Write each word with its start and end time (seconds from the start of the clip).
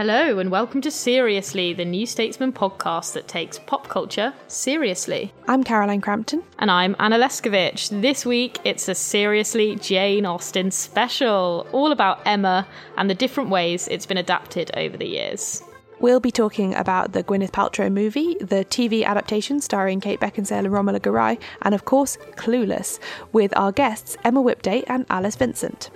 Hello, 0.00 0.38
and 0.38 0.50
welcome 0.50 0.80
to 0.80 0.90
Seriously, 0.90 1.74
the 1.74 1.84
New 1.84 2.06
Statesman 2.06 2.54
podcast 2.54 3.12
that 3.12 3.28
takes 3.28 3.58
pop 3.58 3.86
culture 3.88 4.32
seriously. 4.48 5.30
I'm 5.46 5.62
Caroline 5.62 6.00
Crampton. 6.00 6.42
And 6.58 6.70
I'm 6.70 6.96
Anna 6.98 7.18
Leszkiewicz. 7.18 8.00
This 8.00 8.24
week, 8.24 8.60
it's 8.64 8.88
a 8.88 8.94
Seriously 8.94 9.76
Jane 9.76 10.24
Austen 10.24 10.70
special, 10.70 11.66
all 11.72 11.92
about 11.92 12.22
Emma 12.24 12.66
and 12.96 13.10
the 13.10 13.14
different 13.14 13.50
ways 13.50 13.88
it's 13.88 14.06
been 14.06 14.16
adapted 14.16 14.70
over 14.74 14.96
the 14.96 15.06
years. 15.06 15.62
We'll 16.00 16.18
be 16.18 16.32
talking 16.32 16.74
about 16.76 17.12
the 17.12 17.22
Gwyneth 17.22 17.50
Paltrow 17.50 17.92
movie, 17.92 18.38
the 18.40 18.64
TV 18.64 19.04
adaptation 19.04 19.60
starring 19.60 20.00
Kate 20.00 20.18
Beckinsale 20.18 20.64
and 20.64 20.72
Romola 20.72 21.00
Garai, 21.00 21.38
and 21.60 21.74
of 21.74 21.84
course, 21.84 22.16
Clueless, 22.36 22.98
with 23.32 23.54
our 23.54 23.70
guests 23.70 24.16
Emma 24.24 24.42
Whipday 24.42 24.82
and 24.86 25.04
Alice 25.10 25.36
Vincent. 25.36 25.90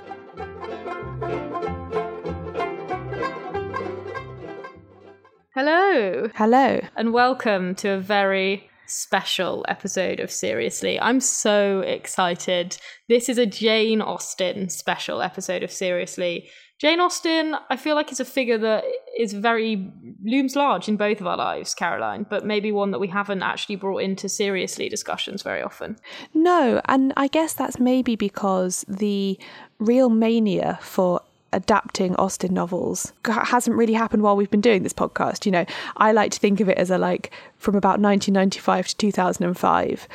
Hello, 5.55 6.28
Hello. 6.34 6.80
and 6.97 7.12
welcome 7.12 7.77
to 7.77 7.91
a 7.91 8.00
very 8.00 8.69
special 8.88 9.64
episode 9.69 10.19
of 10.19 10.28
Seriously. 10.28 10.98
I'm 10.98 11.20
so 11.20 11.78
excited. 11.78 12.77
This 13.08 13.28
is 13.28 13.38
a 13.38 13.47
Jane 13.47 14.00
Austen 14.00 14.69
special 14.69 15.22
episode 15.22 15.62
of 15.62 15.70
Seriously. 15.70 16.48
Jane 16.80 16.98
Austen, 16.98 17.55
I 17.70 17.77
feel 17.77 17.94
like 17.94 18.10
is 18.10 18.19
a 18.19 18.25
figure 18.25 18.58
that 18.58 18.82
is 19.16 19.32
very 19.32 19.92
looms 20.25 20.56
large 20.56 20.88
in 20.88 20.97
both 20.97 21.20
of 21.20 21.28
our 21.28 21.36
lives, 21.36 21.72
Caroline, 21.72 22.27
but 22.28 22.44
maybe 22.44 22.72
one 22.72 22.91
that 22.91 22.98
we 22.98 23.06
haven't 23.06 23.44
actually 23.44 23.77
brought 23.77 23.98
into 23.98 24.28
seriously 24.28 24.88
discussions 24.88 25.42
very 25.42 25.62
often. 25.62 25.97
No, 26.34 26.82
and 26.86 27.12
I 27.16 27.28
guess 27.28 27.52
that's 27.52 27.78
maybe 27.78 28.16
because 28.16 28.84
the 28.88 29.38
real 29.78 30.10
mania 30.10 30.80
for 30.82 31.20
adapting 31.55 32.14
Austen 32.16 32.52
novels 32.52 33.12
hasn't 33.25 33.76
really 33.76 33.92
happened 33.94 34.22
while 34.22 34.37
we've 34.37 34.50
been 34.50 34.60
doing 34.60 34.82
this 34.82 34.92
podcast. 34.92 35.47
You 35.47 35.53
know, 35.53 35.66
I 35.97 36.12
like 36.12 36.32
to 36.32 36.38
think 36.38 36.60
of 36.60 36.69
it 36.69 36.78
as 36.78 36.91
a 36.91 36.98
like 36.98 37.31
from 37.59 37.76
about 37.76 38.00
1995 38.00 38.88
to 38.88 38.97
2005, 38.97 40.09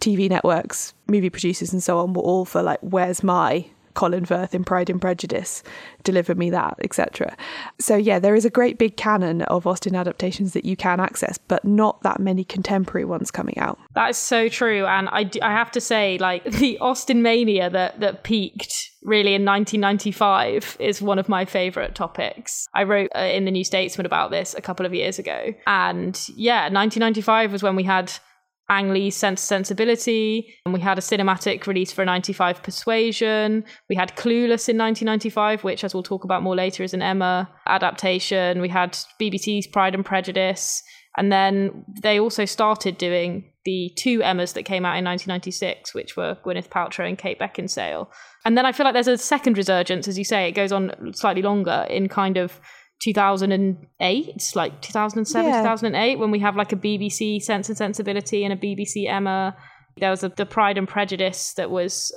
TV 0.00 0.28
networks, 0.28 0.94
movie 1.06 1.30
producers, 1.30 1.72
and 1.72 1.82
so 1.82 1.98
on 1.98 2.12
were 2.12 2.22
all 2.22 2.44
for 2.44 2.62
like, 2.62 2.78
where's 2.80 3.22
my 3.22 3.66
Colin 3.98 4.24
Firth 4.24 4.54
in 4.54 4.62
Pride 4.62 4.90
and 4.90 5.00
Prejudice, 5.00 5.64
deliver 6.04 6.36
me 6.36 6.50
that, 6.50 6.76
etc. 6.84 7.36
So 7.80 7.96
yeah, 7.96 8.20
there 8.20 8.36
is 8.36 8.44
a 8.44 8.50
great 8.50 8.78
big 8.78 8.96
canon 8.96 9.42
of 9.42 9.66
Austen 9.66 9.96
adaptations 9.96 10.52
that 10.52 10.64
you 10.64 10.76
can 10.76 11.00
access, 11.00 11.36
but 11.36 11.64
not 11.64 12.00
that 12.04 12.20
many 12.20 12.44
contemporary 12.44 13.04
ones 13.04 13.32
coming 13.32 13.58
out. 13.58 13.76
That 13.96 14.10
is 14.10 14.16
so 14.16 14.48
true, 14.48 14.86
and 14.86 15.08
I, 15.08 15.28
I 15.42 15.50
have 15.50 15.72
to 15.72 15.80
say, 15.80 16.16
like 16.18 16.44
the 16.62 16.78
Austen 16.78 17.22
mania 17.22 17.70
that 17.70 17.98
that 17.98 18.22
peaked 18.22 18.72
really 19.02 19.34
in 19.34 19.44
1995 19.44 20.76
is 20.78 21.02
one 21.02 21.18
of 21.18 21.28
my 21.28 21.44
favorite 21.44 21.96
topics. 21.96 22.68
I 22.74 22.84
wrote 22.84 23.10
uh, 23.16 23.20
in 23.20 23.46
the 23.46 23.50
New 23.50 23.64
Statesman 23.64 24.06
about 24.06 24.30
this 24.30 24.54
a 24.54 24.60
couple 24.60 24.86
of 24.86 24.94
years 24.94 25.18
ago, 25.18 25.52
and 25.66 26.16
yeah, 26.36 26.70
1995 26.70 27.50
was 27.50 27.64
when 27.64 27.74
we 27.74 27.82
had 27.82 28.12
Ang 28.70 28.92
Lee's 28.92 29.16
Sense 29.16 29.40
Sensibility, 29.40 30.54
and 30.64 30.74
we 30.74 30.80
had 30.80 30.98
a 30.98 31.00
cinematic 31.00 31.66
release 31.66 31.90
for 31.90 32.04
95 32.04 32.62
Persuasion. 32.62 33.64
We 33.88 33.96
had 33.96 34.14
Clueless 34.16 34.68
in 34.68 34.76
1995, 34.76 35.64
which, 35.64 35.84
as 35.84 35.94
we'll 35.94 36.02
talk 36.02 36.24
about 36.24 36.42
more 36.42 36.56
later, 36.56 36.82
is 36.82 36.92
an 36.92 37.02
Emma 37.02 37.48
adaptation. 37.66 38.60
We 38.60 38.68
had 38.68 38.92
BBC's 39.20 39.66
Pride 39.66 39.94
and 39.94 40.04
Prejudice. 40.04 40.82
And 41.16 41.32
then 41.32 41.84
they 42.00 42.20
also 42.20 42.44
started 42.44 42.96
doing 42.96 43.50
the 43.64 43.90
two 43.96 44.22
Emmas 44.22 44.52
that 44.52 44.62
came 44.62 44.84
out 44.84 44.96
in 44.96 45.04
1996, 45.04 45.92
which 45.92 46.16
were 46.16 46.38
Gwyneth 46.44 46.68
Paltrow 46.68 47.08
and 47.08 47.18
Kate 47.18 47.40
Beckinsale. 47.40 48.06
And 48.44 48.56
then 48.56 48.64
I 48.64 48.72
feel 48.72 48.84
like 48.84 48.94
there's 48.94 49.08
a 49.08 49.18
second 49.18 49.58
resurgence, 49.58 50.06
as 50.06 50.16
you 50.16 50.24
say, 50.24 50.48
it 50.48 50.52
goes 50.52 50.70
on 50.70 51.12
slightly 51.14 51.42
longer 51.42 51.86
in 51.90 52.08
kind 52.08 52.36
of 52.36 52.60
2008, 53.00 54.52
like 54.54 54.80
2007, 54.82 55.50
Yeah. 55.50 55.60
2008, 55.62 56.18
when 56.18 56.30
we 56.30 56.38
have 56.40 56.56
like 56.56 56.72
a 56.72 56.76
BBC 56.76 57.40
Sense 57.42 57.68
and 57.68 57.78
Sensibility 57.78 58.44
and 58.44 58.52
a 58.52 58.56
BBC 58.56 59.08
Emma. 59.08 59.56
There 59.98 60.10
was 60.10 60.22
a, 60.22 60.28
the 60.28 60.46
Pride 60.46 60.78
and 60.78 60.86
Prejudice 60.86 61.54
that 61.54 61.70
was 61.70 62.12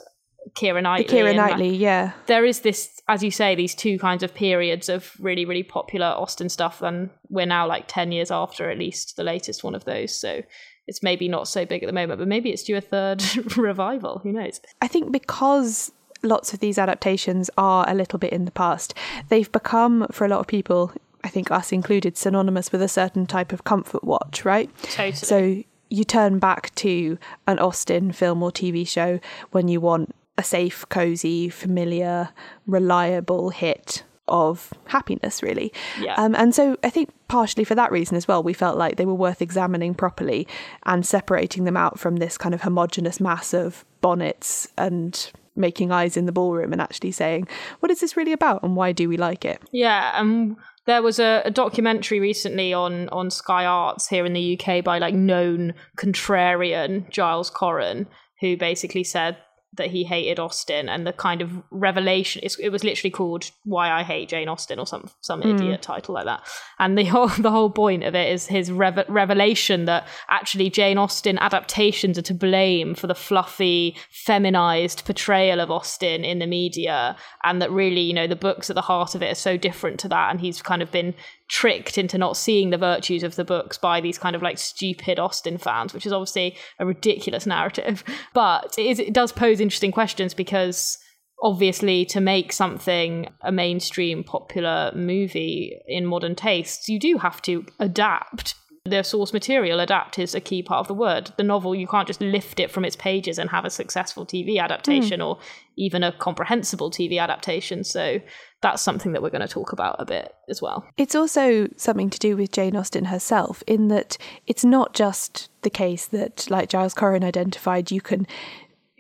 Keira 0.54 0.82
Knightley. 0.82 1.06
The 1.08 1.14
Keira 1.14 1.36
Knightley, 1.36 1.76
yeah. 1.76 2.14
there 2.28 2.46
is 2.46 2.62
this, 2.62 3.02
as 3.08 3.24
you 3.24 3.32
say, 3.32 3.56
these 3.56 3.76
two 3.76 3.98
kinds 4.00 4.24
of 4.24 4.34
periods 4.34 4.90
of 4.90 5.14
really, 5.20 5.46
really 5.46 5.64
popular 5.64 6.08
Austen 6.08 6.50
stuff, 6.50 6.82
and 6.82 7.10
we're 7.30 7.46
now 7.46 7.68
like 7.68 7.86
10 7.88 8.12
years 8.12 8.32
after 8.32 8.70
at 8.70 8.78
least 8.78 9.16
the 9.18 9.24
latest 9.24 9.64
one 9.64 9.76
of 9.76 9.86
those. 9.86 10.14
So 10.14 10.42
it's 10.88 11.04
maybe 11.04 11.28
not 11.28 11.48
so 11.48 11.66
big 11.66 11.84
at 11.84 11.88
the 11.88 11.94
moment, 11.94 12.20
but 12.20 12.28
maybe 12.28 12.50
it's 12.50 12.64
due 12.64 12.78
a 12.78 12.82
third 12.82 13.24
revival. 13.58 14.20
Who 14.20 14.32
knows? 14.32 14.60
I 14.82 14.88
think 14.88 15.12
because 15.12 15.92
lots 16.24 16.54
of 16.54 16.60
these 16.60 16.78
adaptations 16.78 17.50
are 17.58 17.86
a 17.88 17.94
little 17.94 18.20
bit 18.20 18.34
in 18.34 18.46
the 18.46 18.52
past, 18.52 18.94
they've 19.30 19.52
become, 19.52 20.08
for 20.12 20.26
a 20.26 20.28
lot 20.28 20.40
of 20.40 20.48
people, 20.48 20.92
I 21.24 21.30
think 21.30 21.52
us 21.52 21.72
included, 21.72 22.18
synonymous 22.18 22.72
with 22.72 22.82
a 22.82 22.88
certain 22.88 23.26
type 23.26 23.54
of 23.54 23.64
comfort 23.64 24.04
watch, 24.04 24.46
right? 24.46 24.70
Totally. 24.84 25.14
So 25.14 25.64
you 25.90 26.04
turn 26.04 26.40
back 26.40 26.74
to 26.76 27.18
an 27.48 27.60
Austen 27.60 28.12
film 28.12 28.42
or 28.42 28.52
TV 28.52 28.88
show 28.88 29.20
when 29.52 29.68
you 29.68 29.82
want 29.82 30.16
a 30.38 30.44
safe, 30.44 30.86
cozy, 30.90 31.50
familiar, 31.50 32.30
reliable 32.66 33.50
hit 33.50 34.04
of 34.28 34.74
happiness, 34.86 35.44
really. 35.44 35.74
Yeah. 36.00 36.16
Um, 36.16 36.34
and 36.36 36.56
so 36.56 36.78
I 36.84 36.90
think 36.90 37.10
partially 37.28 37.66
for 37.66 37.76
that 37.76 37.92
reason 37.92 38.16
as 38.16 38.28
well, 38.28 38.42
we 38.42 38.54
felt 38.54 38.78
like 38.78 38.96
they 38.96 39.06
were 39.06 39.14
worth 39.14 39.42
examining 39.42 39.94
properly 39.94 40.48
and 40.86 41.06
separating 41.06 41.66
them 41.66 41.76
out 41.76 42.00
from 42.00 42.16
this 42.16 42.38
kind 42.38 42.56
of 42.56 42.62
homogenous 42.62 43.20
mass 43.20 43.54
of 43.54 43.84
bonnets 44.00 44.70
and 44.78 45.32
making 45.62 45.92
eyes 45.92 46.18
in 46.18 46.26
the 46.26 46.32
ballroom 46.34 46.74
and 46.74 46.82
actually 46.82 47.12
saying, 47.12 47.48
what 47.80 47.92
is 47.92 48.02
this 48.02 48.18
really 48.18 48.34
about 48.34 48.64
and 48.64 48.76
why 48.76 48.92
do 48.92 49.08
we 49.08 49.16
like 49.16 49.46
it? 49.46 49.62
Yeah, 49.72 50.12
um, 50.16 50.58
there 50.86 51.02
was 51.02 51.20
a, 51.20 51.42
a 51.46 51.52
documentary 51.52 52.20
recently 52.20 52.74
on 52.74 53.08
on 53.10 53.30
Sky 53.30 53.66
Arts 53.66 54.08
here 54.08 54.26
in 54.26 54.34
the 54.34 54.60
UK 54.60 54.84
by 54.84 54.98
like 54.98 55.14
known 55.14 55.74
contrarian 55.98 57.10
Giles 57.10 57.52
Coren, 57.52 58.08
who 58.42 58.58
basically 58.58 59.04
said 59.04 59.38
that 59.74 59.92
he 59.92 60.04
hated 60.04 60.38
Austen 60.38 60.90
and 60.90 61.08
the 61.08 61.14
kind 61.14 61.42
of 61.42 61.50
revelation. 61.72 62.42
It 62.44 62.72
was 62.72 62.84
literally 62.84 63.12
called 63.12 63.52
"Why 63.64 63.90
I 63.90 64.04
Hate 64.04 64.30
Jane 64.30 64.50
Austen" 64.50 64.80
or 64.80 64.86
some 64.86 65.10
some 65.22 65.42
hmm. 65.42 65.56
idiot 65.56 65.82
title 65.82 66.16
like 66.16 66.26
that. 66.26 66.42
And 66.80 66.98
the 66.98 67.06
whole 67.06 67.28
the 67.28 67.52
whole 67.52 67.70
point 67.70 68.04
of 68.04 68.14
it 68.14 68.32
is 68.32 68.48
his 68.48 68.72
rev- 68.72 69.06
revelation 69.08 69.86
that 69.86 70.08
actually 70.30 70.70
Jane 70.70 70.98
Austen 70.98 71.38
adaptations 71.40 72.18
are 72.18 72.24
to 72.24 72.34
blame 72.34 72.96
for 72.96 73.08
the 73.08 73.16
fluffy, 73.16 73.96
feminized 74.10 75.06
portrayal 75.06 75.62
of 75.62 75.72
Austen 75.72 76.26
in 76.26 76.40
the 76.40 76.48
media, 76.48 77.16
and 77.44 77.62
that 77.62 77.72
really, 77.72 78.02
you 78.02 78.14
know, 78.14 78.28
the 78.28 78.36
books 78.36 78.70
at 78.70 78.76
the 78.76 78.82
heart 78.82 79.16
of 79.16 79.24
it 79.24 79.32
are 79.32 79.36
so 79.36 79.56
different 79.56 80.00
to 80.02 80.10
that, 80.10 80.32
and 80.32 80.42
he's 80.42 80.62
kind 80.62 80.82
of 80.82 80.92
been 80.92 81.14
tricked 81.52 81.98
into 81.98 82.18
not 82.18 82.38
seeing 82.38 82.70
the 82.70 82.78
virtues 82.78 83.24
of 83.24 83.36
the 83.36 83.44
books 83.44 83.78
by 83.78 84.00
these 84.00 84.18
kind 84.18 84.38
of 84.38 84.42
like 84.42 84.58
stupid 84.58 85.20
Austen 85.20 85.58
fans, 85.58 85.94
which 85.94 86.06
is 86.06 86.14
obviously 86.14 86.56
a 86.80 86.86
ridiculous 86.86 87.46
narrative. 87.46 88.04
But 88.34 88.76
it, 88.78 88.86
is, 88.86 89.00
it 89.00 89.14
does 89.14 89.34
pose 89.34 89.60
interesting 89.60 89.92
questions 89.92 90.34
because 90.34 90.98
obviously 91.44 92.06
to 92.06 92.22
make 92.22 92.54
something 92.54 93.28
a 93.42 93.52
mainstream 93.52 94.24
popular 94.24 94.92
movie 94.96 95.78
in 95.88 96.06
modern 96.06 96.36
tastes, 96.36 96.88
you 96.88 96.98
do 96.98 97.18
have 97.18 97.42
to 97.42 97.66
adapt 97.80 98.56
the 98.84 99.04
source 99.04 99.32
material, 99.32 99.80
adapt 99.80 100.18
is 100.18 100.34
a 100.34 100.42
key 100.42 100.64
part 100.64 100.80
of 100.80 100.88
the 100.88 100.96
word. 100.96 101.32
The 101.38 101.44
novel, 101.44 101.76
you 101.76 101.86
can't 101.86 102.08
just 102.08 102.20
lift 102.20 102.60
it 102.60 102.72
from 102.72 102.84
its 102.84 102.96
pages 102.96 103.38
and 103.38 103.50
have 103.52 103.64
a 103.64 103.70
successful 103.70 104.26
TV 104.26 104.60
adaptation 104.60 105.20
mm. 105.20 105.26
or 105.26 105.40
even 105.78 106.04
a 106.04 106.12
comprehensible 106.12 106.90
TV 106.90 107.20
adaptation. 107.20 107.84
So 107.84 108.20
that's 108.62 108.82
something 108.82 109.12
that 109.12 109.22
we're 109.22 109.30
going 109.30 109.42
to 109.42 109.48
talk 109.48 109.72
about 109.72 109.98
a 110.00 110.06
bit 110.06 110.34
as 110.50 110.64
well. 110.64 110.84
It's 110.98 111.14
also 111.14 111.70
something 111.78 112.10
to 112.10 112.18
do 112.18 112.36
with 112.36 112.52
Jane 112.52 112.76
Austen 112.76 113.06
herself, 113.06 113.64
in 113.68 113.90
that 113.90 114.18
it's 114.48 114.66
not 114.66 114.96
just 114.96 115.50
the 115.62 115.70
case 115.70 116.08
that, 116.08 116.50
like 116.50 116.70
Giles 116.70 116.96
Coren 116.96 117.24
identified, 117.24 117.92
you 117.92 118.02
can 118.02 118.26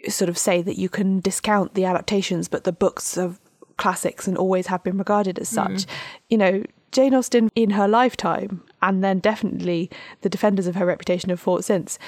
sort 0.07 0.29
of 0.29 0.37
say 0.37 0.61
that 0.61 0.77
you 0.77 0.89
can 0.89 1.21
discount 1.21 1.73
the 1.73 1.85
adaptations, 1.85 2.47
but 2.47 2.65
the 2.65 2.71
books 2.71 3.17
are 3.17 3.35
classics 3.77 4.27
and 4.27 4.37
always 4.37 4.67
have 4.67 4.83
been 4.83 4.99
regarded 4.99 5.39
as 5.39 5.49
such. 5.49 5.71
Mm. 5.71 5.87
You 6.29 6.37
know, 6.37 6.63
Jane 6.91 7.15
Austen 7.15 7.49
in 7.55 7.71
her 7.71 7.87
lifetime, 7.87 8.63
and 8.81 9.03
then 9.03 9.19
definitely 9.19 9.89
the 10.21 10.29
defenders 10.29 10.67
of 10.67 10.75
her 10.75 10.85
reputation 10.85 11.29
have 11.29 11.39
fought 11.39 11.63
since, 11.63 11.99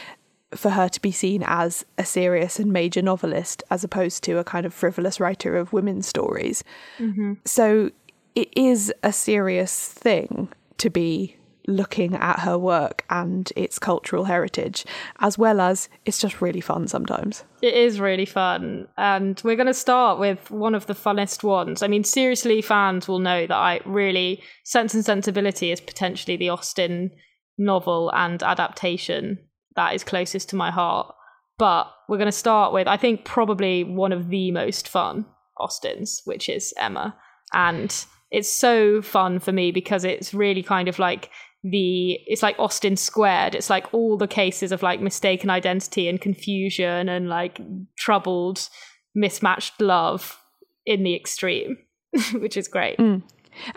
for 0.56 0.72
her 0.72 0.88
to 0.88 1.02
be 1.02 1.12
seen 1.12 1.44
as 1.46 1.86
a 1.98 2.06
serious 2.06 2.60
and 2.60 2.72
major 2.72 3.02
novelist 3.02 3.64
as 3.70 3.84
opposed 3.84 4.24
to 4.24 4.38
a 4.38 4.44
kind 4.44 4.66
of 4.66 4.74
frivolous 4.74 5.20
writer 5.20 5.58
of 5.58 5.74
women's 5.74 6.08
stories. 6.08 6.64
Mm-hmm. 7.00 7.34
So 7.46 7.92
it 8.36 8.50
is 8.56 8.94
a 9.04 9.12
serious 9.12 9.88
thing 9.88 10.50
to 10.78 10.90
be 10.90 11.38
looking 11.68 12.16
at 12.16 12.40
her 12.40 12.58
work 12.58 13.06
and 13.10 13.52
its 13.56 13.80
cultural 13.80 14.26
heritage, 14.26 14.86
as 15.20 15.38
well 15.38 15.62
as 15.62 15.90
it's 16.06 16.20
just 16.20 16.42
really 16.42 16.62
fun 16.62 16.88
sometimes. 16.88 17.44
It 17.62 17.74
is 17.74 18.00
really 18.00 18.26
fun. 18.26 18.88
And 18.98 19.42
we're 19.44 19.56
going 19.56 19.68
to 19.68 19.74
start 19.74 20.20
with 20.20 20.52
one 20.52 20.76
of 20.76 20.88
the 20.88 20.94
funnest 20.94 21.44
ones. 21.44 21.82
I 21.82 21.88
mean, 21.88 22.04
seriously, 22.04 22.62
fans 22.62 23.08
will 23.08 23.20
know 23.20 23.48
that 23.48 23.56
I 23.56 23.80
really, 23.86 24.44
Sense 24.64 24.94
and 24.94 25.06
Sensibility 25.06 25.72
is 25.72 25.80
potentially 25.80 26.38
the 26.38 26.50
Austen 26.50 27.12
novel 27.58 28.12
and 28.14 28.42
adaptation 28.42 29.40
that 29.76 29.96
is 29.96 30.04
closest 30.04 30.50
to 30.50 30.56
my 30.56 30.72
heart. 30.72 31.14
But 31.58 31.92
we're 32.10 32.18
going 32.18 32.26
to 32.26 32.32
start 32.32 32.74
with, 32.74 32.88
I 32.88 32.98
think, 32.98 33.26
probably 33.26 33.84
one 33.84 34.12
of 34.12 34.30
the 34.30 34.52
most 34.52 34.88
fun 34.88 35.26
Austens, 35.60 36.22
which 36.26 36.50
is 36.50 36.74
Emma. 36.78 37.16
And 37.54 38.06
it's 38.32 38.52
so 38.52 39.02
fun 39.02 39.40
for 39.40 39.52
me 39.52 39.72
because 39.72 40.04
it's 40.04 40.34
really 40.34 40.64
kind 40.64 40.88
of 40.88 40.98
like 40.98 41.30
the 41.64 42.20
it's 42.28 42.44
like 42.44 42.60
Austen 42.60 42.98
squared. 42.98 43.56
It's 43.56 43.70
like 43.70 43.94
all 43.94 44.18
the 44.18 44.28
cases 44.28 44.72
of 44.72 44.84
like 44.84 45.00
mistaken 45.00 45.50
identity 45.50 46.08
and 46.08 46.20
confusion 46.20 47.08
and 47.10 47.30
like 47.30 47.60
troubled, 47.96 48.70
mismatched 49.16 49.80
love 49.82 50.38
in 50.86 51.04
the 51.04 51.16
extreme, 51.16 51.78
which 52.34 52.58
is 52.58 52.68
great. 52.68 52.98
Mm. 52.98 53.24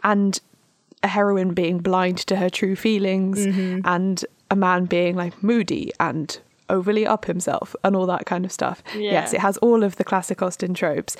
And 0.02 0.40
a 1.02 1.08
heroine 1.08 1.54
being 1.54 1.78
blind 1.78 2.18
to 2.18 2.36
her 2.36 2.50
true 2.50 2.74
feelings 2.74 3.46
mm-hmm. 3.46 3.80
and 3.84 4.24
a 4.50 4.56
man 4.56 4.86
being 4.86 5.14
like 5.14 5.42
moody 5.42 5.92
and 6.00 6.38
overly 6.68 7.06
up 7.06 7.26
himself 7.26 7.76
and 7.84 7.94
all 7.94 8.06
that 8.06 8.26
kind 8.26 8.44
of 8.44 8.50
stuff. 8.50 8.82
Yeah. 8.94 9.12
Yes, 9.12 9.32
it 9.32 9.40
has 9.40 9.56
all 9.58 9.84
of 9.84 9.96
the 9.96 10.04
classic 10.04 10.42
Austen 10.42 10.74
tropes 10.74 11.16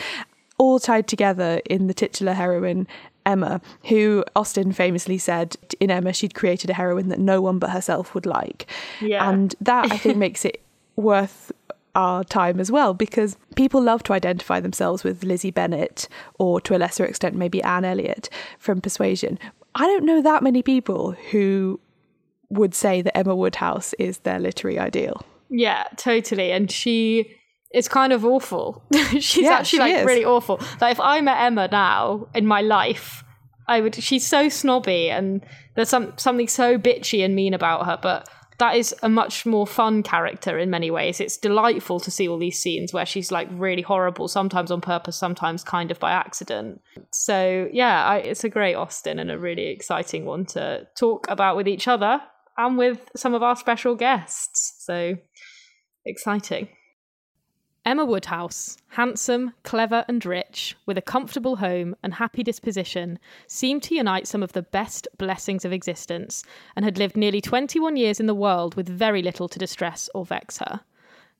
all 0.58 0.80
tied 0.80 1.06
together 1.06 1.60
in 1.66 1.86
the 1.86 1.94
titular 1.94 2.32
heroine 2.32 2.88
Emma, 3.26 3.60
who 3.88 4.24
Austen 4.34 4.72
famously 4.72 5.18
said 5.18 5.56
in 5.80 5.90
Emma 5.90 6.12
she'd 6.12 6.34
created 6.34 6.70
a 6.70 6.74
heroine 6.74 7.08
that 7.08 7.18
no 7.18 7.42
one 7.42 7.58
but 7.58 7.70
herself 7.70 8.14
would 8.14 8.24
like. 8.24 8.66
Yeah. 9.00 9.28
And 9.28 9.54
that 9.60 9.92
I 9.92 9.98
think 9.98 10.16
makes 10.26 10.44
it 10.44 10.62
worth 10.94 11.52
our 11.94 12.22
time 12.24 12.60
as 12.60 12.70
well 12.70 12.94
because 12.94 13.36
people 13.56 13.82
love 13.82 14.02
to 14.04 14.12
identify 14.12 14.60
themselves 14.60 15.02
with 15.02 15.24
Lizzie 15.24 15.50
Bennet 15.50 16.08
or 16.38 16.60
to 16.60 16.76
a 16.76 16.78
lesser 16.78 17.04
extent 17.04 17.34
maybe 17.34 17.62
Anne 17.62 17.84
Elliot 17.84 18.28
from 18.58 18.80
Persuasion. 18.80 19.38
I 19.74 19.86
don't 19.86 20.04
know 20.04 20.22
that 20.22 20.42
many 20.42 20.62
people 20.62 21.12
who 21.30 21.80
would 22.50 22.74
say 22.74 23.02
that 23.02 23.16
Emma 23.16 23.34
Woodhouse 23.34 23.92
is 23.94 24.18
their 24.18 24.38
literary 24.38 24.78
ideal. 24.78 25.22
Yeah, 25.48 25.84
totally. 25.96 26.52
And 26.52 26.70
she 26.70 27.34
it's 27.76 27.88
kind 27.88 28.14
of 28.14 28.24
awful. 28.24 28.82
she's 29.20 29.36
yeah, 29.36 29.50
actually 29.50 29.76
she 29.76 29.78
like 29.80 29.94
is. 29.96 30.06
really 30.06 30.24
awful. 30.24 30.58
Like 30.80 30.92
if 30.92 31.00
I 31.00 31.20
met 31.20 31.38
Emma 31.42 31.68
now 31.70 32.26
in 32.34 32.46
my 32.46 32.62
life, 32.62 33.22
I 33.68 33.82
would. 33.82 33.94
She's 33.94 34.26
so 34.26 34.48
snobby, 34.48 35.10
and 35.10 35.44
there's 35.74 35.90
some 35.90 36.14
something 36.16 36.48
so 36.48 36.78
bitchy 36.78 37.22
and 37.22 37.34
mean 37.34 37.52
about 37.52 37.84
her. 37.84 37.98
But 38.00 38.30
that 38.56 38.76
is 38.76 38.94
a 39.02 39.10
much 39.10 39.44
more 39.44 39.66
fun 39.66 40.02
character 40.02 40.58
in 40.58 40.70
many 40.70 40.90
ways. 40.90 41.20
It's 41.20 41.36
delightful 41.36 42.00
to 42.00 42.10
see 42.10 42.26
all 42.26 42.38
these 42.38 42.58
scenes 42.58 42.94
where 42.94 43.04
she's 43.04 43.30
like 43.30 43.48
really 43.52 43.82
horrible, 43.82 44.26
sometimes 44.26 44.70
on 44.70 44.80
purpose, 44.80 45.16
sometimes 45.16 45.62
kind 45.62 45.90
of 45.90 46.00
by 46.00 46.12
accident. 46.12 46.80
So 47.12 47.68
yeah, 47.70 48.06
I, 48.06 48.16
it's 48.20 48.42
a 48.42 48.48
great 48.48 48.74
Austen 48.74 49.18
and 49.18 49.30
a 49.30 49.38
really 49.38 49.66
exciting 49.66 50.24
one 50.24 50.46
to 50.46 50.86
talk 50.96 51.26
about 51.28 51.56
with 51.56 51.68
each 51.68 51.88
other 51.88 52.22
and 52.56 52.78
with 52.78 53.10
some 53.14 53.34
of 53.34 53.42
our 53.42 53.54
special 53.54 53.96
guests. 53.96 54.76
So 54.78 55.16
exciting. 56.06 56.68
Emma 57.86 58.04
Woodhouse, 58.04 58.76
handsome, 58.88 59.52
clever, 59.62 60.04
and 60.08 60.26
rich, 60.26 60.76
with 60.86 60.98
a 60.98 61.02
comfortable 61.02 61.54
home 61.56 61.94
and 62.02 62.14
happy 62.14 62.42
disposition, 62.42 63.16
seemed 63.46 63.84
to 63.84 63.94
unite 63.94 64.26
some 64.26 64.42
of 64.42 64.54
the 64.54 64.62
best 64.62 65.06
blessings 65.18 65.64
of 65.64 65.72
existence, 65.72 66.42
and 66.74 66.84
had 66.84 66.98
lived 66.98 67.16
nearly 67.16 67.40
21 67.40 67.96
years 67.96 68.18
in 68.18 68.26
the 68.26 68.34
world 68.34 68.74
with 68.74 68.88
very 68.88 69.22
little 69.22 69.46
to 69.48 69.60
distress 69.60 70.10
or 70.16 70.24
vex 70.24 70.58
her. 70.58 70.80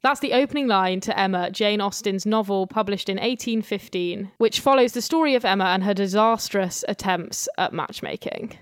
That's 0.03 0.21
the 0.21 0.35
opening 0.35 0.69
line 0.69 1.01
to 1.01 1.19
Emma, 1.19 1.51
Jane 1.51 1.81
Austen's 1.81 2.25
novel 2.25 2.69
published 2.69 3.09
in 3.09 3.17
1815, 3.17 4.31
which 4.39 4.61
follows 4.61 4.93
the 4.93 5.03
story 5.03 5.35
of 5.35 5.45
Emma 5.45 5.65
and 5.65 5.83
her 5.83 5.95
disastrous 5.95 6.85
attempts 6.87 7.49
at 7.59 7.73
matchmaking. 7.73 8.57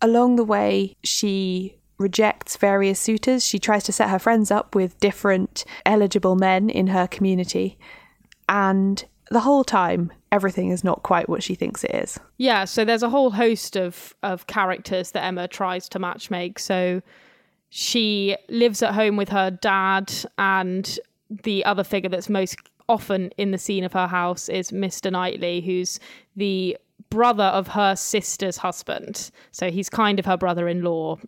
Along 0.00 0.34
the 0.34 0.44
way, 0.44 0.96
she 1.04 1.76
rejects 2.02 2.56
various 2.56 3.00
suitors. 3.00 3.46
She 3.46 3.58
tries 3.58 3.84
to 3.84 3.92
set 3.92 4.10
her 4.10 4.18
friends 4.18 4.50
up 4.50 4.74
with 4.74 4.98
different 5.00 5.64
eligible 5.86 6.36
men 6.36 6.68
in 6.68 6.88
her 6.88 7.06
community. 7.06 7.78
And 8.48 9.04
the 9.30 9.40
whole 9.40 9.64
time, 9.64 10.12
everything 10.30 10.70
is 10.70 10.84
not 10.84 11.02
quite 11.02 11.28
what 11.28 11.42
she 11.42 11.54
thinks 11.54 11.84
it 11.84 11.94
is. 11.94 12.18
Yeah, 12.36 12.64
so 12.64 12.84
there's 12.84 13.02
a 13.02 13.08
whole 13.08 13.30
host 13.30 13.76
of, 13.76 14.14
of 14.22 14.46
characters 14.46 15.12
that 15.12 15.24
Emma 15.24 15.48
tries 15.48 15.88
to 15.90 15.98
matchmake. 15.98 16.58
So 16.58 17.00
she 17.70 18.36
lives 18.48 18.82
at 18.82 18.92
home 18.94 19.16
with 19.16 19.30
her 19.30 19.50
dad, 19.50 20.12
and 20.36 20.98
the 21.30 21.64
other 21.64 21.84
figure 21.84 22.10
that's 22.10 22.28
most 22.28 22.56
often 22.88 23.30
in 23.38 23.52
the 23.52 23.58
scene 23.58 23.84
of 23.84 23.92
her 23.94 24.06
house 24.06 24.48
is 24.48 24.70
Mr. 24.70 25.10
Knightley, 25.10 25.62
who's 25.62 25.98
the 26.36 26.76
brother 27.08 27.44
of 27.44 27.68
her 27.68 27.96
sister's 27.96 28.58
husband. 28.58 29.30
So 29.50 29.70
he's 29.70 29.88
kind 29.88 30.18
of 30.18 30.26
her 30.26 30.36
brother 30.36 30.68
in 30.68 30.82
law 30.82 31.18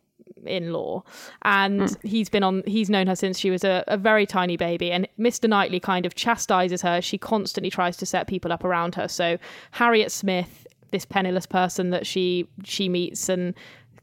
in 0.47 0.73
law 0.73 1.03
and 1.43 1.81
mm. 1.81 2.03
he's 2.03 2.29
been 2.29 2.43
on 2.43 2.63
he's 2.67 2.91
known 2.91 3.07
her 3.07 3.17
since 3.17 3.39
she 3.39 3.51
was 3.51 3.65
a, 3.65 3.85
a, 3.89 3.97
very 3.97 4.27
tiny 4.27 4.57
baby 4.57 4.91
and 4.91 5.09
mr 5.19 5.49
knightley 5.49 5.81
kind 5.81 6.07
of 6.07 6.15
chastises 6.15 6.83
her. 6.83 7.01
She 7.01 7.19
constantly 7.19 7.71
tries 7.71 7.97
to 7.99 8.07
set 8.07 8.27
people 8.27 8.53
up 8.53 8.65
around 8.65 8.95
her. 8.95 9.09
So 9.09 9.39
harriet 9.73 10.13
smith 10.13 10.67
this 10.91 11.05
penniless 11.05 11.47
person 11.47 11.91
that 11.91 12.07
she 12.07 12.49
she 12.63 12.89
meets 12.89 13.29
and 13.29 13.55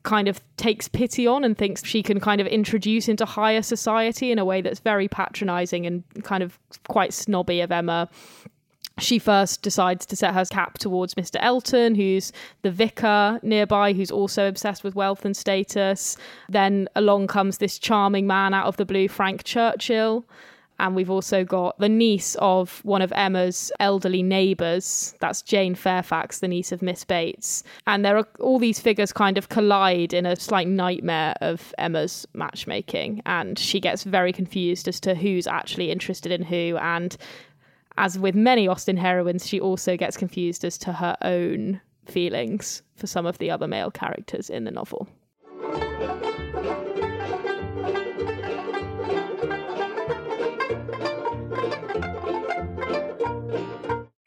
kind 0.04 0.28
of 0.28 0.42
takes 0.58 0.88
pity 0.88 1.28
on 1.28 1.44
and 1.44 1.58
thinks 1.58 1.86
she 1.86 2.02
can 2.02 2.20
kind 2.20 2.42
of 2.42 2.48
introduce 2.48 3.08
into 3.08 3.24
higher 3.24 3.62
society 3.62 4.32
in 4.32 4.40
a 4.40 4.46
way 4.46 4.62
that's 4.62 4.80
very 4.80 5.08
patronizing 5.08 5.86
and 5.86 6.04
kind 6.24 6.42
of 6.42 6.60
quite 6.88 7.14
snobby 7.14 7.62
of 7.62 7.72
emma 7.72 8.10
she 9.02 9.20
first 9.20 9.62
decides 9.62 10.06
to 10.08 10.16
set 10.16 10.34
her 10.34 10.46
cap 10.46 10.78
towards 10.78 11.16
Mr. 11.16 11.38
Elton, 11.40 11.96
who's 11.96 12.32
the 12.62 12.72
vicar 12.72 13.40
nearby, 13.42 13.94
who's 13.94 14.12
also 14.12 14.48
obsessed 14.48 14.84
with 14.84 14.96
wealth 14.96 15.26
and 15.26 15.36
status. 15.36 16.18
Then 16.50 16.88
along 16.96 17.28
comes 17.28 17.58
this 17.58 17.80
charming 17.80 18.28
man 18.28 18.54
out 18.54 18.68
of 18.68 18.78
the 18.78 18.86
blue, 18.86 19.08
Frank 19.08 19.44
Churchill. 19.44 20.26
And 20.80 20.96
we've 20.96 21.12
also 21.12 21.44
got 21.44 21.78
the 21.78 21.88
niece 21.88 22.36
of 22.40 22.84
one 22.84 23.04
of 23.04 23.12
Emma's 23.12 23.72
elderly 23.80 24.24
neighbours. 24.24 25.14
That's 25.20 25.44
Jane 25.44 25.76
Fairfax, 25.76 26.40
the 26.40 26.48
niece 26.48 26.72
of 26.72 26.82
Miss 26.82 27.04
Bates. 27.04 27.64
And 27.86 28.04
there 28.04 28.18
are 28.18 28.28
all 28.40 28.58
these 28.58 28.80
figures 28.80 29.14
kind 29.14 29.38
of 29.38 29.50
collide 29.50 30.12
in 30.12 30.26
a 30.26 30.36
slight 30.36 30.68
nightmare 30.68 31.36
of 31.40 31.72
Emma's 31.78 32.28
matchmaking. 32.34 33.22
And 33.28 33.60
she 33.60 33.80
gets 33.80 34.04
very 34.04 34.34
confused 34.34 34.88
as 34.88 35.00
to 35.02 35.14
who's 35.14 35.46
actually 35.46 35.92
interested 35.92 36.32
in 36.32 36.42
who. 36.42 36.78
And 36.82 37.16
as 37.98 38.18
with 38.18 38.36
many 38.36 38.68
Austen 38.68 38.98
heroines, 38.98 39.48
she 39.48 39.60
also 39.60 39.98
gets 39.98 40.18
confused 40.18 40.64
as 40.64 40.78
to 40.80 40.94
her 40.94 41.18
own 41.22 41.82
feelings 42.06 42.82
for 42.96 43.08
some 43.08 43.26
of 43.26 43.38
the 43.38 43.52
other 43.52 43.68
male 43.68 43.92
characters 43.92 44.50
in 44.50 44.64
the 44.64 44.72
novel. 44.72 45.08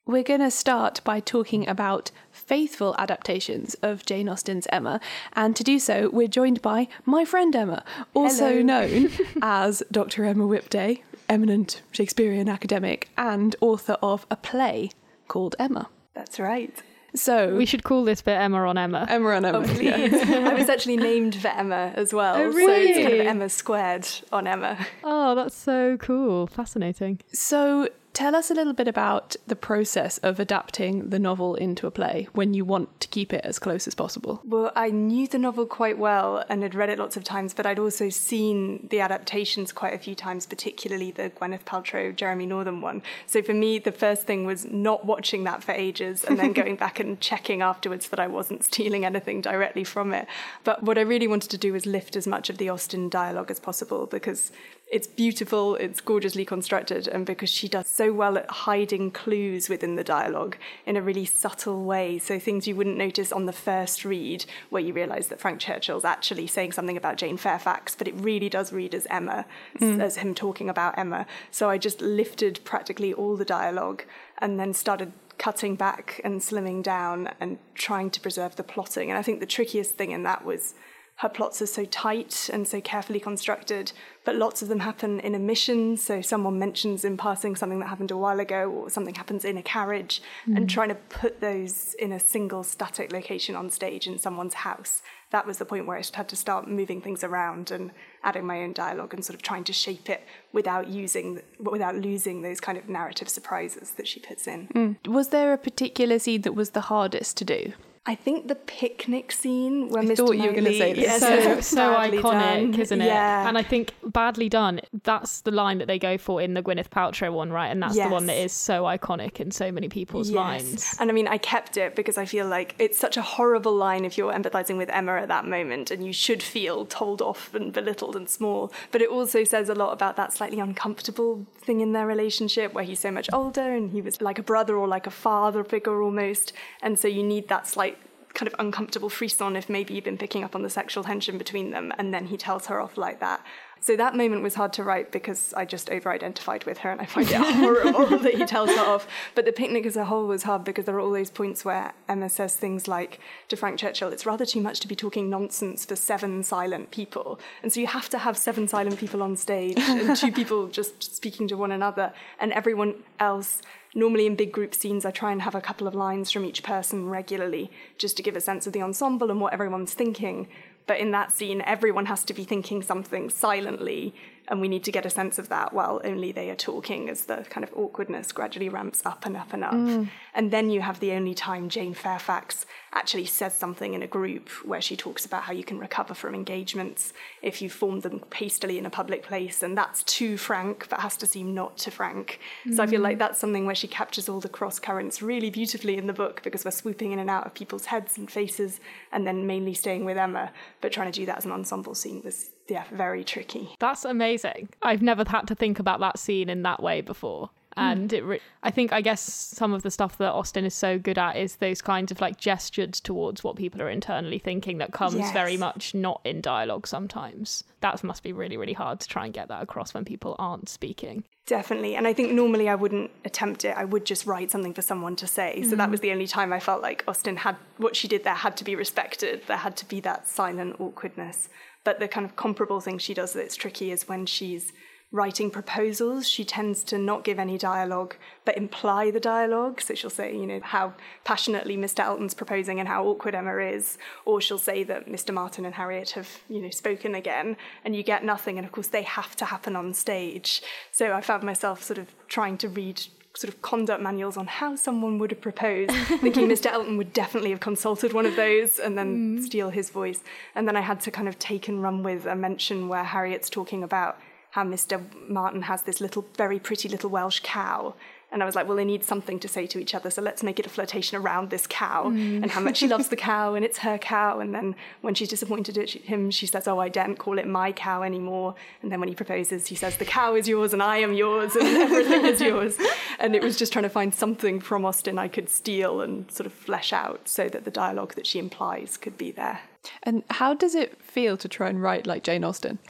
We're 0.07 0.23
going 0.23 0.41
to 0.41 0.51
start 0.53 1.01
by 1.03 1.19
talking 1.19 1.67
about 1.67 2.13
faithful 2.31 2.95
adaptations 2.99 3.75
of 3.83 4.07
Jane 4.07 4.29
Austen's 4.29 4.69
Emma. 4.71 5.01
And 5.33 5.57
to 5.57 5.65
do 5.65 5.81
so, 5.81 6.09
we're 6.13 6.29
joined 6.29 6.63
by 6.63 6.87
my 7.05 7.25
friend 7.25 7.57
Emma, 7.57 7.83
also 8.13 8.49
Hello. 8.49 8.63
known 8.63 9.11
as 9.43 9.83
Dr. 9.91 10.25
Emma 10.25 10.45
Whipday, 10.45 11.03
eminent 11.29 11.83
Shakespearean 11.93 12.49
academic 12.49 13.09
and 13.17 13.55
author 13.61 13.97
of 14.03 14.27
a 14.31 14.37
play 14.37 14.91
called 15.29 15.57
Emma. 15.59 15.89
That's 16.15 16.39
right. 16.39 16.75
So 17.17 17.55
We 17.55 17.65
should 17.65 17.85
call 17.85 18.05
this 18.05 18.23
bit 18.23 18.33
Emma 18.37 18.59
on 18.67 18.77
Emma. 18.77 19.07
Emma 19.09 19.31
and 19.31 19.47
Emma. 19.47 19.59
Oh, 19.59 19.81
yeah. 19.81 20.09
please. 20.09 20.13
I 20.31 20.53
was 20.55 20.69
actually 20.69 20.97
named 20.97 21.37
for 21.37 21.47
Emma 21.49 21.93
as 21.95 22.13
well. 22.13 22.35
Oh, 22.37 22.51
So 22.51 22.59
it's 22.59 22.99
kind 22.99 23.07
really? 23.09 23.21
of 23.21 23.27
Emma 23.29 23.49
squared 23.49 24.09
on 24.33 24.47
Emma. 24.49 24.85
Oh, 25.05 25.35
that's 25.37 25.55
so 25.55 25.97
cool. 25.99 26.49
Fascinating. 26.49 27.21
So 27.33 27.89
tell 28.15 28.35
us 28.35 28.51
a 28.51 28.55
little 28.55 28.73
bit 28.73 28.89
about 28.89 29.37
the 29.47 29.57
process 29.57 30.19
of 30.19 30.39
adapting 30.39 31.11
the 31.11 31.19
novel 31.19 31.57
into 31.57 31.87
a 31.87 31.91
play 31.91 32.29
when 32.33 32.55
you 32.55 32.65
want 32.65 33.01
to 33.01 33.09
keep 33.09 33.33
it 33.33 33.45
as 33.45 33.59
close 33.59 33.87
as 33.87 33.95
possible. 33.95 34.41
Well, 34.45 34.73
I 34.77 34.91
knew 34.91 35.27
the 35.27 35.39
novel 35.39 35.67
quite 35.67 35.99
well 35.99 36.45
and 36.49 36.63
had 36.63 36.75
read 36.75 36.89
it 36.89 36.99
lots 36.99 37.17
of 37.17 37.25
times, 37.25 37.53
but 37.53 37.67
I'd 37.67 37.79
also 37.79 38.09
seen 38.09 38.87
the 38.91 39.01
adaptations 39.01 39.73
quite 39.73 39.93
a 39.93 39.99
few 39.99 40.15
times, 40.15 40.47
particularly 40.47 41.11
the 41.11 41.31
Gwyneth 41.31 41.65
Paltrow, 41.65 42.15
Jeremy 42.15 42.47
Northam 42.47 42.81
one. 42.81 43.03
So 43.27 43.43
for 43.43 43.53
me, 43.53 43.81
the 43.81 43.93
first 43.93 44.23
thing 44.23 44.47
was 44.47 44.65
not 44.65 45.05
watching 45.05 45.45
that 45.45 45.65
for 45.65 45.73
ages 45.73 46.25
and 46.25 46.39
then 46.39 46.53
going 46.55 46.77
back 46.77 47.01
and 47.01 47.21
checking 47.21 47.63
afterwards 47.63 48.09
that 48.09 48.21
I 48.21 48.29
wasn't 48.29 48.65
stealing 48.65 49.05
anything 49.05 49.41
directly 49.41 49.85
from 49.85 50.15
it. 50.15 50.29
But 50.63 50.85
what 50.85 50.99
I 50.99 51.03
really 51.03 51.27
wanted 51.27 51.51
to 51.51 51.59
do 51.59 51.73
was 51.73 51.85
lift 51.85 52.15
as 52.15 52.27
much 52.27 52.49
of 52.49 52.59
the 52.59 52.69
Austen 52.71 53.09
dialogue 53.09 53.51
as 53.51 53.59
possible 53.59 54.07
because 54.07 54.53
it's 54.93 55.07
beautiful, 55.07 55.75
it's 55.77 56.01
gorgeously 56.01 56.45
constructed, 56.45 57.09
and 57.09 57.27
because 57.27 57.51
she 57.51 57.69
does 57.69 57.87
so 57.89 58.13
well 58.13 58.37
at 58.39 58.49
hiding 58.49 59.11
clues 59.11 59.69
within 59.69 59.97
the 59.97 60.05
dialogue 60.05 60.57
in 60.87 60.97
a 60.97 61.03
really 61.03 61.25
subtle 61.25 61.83
way. 61.85 62.19
So 62.19 62.39
things 62.39 62.69
you 62.69 62.77
wouldn't 62.77 62.97
notice 62.99 63.33
on 63.33 63.47
the 63.47 63.53
first 63.53 64.05
read, 64.05 64.45
where 64.71 64.83
you 64.83 64.93
realise 64.93 65.27
that 65.29 65.41
Frank 65.41 65.59
Churchill's 65.61 66.05
actually 66.05 66.47
saying 66.47 66.73
something 66.73 66.97
about 66.97 67.17
Jane 67.17 67.37
Fairfax, 67.39 67.97
but 67.97 68.07
it 68.07 68.15
really 68.17 68.49
does 68.49 68.73
read 68.73 68.95
as 68.95 69.07
Emma, 69.11 69.47
s- 69.81 69.99
as 70.01 70.17
him 70.19 70.35
talking 70.35 70.69
about 70.69 70.97
Emma. 70.99 71.27
So 71.51 71.71
I 71.71 71.79
just 71.79 72.01
lifted 72.01 72.61
practically 72.65 73.13
all 73.13 73.37
the 73.37 73.45
dialogue 73.45 74.05
and 74.39 74.61
then 74.61 74.75
started 74.75 75.13
cutting 75.39 75.75
back 75.75 76.21
and 76.23 76.41
slimming 76.41 76.83
down 76.83 77.31
and 77.41 77.59
trying 77.75 78.11
to 78.11 78.21
preserve 78.21 78.55
the 78.55 78.63
plotting. 78.63 79.11
And 79.11 79.19
I 79.19 79.23
think 79.23 79.41
the 79.41 79.47
trickiest 79.47 79.97
thing 79.97 80.13
in 80.13 80.23
that 80.23 80.45
was 80.45 80.75
her 81.17 81.29
plots 81.29 81.63
are 81.63 81.67
so 81.67 81.85
tight 81.85 82.51
and 82.53 82.67
so 82.67 82.81
carefully 82.81 83.21
constructed, 83.21 83.93
but 84.25 84.35
lots 84.35 84.63
of 84.63 84.69
them 84.69 84.81
happen 84.81 85.21
in 85.21 85.35
omissions. 85.35 86.03
So 86.03 86.21
someone 86.21 86.59
mentions 86.59 87.05
in 87.05 87.17
passing 87.17 87.55
something 87.55 87.79
that 87.79 87.87
happened 87.87 88.11
a 88.11 88.17
while 88.17 88.41
ago, 88.41 88.69
or 88.69 88.91
something 88.91 89.15
happens 89.15 89.45
in 89.45 89.57
a 89.57 89.63
carriage, 89.63 90.21
and 90.47 90.67
mm. 90.67 90.69
trying 90.69 90.89
to 90.89 90.97
put 90.97 91.41
those 91.41 91.95
in 92.01 92.11
a 92.11 92.19
single 92.19 92.65
static 92.65 93.13
location 93.13 93.55
on 93.55 93.71
stage 93.71 94.09
in 94.09 94.19
someone's 94.19 94.55
house. 94.55 95.03
That 95.31 95.47
was 95.47 95.59
the 95.59 95.65
point 95.65 95.87
where 95.87 95.97
I 95.97 96.03
had 96.13 96.29
to 96.29 96.37
start 96.37 96.69
moving 96.69 97.01
things 97.01 97.23
around 97.23 97.71
and 97.71 97.93
adding 98.25 98.45
my 98.45 98.63
own 98.63 98.73
dialogue 98.73 99.15
and 99.15 99.25
sort 99.25 99.35
of 99.35 99.43
trying 99.43 99.65
to 99.65 99.73
shape 99.73 100.11
it 100.11 100.27
without 100.53 100.89
using, 100.89 101.43
without 101.61 101.95
losing 101.95 102.43
those 102.43 102.61
kind 102.61 102.77
of 102.77 102.89
narrative 102.89 103.29
surprises 103.29 103.93
that 103.93 104.09
she 104.09 104.19
puts 104.19 104.49
in. 104.49 104.69
Mm. 104.69 105.07
Was 105.07 105.29
there 105.29 105.53
a 105.53 105.59
particular 105.59 106.19
scene 106.19 106.43
that 106.43 106.55
was 106.55 106.71
the 106.71 106.83
hardest 106.83 107.37
to 107.37 107.45
do? 107.45 107.73
I 108.07 108.15
think 108.15 108.49
the 108.49 108.55
picnic 108.55 109.33
scene 109.33 109.89
where 109.89 110.03
I 110.03 110.07
Mr. 110.07 110.19
thought 110.19 110.37
you 110.37 110.49
were 110.49 110.53
gonna 110.53 110.75
say 110.75 110.93
this. 110.93 111.05
Yes, 111.05 111.21
so 111.21 111.61
so 111.77 111.95
iconic, 111.95 112.23
done. 112.23 112.81
isn't 112.81 113.01
it? 113.01 113.07
Yeah. 113.07 113.49
And 113.49 113.57
I 113.57 113.63
think 113.63 113.95
badly 114.05 114.51
done. 114.51 114.83
That's 115.05 115.41
the 115.41 115.51
line 115.51 115.79
that 115.79 115.87
they 115.87 115.99
go 115.99 116.19
for 116.19 116.43
in 116.43 116.53
the 116.53 116.63
Gwyneth 116.63 116.91
Paltrow 116.91 117.33
one, 117.33 117.51
right? 117.51 117.69
And 117.69 117.83
that's 117.83 117.97
the 117.97 118.09
one 118.09 118.27
that 118.27 118.37
is 118.37 118.53
so 118.53 118.83
iconic 118.85 119.41
in 119.41 119.51
so 119.51 119.73
many 119.73 119.89
people's 119.89 120.31
minds. 120.31 120.97
And 121.01 121.11
I 121.11 121.15
mean, 121.15 121.27
I 121.27 121.39
kept 121.39 121.79
it 121.79 121.97
because 121.97 122.19
I 122.19 122.27
feel 122.27 122.47
like 122.47 122.75
it's 122.79 122.99
such 122.99 123.17
a 123.17 123.23
horrible 123.23 123.75
line 123.75 124.05
if 124.05 124.19
you're 124.19 124.33
empathizing 124.33 124.77
with 124.77 124.91
Emma 124.91 125.15
at 125.15 125.29
that 125.29 125.47
moment, 125.47 125.91
and 125.91 126.05
you 126.05 126.13
should 126.13 126.43
feel 126.43 126.85
told 126.85 127.23
off 127.23 127.55
and 127.55 127.73
belittled 127.73 128.17
and 128.17 128.29
small. 128.29 128.71
But 128.93 129.01
it 129.01 129.09
also 129.09 129.45
says 129.45 129.71
a 129.71 129.75
lot 129.75 129.93
about 129.95 130.17
that 130.17 130.35
slightly 130.35 130.61
uncomfortable 130.61 131.47
thing 131.65 131.81
in 131.81 131.93
their 131.93 132.07
relationship 132.07 132.73
where 132.73 132.85
he's 132.85 133.01
so 133.01 133.11
much 133.11 133.29
older 133.33 133.75
and 133.75 133.91
he 133.91 134.01
was 134.01 134.21
like 134.21 134.39
a 134.39 134.43
brother 134.43 134.77
or 134.77 134.87
like 134.87 135.07
a 135.07 135.11
father 135.11 135.65
figure 135.65 136.03
almost. 136.03 136.53
And 136.83 136.99
so 136.99 137.09
you 137.09 137.23
need 137.23 137.49
that 137.49 137.67
slight 137.67 137.99
kind 138.35 138.49
of 138.49 138.55
uncomfortable 138.59 139.09
frisson 139.09 139.57
if 139.57 139.69
maybe 139.69 139.95
you've 139.95 140.05
been 140.05 140.19
picking 140.19 140.45
up 140.45 140.55
on 140.55 140.63
the 140.63 140.71
sexual 140.71 141.05
tension 141.05 141.39
between 141.39 141.71
them 141.71 141.93
and 141.99 142.13
then 142.13 142.27
he 142.27 142.37
tells 142.37 142.67
her 142.67 142.81
off 142.81 142.97
like 142.97 143.21
that. 143.21 143.45
So 143.85 143.97
that 143.97 144.17
moment 144.17 144.43
was 144.43 144.55
hard 144.55 144.73
to 144.75 144.83
write 144.83 145.13
because 145.13 145.53
I 145.53 145.67
just 145.67 145.91
over 145.91 146.11
identified 146.11 146.65
with 146.65 146.79
her 146.79 146.91
and 146.91 147.03
I 147.03 147.05
find 147.05 147.29
it 147.31 147.37
horrible 147.37 148.17
that 148.17 148.33
he 148.33 148.47
tells 148.47 148.71
her 148.71 148.81
off. 148.81 149.07
But 149.35 149.45
the 149.45 149.53
picnic 149.53 149.85
as 149.85 149.95
a 149.95 150.07
whole 150.07 150.27
was 150.27 150.45
hard 150.45 150.65
because 150.65 150.87
there 150.87 150.97
are 150.97 151.01
all 151.01 151.11
those 151.11 151.31
points 151.31 151.67
where 151.67 151.93
Emma 152.09 152.31
says 152.31 152.57
things 152.57 152.89
like 152.89 153.21
to 153.49 153.57
Frank 153.57 153.79
Churchill, 153.79 154.09
it's 154.09 154.25
rather 154.25 154.47
too 154.47 154.63
much 154.63 154.81
to 154.81 154.89
be 154.89 154.97
talking 154.97 155.29
nonsense 155.29 155.85
for 155.85 155.97
seven 155.97 156.43
silent 156.43 156.93
people. 156.93 157.39
And 157.63 157.71
so 157.71 157.79
you 157.79 157.87
have 157.87 158.09
to 158.09 158.17
have 158.17 158.39
seven 158.39 158.69
silent 158.69 158.99
people 158.99 159.23
on 159.23 159.37
stage 159.37 159.77
and 159.79 160.17
two 160.17 160.33
people 160.33 160.69
just 160.69 161.15
speaking 161.15 161.47
to 161.49 161.57
one 161.59 161.71
another 161.71 162.15
and 162.41 162.55
everyone 162.55 162.95
else 163.21 163.61
normally 163.95 164.27
in 164.27 164.35
big 164.35 164.51
group 164.51 164.75
scenes, 164.75 165.05
I 165.05 165.11
try 165.11 165.31
and 165.31 165.43
have 165.43 165.55
a 165.55 165.61
couple 165.61 165.87
of 165.87 165.95
lines 165.95 166.31
from 166.31 166.45
each 166.45 166.63
person 166.63 167.09
regularly 167.09 167.71
just 167.97 168.17
to 168.17 168.23
give 168.23 168.35
a 168.35 168.41
sense 168.41 168.67
of 168.67 168.73
the 168.73 168.83
ensemble 168.83 169.31
and 169.31 169.41
what 169.41 169.53
everyone's 169.53 169.95
thinking. 169.95 170.49
But 170.87 170.99
in 170.99 171.13
that 171.13 171.33
scene, 171.33 171.63
everyone 171.63 172.07
has 172.07 172.25
to 172.25 172.35
be 172.35 172.45
thinking 172.45 172.83
something 172.83 173.31
silently, 173.31 174.15
and 174.49 174.61
we 174.61 174.69
need 174.69 174.85
to 174.85 174.93
get 174.93 175.07
a 175.07 175.11
sense 175.11 175.39
of 175.39 175.49
that 175.49 175.73
while 175.73 176.01
only 176.05 176.31
they 176.31 176.51
are 176.51 176.57
talking 176.57 177.09
as 177.09 177.25
the 177.25 177.47
kind 177.49 177.65
of 177.65 177.73
awkwardness 177.75 178.31
gradually 178.33 178.69
ramps 178.69 179.05
up 179.07 179.25
and 179.25 179.37
up 179.37 179.53
and 179.53 179.65
up. 179.65 179.73
Mm. 179.73 180.09
And 180.35 180.51
then 180.51 180.71
you 180.71 180.83
have 180.83 181.01
the 181.01 181.13
only 181.13 181.35
time 181.35 181.69
Jane 181.69 181.95
Fairfax 181.95 182.67
actually 182.93 183.25
says 183.25 183.55
something 183.55 183.95
in 183.95 184.03
a 184.03 184.07
group 184.07 184.49
where 184.65 184.81
she 184.81 184.97
talks 184.97 185.25
about 185.25 185.45
how 185.45 185.53
you 185.53 185.65
can 185.65 185.79
recover 185.79 186.15
from 186.15 186.35
engagements 186.35 187.13
if 187.43 187.63
you 187.63 187.71
formed 187.71 188.03
them 188.03 188.23
hastily 188.35 188.79
in 188.79 188.87
a 188.87 188.91
public 188.91 189.23
place, 189.23 189.63
and 189.63 189.77
that's 189.77 190.03
too 190.05 190.37
frank, 190.37 190.87
but 190.91 191.01
has 191.01 191.17
to 191.17 191.27
seem 191.27 191.55
not 191.55 191.77
to 191.79 191.91
frank. 191.91 192.39
So 192.73 192.83
I 192.83 192.87
feel 192.87 193.01
mm. 193.01 193.05
like 193.05 193.19
that's 193.19 193.39
something 193.39 193.67
where 193.67 193.75
she 193.75 193.89
captures 193.89 194.29
all 194.29 194.41
the 194.41 194.49
cross 194.49 194.79
currents 194.79 195.23
really 195.23 195.51
beautifully 195.51 195.97
in 195.97 196.07
the 196.07 196.13
book 196.13 196.43
because 196.43 196.65
we're 196.65 196.71
swooping 196.71 197.13
in 197.13 197.19
and 197.19 197.31
out 197.31 197.47
of 197.47 197.55
people's 197.55 197.87
heads 197.87 198.19
and 198.19 198.31
faces, 198.31 198.81
and 199.11 199.27
then 199.27 199.47
mainly 199.47 199.75
staying 199.75 200.05
with 200.05 200.19
Emma, 200.19 200.53
but 200.81 200.93
trying 200.93 201.11
to 201.11 201.19
do 201.19 201.27
that 201.27 201.39
as 201.39 201.45
an 201.45 201.53
ensemble 201.53 201.95
scene 201.95 202.21
was 202.23 202.51
yeah 202.69 202.85
very 202.93 203.25
tricky. 203.25 203.75
That's 203.81 204.05
amazing. 204.05 204.71
I've 204.83 205.03
never 205.03 205.25
had 205.27 205.47
to 205.49 205.55
think 205.55 205.79
about 205.79 206.01
that 206.01 206.19
scene 206.19 206.49
in 206.49 206.63
that 206.63 206.83
way 206.83 207.01
before. 207.01 207.51
Hmm. 207.77 207.81
And 207.81 208.13
it, 208.13 208.25
re- 208.25 208.41
I 208.63 208.71
think, 208.71 208.93
I 208.93 209.01
guess 209.01 209.21
some 209.21 209.73
of 209.73 209.83
the 209.83 209.91
stuff 209.91 210.19
that 210.19 210.33
Austen 210.33 210.65
is 210.65 210.75
so 210.75 210.99
good 210.99 211.19
at 211.19 211.37
is 211.37 211.57
those 211.57 211.83
kinds 211.83 212.13
of 212.13 212.21
like 212.21 212.37
gestures 212.37 213.01
towards 213.01 213.43
what 213.43 213.57
people 213.57 213.83
are 213.83 213.91
internally 213.91 214.39
thinking 214.39 214.79
that 214.79 214.93
comes 214.93 215.15
Yes. 215.15 215.33
very 215.33 215.57
much 215.57 215.95
not 215.95 216.21
in 216.25 216.41
dialogue 216.41 216.87
sometimes. 216.87 217.65
That 217.81 218.03
must 218.05 218.23
be 218.23 218.33
really, 218.33 218.57
really 218.57 218.73
hard 218.73 219.01
to 219.01 219.09
try 219.09 219.25
and 219.25 219.35
get 219.35 219.49
that 219.49 219.63
across 219.63 219.93
when 219.93 220.05
people 220.05 220.37
aren't 220.39 220.69
speaking. 220.69 221.25
Definitely. 221.47 221.95
And 221.95 222.07
I 222.07 222.15
think 222.15 222.33
normally 222.33 222.69
I 222.69 222.75
wouldn't 222.75 223.11
attempt 223.25 223.65
it. 223.65 223.77
I 223.77 223.85
would 223.85 224.07
just 224.07 224.25
write 224.25 224.51
something 224.51 224.73
for 224.73 224.83
someone 224.83 225.17
to 225.17 225.27
say. 225.27 225.63
So 225.63 225.77
that 225.77 225.87
hmm. 225.87 225.91
was 225.91 226.01
the 226.01 226.13
only 226.13 226.27
time 226.27 226.53
I 226.53 226.61
felt 226.61 226.81
like 226.81 227.05
Austen 227.07 227.37
had 227.37 227.57
what 227.77 227.97
she 227.97 228.09
did 228.09 228.25
there 228.25 228.35
had 228.35 228.57
to 228.59 228.65
be 228.65 228.77
respected. 228.77 229.43
There 229.47 229.59
had 229.59 229.77
to 229.79 229.85
be 229.87 230.01
that 230.01 230.27
silent 230.29 230.77
awkwardness. 230.79 231.49
But 231.85 232.01
the 232.01 232.09
kind 232.09 232.27
of 232.27 232.35
comparable 232.37 232.81
thing 232.81 232.99
she 232.99 233.15
does 233.15 233.35
that's 233.35 233.57
tricky 233.57 233.91
is 233.93 234.09
when 234.09 234.27
she's 234.27 234.73
writing 235.13 235.49
proposals, 235.49 236.29
she 236.29 236.45
tends 236.45 236.83
to 236.83 236.99
not 236.99 237.23
give 237.23 237.39
any 237.39 237.57
dialogue 237.57 238.17
but 238.45 238.57
imply 238.57 239.13
the 239.13 239.21
dialogue. 239.21 239.81
So 239.81 239.95
she'll 239.95 240.11
say, 240.11 240.35
you 240.35 240.45
know, 240.45 240.61
how 240.61 240.95
passionately 241.23 241.77
Mr. 241.77 242.01
Elton's 242.01 242.35
proposing 242.35 242.81
and 242.81 242.89
how 242.89 243.05
awkward 243.07 243.35
Emma 243.35 243.57
is, 243.59 243.97
or 244.25 244.41
she'll 244.41 244.59
say 244.59 244.83
that 244.83 245.09
Mr. 245.09 245.33
Martin 245.33 245.65
and 245.65 245.77
Harriet 245.77 246.11
have, 246.11 246.29
you 246.49 246.61
know, 246.61 246.71
spoken 246.71 247.15
again, 247.15 247.57
and 247.85 247.95
you 247.95 248.03
get 248.03 248.25
nothing. 248.25 248.59
And 248.59 248.67
of 248.67 248.73
course, 248.73 248.89
they 248.89 249.03
have 249.03 249.37
to 249.37 249.45
happen 249.45 249.77
on 249.77 249.95
stage. 249.95 250.63
So 250.91 251.13
I 251.13 251.21
found 251.21 251.45
myself 251.45 251.83
sort 251.83 251.99
of 251.99 252.09
trying 252.27 252.59
to 252.59 252.69
read 252.69 253.01
sort 253.37 253.53
of 253.53 253.61
conduct 253.63 254.01
manuals 254.01 254.37
on 254.37 254.47
how 254.47 254.77
someone 254.77 255.19
would 255.19 255.31
have 255.31 255.41
proposed, 255.41 255.91
thinking 256.21 256.49
Mr. 256.49 256.67
Elton 256.67 256.97
would 256.97 257.13
definitely 257.13 257.51
have 257.51 257.61
consulted 257.61 258.13
one 258.13 258.27
of 258.27 258.37
those 258.37 258.79
and 258.79 258.97
then 258.97 259.39
mm. 259.39 259.43
steal 259.43 259.71
his 259.71 259.91
voice. 259.91 260.23
And 260.55 260.69
then 260.69 260.77
I 260.77 260.81
had 260.81 261.01
to 261.01 261.11
kind 261.11 261.29
of 261.29 261.39
take 261.39 261.67
and 261.67 261.83
run 261.83 262.03
with 262.03 262.27
a 262.27 262.37
mention 262.37 262.89
where 262.89 263.05
Harriet's 263.05 263.51
talking 263.51 263.83
about 263.83 264.19
how 264.51 264.63
Mr. 264.63 265.03
Martin 265.29 265.63
has 265.63 265.83
this 265.83 266.01
little, 266.01 266.25
very 266.37 266.61
pretty 266.61 266.89
little 266.89 267.11
Welsh 267.11 267.41
cow. 267.43 267.95
And 268.35 268.43
I 268.43 268.47
was 268.47 268.57
like, 268.57 268.67
well, 268.67 268.77
they 268.77 268.85
need 268.85 269.05
something 269.05 269.39
to 269.39 269.47
say 269.47 269.65
to 269.69 269.79
each 269.79 269.95
other, 269.95 270.11
so 270.11 270.21
let's 270.21 270.43
make 270.43 270.59
it 270.59 270.67
a 270.67 270.69
flirtation 270.69 271.17
around 271.17 271.51
this 271.51 271.69
cow 271.69 272.09
and 272.09 272.51
how 272.51 272.61
much 272.61 272.79
she 272.79 272.89
loves 272.89 273.07
the 273.07 273.17
cow 273.31 273.55
and 273.55 273.65
it's 273.65 273.79
her 273.79 273.97
cow. 273.97 274.41
And 274.41 274.53
then 274.53 274.75
when 275.03 275.15
she's 275.15 275.29
disappointed 275.29 275.79
at 275.79 275.91
him, 275.91 276.33
she 276.33 276.47
says, 276.47 276.67
oh, 276.67 276.81
I 276.81 276.89
daren't 276.89 277.21
call 277.21 277.39
it 277.39 277.47
my 277.47 277.71
cow 277.71 278.03
anymore. 278.03 278.57
And 278.83 278.91
then 278.91 278.99
when 278.99 279.09
he 279.09 279.15
proposes, 279.15 279.69
he 279.69 279.77
says, 279.77 279.99
the 279.99 280.05
cow 280.05 280.35
is 280.35 280.49
yours 280.49 280.73
and 280.73 280.83
I 280.83 280.97
am 280.97 281.15
yours 281.15 281.55
and 281.55 281.65
everything 281.77 282.25
is 282.25 282.41
yours. 282.41 282.77
And 283.21 283.37
it 283.37 283.43
was 283.43 283.57
just 283.57 283.73
trying 283.73 283.85
to 283.85 283.89
find 283.89 284.13
something 284.13 284.59
from 284.59 284.85
Austen 284.85 285.17
I 285.17 285.29
could 285.29 285.49
steal 285.49 286.01
and 286.01 286.29
sort 286.29 286.47
of 286.47 286.53
flesh 286.53 286.93
out 286.93 287.29
so 287.29 287.49
that 287.49 287.65
the 287.65 287.71
dialogue 287.71 288.15
that 288.17 288.27
she 288.27 288.41
implies 288.41 288.97
could 288.97 289.17
be 289.17 289.31
there. 289.31 289.61
And 290.03 290.25
how 290.31 290.55
does 290.55 290.75
it 290.75 291.01
feel 291.01 291.37
to 291.37 291.49
try 291.49 291.69
and 291.69 291.81
write 291.81 292.05
like 292.05 292.25
Jane 292.25 292.43
Austen? 292.43 292.81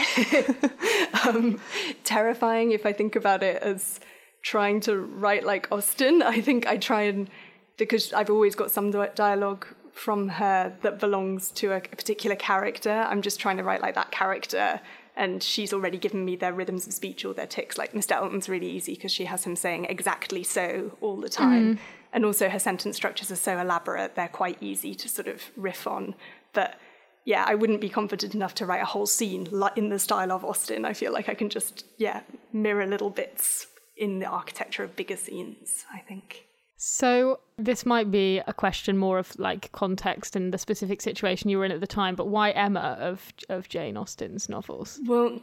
um, 1.26 1.60
terrifying 2.02 2.72
if 2.72 2.86
I 2.86 2.94
think 2.94 3.14
about 3.14 3.42
it 3.42 3.62
as 3.62 4.00
trying 4.44 4.78
to 4.78 5.00
write 5.00 5.44
like 5.44 5.66
Austen. 5.72 6.22
I 6.36 6.40
think 6.40 6.68
I 6.68 6.76
try 6.76 7.02
and, 7.02 7.28
because 7.76 8.12
I've 8.12 8.30
always 8.30 8.54
got 8.54 8.70
some 8.70 8.92
dialogue 8.92 9.66
from 9.92 10.28
her 10.28 10.76
that 10.82 11.00
belongs 11.00 11.50
to 11.52 11.72
a, 11.72 11.80
particular 11.80 12.36
character, 12.36 12.92
I'm 13.08 13.22
just 13.22 13.40
trying 13.40 13.56
to 13.56 13.64
write 13.64 13.80
like 13.80 13.94
that 13.94 14.10
character. 14.10 14.80
And 15.16 15.42
she's 15.42 15.72
already 15.72 15.96
given 15.96 16.24
me 16.24 16.34
their 16.34 16.52
rhythms 16.52 16.88
of 16.88 16.92
speech 16.92 17.24
or 17.24 17.32
their 17.32 17.46
tics. 17.46 17.78
Like 17.78 17.92
Mr. 17.92 18.12
Elton's 18.12 18.48
really 18.48 18.68
easy 18.68 18.94
because 18.94 19.12
she 19.12 19.24
has 19.26 19.44
him 19.44 19.54
saying 19.54 19.86
exactly 19.86 20.42
so 20.42 20.96
all 21.00 21.16
the 21.16 21.28
time. 21.28 21.76
Mm-hmm. 21.76 21.82
and 22.12 22.24
also 22.24 22.48
her 22.48 22.58
sentence 22.58 22.96
structures 22.96 23.30
are 23.30 23.36
so 23.36 23.58
elaborate, 23.58 24.14
they're 24.16 24.28
quite 24.28 24.58
easy 24.60 24.94
to 24.96 25.08
sort 25.08 25.28
of 25.28 25.42
riff 25.56 25.86
on. 25.86 26.14
But 26.52 26.78
yeah, 27.24 27.44
I 27.46 27.54
wouldn't 27.54 27.80
be 27.80 27.88
confident 27.88 28.34
enough 28.34 28.54
to 28.56 28.66
write 28.66 28.82
a 28.82 28.86
whole 28.86 29.06
scene 29.06 29.48
in 29.76 29.88
the 29.88 29.98
style 29.98 30.32
of 30.32 30.44
Austen. 30.44 30.84
I 30.84 30.92
feel 30.92 31.12
like 31.12 31.28
I 31.28 31.34
can 31.34 31.48
just, 31.48 31.86
yeah, 31.96 32.20
mirror 32.52 32.86
little 32.86 33.10
bits 33.10 33.68
in 33.96 34.18
the 34.18 34.26
architecture 34.26 34.82
of 34.82 34.96
bigger 34.96 35.16
scenes, 35.16 35.84
I 35.92 35.98
think. 35.98 36.46
So 36.76 37.40
this 37.56 37.86
might 37.86 38.10
be 38.10 38.40
a 38.46 38.52
question 38.52 38.98
more 38.98 39.18
of 39.18 39.38
like 39.38 39.70
context 39.72 40.36
and 40.36 40.52
the 40.52 40.58
specific 40.58 41.00
situation 41.00 41.48
you 41.48 41.58
were 41.58 41.64
in 41.64 41.72
at 41.72 41.80
the 41.80 41.86
time, 41.86 42.14
but 42.14 42.28
why 42.28 42.50
Emma 42.50 42.96
of 43.00 43.32
of 43.48 43.68
Jane 43.68 43.96
Austen's 43.96 44.48
novels? 44.48 45.00
Well, 45.06 45.40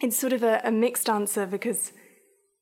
it's 0.00 0.16
sort 0.16 0.32
of 0.32 0.42
a, 0.42 0.60
a 0.62 0.70
mixed 0.70 1.08
answer 1.08 1.46
because 1.46 1.92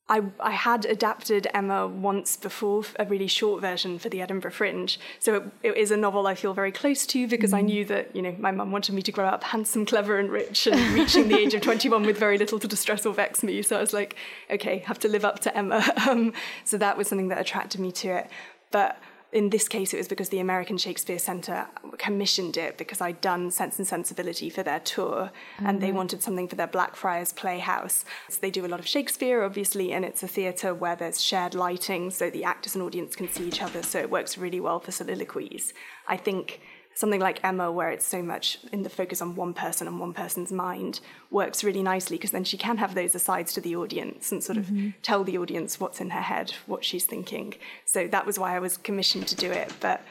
I, 0.06 0.22
I 0.38 0.50
had 0.50 0.84
adapted 0.84 1.46
Emma 1.54 1.86
once 1.86 2.36
before, 2.36 2.84
a 2.98 3.06
really 3.06 3.26
short 3.26 3.62
version 3.62 3.98
for 3.98 4.10
the 4.10 4.20
Edinburgh 4.20 4.50
Fringe. 4.50 5.00
So 5.18 5.36
it, 5.36 5.44
it 5.62 5.76
is 5.78 5.90
a 5.90 5.96
novel 5.96 6.26
I 6.26 6.34
feel 6.34 6.52
very 6.52 6.72
close 6.72 7.06
to 7.06 7.26
because 7.26 7.52
mm. 7.52 7.58
I 7.58 7.60
knew 7.62 7.86
that, 7.86 8.14
you 8.14 8.20
know, 8.20 8.36
my 8.38 8.50
mum 8.50 8.70
wanted 8.70 8.94
me 8.94 9.00
to 9.00 9.12
grow 9.12 9.26
up 9.26 9.42
handsome, 9.44 9.86
clever, 9.86 10.18
and 10.18 10.30
rich, 10.30 10.66
and 10.66 10.78
reaching 10.94 11.28
the 11.28 11.38
age 11.38 11.54
of 11.54 11.62
21 11.62 12.04
with 12.04 12.18
very 12.18 12.36
little 12.36 12.58
to 12.58 12.68
distress 12.68 13.06
or 13.06 13.14
vex 13.14 13.42
me. 13.42 13.62
So 13.62 13.78
I 13.78 13.80
was 13.80 13.94
like, 13.94 14.14
okay, 14.50 14.78
have 14.80 14.98
to 15.00 15.08
live 15.08 15.24
up 15.24 15.40
to 15.40 15.56
Emma. 15.56 15.82
Um, 16.04 16.34
so 16.64 16.76
that 16.76 16.98
was 16.98 17.08
something 17.08 17.28
that 17.28 17.38
attracted 17.38 17.80
me 17.80 17.90
to 17.92 18.08
it. 18.08 18.28
But 18.70 18.98
in 19.34 19.50
this 19.50 19.66
case, 19.66 19.92
it 19.92 19.96
was 19.96 20.06
because 20.06 20.28
the 20.28 20.38
American 20.38 20.78
Shakespeare 20.78 21.18
Centre 21.18 21.66
commissioned 21.98 22.56
it 22.56 22.78
because 22.78 23.00
I'd 23.00 23.20
done 23.20 23.50
Sense 23.50 23.78
and 23.78 23.86
Sensibility 23.86 24.48
for 24.48 24.62
their 24.62 24.78
tour 24.78 25.32
mm-hmm. 25.56 25.66
and 25.66 25.80
they 25.80 25.88
mm-hmm. 25.88 25.96
wanted 25.96 26.22
something 26.22 26.46
for 26.46 26.54
their 26.54 26.68
Blackfriars 26.68 27.32
Playhouse. 27.32 28.04
So 28.28 28.38
they 28.40 28.52
do 28.52 28.64
a 28.64 28.68
lot 28.68 28.78
of 28.78 28.86
Shakespeare, 28.86 29.42
obviously, 29.42 29.92
and 29.92 30.04
it's 30.04 30.22
a 30.22 30.28
theatre 30.28 30.72
where 30.72 30.94
there's 30.94 31.20
shared 31.20 31.56
lighting 31.56 32.12
so 32.12 32.30
the 32.30 32.44
actors 32.44 32.76
and 32.76 32.84
audience 32.84 33.16
can 33.16 33.28
see 33.28 33.48
each 33.48 33.60
other, 33.60 33.82
so 33.82 33.98
it 33.98 34.08
works 34.08 34.38
really 34.38 34.60
well 34.60 34.78
for 34.78 34.92
soliloquies. 34.92 35.74
I 36.06 36.16
think 36.16 36.60
something 36.94 37.20
like 37.20 37.42
Emma, 37.42 37.70
where 37.70 37.90
it's 37.90 38.06
so 38.06 38.22
much 38.22 38.58
in 38.72 38.82
the 38.82 38.90
focus 38.90 39.20
on 39.20 39.36
one 39.36 39.54
person 39.54 39.86
and 39.86 39.98
one 39.98 40.12
person's 40.12 40.52
mind, 40.52 41.00
works 41.30 41.64
really 41.64 41.82
nicely 41.82 42.16
because 42.16 42.30
then 42.30 42.44
she 42.44 42.56
can 42.56 42.78
have 42.78 42.94
those 42.94 43.14
asides 43.14 43.52
to 43.54 43.60
the 43.60 43.76
audience 43.76 44.30
and 44.32 44.42
sort 44.42 44.58
of 44.58 44.66
mm-hmm. 44.66 44.90
tell 45.02 45.24
the 45.24 45.38
audience 45.38 45.80
what's 45.80 46.00
in 46.00 46.10
her 46.10 46.20
head, 46.20 46.52
what 46.66 46.84
she's 46.84 47.04
thinking. 47.04 47.54
So 47.84 48.06
that 48.08 48.26
was 48.26 48.38
why 48.38 48.56
I 48.56 48.60
was 48.60 48.76
commissioned 48.76 49.26
to 49.28 49.36
do 49.36 49.50
it. 49.50 49.72
But 49.80 50.02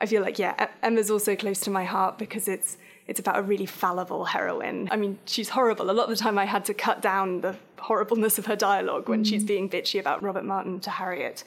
I 0.00 0.06
feel 0.06 0.22
like, 0.22 0.38
yeah, 0.38 0.68
Emma's 0.82 1.10
also 1.10 1.36
close 1.36 1.60
to 1.60 1.70
my 1.70 1.84
heart 1.84 2.18
because 2.18 2.48
it's 2.48 2.78
it's 3.06 3.18
about 3.18 3.38
a 3.38 3.42
really 3.42 3.66
fallible 3.66 4.26
heroine. 4.26 4.88
I 4.92 4.96
mean, 4.96 5.18
she's 5.24 5.48
horrible. 5.48 5.90
A 5.90 5.92
lot 5.92 6.04
of 6.04 6.10
the 6.10 6.22
time 6.22 6.38
I 6.38 6.44
had 6.44 6.64
to 6.66 6.74
cut 6.74 7.02
down 7.02 7.40
the 7.40 7.56
horribleness 7.80 8.38
of 8.38 8.46
her 8.46 8.54
dialogue 8.54 9.08
when 9.08 9.24
mm. 9.24 9.26
she's 9.26 9.42
being 9.42 9.68
bitchy 9.68 9.98
about 9.98 10.22
Robert 10.22 10.44
Martin 10.44 10.78
to 10.80 10.90
Harriet. 10.90 11.42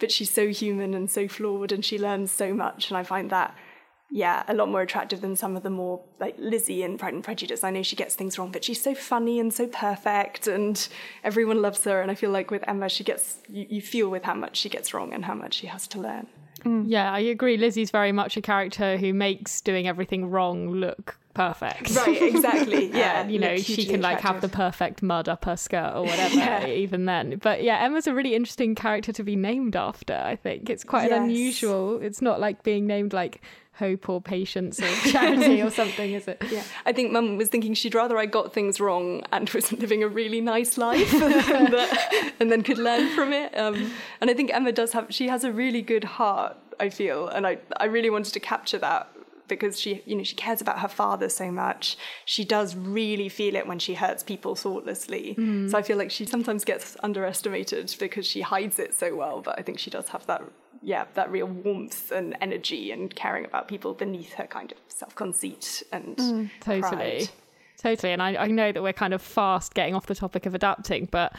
But 0.00 0.10
she's 0.10 0.30
so 0.30 0.48
human 0.48 0.94
and 0.94 1.08
so 1.08 1.28
flawed 1.28 1.70
and 1.70 1.84
she 1.84 1.96
learns 1.96 2.32
so 2.32 2.52
much 2.52 2.90
and 2.90 2.98
I 2.98 3.04
find 3.04 3.30
that 3.30 3.54
yeah, 4.10 4.44
a 4.46 4.54
lot 4.54 4.68
more 4.68 4.82
attractive 4.82 5.20
than 5.20 5.36
some 5.36 5.56
of 5.56 5.62
the 5.62 5.70
more 5.70 6.00
like 6.20 6.36
Lizzie 6.38 6.82
in 6.82 6.96
Pride 6.96 7.14
and 7.14 7.24
Prejudice. 7.24 7.64
I 7.64 7.70
know 7.70 7.82
she 7.82 7.96
gets 7.96 8.14
things 8.14 8.38
wrong, 8.38 8.52
but 8.52 8.64
she's 8.64 8.80
so 8.80 8.94
funny 8.94 9.40
and 9.40 9.52
so 9.52 9.66
perfect, 9.66 10.46
and 10.46 10.88
everyone 11.24 11.60
loves 11.60 11.84
her. 11.84 12.00
And 12.00 12.10
I 12.10 12.14
feel 12.14 12.30
like 12.30 12.50
with 12.50 12.66
Emma, 12.68 12.88
she 12.88 13.04
gets 13.04 13.38
you, 13.48 13.66
you 13.68 13.82
feel 13.82 14.08
with 14.08 14.24
how 14.24 14.34
much 14.34 14.56
she 14.56 14.68
gets 14.68 14.94
wrong 14.94 15.12
and 15.12 15.24
how 15.24 15.34
much 15.34 15.54
she 15.54 15.66
has 15.66 15.86
to 15.88 16.00
learn. 16.00 16.28
Mm. 16.64 16.84
Yeah, 16.86 17.12
I 17.12 17.20
agree. 17.20 17.56
Lizzie's 17.56 17.90
very 17.90 18.12
much 18.12 18.36
a 18.36 18.40
character 18.40 18.96
who 18.96 19.12
makes 19.12 19.60
doing 19.60 19.86
everything 19.86 20.30
wrong 20.30 20.70
look 20.70 21.18
perfect. 21.34 21.94
Right, 21.94 22.20
exactly. 22.34 22.90
Yeah. 22.90 23.28
you 23.28 23.38
know, 23.38 23.56
she 23.56 23.84
can 23.84 24.00
like 24.00 24.20
have 24.20 24.40
the 24.40 24.48
perfect 24.48 25.02
mud 25.02 25.28
up 25.28 25.44
her 25.44 25.56
skirt 25.56 25.92
or 25.94 26.02
whatever, 26.06 26.34
yeah. 26.34 26.66
even 26.66 27.04
then. 27.04 27.38
But 27.42 27.62
yeah, 27.62 27.84
Emma's 27.84 28.06
a 28.06 28.14
really 28.14 28.34
interesting 28.34 28.74
character 28.74 29.12
to 29.12 29.22
be 29.22 29.36
named 29.36 29.76
after, 29.76 30.14
I 30.14 30.36
think. 30.36 30.70
It's 30.70 30.82
quite 30.82 31.10
yes. 31.10 31.20
unusual. 31.20 32.00
It's 32.02 32.22
not 32.22 32.40
like 32.40 32.62
being 32.62 32.86
named 32.86 33.12
like 33.12 33.42
hope 33.78 34.08
or 34.08 34.20
patience 34.20 34.80
or 34.80 34.88
charity 35.10 35.62
or 35.62 35.70
something, 35.70 36.12
is 36.12 36.26
it? 36.28 36.42
Yeah. 36.50 36.62
I 36.84 36.92
think 36.92 37.12
mum 37.12 37.36
was 37.36 37.48
thinking 37.48 37.74
she'd 37.74 37.94
rather 37.94 38.16
I 38.16 38.26
got 38.26 38.52
things 38.52 38.80
wrong 38.80 39.22
and 39.32 39.48
was 39.56 39.72
living 39.72 40.02
a 40.02 40.08
really 40.08 40.40
nice 40.40 40.78
life 40.78 41.12
and, 41.22 41.72
that, 41.72 42.32
and 42.40 42.50
then 42.50 42.62
could 42.62 42.78
learn 42.78 43.14
from 43.14 43.32
it. 43.32 43.56
Um, 43.56 43.92
and 44.20 44.30
I 44.30 44.34
think 44.34 44.52
Emma 44.52 44.72
does 44.72 44.92
have, 44.92 45.06
she 45.10 45.28
has 45.28 45.44
a 45.44 45.52
really 45.52 45.82
good 45.82 46.04
heart, 46.04 46.56
I 46.80 46.88
feel. 46.88 47.28
And 47.28 47.46
I, 47.46 47.58
I 47.78 47.84
really 47.84 48.10
wanted 48.10 48.32
to 48.34 48.40
capture 48.40 48.78
that 48.78 49.08
because 49.48 49.78
she 49.78 50.02
you 50.06 50.16
know 50.16 50.24
she 50.24 50.34
cares 50.34 50.60
about 50.60 50.80
her 50.80 50.88
father 50.88 51.28
so 51.28 51.52
much 51.52 51.96
she 52.24 52.44
does 52.44 52.74
really 52.74 53.28
feel 53.28 53.54
it 53.54 53.64
when 53.64 53.78
she 53.78 53.94
hurts 53.94 54.24
people 54.24 54.56
thoughtlessly 54.56 55.36
mm. 55.38 55.70
so 55.70 55.78
i 55.78 55.82
feel 55.82 55.96
like 55.96 56.10
she 56.10 56.26
sometimes 56.26 56.64
gets 56.64 56.96
underestimated 57.04 57.94
because 58.00 58.26
she 58.26 58.40
hides 58.40 58.80
it 58.80 58.92
so 58.92 59.14
well 59.14 59.40
but 59.40 59.56
i 59.56 59.62
think 59.62 59.78
she 59.78 59.88
does 59.88 60.08
have 60.08 60.26
that 60.26 60.42
yeah, 60.86 61.06
that 61.14 61.32
real 61.32 61.48
warmth 61.48 62.12
and 62.12 62.36
energy 62.40 62.92
and 62.92 63.12
caring 63.12 63.44
about 63.44 63.66
people 63.66 63.92
beneath 63.92 64.34
her 64.34 64.46
kind 64.46 64.70
of 64.70 64.78
self 64.86 65.16
conceit 65.16 65.82
and 65.90 66.16
mm, 66.16 66.50
totally. 66.60 66.96
Pride. 66.96 67.28
Totally. 67.76 68.12
And 68.12 68.22
I, 68.22 68.36
I 68.36 68.46
know 68.46 68.70
that 68.70 68.80
we're 68.80 68.92
kind 68.92 69.12
of 69.12 69.20
fast 69.20 69.74
getting 69.74 69.96
off 69.96 70.06
the 70.06 70.14
topic 70.14 70.46
of 70.46 70.54
adapting, 70.54 71.08
but 71.10 71.34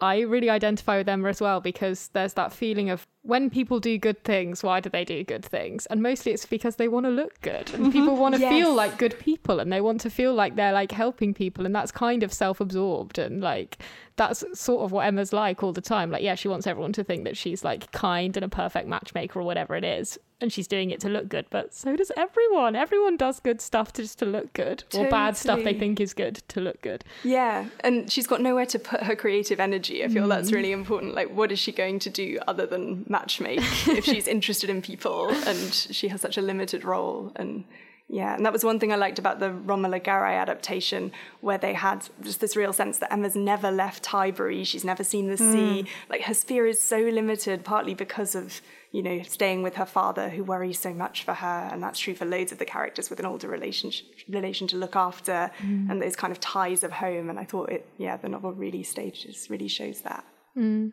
I 0.00 0.20
really 0.20 0.48
identify 0.48 0.96
with 0.96 1.10
Emma 1.10 1.28
as 1.28 1.42
well 1.42 1.60
because 1.60 2.08
there's 2.14 2.32
that 2.34 2.54
feeling 2.54 2.88
of 2.88 3.06
when 3.26 3.50
people 3.50 3.80
do 3.80 3.98
good 3.98 4.22
things, 4.22 4.62
why 4.62 4.78
do 4.78 4.88
they 4.88 5.04
do 5.04 5.24
good 5.24 5.44
things? 5.44 5.86
And 5.86 6.00
mostly 6.00 6.32
it's 6.32 6.46
because 6.46 6.76
they 6.76 6.86
want 6.86 7.06
to 7.06 7.10
look 7.10 7.40
good 7.40 7.72
and 7.74 7.86
mm-hmm. 7.86 7.90
people 7.90 8.16
want 8.16 8.36
to 8.36 8.40
yes. 8.40 8.52
feel 8.52 8.72
like 8.72 8.98
good 8.98 9.18
people 9.18 9.58
and 9.58 9.72
they 9.72 9.80
want 9.80 10.00
to 10.02 10.10
feel 10.10 10.32
like 10.32 10.54
they're 10.54 10.72
like 10.72 10.92
helping 10.92 11.34
people 11.34 11.66
and 11.66 11.74
that's 11.74 11.90
kind 11.90 12.22
of 12.22 12.32
self-absorbed 12.32 13.18
and 13.18 13.40
like 13.40 13.78
that's 14.16 14.44
sort 14.54 14.82
of 14.82 14.92
what 14.92 15.06
Emma's 15.06 15.32
like 15.32 15.62
all 15.62 15.72
the 15.72 15.80
time. 15.80 16.10
Like, 16.10 16.22
yeah, 16.22 16.34
she 16.34 16.48
wants 16.48 16.66
everyone 16.66 16.92
to 16.94 17.04
think 17.04 17.24
that 17.24 17.36
she's 17.36 17.62
like 17.62 17.90
kind 17.92 18.36
and 18.36 18.44
a 18.44 18.48
perfect 18.48 18.88
matchmaker 18.88 19.40
or 19.40 19.42
whatever 19.42 19.74
it 19.76 19.84
is. 19.84 20.18
And 20.38 20.52
she's 20.52 20.66
doing 20.66 20.90
it 20.90 21.00
to 21.00 21.08
look 21.08 21.30
good, 21.30 21.46
but 21.48 21.72
so 21.72 21.96
does 21.96 22.12
everyone. 22.14 22.76
Everyone 22.76 23.16
does 23.16 23.40
good 23.40 23.58
stuff 23.58 23.94
to 23.94 24.02
just 24.02 24.18
to 24.18 24.26
look 24.26 24.52
good, 24.52 24.84
totally. 24.90 25.06
or 25.06 25.10
bad 25.10 25.34
stuff 25.34 25.64
they 25.64 25.72
think 25.72 25.98
is 25.98 26.12
good 26.12 26.42
to 26.48 26.60
look 26.60 26.82
good. 26.82 27.04
Yeah, 27.24 27.64
and 27.80 28.12
she's 28.12 28.26
got 28.26 28.42
nowhere 28.42 28.66
to 28.66 28.78
put 28.78 29.02
her 29.04 29.16
creative 29.16 29.60
energy. 29.60 30.04
I 30.04 30.08
feel 30.08 30.26
mm. 30.26 30.28
that's 30.28 30.52
really 30.52 30.72
important. 30.72 31.14
Like, 31.14 31.34
what 31.34 31.52
is 31.52 31.58
she 31.58 31.72
going 31.72 32.00
to 32.00 32.10
do 32.10 32.38
other 32.46 32.66
than 32.66 33.06
matchmake 33.16 33.96
if 33.96 34.04
she's 34.04 34.26
interested 34.36 34.70
in 34.70 34.82
people 34.82 35.28
and 35.46 35.72
she 35.72 36.08
has 36.08 36.20
such 36.20 36.36
a 36.36 36.42
limited 36.42 36.84
role? 36.84 37.32
And 37.36 37.64
yeah, 38.08 38.36
and 38.36 38.46
that 38.46 38.52
was 38.52 38.62
one 38.62 38.78
thing 38.78 38.92
I 38.92 38.96
liked 38.96 39.18
about 39.18 39.40
the 39.40 39.50
Romola 39.50 39.98
Garai 39.98 40.40
adaptation, 40.40 41.10
where 41.40 41.58
they 41.58 41.72
had 41.72 42.08
just 42.22 42.40
this 42.40 42.54
real 42.54 42.72
sense 42.72 42.98
that 42.98 43.12
Emma's 43.12 43.34
never 43.34 43.72
left 43.72 44.06
Highbury, 44.06 44.62
she's 44.62 44.84
never 44.84 45.02
seen 45.02 45.28
the 45.28 45.34
mm. 45.34 45.52
sea. 45.52 45.90
Like 46.08 46.22
her 46.22 46.34
sphere 46.34 46.66
is 46.68 46.80
so 46.80 46.98
limited, 46.98 47.64
partly 47.64 47.94
because 47.94 48.36
of, 48.36 48.60
you 48.92 49.02
know, 49.02 49.22
staying 49.22 49.62
with 49.62 49.74
her 49.74 49.84
father 49.84 50.28
who 50.28 50.44
worries 50.44 50.78
so 50.78 50.94
much 50.94 51.24
for 51.24 51.34
her, 51.34 51.68
and 51.72 51.82
that's 51.82 51.98
true 51.98 52.14
for 52.14 52.24
loads 52.26 52.52
of 52.52 52.58
the 52.58 52.64
characters 52.64 53.10
with 53.10 53.18
an 53.18 53.26
older 53.26 53.48
relationship 53.48 54.06
relation 54.28 54.68
to 54.68 54.76
look 54.76 54.94
after 54.94 55.50
mm. 55.58 55.90
and 55.90 56.00
those 56.00 56.14
kind 56.14 56.30
of 56.30 56.38
ties 56.38 56.84
of 56.84 56.92
home. 56.92 57.28
And 57.28 57.40
I 57.40 57.44
thought 57.44 57.70
it 57.70 57.88
yeah, 57.98 58.16
the 58.16 58.28
novel 58.28 58.52
really 58.52 58.84
stages 58.84 59.50
really 59.50 59.68
shows 59.68 60.02
that. 60.02 60.24
Mm. 60.56 60.92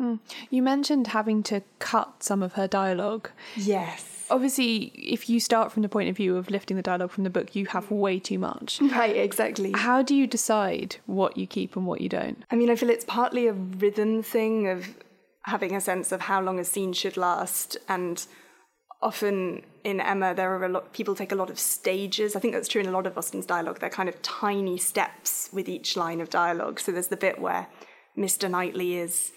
Mm. 0.00 0.18
You 0.48 0.62
mentioned 0.62 1.08
having 1.08 1.42
to 1.44 1.62
cut 1.78 2.22
some 2.22 2.42
of 2.42 2.54
her 2.54 2.66
dialogue. 2.66 3.30
Yes 3.56 4.20
obviously, 4.30 4.92
if 4.96 5.28
you 5.28 5.40
start 5.40 5.72
from 5.72 5.82
the 5.82 5.88
point 5.88 6.08
of 6.08 6.16
view 6.16 6.36
of 6.36 6.50
lifting 6.50 6.76
the 6.76 6.82
dialogue 6.82 7.10
from 7.10 7.24
the 7.24 7.30
book, 7.30 7.54
you 7.54 7.66
have 7.66 7.90
way 7.90 8.18
too 8.18 8.38
much. 8.38 8.80
Right, 9.00 9.16
exactly. 9.16 9.72
How 9.74 10.02
do 10.02 10.14
you 10.14 10.26
decide 10.26 10.96
what 11.06 11.36
you 11.36 11.46
keep 11.46 11.76
and 11.76 11.86
what 11.86 12.00
you 12.00 12.08
don't? 12.08 12.44
I 12.50 12.56
mean, 12.56 12.70
I 12.70 12.76
feel 12.76 12.90
it's 12.90 13.04
partly 13.04 13.46
a 13.46 13.52
rhythm 13.52 14.22
thing 14.22 14.68
of 14.68 14.94
having 15.44 15.74
a 15.74 15.80
sense 15.80 16.12
of 16.12 16.22
how 16.22 16.42
long 16.42 16.58
a 16.58 16.64
scene 16.64 16.92
should 16.92 17.16
last 17.16 17.78
and 17.88 18.26
often 19.00 19.62
in 19.84 20.00
Emma, 20.00 20.34
there 20.34 20.54
are 20.54 20.64
a 20.64 20.68
lot. 20.68 20.92
People 20.92 21.14
take 21.14 21.32
a 21.32 21.34
lot 21.34 21.48
of 21.48 21.58
stages. 21.58 22.36
I 22.36 22.40
think 22.40 22.52
that's 22.52 22.68
true 22.68 22.82
in 22.82 22.88
a 22.88 22.92
lot 22.92 23.06
of 23.06 23.16
Austen's 23.16 23.46
dialogue. 23.46 23.78
They're 23.78 23.88
kind 23.88 24.08
of 24.08 24.20
tiny 24.20 24.76
steps 24.76 25.48
with 25.52 25.68
each 25.68 25.96
line 25.96 26.20
of 26.20 26.28
dialogue. 26.28 26.80
So 26.80 26.92
there's 26.92 27.08
the 27.08 27.16
bit 27.16 27.40
where 27.40 27.68
Mr. 28.18 28.50
Knightley 28.50 28.96
is 28.96 29.32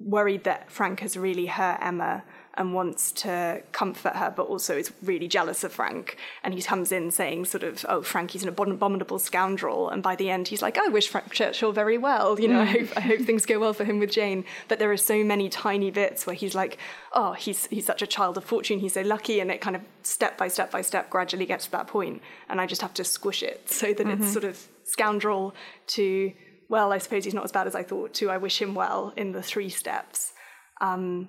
worried 0.00 0.44
that 0.44 0.70
Frank 0.70 1.00
has 1.00 1.16
really 1.16 1.46
hurt 1.46 1.78
Emma, 1.80 2.22
and 2.54 2.74
wants 2.74 3.12
to 3.12 3.62
comfort 3.72 4.16
her, 4.16 4.32
but 4.36 4.42
also 4.42 4.76
is 4.76 4.92
really 5.02 5.28
jealous 5.28 5.62
of 5.62 5.72
Frank. 5.72 6.16
And 6.42 6.52
he 6.52 6.60
comes 6.60 6.90
in 6.90 7.10
saying, 7.10 7.44
sort 7.44 7.62
of, 7.62 7.86
oh, 7.88 8.02
Frank, 8.02 8.32
he's 8.32 8.42
an 8.42 8.48
abominable 8.48 9.18
scoundrel. 9.18 9.88
And 9.88 10.02
by 10.02 10.16
the 10.16 10.30
end, 10.30 10.48
he's 10.48 10.60
like, 10.60 10.76
I 10.76 10.88
wish 10.88 11.08
Frank 11.08 11.32
Churchill 11.32 11.72
very 11.72 11.96
well. 11.96 12.38
You 12.40 12.48
know, 12.48 12.60
I, 12.60 12.64
hope, 12.64 12.88
I 12.96 13.00
hope 13.00 13.20
things 13.20 13.46
go 13.46 13.58
well 13.58 13.72
for 13.72 13.84
him 13.84 13.98
with 13.98 14.10
Jane. 14.10 14.44
But 14.68 14.78
there 14.78 14.90
are 14.90 14.96
so 14.96 15.22
many 15.22 15.48
tiny 15.48 15.90
bits 15.90 16.26
where 16.26 16.34
he's 16.34 16.54
like, 16.54 16.76
oh, 17.12 17.32
he's, 17.32 17.66
he's 17.66 17.86
such 17.86 18.02
a 18.02 18.06
child 18.06 18.36
of 18.36 18.44
fortune, 18.44 18.80
he's 18.80 18.94
so 18.94 19.02
lucky. 19.02 19.40
And 19.40 19.50
it 19.50 19.60
kind 19.60 19.76
of 19.76 19.82
step 20.02 20.36
by 20.36 20.48
step 20.48 20.70
by 20.70 20.82
step 20.82 21.08
gradually 21.08 21.46
gets 21.46 21.66
to 21.66 21.70
that 21.72 21.86
point. 21.86 22.20
And 22.48 22.60
I 22.60 22.66
just 22.66 22.82
have 22.82 22.94
to 22.94 23.04
squish 23.04 23.42
it 23.42 23.70
so 23.70 23.94
that 23.94 24.06
mm-hmm. 24.06 24.22
it's 24.22 24.32
sort 24.32 24.44
of 24.44 24.66
scoundrel 24.84 25.54
to, 25.88 26.32
well, 26.70 26.92
I 26.92 26.98
suppose 26.98 27.24
he's 27.24 27.34
not 27.34 27.44
as 27.44 27.52
bad 27.52 27.66
as 27.66 27.74
I 27.74 27.82
thought, 27.82 28.14
to 28.14 28.30
I 28.30 28.38
wish 28.46 28.62
him 28.62 28.74
well 28.74 29.12
in 29.16 29.32
the 29.32 29.42
three 29.42 29.68
steps. 29.68 30.32
Um, 30.80 31.28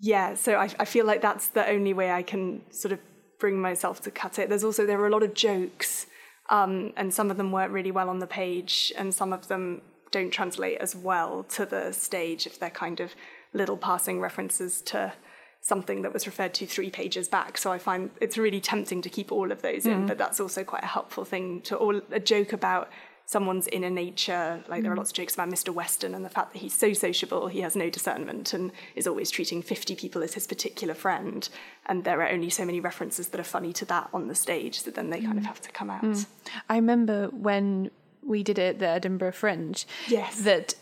yeah, 0.00 0.34
so 0.34 0.50
I, 0.64 0.68
I 0.78 0.84
feel 0.84 1.04
like 1.04 1.20
that's 1.20 1.48
the 1.48 1.68
only 1.68 1.92
way 1.92 2.10
I 2.12 2.22
can 2.22 2.62
sort 2.70 2.92
of 2.92 3.00
bring 3.40 3.60
myself 3.60 4.00
to 4.02 4.10
cut 4.10 4.38
it. 4.38 4.48
There's 4.48 4.64
also 4.64 4.86
there 4.86 5.00
are 5.00 5.08
a 5.08 5.10
lot 5.10 5.22
of 5.22 5.34
jokes, 5.34 6.06
um, 6.48 6.92
and 6.96 7.12
some 7.12 7.30
of 7.30 7.36
them 7.36 7.50
work 7.52 7.70
really 7.72 7.90
well 7.90 8.08
on 8.08 8.20
the 8.20 8.26
page, 8.26 8.92
and 8.96 9.14
some 9.14 9.32
of 9.32 9.48
them 9.48 9.82
don't 10.12 10.30
translate 10.30 10.78
as 10.78 10.94
well 10.94 11.42
to 11.42 11.66
the 11.66 11.92
stage 11.92 12.46
if 12.46 12.58
they're 12.60 12.70
kind 12.70 13.00
of 13.00 13.14
little 13.52 13.76
passing 13.76 14.20
references 14.20 14.80
to 14.82 15.12
something 15.60 16.02
that 16.02 16.12
was 16.12 16.26
referred 16.26 16.54
to 16.54 16.64
three 16.66 16.90
pages 16.90 17.26
back. 17.26 17.58
So 17.58 17.72
I 17.72 17.78
find 17.78 18.10
it's 18.20 18.38
really 18.38 18.60
tempting 18.60 19.02
to 19.02 19.08
keep 19.08 19.32
all 19.32 19.50
of 19.50 19.62
those 19.62 19.84
Mm. 19.84 19.92
in, 19.92 20.06
but 20.06 20.18
that's 20.18 20.38
also 20.38 20.62
quite 20.62 20.84
a 20.84 20.86
helpful 20.86 21.24
thing 21.24 21.60
to 21.62 21.76
all 21.76 22.00
a 22.12 22.20
joke 22.20 22.52
about 22.52 22.88
someone's 23.28 23.66
inner 23.68 23.90
nature. 23.90 24.62
Like 24.68 24.80
Mm. 24.80 24.82
there 24.84 24.92
are 24.92 24.96
lots 24.96 25.10
of 25.10 25.16
jokes 25.16 25.34
about 25.34 25.48
Mr. 25.50 25.70
Weston 25.74 26.14
and 26.14 26.24
the 26.24 26.28
fact 26.30 26.52
that 26.52 26.60
he's 26.60 26.72
so 26.74 26.92
sociable, 26.92 27.48
he 27.48 27.60
has 27.60 27.74
no 27.76 27.90
discernment 27.90 28.54
and 28.54 28.70
is 28.94 29.06
always 29.06 29.30
treating 29.30 29.62
50 29.62 29.96
people 29.96 30.22
as 30.22 30.34
his 30.34 30.46
particular 30.46 30.94
friend. 30.94 31.48
And 31.86 32.04
there 32.04 32.22
are 32.22 32.28
only 32.28 32.50
so 32.50 32.64
many 32.64 32.78
references 32.80 33.28
that 33.28 33.40
are 33.40 33.44
funny 33.44 33.72
to 33.74 33.84
that 33.86 34.08
on 34.14 34.28
the 34.28 34.34
stage 34.36 34.84
that 34.84 34.94
then 34.94 35.10
they 35.10 35.20
kind 35.20 35.38
of 35.38 35.44
Mm. 35.44 35.48
have 35.48 35.60
to 35.62 35.70
come 35.72 35.90
out. 35.90 36.24
I 36.70 36.76
remember 36.76 37.26
when 37.28 37.90
we 38.22 38.42
did 38.44 38.58
it 38.58 38.74
at 38.74 38.78
the 38.78 38.88
Edinburgh 38.88 39.32
Fringe. 39.32 39.86
Yes. 40.08 40.40
That 40.42 40.74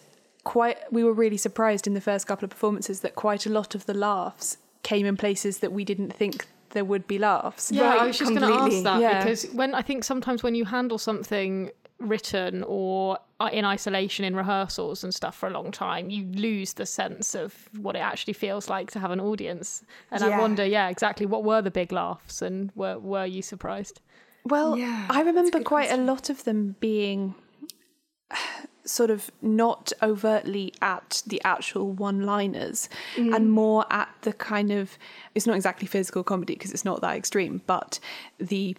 quite 0.44 0.76
we 0.92 1.02
were 1.02 1.14
really 1.14 1.38
surprised 1.38 1.86
in 1.86 1.94
the 1.94 2.00
first 2.02 2.26
couple 2.26 2.44
of 2.44 2.50
performances 2.50 3.00
that 3.00 3.14
quite 3.14 3.46
a 3.46 3.50
lot 3.50 3.74
of 3.74 3.86
the 3.86 3.94
laughs 3.94 4.58
came 4.82 5.06
in 5.06 5.16
places 5.16 5.60
that 5.60 5.72
we 5.72 5.82
didn't 5.84 6.12
think 6.12 6.46
there 6.70 6.84
would 6.84 7.06
be 7.06 7.18
laughs. 7.18 7.72
Yeah, 7.72 7.94
I 7.94 8.06
was 8.06 8.18
just 8.18 8.34
going 8.34 8.42
to 8.42 8.54
ask 8.54 8.82
that 8.82 9.00
Yeah. 9.00 9.24
because 9.24 9.46
when 9.46 9.74
I 9.74 9.80
think 9.80 10.04
sometimes 10.04 10.42
when 10.42 10.54
you 10.54 10.66
handle 10.66 10.98
something 10.98 11.70
written 12.04 12.62
or 12.66 13.18
uh, 13.40 13.50
in 13.52 13.64
isolation 13.64 14.24
in 14.24 14.34
rehearsals 14.36 15.02
and 15.04 15.14
stuff 15.14 15.34
for 15.36 15.48
a 15.48 15.50
long 15.50 15.70
time, 15.72 16.10
you 16.10 16.24
lose 16.32 16.74
the 16.74 16.86
sense 16.86 17.34
of 17.34 17.68
what 17.78 17.96
it 17.96 18.00
actually 18.00 18.32
feels 18.34 18.68
like 18.68 18.90
to 18.92 18.98
have 19.00 19.10
an 19.10 19.20
audience. 19.20 19.82
And 20.10 20.22
I 20.22 20.38
wonder, 20.38 20.64
yeah, 20.64 20.88
exactly 20.88 21.26
what 21.26 21.44
were 21.44 21.62
the 21.62 21.70
big 21.70 21.92
laughs 21.92 22.42
and 22.42 22.70
were 22.74 22.98
were 22.98 23.26
you 23.26 23.42
surprised? 23.42 24.00
Well, 24.46 24.76
Yeah, 24.76 25.06
I 25.08 25.14
that's 25.14 25.24
a 25.24 25.26
remember 25.26 25.60
quite 25.62 25.88
question. 25.88 26.00
a 26.00 26.04
lot 26.12 26.30
of 26.30 26.44
them 26.44 26.76
being 26.80 27.34
sort 28.84 29.10
of 29.10 29.30
not 29.40 29.92
overtly 30.02 30.72
at 30.82 31.22
the 31.26 31.40
actual 31.44 31.90
one 31.92 32.22
liners 32.22 32.88
and 33.16 33.50
more 33.50 33.86
at 33.90 34.08
the 34.22 34.32
kind 34.34 34.70
of 34.70 34.98
it's 35.34 35.46
not 35.46 35.56
exactly 35.56 35.86
physical 35.86 36.22
comedy 36.22 36.54
because 36.54 36.70
it's 36.70 36.84
not 36.84 37.00
that 37.00 37.16
extreme 37.16 37.62
but 37.66 37.98
the 38.38 38.76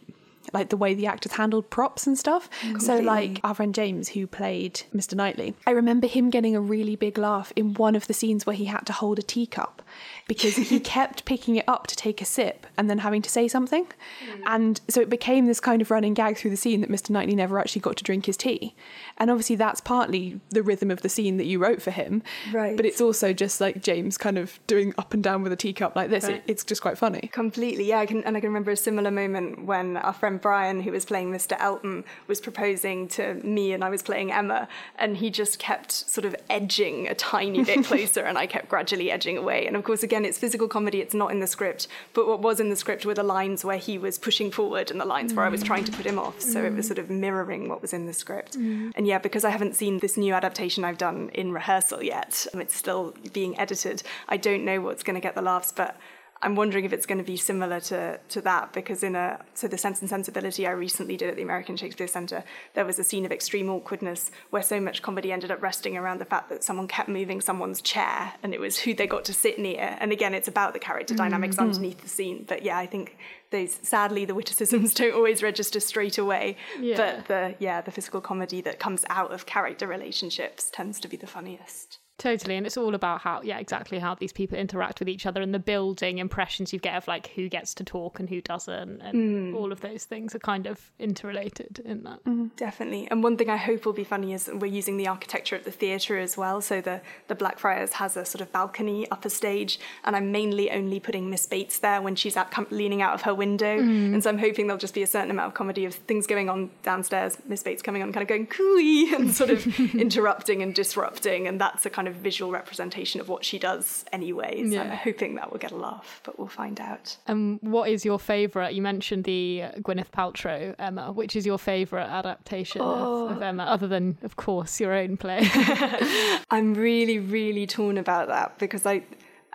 like 0.53 0.69
the 0.69 0.77
way 0.77 0.93
the 0.93 1.08
actors 1.08 1.34
handled 1.34 1.69
props 1.69 2.08
and 2.08 2.17
stuff. 2.17 2.49
So 2.79 2.97
like 2.99 3.39
our 3.43 3.53
friend 3.53 3.73
james 3.73 4.10
who 4.10 4.27
played 4.27 4.81
mr 4.93 5.13
knightley 5.15 5.53
i 5.67 5.71
remember 5.71 6.08
him 6.08 6.29
getting 6.29 6.55
a 6.55 6.62
really 6.62 6.95
big 6.95 7.17
laugh 7.17 7.51
in 7.55 7.73
one 7.73 7.95
of 7.95 8.08
the 8.08 8.13
scenes 8.13 8.45
where 8.45 8.55
he 8.55 8.65
had 8.65 8.86
to 8.86 8.93
hold 8.93 9.19
a 9.19 9.21
teacup 9.21 9.81
because 10.27 10.55
he 10.55 10.79
kept 10.95 11.25
picking 11.25 11.55
it 11.55 11.65
up 11.67 11.88
to 11.88 11.95
take 11.95 12.21
a 12.21 12.25
sip 12.25 12.65
and 12.77 12.89
then 12.89 12.99
having 12.99 13.21
to 13.21 13.29
say 13.29 13.47
something 13.47 13.86
hmm. 13.86 14.41
and 14.47 14.81
so 14.88 15.01
it 15.01 15.10
became 15.10 15.45
this 15.45 15.60
kind 15.60 15.81
of 15.81 15.91
running 15.91 16.13
gag 16.13 16.38
through 16.38 16.51
the 16.51 16.58
scene 16.58 16.81
that 16.81 16.89
mr 16.89 17.10
knightley 17.10 17.36
never 17.36 17.60
actually 17.60 17.81
got 17.81 17.95
to 17.95 18.03
drink 18.03 18.25
his 18.25 18.38
tea 18.38 18.73
and 19.17 19.29
obviously 19.29 19.55
that's 19.55 19.81
partly 19.81 20.39
the 20.49 20.63
rhythm 20.63 20.89
of 20.91 21.01
the 21.01 21.10
scene 21.10 21.38
that 21.38 21.45
you 21.45 21.60
wrote 21.60 21.81
for 21.81 21.91
him 21.91 22.23
Right. 22.53 22.75
but 22.75 22.86
it's 22.86 23.01
also 23.01 23.34
just 23.34 23.62
like 23.62 23.81
james 23.81 24.17
kind 24.17 24.38
of 24.38 24.60
doing 24.67 24.93
up 24.97 25.13
and 25.13 25.23
down 25.23 25.43
with 25.43 25.51
a 25.51 25.58
teacup 25.58 25.95
like 25.95 26.10
this 26.10 26.25
it, 26.25 26.43
it's 26.47 26.63
just 26.63 26.81
quite 26.81 26.97
funny 26.97 27.29
Completely, 27.31 27.86
yeah. 27.86 27.99
I 27.99 28.05
can, 28.05 28.23
and 28.23 28.36
I 28.36 28.39
can 28.39 28.49
remember 28.49 28.71
a 28.71 28.75
similar 28.75 29.12
moment 29.12 29.65
when 29.65 29.97
our 29.97 30.13
friend 30.13 30.39
Brian, 30.39 30.81
who 30.81 30.91
was 30.91 31.05
playing 31.05 31.31
Mr. 31.31 31.55
Elton, 31.60 32.03
was 32.27 32.41
proposing 32.41 33.08
to 33.10 33.36
me 33.36 33.73
and 33.73 33.84
I 33.84 33.89
was 33.89 34.01
playing 34.01 34.31
Emma, 34.31 34.67
and 34.97 35.17
he 35.17 35.29
just 35.29 35.60
kept 35.60 35.91
sort 35.91 36.25
of 36.25 36.36
edging 36.49 37.08
a 37.08 37.15
tiny 37.15 37.63
bit 37.63 37.86
closer, 37.86 38.21
and 38.21 38.38
I 38.38 38.47
kept 38.47 38.69
gradually 38.69 39.12
edging 39.12 39.38
away. 39.38 39.67
And 39.67 39.75
of 39.75 39.84
course, 39.86 40.04
again, 40.04 40.26
it's 40.26 40.38
physical 40.38 40.67
comedy, 40.67 41.00
it's 41.02 41.13
not 41.13 41.32
in 41.32 41.39
the 41.39 41.48
script, 41.48 41.88
but 42.13 42.28
what 42.28 42.41
was 42.41 42.60
in 42.60 42.69
the 42.69 42.76
script 42.76 43.06
were 43.06 43.13
the 43.13 43.24
lines 43.24 43.63
where 43.63 43.78
he 43.78 43.98
was 43.98 44.17
pushing 44.17 44.52
forward 44.52 44.91
and 44.91 45.00
the 45.00 45.06
lines 45.06 45.34
where 45.34 45.45
I 45.45 45.50
was 45.50 45.63
trying 45.63 45.86
to 45.86 45.91
put 45.91 46.06
him 46.06 46.19
off. 46.19 46.41
So 46.41 46.63
it 46.63 46.74
was 46.74 46.88
sort 46.88 47.00
of 47.00 47.10
mirroring 47.10 47.69
what 47.69 47.82
was 47.82 47.93
in 47.93 48.06
the 48.06 48.13
script. 48.13 48.58
Mm. 48.58 48.91
And 48.95 49.08
yeah, 49.08 49.19
because 49.19 49.43
I 49.45 49.50
haven't 49.50 49.76
seen 49.76 50.00
this 50.00 50.17
new 50.17 50.34
adaptation 50.34 50.84
I've 50.84 50.98
done 50.98 51.30
in 51.34 51.52
rehearsal 51.52 52.04
yet, 52.04 52.45
it's 52.54 52.76
still 52.76 53.13
being 53.34 53.58
edited, 53.58 54.04
I 54.28 54.38
don't 54.38 54.65
know 54.65 54.82
what's 54.82 55.04
going 55.04 55.15
to 55.15 55.21
get 55.21 55.36
the 55.36 55.41
laughs, 55.41 55.71
but 55.71 55.98
I'm 56.45 56.55
wondering 56.55 56.86
if 56.86 56.93
it's 56.93 57.08
going 57.08 57.17
to 57.17 57.23
be 57.23 57.38
similar 57.38 57.79
to, 57.81 58.19
to 58.29 58.41
that 58.41 58.71
because 58.71 59.01
in 59.01 59.15
a 59.15 59.39
so 59.55 59.67
the 59.67 59.79
Sense 59.79 60.01
and 60.01 60.10
Sensibility 60.10 60.67
I 60.67 60.71
recently 60.71 61.17
did 61.17 61.27
at 61.27 61.36
the 61.36 61.41
American 61.41 61.75
Shakespeare 61.75 62.08
Centre, 62.08 62.43
there 62.75 62.86
was 62.86 62.99
a 62.99 63.03
scene 63.03 63.25
of 63.25 63.31
extreme 63.31 63.67
awkwardness 63.67 64.29
where 64.51 64.62
so 64.62 64.79
much 64.79 65.01
comedy 65.01 65.31
ended 65.31 65.49
up 65.49 65.63
resting 65.63 65.97
around 65.97 66.21
the 66.21 66.25
fact 66.25 66.49
that 66.49 66.63
someone 66.63 66.88
kept 66.88 67.10
moving 67.10 67.41
someone's 67.41 67.81
chair 67.81 68.34
and 68.43 68.53
it 68.53 68.60
was 68.60 68.77
who 68.77 68.93
they 68.93 69.08
got 69.08 69.25
to 69.25 69.34
sit 69.34 69.58
near. 69.58 69.97
And 69.99 70.12
again, 70.12 70.36
it's 70.36 70.47
about 70.47 70.73
the 70.73 70.79
character 70.79 71.15
mm-hmm. 71.15 71.23
dynamics 71.23 71.58
underneath 71.58 72.01
the 72.01 72.10
scene. 72.10 72.45
But 72.47 72.62
yeah, 72.62 72.77
I 72.77 72.86
think 72.86 73.17
those 73.49 73.79
sadly 73.81 74.25
the 74.25 74.36
witticisms 74.36 74.93
don't 74.99 75.15
always 75.15 75.41
register 75.41 75.79
straight 75.79 76.19
away. 76.19 76.58
Yeah. 76.79 76.97
But 76.97 77.27
the 77.27 77.55
yeah 77.58 77.81
the 77.81 77.91
physical 77.91 78.21
comedy 78.21 78.62
that 78.62 78.77
comes 78.77 79.03
out 79.10 79.31
of 79.31 79.47
character 79.47 79.88
relationships 79.88 80.69
tends 80.71 80.99
to 80.99 81.08
be 81.08 81.17
the 81.17 81.27
funniest. 81.27 81.97
Totally, 82.17 82.56
and 82.56 82.65
it's 82.65 82.78
all 82.78 82.95
about 82.95 83.21
how, 83.21 83.41
yeah, 83.41 83.58
exactly 83.58 83.99
how 83.99 84.15
these 84.15 84.32
people 84.32 84.58
interact 84.58 84.99
with 84.99 85.10
each 85.10 85.25
other 85.25 85.41
and 85.41 85.54
the 85.54 85.60
building 85.60 86.19
impressions 86.19 86.71
you 86.71 86.80
get 86.80 86.95
of 86.95 87.08
like 87.10 87.28
who 87.36 87.49
gets 87.49 87.73
to 87.73 87.84
talk 87.84 88.21
and 88.21 88.30
who 88.30 88.39
doesn't, 88.39 89.01
and 89.01 89.54
mm. 89.54 89.56
all 89.56 89.73
of 89.73 89.82
those 89.82 90.06
things 90.06 90.34
are 90.34 90.39
kind 90.39 90.65
of 90.65 90.91
interrelated 90.97 91.82
in 91.84 92.04
that. 92.04 92.23
Mm-hmm, 92.23 92.47
definitely. 92.56 93.10
And 93.12 93.21
one 93.21 93.36
thing 93.36 93.49
I 93.49 93.58
hope 93.58 93.86
will 93.86 93.93
be 93.93 94.06
funny 94.06 94.32
is 94.32 94.49
we're 94.54 94.67
using 94.67 94.95
the 94.95 95.08
architecture 95.08 95.58
of 95.58 95.65
the 95.65 95.71
theatre 95.71 96.17
as 96.17 96.38
well. 96.38 96.62
So 96.62 96.80
the, 96.80 97.01
the 97.28 97.36
Blackfriars 97.36 97.93
has 97.93 98.15
a 98.15 98.23
sort 98.23 98.41
of 98.41 98.49
balcony 98.54 99.10
upper 99.12 99.30
stage, 99.30 99.78
and 100.06 100.15
I'm 100.15 100.32
mainly 100.32 100.71
only 100.71 101.01
putting 101.01 101.30
Miss 101.30 101.45
Bates 101.45 101.80
there 101.80 102.01
when 102.01 102.15
she's 102.15 102.38
out, 102.38 102.71
leaning 102.71 103.01
out 103.01 103.13
of 103.13 103.23
her 103.23 103.36
window. 103.36 103.78
Mm. 103.78 104.13
And 104.13 104.23
so 104.23 104.30
I'm 104.30 104.39
hoping 104.39 104.67
there'll 104.67 104.80
just 104.80 104.93
be 104.93 105.04
a 105.04 105.08
certain 105.08 105.32
amount 105.32 105.47
of 105.47 105.54
comedy 105.54 105.84
of 105.84 105.95
things 105.95 106.28
going 106.28 106.49
on 106.49 106.69
downstairs, 106.82 107.38
Miss 107.45 107.62
Bates 107.62 107.82
coming 107.82 108.01
on, 108.01 108.13
kind 108.13 108.21
of 108.21 108.30
going 108.30 108.47
cooey 108.47 109.13
and 109.15 109.34
sort 109.34 109.49
of 109.49 109.80
interrupting 109.95 110.62
and 110.62 110.73
disrupting. 110.73 111.45
And 111.45 111.60
that's 111.60 111.86
a 111.86 111.89
kind 111.89 112.05
of 112.08 112.15
visual 112.15 112.52
representation 112.52 113.22
of 113.22 113.30
what 113.30 113.46
she 113.46 113.60
does 113.60 114.06
anyway. 114.12 114.70
So 114.70 114.80
I'm 114.80 114.91
hoping 114.91 115.36
that 115.36 115.52
will 115.52 115.60
get 115.60 115.72
a 115.72 115.76
laugh, 115.76 116.22
but 116.24 116.38
we'll 116.38 116.48
find 116.48 116.80
out. 116.80 117.18
And 117.28 117.60
what 117.62 117.89
is 117.89 118.06
your 118.06 118.20
favourite? 118.20 118.74
You 118.74 118.82
mentioned 118.82 119.24
the 119.24 119.63
Gwyneth 119.80 120.12
Paltrow 120.12 120.76
Emma. 120.80 121.12
Which 121.12 121.36
is 121.36 121.46
your 121.46 121.58
favourite 121.58 122.08
adaptation 122.08 122.82
of, 122.82 122.88
oh. 122.88 123.28
of 123.30 123.41
Emma, 123.41 123.63
other 123.63 123.88
than, 123.88 124.18
of 124.24 124.36
course, 124.36 124.80
your 124.80 124.94
own 124.94 125.18
play? 125.18 125.41
I'm 126.52 126.74
really, 126.74 127.20
really 127.20 127.68
torn 127.68 127.98
about 127.98 128.28
that 128.28 128.58
because 128.60 128.86
I, 128.86 129.04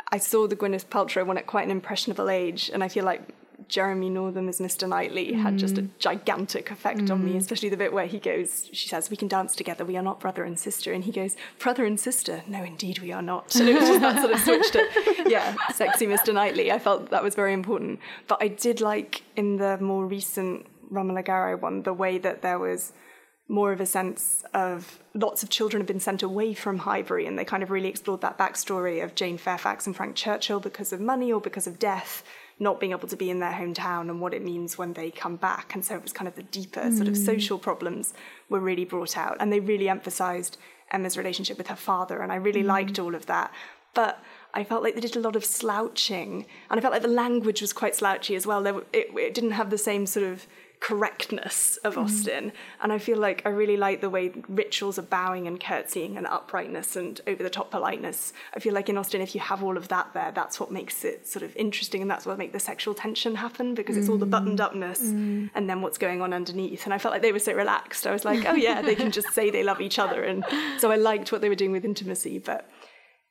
I 0.09 0.19
saw 0.19 0.47
the 0.47 0.57
Gwyneth 0.57 0.87
Paltrow 0.87 1.27
one 1.27 1.39
at 1.39 1.47
quite 1.47 1.65
an 1.65 1.71
impressionable 1.71 2.31
age, 2.31 2.71
and 2.73 2.83
I 2.83 2.89
feel 2.89 3.05
like 3.05 3.23
Jeremy 3.71 4.11
Northam 4.11 4.49
as 4.49 4.59
Mr. 4.59 4.89
Knightley 4.89 5.33
had 5.33 5.57
just 5.57 5.79
a 5.79 5.83
mm. 5.83 5.91
gigantic 5.99 6.71
effect 6.71 7.11
on 7.11 7.25
me, 7.25 7.33
mm. 7.33 7.37
especially 7.37 7.69
the 7.69 7.77
bit 7.77 7.93
where 7.93 8.07
he 8.07 8.19
goes, 8.19 8.69
she 8.73 8.89
says, 8.89 9.11
"We 9.11 9.17
can 9.17 9.29
dance 9.29 9.55
together. 9.55 9.85
We 9.85 9.97
are 9.97 10.03
not 10.03 10.21
brother 10.21 10.45
and 10.45 10.59
sister," 10.59 10.93
and 10.93 11.05
he 11.05 11.13
goes, 11.13 11.37
"Brother 11.59 11.85
and 11.85 11.99
sister? 11.99 12.43
No, 12.47 12.63
indeed 12.63 12.99
we 12.99 13.13
are 13.13 13.23
not." 13.23 13.55
And 13.55 13.69
it 13.69 13.75
was 13.75 13.89
just 13.89 14.01
that 14.01 14.21
sort 14.21 14.33
of 14.33 14.41
switch 14.45 14.71
to, 14.73 15.31
yeah, 15.31 15.55
sexy 15.73 16.07
Mr. 16.07 16.35
Knightley. 16.35 16.73
I 16.73 16.79
felt 16.79 17.11
that 17.11 17.23
was 17.23 17.35
very 17.35 17.53
important, 17.53 18.01
but 18.27 18.39
I 18.43 18.49
did 18.49 18.81
like 18.81 19.23
in 19.37 19.57
the 19.57 19.79
more 19.79 20.07
recent 20.07 20.67
Romola 20.91 21.23
Garai 21.23 21.59
one 21.59 21.83
the 21.83 21.93
way 21.95 22.19
that 22.19 22.43
there 22.43 22.59
was 22.59 22.93
more 23.51 23.73
of 23.73 23.81
a 23.81 23.87
sense 23.87 24.45
of 24.55 25.01
lots 25.13 25.43
of 25.43 25.51
children 25.51 25.81
have 25.81 25.87
been 25.87 25.99
sent 25.99 26.23
away 26.23 26.55
from 26.55 26.79
Highbury, 26.79 27.27
and 27.27 27.37
they 27.37 27.45
kind 27.45 27.63
of 27.63 27.71
really 27.71 27.89
explored 27.89 28.21
that 28.21 28.39
backstory 28.39 29.03
of 29.03 29.17
Jane 29.17 29.39
Fairfax 29.39 29.87
and 29.87 29.97
Frank 29.97 30.15
Churchill 30.15 30.61
because 30.61 30.93
of 30.93 31.01
money 31.01 31.33
or 31.33 31.41
because 31.41 31.67
of 31.67 31.79
death, 31.79 32.23
not 32.61 32.79
being 32.79 32.93
able 32.93 33.09
to 33.09 33.17
be 33.17 33.31
in 33.31 33.41
their 33.41 33.53
hometown 33.53 34.03
and 34.03 34.21
what 34.21 34.35
it 34.35 34.45
means 34.45 34.77
when 34.77 34.93
they 34.93 35.11
come 35.11 35.37
back. 35.37 35.75
And 35.75 35.85
so 35.85 35.97
it 35.97 36.03
was 36.03 36.13
kind 36.13 36.29
of 36.29 36.37
the 36.37 36.43
deeper 36.45 36.91
sort 36.93 37.09
of 37.09 37.17
hmm. 37.17 37.25
social 37.25 37.59
problems 37.59 38.13
were 38.51 38.61
really 38.61 38.85
brought 38.85 39.17
out, 39.17 39.39
and 39.41 39.53
they 39.53 39.61
really 39.61 39.89
emphasized 39.89 40.59
Emma's 40.91 41.17
relationship 41.17 41.57
with 41.57 41.69
her 41.69 41.77
father, 41.77 42.21
and 42.21 42.31
I 42.31 42.37
really 42.37 42.63
hmm. 42.63 42.69
liked 42.69 42.99
all 42.99 43.15
of 43.15 43.27
that. 43.27 43.53
But 43.95 44.23
I 44.55 44.63
felt 44.63 44.83
like 44.83 44.95
they 44.95 45.01
did 45.01 45.17
a 45.17 45.21
lot 45.21 45.37
of 45.37 45.45
slouching, 45.45 46.47
and 46.71 46.79
I 46.79 46.81
felt 46.81 46.93
like 46.93 47.03
the 47.03 47.09
language 47.09 47.61
was 47.61 47.73
quite 47.73 47.97
slouchy 47.97 48.35
as 48.37 48.47
well. 48.47 48.63
Were- 48.63 48.85
it, 48.93 49.09
it 49.17 49.35
didn't 49.35 49.53
have 49.53 49.71
the 49.71 49.79
same 49.79 50.07
sort 50.07 50.27
of 50.27 50.47
correctness 50.81 51.77
of 51.85 51.95
mm. 51.95 52.05
Austen, 52.05 52.53
and 52.83 52.93
I 52.93 52.99
feel 52.99 53.19
like 53.19 53.43
I 53.45 53.51
really 53.51 53.77
like 53.77 54.01
the 54.01 54.09
way 54.09 54.33
rituals 54.49 54.97
of 54.97 55.11
bowing 55.11 55.47
and 55.47 55.61
curtsying 55.61 56.17
and 56.17 56.27
uprightness 56.27 56.97
and 56.97 57.21
over 57.27 57.43
the 57.43 57.51
top 57.51 57.71
politeness. 57.71 58.33
I 58.57 58.61
feel 58.61 58.73
like 58.73 58.89
in 58.89 58.97
Austen, 58.97 59.21
if 59.21 59.35
you 59.35 59.43
have 59.43 59.63
all 59.63 59.77
of 59.77 59.89
that 59.89 60.13
there, 60.15 60.33
that's 60.35 60.59
what 60.59 60.73
makes 60.73 61.05
it 61.05 61.29
sort 61.29 61.43
of 61.43 61.55
interesting, 61.55 62.01
and 62.01 62.11
that's 62.11 62.25
what 62.25 62.39
makes 62.39 62.55
the 62.55 62.61
sexual 62.61 62.95
tension 62.95 63.35
happen 63.35 63.75
because 63.75 63.97
it's 63.97 64.09
all 64.09 64.17
the 64.17 64.27
mm. 64.27 64.31
buttoned 64.31 64.61
upness 64.61 65.03
mm. 65.03 65.51
and 65.55 65.69
then 65.69 65.83
what's 65.83 65.99
going 65.99 66.23
on 66.23 66.33
underneath. 66.33 66.85
And 66.87 66.95
I 66.95 66.99
felt 66.99 67.13
like 67.13 67.23
they 67.23 67.33
were 67.33 67.39
so 67.39 67.53
relaxed. 67.53 68.07
I 68.07 68.13
was 68.13 68.25
like, 68.25 68.47
oh 68.47 68.55
yeah, 68.55 68.81
they 68.81 68.95
can 68.95 69.11
just 69.11 69.33
say 69.33 69.51
they 69.51 69.63
love 69.63 69.83
each 69.83 69.99
other, 69.99 70.25
and 70.25 70.45
so 70.79 70.91
I 70.91 70.97
liked 70.97 71.31
what 71.31 71.43
they 71.43 71.51
were 71.51 71.55
doing 71.55 71.73
with 71.73 71.85
intimacy, 71.85 72.39
but. 72.39 72.69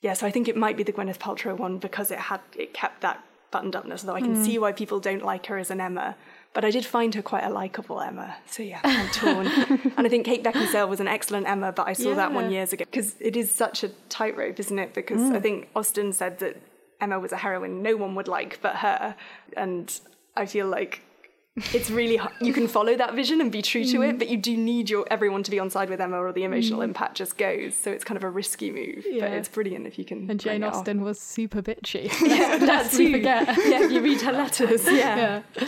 Yeah, 0.01 0.13
so 0.13 0.25
I 0.25 0.31
think 0.31 0.47
it 0.47 0.55
might 0.55 0.77
be 0.77 0.83
the 0.83 0.93
Gwyneth 0.93 1.17
Paltrow 1.17 1.57
one 1.57 1.77
because 1.77 2.09
it 2.09 2.19
had 2.19 2.39
it 2.55 2.73
kept 2.73 3.01
that 3.01 3.21
buttoned 3.51 3.75
upness. 3.75 4.03
Though 4.03 4.15
I 4.15 4.21
can 4.21 4.41
see 4.43 4.57
why 4.57 4.71
people 4.71 4.99
don't 4.99 5.23
like 5.25 5.47
her 5.47 5.57
as 5.57 5.71
an 5.71 5.81
Emma, 5.81 6.15
but 6.53 6.65
I 6.65 6.71
did 6.71 6.85
find 6.85 7.13
her 7.15 7.21
quite 7.21 7.43
a 7.43 7.49
likable 7.49 8.01
Emma. 8.01 8.35
So 8.47 8.63
yeah, 8.63 8.79
I'm 8.83 9.09
torn. 9.13 9.47
and 9.47 10.05
I 10.05 10.09
think 10.09 10.25
Kate 10.25 10.43
Beckinsale 10.43 10.89
was 10.89 10.99
an 10.99 11.07
excellent 11.07 11.47
Emma, 11.47 11.71
but 11.71 11.87
I 11.87 11.93
saw 11.93 12.15
that 12.15 12.33
one 12.33 12.51
years 12.51 12.73
ago 12.73 12.85
because 12.85 13.15
it 13.19 13.35
is 13.35 13.51
such 13.53 13.83
a 13.83 13.89
tightrope, 14.09 14.59
isn't 14.59 14.79
it? 14.79 14.93
Because 14.93 15.21
I 15.21 15.37
mm. 15.37 15.41
think 15.41 15.69
Austen 15.75 16.13
said 16.13 16.39
that 16.39 16.57
Emma 17.01 17.19
was 17.19 17.31
a 17.31 17.37
heroine 17.37 17.81
no 17.81 17.95
one 17.95 18.15
would 18.15 18.27
like 18.27 18.59
but 18.61 18.77
her, 18.77 19.15
and 19.55 19.99
I 20.35 20.45
feel 20.45 20.67
like 20.67 21.01
it's 21.73 21.89
really 21.89 22.15
h- 22.15 22.29
you 22.41 22.53
can 22.53 22.67
follow 22.67 22.95
that 22.95 23.13
vision 23.15 23.41
and 23.41 23.51
be 23.51 23.61
true 23.61 23.83
to 23.83 24.01
it, 24.01 24.15
mm. 24.15 24.19
but 24.19 24.29
you 24.29 24.37
do 24.37 24.55
need 24.55 24.89
your 24.89 25.05
everyone 25.11 25.43
to 25.43 25.51
be 25.51 25.59
on 25.59 25.69
side 25.69 25.89
with 25.89 25.99
Emma, 25.99 26.17
or 26.17 26.31
the 26.31 26.43
emotional 26.43 26.79
mm. 26.79 26.85
impact 26.85 27.15
just 27.15 27.37
goes. 27.37 27.75
So 27.75 27.91
it's 27.91 28.03
kind 28.03 28.17
of 28.17 28.23
a 28.23 28.29
risky 28.29 28.71
move, 28.71 29.05
but 29.19 29.31
it's 29.31 29.49
brilliant 29.49 29.87
if 29.87 29.97
you 29.99 30.05
can. 30.05 30.29
And 30.29 30.39
Jane. 30.39 30.63
Austen 30.63 31.01
was 31.01 31.19
super 31.19 31.61
bitchy. 31.61 32.11
yeah, 32.21 32.57
that 32.57 32.61
Lest 32.67 32.97
we 32.97 33.07
too. 33.07 33.11
forget. 33.13 33.57
Yeah, 33.65 33.87
you 33.87 34.01
read 34.01 34.21
her 34.21 34.31
letters. 34.31 34.85
Yeah. 34.85 35.41
yeah. 35.55 35.67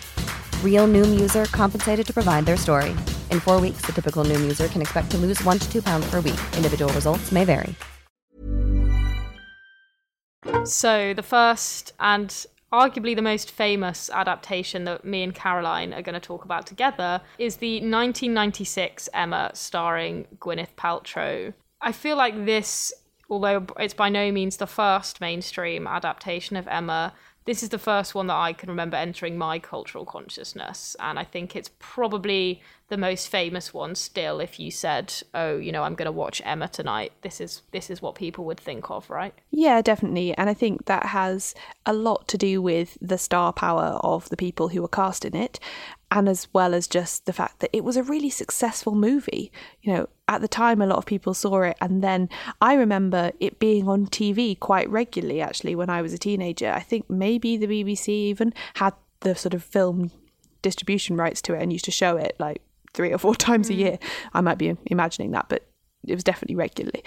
Real 0.63 0.87
Noom 0.87 1.19
user 1.19 1.45
compensated 1.45 2.07
to 2.07 2.13
provide 2.13 2.47
their 2.47 2.57
story. 2.57 2.89
In 3.29 3.39
four 3.39 3.61
weeks, 3.61 3.85
the 3.85 3.91
typical 3.91 4.23
Noom 4.23 4.41
user 4.41 4.67
can 4.67 4.81
expect 4.81 5.11
to 5.11 5.17
lose 5.17 5.43
one 5.43 5.59
to 5.59 5.71
two 5.71 5.83
pounds 5.83 6.09
per 6.09 6.19
week. 6.19 6.39
Individual 6.57 6.91
results 6.93 7.31
may 7.31 7.45
vary. 7.45 7.75
So 10.65 11.13
the 11.13 11.23
first 11.23 11.93
and 11.99 12.45
arguably 12.71 13.15
the 13.15 13.21
most 13.21 13.51
famous 13.51 14.09
adaptation 14.11 14.85
that 14.85 15.03
me 15.03 15.23
and 15.23 15.35
Caroline 15.35 15.93
are 15.93 16.01
going 16.01 16.13
to 16.13 16.19
talk 16.19 16.45
about 16.45 16.65
together 16.65 17.21
is 17.37 17.57
the 17.57 17.75
1996 17.75 19.09
Emma 19.13 19.51
starring 19.53 20.27
Gwyneth 20.39 20.75
Paltrow. 20.77 21.53
I 21.81 21.91
feel 21.91 22.15
like 22.15 22.45
this, 22.45 22.93
although 23.29 23.65
it's 23.79 23.93
by 23.93 24.09
no 24.09 24.31
means 24.31 24.57
the 24.57 24.67
first 24.67 25.19
mainstream 25.19 25.87
adaptation 25.87 26.55
of 26.55 26.67
Emma, 26.67 27.13
this 27.45 27.63
is 27.63 27.69
the 27.69 27.79
first 27.79 28.13
one 28.13 28.27
that 28.27 28.35
I 28.35 28.53
can 28.53 28.69
remember 28.69 28.97
entering 28.97 29.37
my 29.37 29.57
cultural 29.57 30.05
consciousness. 30.05 30.95
And 30.99 31.17
I 31.17 31.23
think 31.23 31.55
it's 31.55 31.71
probably 31.79 32.61
the 32.89 32.97
most 32.97 33.29
famous 33.29 33.73
one 33.73 33.95
still 33.95 34.39
if 34.39 34.59
you 34.59 34.69
said, 34.69 35.13
Oh, 35.33 35.57
you 35.57 35.71
know, 35.71 35.83
I'm 35.83 35.95
gonna 35.95 36.11
watch 36.11 36.41
Emma 36.45 36.67
tonight. 36.67 37.13
This 37.21 37.41
is 37.41 37.63
this 37.71 37.89
is 37.89 38.01
what 38.01 38.15
people 38.15 38.45
would 38.45 38.59
think 38.59 38.91
of, 38.91 39.09
right? 39.09 39.33
Yeah, 39.49 39.81
definitely. 39.81 40.37
And 40.37 40.49
I 40.49 40.53
think 40.53 40.85
that 40.85 41.07
has 41.07 41.55
a 41.85 41.93
lot 41.93 42.27
to 42.29 42.37
do 42.37 42.61
with 42.61 42.97
the 43.01 43.17
star 43.17 43.53
power 43.53 43.99
of 44.03 44.29
the 44.29 44.37
people 44.37 44.69
who 44.69 44.81
were 44.81 44.87
cast 44.87 45.25
in 45.25 45.35
it, 45.35 45.59
and 46.11 46.27
as 46.27 46.47
well 46.51 46.73
as 46.73 46.87
just 46.87 47.25
the 47.25 47.33
fact 47.33 47.61
that 47.61 47.69
it 47.73 47.85
was 47.85 47.95
a 47.95 48.03
really 48.03 48.29
successful 48.29 48.93
movie. 48.93 49.51
You 49.81 49.93
know, 49.93 50.09
at 50.27 50.41
the 50.41 50.47
time, 50.47 50.81
a 50.81 50.85
lot 50.85 50.97
of 50.97 51.05
people 51.05 51.33
saw 51.33 51.61
it, 51.61 51.77
and 51.79 52.03
then 52.03 52.29
I 52.59 52.73
remember 52.73 53.31
it 53.39 53.59
being 53.59 53.87
on 53.87 54.07
TV 54.07 54.59
quite 54.59 54.89
regularly 54.89 55.41
actually 55.41 55.73
when 55.73 55.89
I 55.89 56.01
was 56.01 56.13
a 56.13 56.17
teenager. 56.17 56.71
I 56.71 56.81
think 56.81 57.09
maybe 57.09 57.55
the 57.57 57.67
BBC 57.67 58.09
even 58.09 58.53
had 58.75 58.93
the 59.21 59.35
sort 59.35 59.53
of 59.53 59.63
film 59.63 60.11
distribution 60.61 61.15
rights 61.15 61.41
to 61.43 61.53
it 61.53 61.61
and 61.61 61.71
used 61.71 61.85
to 61.85 61.91
show 61.91 62.17
it 62.17 62.35
like 62.39 62.61
three 62.93 63.13
or 63.13 63.17
four 63.17 63.35
times 63.47 63.69
a 63.69 63.73
mm. 63.73 63.77
year. 63.77 63.99
I 64.33 64.41
might 64.41 64.57
be 64.57 64.75
imagining 64.87 65.31
that, 65.31 65.47
but 65.47 65.65
it 66.05 66.13
was 66.13 66.23
definitely 66.23 66.55
regularly. 66.55 67.03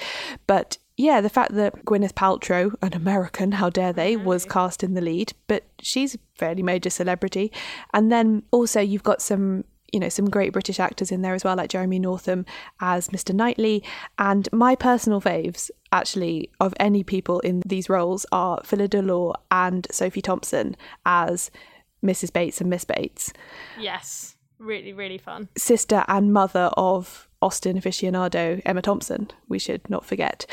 But 0.47 0.79
yeah, 0.97 1.21
the 1.21 1.29
fact 1.29 1.55
that 1.55 1.85
Gwyneth 1.85 2.13
Paltrow, 2.15 2.75
an 2.81 2.95
American, 2.95 3.53
how 3.53 3.71
dare 3.71 3.93
they, 3.93 4.15
mm-hmm. 4.15 4.25
was 4.25 4.45
cast 4.45 4.85
in 4.85 4.95
the 4.95 5.01
lead, 5.01 5.33
but 5.49 5.65
she's 5.81 6.15
a 6.15 6.19
fairly 6.37 6.63
major 6.63 6.91
celebrity. 6.91 7.51
And 7.93 8.13
then 8.13 8.45
also 8.51 8.81
you've 8.81 9.03
got 9.03 9.21
some 9.21 9.65
you 9.93 10.01
know 10.01 10.09
some 10.09 10.29
great 10.29 10.53
British 10.53 10.81
actors 10.81 11.13
in 11.13 11.23
there 11.23 11.35
as 11.35 11.45
well, 11.45 11.57
like 11.57 11.71
Jeremy 11.71 12.01
Northam 12.01 12.45
as 12.81 13.09
Mr. 13.11 13.33
Knightley. 13.33 13.85
And 14.19 14.49
my 14.53 14.75
personal 14.75 15.21
faves, 15.21 15.71
actually, 15.93 16.51
of 16.59 16.75
any 16.81 17.05
people 17.05 17.39
in 17.41 17.63
these 17.65 17.89
roles 17.89 18.27
are 18.33 18.61
Phyllida 18.63 19.07
Law 19.07 19.35
and 19.53 19.87
Sophie 19.93 20.21
Thompson 20.21 20.77
as 21.07 21.53
Mrs. 22.05 22.33
Bates 22.33 22.61
and 22.61 22.69
Miss 22.69 22.85
Bates 22.85 23.33
Yes. 23.79 24.35
Really, 24.59 24.93
really 24.93 25.19
fun. 25.19 25.49
sister 25.57 26.05
and 26.09 26.33
mother 26.33 26.71
of 26.77 27.29
Austen 27.45 27.79
aficionado 27.79 28.63
Emma 28.65 28.81
Thompson, 28.81 29.31
we 29.49 29.59
should 29.59 29.89
not 29.91 30.07
forget. 30.07 30.47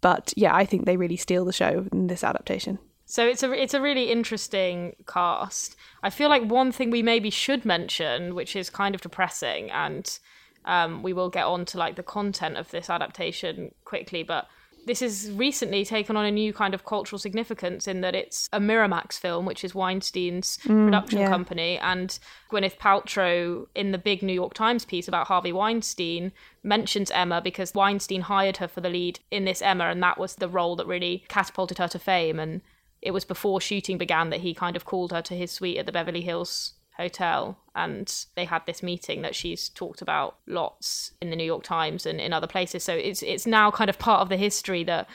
But 0.00 0.32
yeah, 0.34 0.54
I 0.54 0.64
think 0.64 0.86
they 0.86 0.96
really 0.96 1.18
steal 1.18 1.44
the 1.44 1.52
show 1.52 1.86
in 1.92 2.06
this 2.06 2.24
adaptation. 2.24 2.78
So 3.04 3.26
it's 3.26 3.42
a 3.42 3.52
it's 3.52 3.74
a 3.74 3.82
really 3.82 4.10
interesting 4.10 4.96
cast. 5.06 5.76
I 6.02 6.08
feel 6.08 6.30
like 6.30 6.44
one 6.44 6.72
thing 6.72 6.90
we 6.90 7.02
maybe 7.02 7.28
should 7.28 7.66
mention, 7.66 8.34
which 8.34 8.56
is 8.56 8.70
kind 8.70 8.94
of 8.94 9.02
depressing, 9.02 9.70
and 9.70 10.18
um, 10.64 11.02
we 11.02 11.12
will 11.12 11.28
get 11.28 11.44
on 11.44 11.66
to 11.66 11.78
like 11.78 11.96
the 11.96 12.02
content 12.02 12.56
of 12.56 12.70
this 12.70 12.88
adaptation 12.88 13.74
quickly, 13.84 14.22
but 14.22 14.46
this 14.88 15.00
has 15.00 15.30
recently 15.32 15.84
taken 15.84 16.16
on 16.16 16.24
a 16.24 16.30
new 16.30 16.50
kind 16.52 16.72
of 16.72 16.86
cultural 16.86 17.18
significance 17.18 17.86
in 17.86 18.00
that 18.00 18.14
it's 18.14 18.48
a 18.54 18.58
Miramax 18.58 19.18
film, 19.18 19.44
which 19.44 19.62
is 19.62 19.74
Weinstein's 19.74 20.56
mm, 20.64 20.86
production 20.86 21.20
yeah. 21.20 21.28
company, 21.28 21.78
and 21.78 22.18
Gwyneth 22.50 22.78
Paltrow 22.78 23.66
in 23.74 23.92
the 23.92 23.98
big 23.98 24.22
New 24.22 24.32
York 24.32 24.54
Times 24.54 24.86
piece 24.86 25.06
about 25.06 25.26
Harvey 25.26 25.52
Weinstein 25.52 26.32
mentions 26.62 27.10
Emma 27.10 27.42
because 27.42 27.74
Weinstein 27.74 28.22
hired 28.22 28.56
her 28.56 28.66
for 28.66 28.80
the 28.80 28.88
lead 28.88 29.20
in 29.30 29.44
this 29.44 29.60
Emma, 29.60 29.84
and 29.84 30.02
that 30.02 30.18
was 30.18 30.36
the 30.36 30.48
role 30.48 30.74
that 30.76 30.86
really 30.86 31.24
catapulted 31.28 31.76
her 31.76 31.88
to 31.88 31.98
fame. 31.98 32.40
And 32.40 32.62
it 33.02 33.10
was 33.10 33.26
before 33.26 33.60
shooting 33.60 33.98
began 33.98 34.30
that 34.30 34.40
he 34.40 34.54
kind 34.54 34.74
of 34.74 34.86
called 34.86 35.12
her 35.12 35.22
to 35.22 35.34
his 35.34 35.50
suite 35.50 35.76
at 35.76 35.84
the 35.84 35.92
Beverly 35.92 36.22
Hills 36.22 36.72
hotel 36.98 37.56
and 37.74 38.26
they 38.34 38.44
had 38.44 38.66
this 38.66 38.82
meeting 38.82 39.22
that 39.22 39.34
she's 39.34 39.68
talked 39.68 40.02
about 40.02 40.36
lots 40.46 41.12
in 41.22 41.30
the 41.30 41.36
New 41.36 41.44
York 41.44 41.62
Times 41.62 42.06
and 42.06 42.20
in 42.20 42.32
other 42.32 42.46
places. 42.46 42.82
So 42.82 42.92
it's 42.94 43.22
it's 43.22 43.46
now 43.46 43.70
kind 43.70 43.88
of 43.88 43.98
part 43.98 44.20
of 44.20 44.28
the 44.28 44.36
history 44.36 44.84
that 44.84 45.08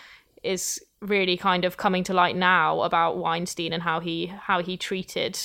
is 0.43 0.81
really 1.01 1.37
kind 1.37 1.65
of 1.65 1.77
coming 1.77 2.03
to 2.05 2.13
light 2.13 2.35
now 2.35 2.81
about 2.81 3.17
Weinstein 3.17 3.73
and 3.73 3.83
how 3.83 3.99
he 3.99 4.27
how 4.27 4.61
he 4.61 4.77
treated 4.77 5.37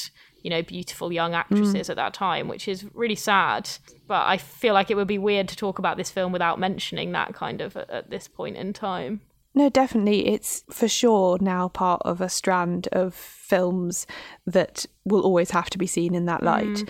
you 0.43 0.51
know 0.51 0.63
beautiful 0.63 1.13
young 1.13 1.35
actresses 1.35 1.89
mm. 1.89 1.91
at 1.91 1.97
that 1.97 2.15
time 2.15 2.47
which 2.47 2.69
is 2.69 2.85
really 2.95 3.17
sad. 3.17 3.69
But 4.07 4.27
I 4.27 4.37
feel 4.37 4.75
like 4.75 4.91
it 4.91 4.95
would 4.95 5.09
be 5.09 5.19
weird 5.19 5.49
to 5.49 5.57
talk 5.57 5.79
about 5.79 5.97
this 5.97 6.11
film 6.11 6.33
without 6.33 6.59
mentioning 6.61 7.13
that 7.13 7.35
kind 7.35 7.61
of 7.61 7.77
at, 7.77 7.91
at 7.91 8.11
this 8.11 8.29
point 8.29 8.57
in 8.57 8.73
time 8.73 9.21
No, 9.59 9.69
definitely. 9.69 10.29
It's 10.29 10.63
for 10.71 10.87
sure 10.87 11.37
now 11.41 11.67
part 11.67 12.01
of 12.05 12.21
a 12.21 12.29
strand 12.29 12.87
of 12.93 13.13
films 13.13 14.07
that 14.47 14.87
will 15.05 15.23
always 15.23 15.51
have 15.51 15.69
to 15.71 15.79
be 15.79 15.87
seen 15.89 16.15
in 16.15 16.27
that 16.27 16.45
light. 16.45 16.65
Mm. 16.65 16.89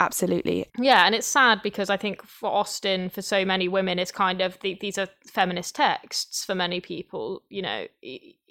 Absolutely. 0.00 0.64
Yeah, 0.78 1.06
and 1.06 1.14
it's 1.14 1.26
sad 1.26 1.60
because 1.62 1.90
I 1.90 1.96
think 1.96 2.22
for 2.24 2.48
Austen, 2.48 3.08
for 3.08 3.20
so 3.20 3.44
many 3.44 3.66
women, 3.66 3.98
it's 3.98 4.12
kind 4.12 4.40
of 4.40 4.58
the, 4.60 4.78
these 4.80 4.96
are 4.96 5.08
feminist 5.26 5.74
texts 5.74 6.44
for 6.44 6.54
many 6.54 6.80
people. 6.80 7.42
You 7.48 7.62
know, 7.62 7.86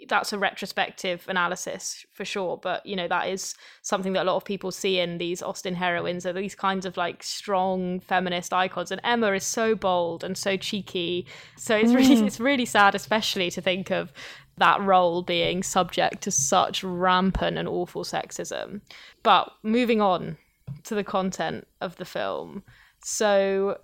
that's 0.10 0.34
a 0.34 0.38
retrospective 0.38 1.24
analysis 1.30 2.06
for 2.14 2.26
sure, 2.26 2.58
but 2.58 2.86
you 2.86 2.98
know 2.98 3.08
that 3.08 3.30
is 3.30 3.56
something 3.82 4.12
that 4.14 4.24
a 4.24 4.30
lot 4.30 4.36
of 4.36 4.44
people 4.44 4.72
see 4.72 5.00
in 5.00 5.20
these 5.20 5.42
Austen 5.42 5.74
heroines 5.74 6.26
are 6.26 6.34
these 6.34 6.54
kinds 6.54 6.86
of 6.86 6.98
like 6.98 7.24
strong 7.24 8.02
feminist 8.02 8.54
icons, 8.54 8.92
and 8.92 9.00
Emma 9.06 9.32
is 9.32 9.46
so 9.46 9.74
bold 9.74 10.26
and 10.26 10.38
so 10.38 10.58
cheeky. 10.58 11.26
So 11.56 11.78
it's 11.78 11.94
really 11.94 12.18
mm. 12.18 12.28
it's 12.28 12.42
really 12.42 12.66
sad, 12.66 12.94
especially 12.94 13.52
to 13.52 13.62
think 13.62 13.90
of 13.90 14.12
that 14.58 14.82
role 14.82 15.22
being 15.22 15.64
subject 15.64 16.24
to 16.24 16.32
such 16.32 16.84
rampant 16.84 17.58
and 17.58 17.70
awful 17.70 18.04
sexism. 18.04 18.82
But 19.24 19.50
moving 19.64 20.02
on 20.02 20.38
to 20.84 20.96
the 20.96 21.04
content 21.04 21.68
of 21.82 21.96
the 21.98 22.06
film. 22.06 22.64
So 23.04 23.80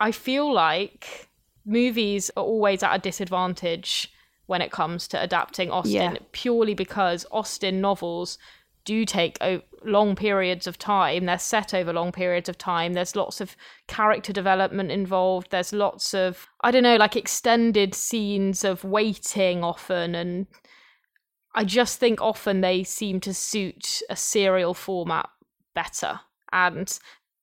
I 0.00 0.12
feel 0.12 0.52
like 0.52 1.28
movies 1.64 2.30
are 2.36 2.42
always 2.44 2.82
at 2.82 2.94
a 2.94 2.98
disadvantage 2.98 4.12
when 4.46 4.62
it 4.62 4.70
comes 4.70 5.08
to 5.08 5.20
adapting 5.20 5.70
Austen 5.70 5.92
Yeah. 5.92 6.18
purely 6.32 6.74
because 6.74 7.26
Austen 7.32 7.80
novels 7.80 8.38
do 8.84 9.04
take 9.04 9.36
o- 9.40 9.62
long 9.84 10.14
periods 10.14 10.68
of 10.68 10.78
time. 10.78 11.24
They're 11.26 11.38
set 11.40 11.74
over 11.74 11.92
long 11.92 12.12
periods 12.12 12.48
of 12.48 12.56
time. 12.56 12.92
There's 12.92 13.16
lots 13.16 13.40
of 13.40 13.56
character 13.88 14.32
development 14.32 14.92
involved. 14.92 15.50
There's 15.50 15.72
lots 15.72 16.14
of, 16.14 16.46
I 16.60 16.70
don't 16.70 16.84
know, 16.84 16.96
like 16.96 17.16
extended 17.16 17.94
scenes 17.96 18.62
of 18.62 18.84
waiting 18.84 19.64
often. 19.64 20.14
And 20.14 20.46
I 21.52 21.64
just 21.64 21.98
think 21.98 22.20
often 22.20 22.60
they 22.60 22.84
seem 22.84 23.18
to 23.20 23.34
suit 23.34 24.02
a 24.08 24.14
serial 24.14 24.74
format 24.74 25.28
better. 25.76 26.20
And 26.52 26.98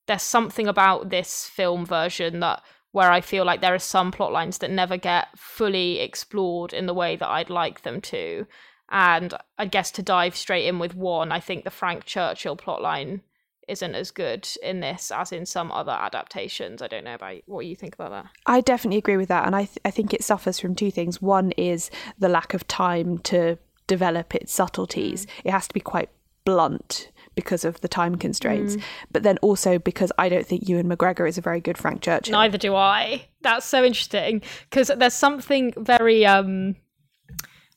there's 0.08 0.22
something 0.24 0.68
about 0.68 1.10
this 1.10 1.46
film 1.46 1.86
version 1.86 2.42
that 2.42 2.62
where 2.92 3.12
I 3.12 3.22
feel 3.22 3.46
like 3.46 3.62
there 3.62 3.74
are 3.74 3.80
some 3.80 4.12
plot 4.12 4.32
lines 4.32 4.58
that 4.60 4.70
never 4.70 4.98
get 4.98 5.28
fully 5.38 6.00
explored 6.00 6.74
in 6.74 6.86
the 6.86 6.94
way 6.94 7.16
that 7.16 7.30
I'd 7.30 7.50
like 7.50 7.84
them 7.84 8.02
to. 8.02 8.46
And 8.90 9.34
I 9.58 9.66
guess 9.66 9.90
to 9.92 10.04
dive 10.04 10.36
straight 10.36 10.68
in 10.68 10.78
with 10.78 10.94
one, 10.94 11.32
I 11.32 11.40
think 11.40 11.64
the 11.64 11.72
Frank 11.72 12.06
Churchill 12.06 12.58
plotline 12.58 13.22
isn't 13.68 13.96
as 13.96 14.12
good 14.12 14.48
in 14.62 14.82
this 14.82 15.10
as 15.10 15.32
in 15.32 15.46
some 15.46 15.72
other 15.72 15.94
adaptations. 15.94 16.82
I 16.82 16.88
don't 16.88 17.06
know 17.06 17.16
about 17.16 17.38
what 17.46 17.66
you 17.66 17.76
think 17.76 17.96
about 17.96 18.12
that. 18.12 18.26
I 18.46 18.62
definitely 18.62 18.98
agree 18.98 19.18
with 19.18 19.30
that, 19.30 19.46
and 19.46 19.56
I 19.56 19.66
th- 19.66 19.80
I 19.86 19.90
think 19.90 20.14
it 20.14 20.24
suffers 20.24 20.60
from 20.60 20.76
two 20.76 20.92
things. 20.92 21.22
One 21.22 21.52
is 21.52 21.90
the 22.20 22.30
lack 22.30 22.54
of 22.54 22.68
time 22.68 23.20
to 23.20 23.58
develop 23.88 24.36
its 24.36 24.54
subtleties. 24.54 25.26
Mm. 25.26 25.30
It 25.46 25.52
has 25.52 25.68
to 25.70 25.74
be 25.74 25.80
quite 25.80 26.10
blunt 26.46 27.10
because 27.36 27.66
of 27.66 27.82
the 27.82 27.88
time 27.88 28.16
constraints, 28.16 28.78
but 29.12 29.24
then 29.24 29.38
also 29.42 29.80
because 29.80 30.12
I 30.18 30.30
don't 30.30 30.46
think 30.46 30.68
Ewan 30.68 30.88
McGregor 30.88 31.28
is 31.28 31.38
a 31.38 31.42
very 31.42 31.60
good 31.62 31.78
Frank 31.78 32.02
Churchill. 32.02 32.32
Neither 32.32 32.58
do 32.58 32.76
I. 32.76 33.26
That's 33.42 33.66
so 33.66 33.84
interesting 33.84 34.42
because 34.70 34.92
there's 34.98 35.14
something 35.14 35.74
very 35.78 36.26
um 36.26 36.76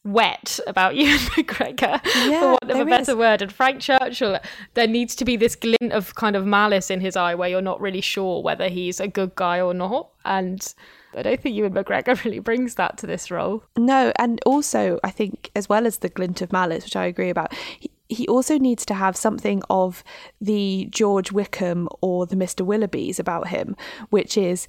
wet 0.07 0.61
about 0.67 0.95
Ewan 0.97 1.19
McGregor, 1.19 2.01
Yeah, 2.29 2.41
for 2.41 2.47
want 2.53 2.71
of 2.71 2.81
a 2.81 2.85
better 2.85 3.13
is. 3.13 3.17
word. 3.19 3.43
And 3.43 3.53
Frank 3.53 3.81
Churchill, 3.81 4.39
there 4.75 4.87
needs 4.87 5.15
to 5.17 5.25
be 5.25 5.37
this 5.37 5.57
glint 5.57 5.93
of 5.93 6.15
kind 6.15 6.37
of 6.37 6.47
malice 6.47 6.91
in 6.91 7.01
his 7.01 7.17
eye 7.17 7.35
where 7.35 7.49
you're 7.49 7.61
not 7.63 7.81
really 7.81 8.01
sure 8.01 8.43
whether 8.43 8.69
he's 8.69 9.01
a 9.01 9.09
good 9.09 9.35
guy 9.35 9.61
or 9.61 9.75
not. 9.75 10.11
And 10.25 10.75
I 11.15 11.23
don't 11.23 11.41
think 11.41 11.57
Ewan 11.57 11.73
McGregor 11.75 12.23
really 12.25 12.39
brings 12.39 12.77
that 12.77 12.99
to 12.99 13.07
this 13.07 13.31
role. 13.31 13.65
No, 13.77 14.13
and 14.19 14.41
also 14.47 15.01
I 15.03 15.11
think 15.11 15.51
as 15.57 15.69
well 15.69 15.87
as 15.87 15.99
the 15.99 16.09
glint 16.09 16.41
of 16.41 16.53
malice, 16.53 16.85
which 16.85 16.97
I 16.97 17.07
agree 17.07 17.31
about, 17.31 17.53
he, 17.55 17.91
he 18.09 18.27
also 18.29 18.59
needs 18.59 18.87
to 18.87 18.95
have 18.95 19.17
something 19.17 19.63
of 19.69 20.05
the 20.41 20.89
George 20.91 21.33
Wickham 21.33 21.89
or 22.01 22.27
the 22.27 22.37
Mr. 22.37 22.65
Willoughbys 22.65 23.19
about 23.19 23.49
him, 23.49 23.77
which 24.11 24.37
is 24.37 24.69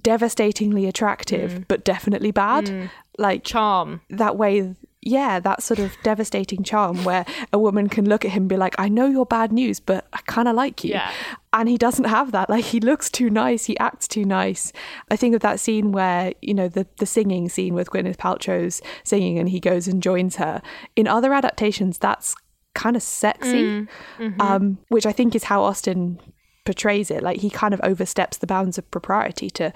devastatingly 0.00 0.86
attractive 0.86 1.52
mm. 1.52 1.64
but 1.68 1.84
definitely 1.84 2.30
bad. 2.30 2.66
Mm. 2.66 2.90
Like 3.16 3.44
Charm. 3.44 4.00
that 4.10 4.36
way 4.36 4.74
yeah, 5.04 5.38
that 5.38 5.62
sort 5.62 5.78
of 5.78 5.96
devastating 6.02 6.62
charm 6.62 7.04
where 7.04 7.26
a 7.52 7.58
woman 7.58 7.88
can 7.88 8.08
look 8.08 8.24
at 8.24 8.30
him 8.30 8.44
and 8.44 8.48
be 8.48 8.56
like, 8.56 8.74
I 8.78 8.88
know 8.88 9.06
you're 9.06 9.26
bad 9.26 9.52
news, 9.52 9.78
but 9.78 10.06
I 10.14 10.20
kind 10.26 10.48
of 10.48 10.56
like 10.56 10.82
you. 10.82 10.90
Yeah. 10.90 11.12
And 11.52 11.68
he 11.68 11.76
doesn't 11.76 12.06
have 12.06 12.32
that. 12.32 12.48
Like, 12.48 12.64
he 12.64 12.80
looks 12.80 13.10
too 13.10 13.28
nice, 13.28 13.66
he 13.66 13.78
acts 13.78 14.08
too 14.08 14.24
nice. 14.24 14.72
I 15.10 15.16
think 15.16 15.34
of 15.34 15.42
that 15.42 15.60
scene 15.60 15.92
where, 15.92 16.32
you 16.40 16.54
know, 16.54 16.68
the, 16.68 16.86
the 16.96 17.06
singing 17.06 17.48
scene 17.50 17.74
with 17.74 17.90
Gwyneth 17.90 18.16
Paltrow's 18.16 18.80
singing 19.04 19.38
and 19.38 19.50
he 19.50 19.60
goes 19.60 19.86
and 19.86 20.02
joins 20.02 20.36
her. 20.36 20.62
In 20.96 21.06
other 21.06 21.34
adaptations, 21.34 21.98
that's 21.98 22.34
kind 22.74 22.96
of 22.96 23.02
sexy, 23.02 23.62
mm, 23.62 23.88
mm-hmm. 24.18 24.40
um, 24.40 24.78
which 24.88 25.06
I 25.06 25.12
think 25.12 25.34
is 25.34 25.44
how 25.44 25.62
Austen 25.62 26.20
portrays 26.64 27.10
it. 27.10 27.22
Like, 27.22 27.40
he 27.40 27.50
kind 27.50 27.74
of 27.74 27.80
oversteps 27.82 28.38
the 28.38 28.46
bounds 28.46 28.78
of 28.78 28.90
propriety 28.90 29.50
to 29.50 29.72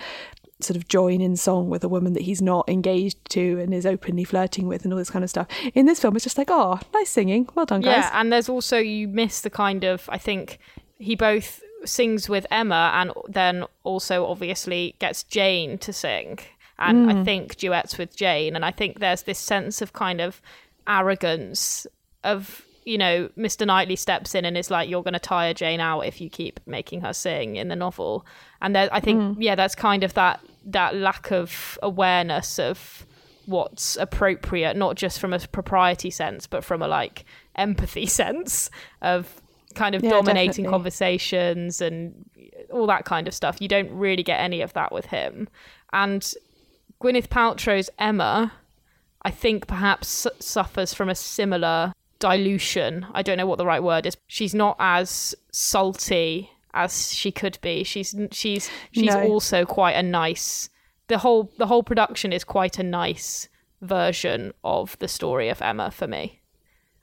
sort 0.61 0.77
of 0.77 0.89
join 0.89 1.21
in 1.21 1.37
song 1.37 1.71
with 1.71 1.85
a 1.85 1.89
woman 1.89 2.15
that 2.15 2.23
he's 2.23 2.43
not 2.43 2.69
engaged 2.69 3.19
to 3.31 3.61
and 3.61 3.73
is 3.73 3.87
openly 3.87 4.25
flirting 4.25 4.67
with 4.67 4.85
and 4.85 4.93
all 4.93 4.99
this 4.99 5.11
kind 5.11 5.23
of 5.23 5.31
stuff. 5.31 5.47
In 5.75 5.87
this 5.87 6.01
film, 6.01 6.17
it's 6.17 6.25
just 6.25 6.39
like, 6.39 6.51
oh, 6.51 6.81
nice 6.93 7.11
singing. 7.11 7.49
Well 7.55 7.67
done, 7.67 7.81
guys. 7.81 8.05
Yeah, 8.05 8.11
and 8.15 8.33
there's 8.33 8.49
also 8.49 8.79
you 8.79 9.07
miss 9.09 9.41
the 9.41 9.51
kind 9.51 9.85
of 9.85 10.09
I 10.09 10.19
think 10.19 10.59
he 10.99 11.15
both 11.15 11.63
sings 11.85 12.29
with 12.29 12.47
Emma 12.51 12.91
and 12.95 13.13
then 13.29 13.65
also 13.85 14.27
obviously 14.27 14.97
gets 14.99 15.23
Jane 15.23 15.79
to 15.79 15.93
sing. 15.93 16.39
And 16.81 17.11
I 17.11 17.15
mm. 17.15 17.25
think 17.25 17.57
duets 17.57 17.99
with 17.99 18.17
Jane 18.17 18.55
and 18.55 18.65
I 18.65 18.71
think 18.71 19.01
there's 19.01 19.23
this 19.23 19.39
sense 19.39 19.83
of 19.83 19.93
kind 19.93 20.21
of 20.21 20.41
arrogance 20.87 21.87
of 22.23 22.65
you 22.89 22.97
know, 22.97 23.29
Mr. 23.37 23.67
Knightley 23.67 23.97
steps 23.97 24.35
in 24.35 24.47
and 24.47 24.57
is 24.57 24.71
like, 24.71 24.89
"You're 24.89 25.03
going 25.03 25.13
to 25.13 25.21
tire 25.21 25.53
Jane 25.53 25.79
out 25.79 26.01
if 26.01 26.23
you 26.23 26.31
keep 26.31 26.59
making 26.67 27.03
her 27.03 27.13
sing 27.13 27.57
in 27.57 27.69
the 27.69 27.77
novel." 27.77 28.25
And 28.63 28.75
there, 28.75 28.89
I 28.91 28.99
think, 28.99 29.21
mm-hmm. 29.21 29.43
yeah, 29.43 29.55
that's 29.55 29.75
kind 29.75 30.03
of 30.03 30.15
that 30.15 30.41
that 30.65 30.97
lack 30.97 31.31
of 31.31 31.79
awareness 31.83 32.59
of 32.59 33.07
what's 33.45 33.97
appropriate, 33.97 34.75
not 34.75 34.97
just 34.97 35.21
from 35.21 35.35
a 35.35 35.39
propriety 35.39 36.11
sense, 36.11 36.47
but 36.47 36.65
from 36.65 36.81
a 36.81 36.89
like 36.89 37.27
empathy 37.57 38.07
sense 38.21 38.71
of 39.03 39.43
kind 39.75 39.95
of 39.95 40.03
Yeah, 40.03 40.11
dominating 40.11 40.49
definitely. 40.49 40.71
conversations 40.71 41.83
and 41.83 42.25
all 42.73 42.87
that 42.87 43.05
kind 43.05 43.29
of 43.29 43.35
stuff. 43.35 43.61
You 43.61 43.69
don't 43.69 43.91
really 43.91 44.23
get 44.23 44.41
any 44.41 44.63
of 44.63 44.73
that 44.73 44.93
with 44.93 45.07
him. 45.07 45.47
And 45.93 46.23
Gwyneth 47.03 47.29
Paltrow's 47.29 47.91
Emma, 47.99 48.53
I 49.23 49.31
think 49.31 49.67
perhaps 49.67 50.27
suffers 50.41 50.95
from 50.95 51.11
a 51.11 51.15
similar 51.15 51.93
dilution. 52.19 53.07
I 53.15 53.23
don't 53.23 53.37
know 53.39 53.47
what 53.47 53.59
the 53.59 53.67
right 53.67 53.83
word 53.83 54.07
is. 54.07 54.17
She's 54.27 54.55
not 54.55 54.77
as 54.79 55.35
salty 55.53 56.51
as 56.75 57.13
she 57.13 57.31
could 57.33 57.59
be. 57.63 57.85
She's 57.85 58.15
she's 58.33 58.71
she's 58.93 59.15
No. 59.15 59.25
also 59.29 59.65
quite 59.65 59.93
a 59.97 60.03
nice. 60.03 60.69
The 61.09 61.19
whole 61.19 61.51
the 61.59 61.67
whole 61.67 61.83
production 61.83 62.33
is 62.33 62.45
quite 62.45 62.79
a 62.79 62.83
nice 62.83 63.49
version 63.81 64.53
of 64.65 64.99
the 64.99 65.09
story 65.09 65.49
of 65.49 65.63
Emma 65.63 65.91
for 65.91 66.07
me, 66.07 66.41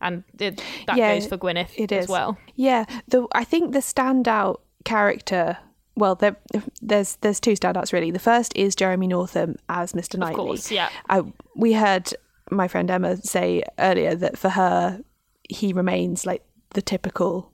and 0.02 0.24
it, 0.40 0.62
that 0.88 0.98
Yeah, 0.98 1.16
goes 1.16 1.26
for 1.28 1.38
Gwyneth 1.38 1.72
it 1.78 1.92
as 1.92 2.06
is. 2.06 2.10
well. 2.10 2.38
Yeah, 2.56 2.86
the 3.08 3.28
I 3.34 3.44
think 3.44 3.72
the 3.74 3.80
standout 3.80 4.58
character. 4.84 5.58
Well, 5.98 6.16
there, 6.16 6.36
there's 6.82 7.16
there's 7.22 7.40
two 7.40 7.54
standouts 7.54 7.94
really. 7.94 8.12
The 8.12 8.20
first 8.20 8.52
is 8.56 8.76
Jeremy 8.76 9.08
Northam 9.08 9.56
as 9.70 9.94
Mr. 9.94 10.20
Knightley. 10.20 10.36
course, 10.36 10.70
yeah. 10.70 10.90
I, 11.10 11.24
we 11.56 11.72
heard 11.72 12.14
my 12.52 12.68
friend 12.68 12.90
Emma 12.92 13.18
say 13.18 13.64
earlier 13.80 14.16
that 14.16 14.38
for 14.38 14.50
her, 14.50 15.02
he 15.50 15.74
remains 15.74 16.26
like 16.26 16.44
the 16.74 16.82
typical, 16.82 17.52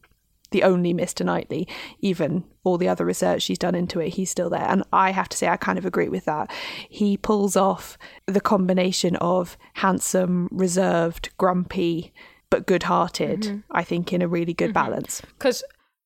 the 0.52 0.64
only 0.64 0.94
Mr. 0.94 1.26
Knightley. 1.26 1.68
Even 2.00 2.44
all 2.64 2.78
the 2.78 2.88
other 2.90 3.06
research 3.06 3.44
she's 3.44 3.58
done 3.58 3.76
into 3.76 4.00
it, 4.00 4.10
he's 4.10 4.30
still 4.30 4.50
there. 4.50 4.66
And 4.68 4.84
I 4.94 5.12
have 5.12 5.30
to 5.30 5.38
say, 5.38 5.48
I 5.48 5.58
kind 5.58 5.78
of 5.78 5.86
agree 5.86 6.10
with 6.10 6.26
that. 6.26 6.52
He 6.90 7.18
pulls 7.18 7.56
off 7.56 7.98
the 8.28 8.42
combination 8.42 9.16
of 9.18 9.58
handsome, 9.76 10.50
reserved, 10.52 11.30
grumpy, 11.38 12.14
but 12.50 12.66
good-hearted. 12.68 13.42
Mm-hmm. 13.42 13.58
I 13.72 13.84
think 13.84 14.12
in 14.12 14.22
a 14.22 14.28
really 14.28 14.54
good 14.54 14.74
balance. 14.74 15.22
because 15.38 15.64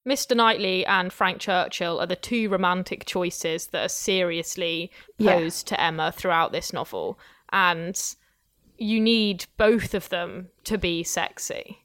Mr. 0.08 0.38
Knightley 0.38 0.86
and 0.86 1.12
Frank 1.12 1.39
Churchill 1.39 2.00
are 2.00 2.06
the 2.06 2.15
two 2.15 2.48
romantic 2.50 3.06
choices 3.06 3.67
that 3.67 3.86
are 3.86 3.89
seriously 3.89 4.91
Yeah. 5.17 5.34
posed 5.38 5.65
to 5.69 5.82
Emma 5.82 6.12
throughout 6.12 6.52
this 6.52 6.71
novel, 6.71 7.17
and 7.52 8.00
you 8.78 9.00
need 9.00 9.46
both 9.58 9.94
of 9.94 10.10
them 10.10 10.50
to 10.66 10.78
be 10.78 11.04
sexy. 11.04 11.80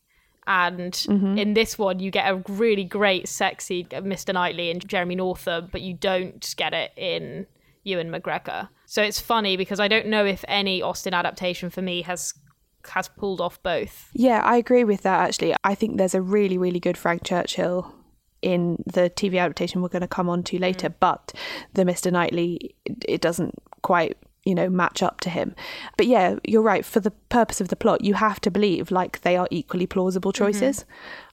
And 0.47 0.93
Mm-hmm. 0.93 1.39
in 1.39 1.55
this 1.55 1.79
one, 1.79 2.01
you 2.01 2.11
get 2.11 2.29
a 2.29 2.43
really 2.49 2.85
great, 2.85 3.29
sexy 3.29 3.85
Mr. 3.85 4.35
Knightley 4.35 4.71
and 4.71 4.87
Jeremy 4.89 5.15
Northam, 5.15 5.69
but 5.71 5.81
you 5.81 5.95
don't 5.95 6.55
get 6.57 6.73
it 6.75 6.93
in 6.97 7.47
Ewan 7.85 8.11
McGregor. 8.11 8.69
So 8.87 9.03
it's 9.03 9.21
funny 9.21 9.57
because 9.57 9.79
I 9.79 9.87
don't 9.87 10.07
know 10.07 10.25
if 10.25 10.45
any 10.49 10.83
Austen 10.83 11.15
adaptation 11.15 11.71
for 11.71 11.83
me 11.83 12.03
has 12.03 12.35
has 12.89 13.09
pulled 13.09 13.41
off 13.43 13.63
both. 13.63 14.09
Yeah, 14.15 14.41
I 14.43 14.57
agree 14.57 14.85
with 14.85 15.03
that 15.03 15.21
actually. 15.21 15.55
I 15.63 15.75
think 15.75 15.99
there's 15.99 16.15
a 16.15 16.23
really, 16.23 16.57
really 16.59 16.81
good 16.81 16.97
Frank 16.97 17.23
Churchill 17.25 17.95
in 18.43 18.83
the 18.87 19.11
TV 19.11 19.39
adaptation 19.39 19.83
we're 19.83 19.89
going 19.89 20.01
to 20.01 20.09
come 20.09 20.31
on 20.31 20.43
to 20.45 20.59
later, 20.59 20.89
but 20.89 21.33
the 21.75 21.83
Mr. 21.85 22.11
Knightley, 22.11 22.75
it 23.07 23.21
doesn't 23.21 23.55
quite, 23.83 24.17
you 24.45 24.55
know, 24.55 24.71
match 24.71 25.03
up 25.03 25.21
to 25.21 25.31
him. 25.31 25.55
But 25.99 26.07
yeah, 26.07 26.37
you're 26.45 26.63
right. 26.63 26.85
For 26.85 27.01
the 27.01 27.11
purpose 27.11 27.61
of 27.61 27.69
the 27.69 27.77
plot, 27.77 28.03
you 28.03 28.15
have 28.15 28.41
to 28.41 28.51
believe 28.51 28.91
like 28.91 29.21
they 29.21 29.37
are 29.37 29.47
equally 29.51 29.87
plausible 29.87 30.33
mm-hmm. 30.33 30.45
choices. 30.45 30.85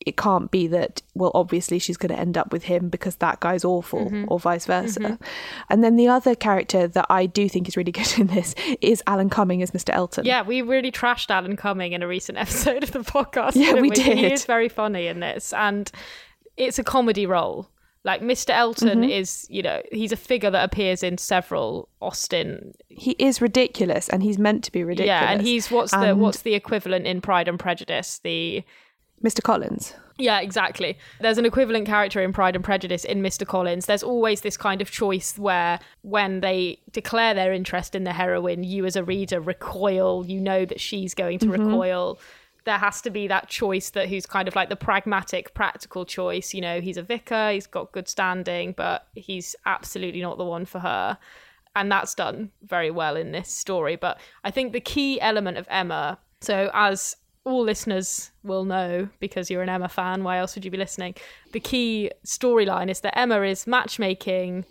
It 0.05 0.17
can't 0.17 0.51
be 0.51 0.67
that, 0.67 1.01
well, 1.15 1.31
obviously 1.33 1.79
she's 1.79 1.95
going 1.95 2.13
to 2.13 2.19
end 2.19 2.37
up 2.37 2.51
with 2.51 2.63
him 2.63 2.89
because 2.89 3.17
that 3.17 3.39
guy's 3.39 3.63
awful 3.63 4.05
mm-hmm. 4.05 4.25
or 4.27 4.39
vice 4.39 4.65
mm-hmm. 4.65 4.85
versa. 4.85 5.19
And 5.69 5.83
then 5.83 5.95
the 5.95 6.09
other 6.09 6.35
character 6.35 6.87
that 6.87 7.05
I 7.09 7.25
do 7.27 7.47
think 7.47 7.69
is 7.69 7.77
really 7.77 7.91
good 7.93 8.19
in 8.19 8.27
this 8.27 8.53
is 8.81 9.01
Alan 9.07 9.29
Cumming 9.29 9.61
as 9.61 9.71
Mr. 9.71 9.93
Elton. 9.93 10.25
Yeah, 10.25 10.41
we 10.41 10.61
really 10.61 10.91
trashed 10.91 11.29
Alan 11.29 11.55
Cumming 11.55 11.93
in 11.93 12.03
a 12.03 12.07
recent 12.07 12.37
episode 12.37 12.83
of 12.83 12.91
the 12.91 12.99
podcast. 12.99 13.55
Yeah, 13.55 13.73
we 13.75 13.89
He 13.89 14.03
did. 14.03 14.31
is 14.33 14.45
very 14.45 14.67
funny 14.67 15.07
in 15.07 15.21
this, 15.21 15.53
and 15.53 15.89
it's 16.57 16.77
a 16.77 16.83
comedy 16.83 17.25
role. 17.25 17.69
Like 18.07 18.21
Mr. 18.21 18.51
Elton 18.51 19.01
Mhm. 19.01 19.11
is, 19.19 19.45
you 19.49 19.61
know, 19.61 19.81
he's 19.91 20.13
a 20.13 20.15
figure 20.31 20.49
that 20.49 20.63
appears 20.63 21.03
in 21.03 21.17
several 21.17 21.89
Austen. 22.01 22.73
He 22.87 23.11
is 23.19 23.41
ridiculous, 23.41 24.07
and 24.07 24.23
he's 24.23 24.39
meant 24.39 24.63
to 24.63 24.71
be 24.71 24.83
ridiculous. 24.83 25.21
Yeah, 25.21 25.31
and 25.31 25.41
he's 25.41 25.69
what's 25.69 25.91
the 25.91 26.15
what's 26.15 26.41
the 26.41 26.53
equivalent 26.55 27.05
in 27.05 27.19
Pride 27.21 27.47
and 27.49 27.59
Prejudice? 27.59 28.19
The 28.23 28.63
Mr. 29.21 29.41
Collins. 29.43 29.93
Yeah, 30.19 30.39
exactly. 30.39 30.97
There's 31.19 31.37
an 31.37 31.45
equivalent 31.45 31.85
character 31.85 32.21
in 32.23 32.31
Pride 32.33 32.55
and 32.55 32.63
Prejudice 32.63 33.03
in 33.03 33.21
Mr. 33.21 33.45
Collins. 33.45 33.85
There's 33.87 34.03
always 34.03 34.39
this 34.41 34.57
kind 34.57 34.81
of 34.81 34.89
choice 34.89 35.37
where, 35.37 35.79
when 36.01 36.39
they 36.39 36.79
declare 36.91 37.33
their 37.33 37.51
interest 37.51 37.93
in 37.93 38.03
the 38.05 38.13
heroine, 38.13 38.63
you 38.63 38.85
as 38.85 38.95
a 38.95 39.03
reader 39.03 39.39
recoil. 39.41 40.25
You 40.25 40.39
know 40.39 40.63
that 40.65 40.79
she's 40.79 41.13
going 41.13 41.39
to 41.39 41.47
Mhm. 41.47 41.57
recoil. 41.59 42.19
There 42.67 42.77
has 42.77 43.01
to 43.03 43.09
be 43.09 43.27
that 43.29 43.47
choice 43.47 43.91
that 43.91 44.09
who's 44.09 44.25
kind 44.25 44.49
of 44.49 44.55
like 44.55 44.67
the 44.67 44.75
pragmatic, 44.75 45.53
practical 45.53 46.03
choice. 46.03 46.53
You 46.53 46.59
know, 46.59 46.81
he's 46.81 46.97
a 46.97 47.01
vicar, 47.01 47.51
he's 47.53 47.65
got 47.65 47.93
good 47.93 48.09
standing, 48.09 48.73
but 48.75 49.07
he's 49.15 49.55
absolutely 49.65 50.21
not 50.21 50.37
the 50.37 50.43
one 50.43 50.65
for 50.65 50.79
her. 50.79 51.17
And 51.77 51.89
that's 51.89 52.13
done 52.13 52.51
very 52.63 52.91
well 52.91 53.15
in 53.15 53.31
this 53.31 53.47
story. 53.49 53.95
But 53.95 54.19
I 54.43 54.51
think 54.51 54.73
the 54.73 54.81
key 54.81 55.21
element 55.21 55.57
of 55.57 55.65
Emma, 55.69 56.19
so 56.41 56.69
as 56.73 57.15
all 57.45 57.63
listeners 57.63 58.31
will 58.43 58.65
know 58.65 59.07
because 59.21 59.49
you're 59.49 59.63
an 59.63 59.69
Emma 59.69 59.87
fan. 59.87 60.25
Why 60.25 60.39
else 60.39 60.53
would 60.53 60.65
you 60.65 60.71
be 60.71 60.77
listening? 60.77 61.15
The 61.53 61.61
key 61.61 62.11
storyline 62.25 62.89
is 62.89 62.99
that 62.99 63.17
Emma 63.17 63.41
is 63.43 63.65
matchmaking. 63.65 64.65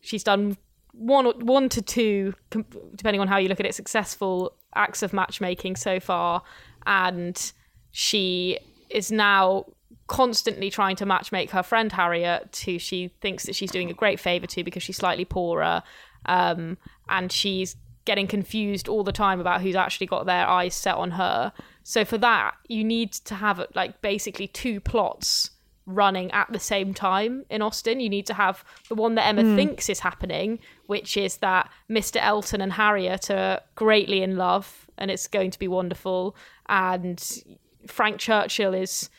She's 0.00 0.24
done 0.24 0.56
one 0.90 1.26
one 1.46 1.68
to 1.68 1.80
two, 1.80 2.34
depending 2.50 3.20
on 3.20 3.28
how 3.28 3.36
you 3.36 3.48
look 3.48 3.60
at 3.60 3.66
it, 3.66 3.76
successful 3.76 4.56
acts 4.74 5.02
of 5.02 5.12
matchmaking 5.12 5.76
so 5.76 6.00
far, 6.00 6.42
and 6.86 7.52
she 7.92 8.58
is 8.90 9.10
now 9.10 9.66
constantly 10.06 10.70
trying 10.70 10.94
to 10.96 11.04
matchmake 11.04 11.50
her 11.50 11.62
friend 11.62 11.90
Harriet, 11.92 12.62
who 12.64 12.78
she 12.78 13.08
thinks 13.20 13.44
that 13.44 13.56
she's 13.56 13.70
doing 13.72 13.90
a 13.90 13.94
great 13.94 14.20
favor 14.20 14.46
to 14.46 14.62
because 14.62 14.82
she's 14.82 14.96
slightly 14.96 15.24
poorer, 15.24 15.82
um, 16.26 16.78
and 17.08 17.32
she's 17.32 17.76
getting 18.04 18.28
confused 18.28 18.88
all 18.88 19.02
the 19.02 19.12
time 19.12 19.40
about 19.40 19.62
who's 19.62 19.74
actually 19.74 20.06
got 20.06 20.26
their 20.26 20.46
eyes 20.46 20.74
set 20.74 20.94
on 20.94 21.12
her. 21.12 21.52
So 21.82 22.04
for 22.04 22.18
that, 22.18 22.54
you 22.68 22.84
need 22.84 23.12
to 23.12 23.34
have 23.34 23.64
like 23.74 24.00
basically 24.00 24.46
two 24.46 24.78
plots 24.80 25.50
running 25.86 26.30
at 26.32 26.50
the 26.52 26.58
same 26.58 26.94
time 26.94 27.44
in 27.50 27.62
Austen. 27.62 27.98
You 28.00 28.08
need 28.08 28.26
to 28.26 28.34
have 28.34 28.64
the 28.88 28.94
one 28.94 29.14
that 29.16 29.26
Emma 29.26 29.42
Hmm. 29.42 29.56
thinks 29.56 29.88
is 29.88 30.00
happening, 30.00 30.58
which 30.86 31.16
is 31.16 31.38
that 31.38 31.68
Mr. 31.90 32.16
Elton 32.20 32.60
and 32.60 32.72
Harriet 32.74 33.30
are 33.30 33.60
greatly 33.74 34.22
in 34.22 34.36
love 34.36 34.86
and 34.98 35.10
it's 35.10 35.26
going 35.28 35.50
to 35.52 35.58
be 35.58 35.68
wonderful. 35.68 36.34
And 36.68 37.22
Frank 37.86 38.18
Churchill 38.18 38.74
is 38.74 39.10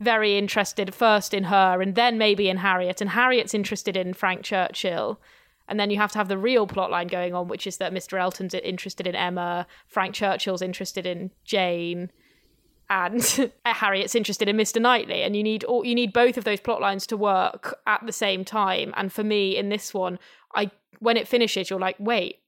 very 0.00 0.36
interested 0.36 0.94
first 0.94 1.32
in 1.32 1.44
her 1.44 1.80
and 1.80 1.94
then 1.94 2.18
maybe 2.18 2.48
in 2.48 2.58
Harriet. 2.58 3.00
And 3.00 3.10
Harriet's 3.10 3.54
interested 3.54 3.96
in 3.96 4.14
Frank 4.14 4.42
Churchill. 4.42 5.20
And 5.68 5.78
then 5.78 5.90
you 5.90 5.96
have 5.98 6.12
to 6.12 6.18
have 6.18 6.28
the 6.28 6.38
real 6.38 6.66
plot 6.66 6.90
line 6.90 7.06
going 7.06 7.34
on, 7.34 7.48
which 7.48 7.66
is 7.66 7.78
that 7.78 7.94
Mr. 7.94 8.20
Elton's 8.20 8.52
interested 8.52 9.06
in 9.06 9.14
Emma, 9.14 9.66
Frank 9.86 10.14
Churchill's 10.14 10.60
interested 10.60 11.06
in 11.06 11.30
Jane, 11.44 12.10
and 12.90 13.52
Harriet's 13.64 14.14
interested 14.14 14.48
in 14.48 14.56
Mr. 14.56 14.82
Knightley. 14.82 15.22
And 15.22 15.36
you 15.36 15.42
need 15.42 15.64
all 15.64 15.84
you 15.84 15.94
need 15.94 16.12
both 16.12 16.36
of 16.36 16.44
those 16.44 16.60
plot 16.60 16.80
lines 16.80 17.06
to 17.06 17.16
work 17.16 17.78
at 17.86 18.04
the 18.04 18.12
same 18.12 18.44
time. 18.44 18.92
And 18.96 19.12
for 19.12 19.24
me, 19.24 19.56
in 19.56 19.68
this 19.68 19.94
one, 19.94 20.18
I 20.54 20.70
when 20.98 21.16
it 21.16 21.28
finishes, 21.28 21.70
you're 21.70 21.80
like, 21.80 21.96
wait, 21.98 22.40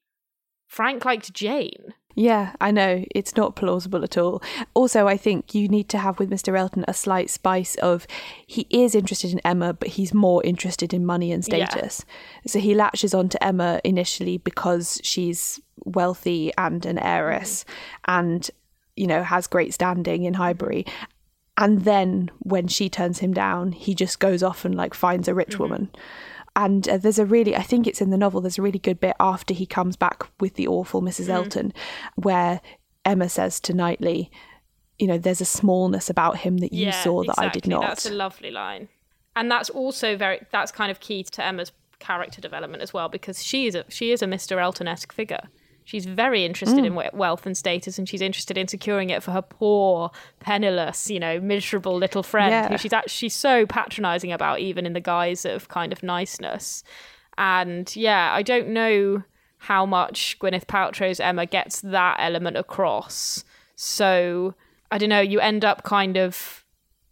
Frank 0.67 1.05
liked 1.05 1.33
Jane. 1.33 1.95
Yeah, 2.15 2.53
I 2.61 2.71
know. 2.71 3.05
It's 3.11 3.37
not 3.37 3.57
plausible 3.57 4.05
at 4.05 4.17
all. 4.17 4.43
Also, 4.73 5.09
I 5.09 5.17
think 5.17 5.55
you 5.55 5.69
need 5.69 5.89
to 5.91 5.99
have 5.99 6.19
with 6.19 6.31
Mr. 6.31 6.57
Elton 6.57 6.85
a 6.87 6.95
slight 6.95 7.29
spice 7.29 7.75
of 7.77 8.07
he 8.47 8.67
is 8.71 8.95
interested 8.95 9.33
in 9.33 9.41
Emma, 9.45 9.73
but 9.73 9.89
he's 9.89 10.15
more 10.15 10.43
interested 10.45 10.95
in 10.95 11.05
money 11.05 11.33
and 11.33 11.45
Yeah. 11.47 11.69
status. 11.69 12.05
So 12.47 12.61
he 12.61 12.75
latches 12.75 13.15
on 13.15 13.29
to 13.31 13.45
Emma 13.45 13.81
initially 13.83 14.39
because 14.39 15.01
she's 15.03 15.61
wealthy 15.85 16.53
and 16.57 16.87
an 16.87 16.99
heiress 16.99 17.65
and, 18.07 18.49
you 18.97 19.09
know, 19.09 19.23
has 19.25 19.49
great 19.49 19.75
standing 19.75 20.23
in 20.23 20.35
Highbury. 20.35 20.87
And 21.57 21.85
then 21.85 22.31
when 22.41 22.69
she 22.69 22.89
turns 22.89 23.19
him 23.19 23.33
down, 23.33 23.73
he 23.73 23.95
just 23.95 24.19
goes 24.19 24.43
off 24.43 24.65
and 24.65 24.75
like 24.75 24.95
finds 24.95 25.29
a 25.29 25.35
rich 25.35 25.51
mm-hmm. 25.51 25.63
woman. 25.63 25.91
And 26.57 26.89
uh, 26.89 26.99
there's 26.99 27.19
a 27.19 27.27
really, 27.27 27.57
I 27.57 27.63
think 27.63 27.87
it's 27.87 28.01
in 28.01 28.11
the 28.11 28.17
novel, 28.17 28.41
there's 28.41 28.59
a 28.59 28.63
really 28.63 28.79
good 28.79 29.01
bit 29.01 29.17
after 29.19 29.53
he 29.53 29.67
comes 29.67 29.97
back 29.97 30.25
with 30.41 30.55
the 30.55 30.69
awful 30.69 31.03
Mrs. 31.03 31.27
Mhm. 31.27 31.35
Elton, 31.35 31.73
where 32.15 32.61
Emma 33.05 33.29
says 33.29 33.59
to 33.61 33.75
Knightley, 33.75 34.31
you 34.99 35.07
know, 35.09 35.19
there's 35.19 35.41
a 35.41 35.45
smallness 35.45 36.09
about 36.09 36.39
him 36.39 36.59
that 36.59 36.73
you 36.73 36.87
Yeah, 36.87 37.03
saw 37.03 37.25
that 37.25 37.39
I 37.39 37.49
did 37.49 37.67
not. 37.67 37.83
That's 37.83 38.07
a 38.07 38.13
lovely 38.13 38.53
line, 38.53 38.89
and 39.35 39.51
that's 39.51 39.69
also 39.69 40.17
very 40.17 40.47
that's 40.53 40.71
kind 40.71 40.91
of 40.93 41.01
key 41.01 41.25
to 41.25 41.45
Emma's 41.45 41.73
character 41.99 42.41
development 42.41 42.83
as 42.83 42.93
well 42.93 43.09
because 43.09 43.43
she 43.43 43.67
is 43.67 43.75
a 43.75 43.85
she 43.89 44.13
is 44.13 44.23
a 44.23 44.27
Mr. 44.27 44.61
Elton 44.63 44.87
esque 44.87 45.13
figure. 45.13 45.49
She's 45.85 46.07
very 46.07 46.45
interested 46.45 46.79
Mm. 46.85 47.03
in 47.03 47.19
wealth 47.19 47.45
and 47.45 47.57
status, 47.57 47.99
and 47.99 48.09
she's 48.09 48.23
interested 48.23 48.57
in 48.57 48.69
securing 48.69 49.11
it 49.11 49.23
for 49.23 49.33
her 49.33 49.43
poor, 49.43 50.11
penniless, 50.41 51.11
you 51.11 51.21
know, 51.21 51.41
miserable 51.41 51.95
little 51.97 52.23
friend 52.23 52.51
Yeah. 52.51 52.69
who 52.69 52.79
she's 52.79 52.93
actually 52.93 53.11
she's 53.11 53.35
so 53.35 53.67
patronizing 53.67 54.33
about, 54.33 54.61
even 54.61 54.87
in 54.87 54.95
the 54.95 55.01
guise 55.01 55.45
of 55.45 55.69
kind 55.69 55.93
of 55.93 56.03
niceness. 56.03 56.83
And 57.37 57.95
yeah, 57.95 58.33
I 58.33 58.43
don't 58.43 58.69
know 58.69 59.25
how 59.59 59.85
much 59.85 60.39
Gwyneth 60.39 60.67
Paltrow's 60.67 61.21
Emma 61.21 61.47
gets 61.47 61.81
that 61.83 62.17
element 62.19 62.57
across. 62.57 63.45
So 63.77 64.55
I 64.91 64.99
don't 64.99 65.09
know, 65.11 65.21
you 65.21 65.41
end 65.41 65.65
up 65.65 65.83
kind 65.83 66.17
of 66.17 66.64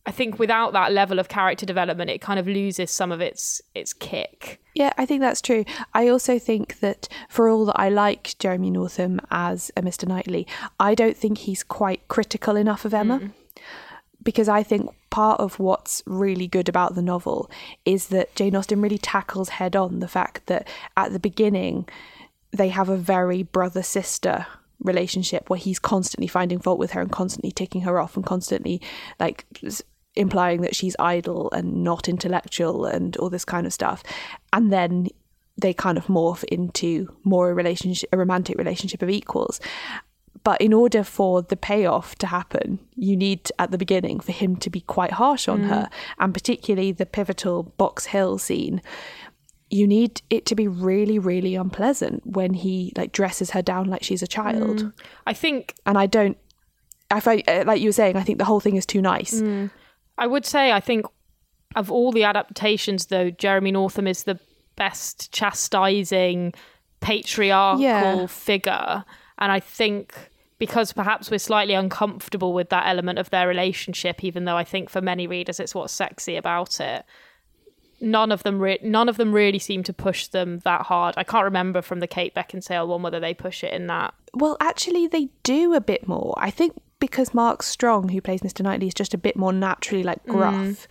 I 0.04 0.10
think 0.10 0.38
without 0.38 0.72
that 0.72 0.92
level 0.92 1.18
of 1.18 1.28
character 1.28 1.64
development 1.64 2.10
it 2.10 2.20
kind 2.20 2.40
of 2.40 2.46
loses 2.46 2.90
some 2.90 3.12
of 3.12 3.20
its 3.20 3.62
its 3.74 3.92
kick. 3.92 4.60
Yeah, 4.74 4.92
I 4.98 5.06
think 5.06 5.20
that's 5.20 5.40
true. 5.40 5.64
I 5.94 6.08
also 6.08 6.38
think 6.38 6.80
that 6.80 7.08
for 7.28 7.48
all 7.48 7.66
that 7.66 7.78
I 7.78 7.88
like 7.88 8.36
Jeremy 8.38 8.70
Northam 8.70 9.20
as 9.30 9.70
a 9.76 9.82
Mr. 9.82 10.08
Knightley, 10.08 10.46
I 10.80 10.94
don't 10.94 11.16
think 11.16 11.38
he's 11.38 11.62
quite 11.62 12.08
critical 12.08 12.56
enough 12.56 12.84
of 12.84 12.94
Emma. 12.94 13.20
Mm. 13.20 13.30
Because 14.22 14.48
I 14.48 14.62
think 14.62 14.90
part 15.10 15.40
of 15.40 15.58
what's 15.58 16.02
really 16.06 16.46
good 16.46 16.68
about 16.68 16.94
the 16.94 17.02
novel 17.02 17.50
is 17.84 18.08
that 18.08 18.34
Jane 18.34 18.56
Austen 18.56 18.80
really 18.80 18.98
tackles 18.98 19.50
head 19.50 19.76
on 19.76 20.00
the 20.00 20.08
fact 20.08 20.46
that 20.46 20.66
at 20.96 21.12
the 21.12 21.18
beginning 21.18 21.88
they 22.52 22.68
have 22.68 22.88
a 22.88 22.96
very 22.96 23.42
brother 23.42 23.82
sister 23.82 24.46
relationship 24.80 25.48
where 25.48 25.58
he's 25.58 25.78
constantly 25.78 26.26
finding 26.26 26.58
fault 26.58 26.78
with 26.78 26.92
her 26.92 27.00
and 27.00 27.12
constantly 27.12 27.50
ticking 27.50 27.82
her 27.82 27.98
off 27.98 28.16
and 28.16 28.24
constantly 28.24 28.80
like 29.20 29.44
implying 30.14 30.60
that 30.60 30.76
she's 30.76 30.94
idle 30.98 31.50
and 31.52 31.82
not 31.84 32.08
intellectual 32.08 32.84
and 32.84 33.16
all 33.16 33.30
this 33.30 33.44
kind 33.44 33.66
of 33.66 33.72
stuff 33.72 34.02
and 34.52 34.72
then 34.72 35.08
they 35.56 35.72
kind 35.72 35.96
of 35.98 36.06
morph 36.06 36.44
into 36.44 37.08
more 37.24 37.50
a 37.50 37.54
relationship 37.54 38.08
a 38.12 38.16
romantic 38.16 38.56
relationship 38.58 39.00
of 39.02 39.08
equals 39.10 39.60
but 40.44 40.60
in 40.60 40.72
order 40.72 41.04
for 41.04 41.40
the 41.42 41.56
payoff 41.56 42.14
to 42.16 42.26
happen 42.26 42.78
you 42.94 43.16
need 43.16 43.50
at 43.58 43.70
the 43.70 43.78
beginning 43.78 44.18
for 44.20 44.32
him 44.32 44.56
to 44.56 44.68
be 44.68 44.80
quite 44.82 45.12
harsh 45.12 45.48
on 45.48 45.60
Mm. 45.62 45.68
her 45.68 45.90
and 46.18 46.34
particularly 46.34 46.92
the 46.92 47.06
pivotal 47.06 47.62
box 47.62 48.06
hill 48.06 48.36
scene 48.38 48.82
you 49.70 49.86
need 49.86 50.20
it 50.28 50.44
to 50.46 50.54
be 50.54 50.68
really 50.68 51.18
really 51.18 51.54
unpleasant 51.54 52.26
when 52.26 52.52
he 52.52 52.92
like 52.96 53.12
dresses 53.12 53.50
her 53.52 53.62
down 53.62 53.88
like 53.88 54.02
she's 54.02 54.22
a 54.22 54.26
child 54.26 54.76
Mm. 54.84 54.92
I 55.26 55.32
think 55.32 55.74
and 55.86 55.96
i 55.96 56.06
don't 56.06 56.36
i 57.10 57.20
find 57.20 57.42
uh, 57.48 57.64
like 57.66 57.80
you 57.80 57.88
were 57.88 57.92
saying 57.92 58.16
i 58.16 58.22
think 58.22 58.38
the 58.38 58.44
whole 58.44 58.60
thing 58.60 58.76
is 58.76 58.84
too 58.86 59.00
nice 59.00 59.40
Mm. 59.40 59.70
I 60.18 60.26
would 60.26 60.44
say 60.46 60.72
I 60.72 60.80
think 60.80 61.06
of 61.74 61.90
all 61.90 62.12
the 62.12 62.24
adaptations 62.24 63.06
though, 63.06 63.30
Jeremy 63.30 63.72
Northam 63.72 64.06
is 64.06 64.24
the 64.24 64.38
best 64.76 65.32
chastising 65.32 66.52
patriarchal 67.00 67.80
Yeah. 67.82 68.26
figure. 68.26 69.04
And 69.38 69.50
I 69.52 69.60
think 69.60 70.14
because 70.58 70.92
perhaps 70.92 71.30
we're 71.30 71.38
slightly 71.38 71.74
uncomfortable 71.74 72.52
with 72.52 72.68
that 72.68 72.86
element 72.86 73.18
of 73.18 73.30
their 73.30 73.48
relationship, 73.48 74.22
even 74.22 74.44
though 74.44 74.56
I 74.56 74.62
think 74.64 74.90
for 74.90 75.00
many 75.00 75.26
readers 75.26 75.58
it's 75.58 75.74
what's 75.74 75.92
sexy 75.92 76.36
about 76.36 76.78
it. 76.78 77.04
None 78.00 78.30
of 78.32 78.42
them, 78.42 78.58
re- 78.60 78.78
none 78.82 79.08
of 79.08 79.16
them 79.16 79.32
really 79.32 79.58
seem 79.60 79.82
to 79.84 79.92
push 79.92 80.26
them 80.28 80.58
that 80.64 80.82
hard. 80.82 81.14
I 81.16 81.22
can't 81.24 81.44
remember 81.44 81.82
from 81.82 82.00
the 82.00 82.06
Kate 82.08 82.34
Beckinsale 82.34 82.86
one 82.86 83.02
whether 83.02 83.20
they 83.20 83.34
push 83.34 83.62
it 83.64 83.72
in 83.72 83.86
that. 83.88 84.14
well 84.34 84.56
actually 84.60 85.06
they 85.06 85.28
do 85.42 85.74
a 85.74 85.80
bit 85.80 86.08
more 86.08 86.32
i 86.38 86.50
think 86.50 86.72
because 87.06 87.34
mark 87.34 87.62
strong 87.62 88.08
who 88.10 88.20
plays 88.20 88.40
mr 88.48 88.62
knightley 88.62 88.86
is 88.86 88.94
just 89.02 89.12
a 89.14 89.18
bit 89.26 89.36
more 89.36 89.52
naturally 89.52 90.02
like 90.10 90.24
gruff 90.26 90.54
Mm. 90.54 90.86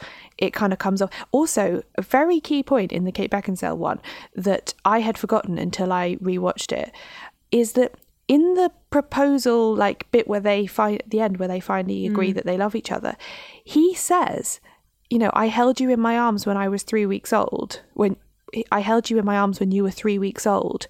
it 0.45 0.51
kind 0.61 0.73
of 0.73 0.79
comes 0.85 1.01
off 1.01 1.09
also 1.31 1.81
a 1.97 2.01
very 2.01 2.39
key 2.39 2.61
point 2.63 2.91
in 2.91 3.03
the 3.05 3.11
kate 3.17 3.31
beckinsale 3.31 3.77
one 3.77 3.99
that 4.35 4.73
i 4.85 4.99
had 5.07 5.17
forgotten 5.17 5.57
until 5.57 5.91
i 6.03 6.15
rewatched 6.17 6.71
it 6.81 6.91
is 7.51 7.73
that 7.73 7.91
in 8.27 8.43
the 8.55 8.69
proposal 8.91 9.75
like 9.75 10.09
bit 10.11 10.27
where 10.27 10.39
they 10.39 10.65
find 10.67 10.99
at 11.01 11.09
the 11.09 11.19
end 11.21 11.37
where 11.37 11.47
they 11.53 11.59
finally 11.59 12.05
agree 12.05 12.31
Mm. 12.31 12.35
that 12.35 12.45
they 12.45 12.57
love 12.57 12.75
each 12.75 12.91
other 12.91 13.15
he 13.63 13.93
says 13.95 14.59
you 15.09 15.19
know 15.19 15.31
i 15.33 15.47
held 15.47 15.79
you 15.81 15.89
in 15.89 15.99
my 15.99 16.17
arms 16.17 16.45
when 16.45 16.57
i 16.57 16.67
was 16.69 16.83
three 16.83 17.05
weeks 17.05 17.33
old 17.33 17.81
when 17.93 18.15
I 18.71 18.79
held 18.81 19.09
you 19.09 19.17
in 19.17 19.25
my 19.25 19.37
arms 19.37 19.59
when 19.59 19.71
you 19.71 19.83
were 19.83 19.91
three 19.91 20.17
weeks 20.19 20.45
old. 20.47 20.87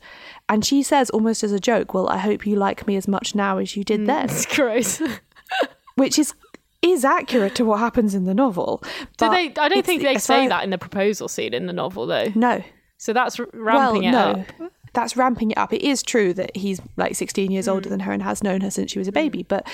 And 0.50 0.66
she 0.66 0.82
says, 0.84 1.10
almost 1.12 1.44
as 1.44 1.52
a 1.52 1.60
joke, 1.60 1.94
Well, 1.94 2.08
I 2.10 2.18
hope 2.18 2.46
you 2.46 2.56
like 2.56 2.88
me 2.88 2.96
as 2.96 3.08
much 3.08 3.36
now 3.36 3.58
as 3.58 3.76
you 3.76 3.84
did 3.84 4.06
then. 4.08 4.26
It's 4.26 4.46
gross. 4.46 5.02
Which 5.96 6.18
is 6.18 6.34
is 6.82 7.06
accurate 7.06 7.54
to 7.56 7.64
what 7.66 7.80
happens 7.80 8.16
in 8.16 8.26
the 8.26 8.34
novel. 8.34 8.82
Do 9.18 9.30
they? 9.30 9.54
I 9.58 9.70
don't 9.70 9.86
think 9.86 10.02
they 10.02 10.18
say 10.18 10.48
that 10.48 10.64
in 10.64 10.72
the 10.72 10.78
proposal 10.80 11.28
scene 11.28 11.54
in 11.54 11.68
the 11.68 11.74
novel, 11.74 12.08
though. 12.08 12.30
No. 12.34 12.64
So 12.98 13.14
that's 13.14 13.40
ramping 13.54 14.04
it 14.06 14.12
well, 14.14 14.34
no. 14.34 14.66
up. 14.66 14.72
That's 14.94 15.16
ramping 15.16 15.52
it 15.52 15.58
up. 15.58 15.72
It 15.74 15.84
is 15.84 16.02
true 16.04 16.34
that 16.34 16.56
he's 16.58 16.82
like 16.98 17.16
16 17.16 17.52
years 17.52 17.68
older 17.68 17.88
Mm. 17.88 17.92
than 17.92 18.00
her 18.02 18.12
and 18.12 18.24
has 18.24 18.42
known 18.44 18.62
her 18.62 18.72
since 18.72 18.92
she 18.92 19.00
was 19.00 19.08
a 19.08 19.12
baby, 19.12 19.44
but 19.44 19.68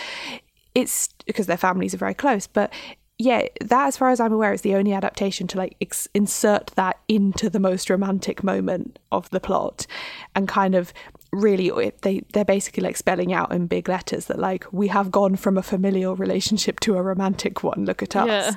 it's 0.75 1.09
because 1.25 1.47
their 1.47 1.57
families 1.57 1.93
are 1.93 1.97
very 1.97 2.13
close. 2.13 2.45
But 2.45 2.71
yeah, 3.19 3.47
that, 3.61 3.87
as 3.87 3.97
far 3.97 4.09
as 4.09 4.19
I'm 4.19 4.31
aware, 4.33 4.53
is 4.53 4.61
the 4.61 4.75
only 4.75 4.93
adaptation 4.93 5.47
to 5.47 5.57
like 5.57 5.75
ex- 5.81 6.07
insert 6.13 6.67
that 6.75 6.99
into 7.07 7.49
the 7.49 7.59
most 7.59 7.89
romantic 7.89 8.43
moment 8.43 8.99
of 9.11 9.29
the 9.31 9.39
plot 9.39 9.87
and 10.35 10.47
kind 10.47 10.75
of 10.75 10.93
really 11.33 11.91
they 12.03 12.21
they're 12.33 12.45
basically 12.45 12.81
like 12.83 12.95
spelling 12.95 13.33
out 13.33 13.51
in 13.51 13.67
big 13.67 13.89
letters 13.89 14.25
that 14.27 14.39
like 14.39 14.65
we 14.71 14.87
have 14.87 15.11
gone 15.11 15.35
from 15.35 15.57
a 15.57 15.61
familial 15.63 16.15
relationship 16.15 16.79
to 16.79 16.95
a 16.95 17.01
romantic 17.01 17.63
one 17.63 17.83
look 17.85 18.01
at 18.01 18.15
us 18.15 18.27
Yeah. 18.27 18.51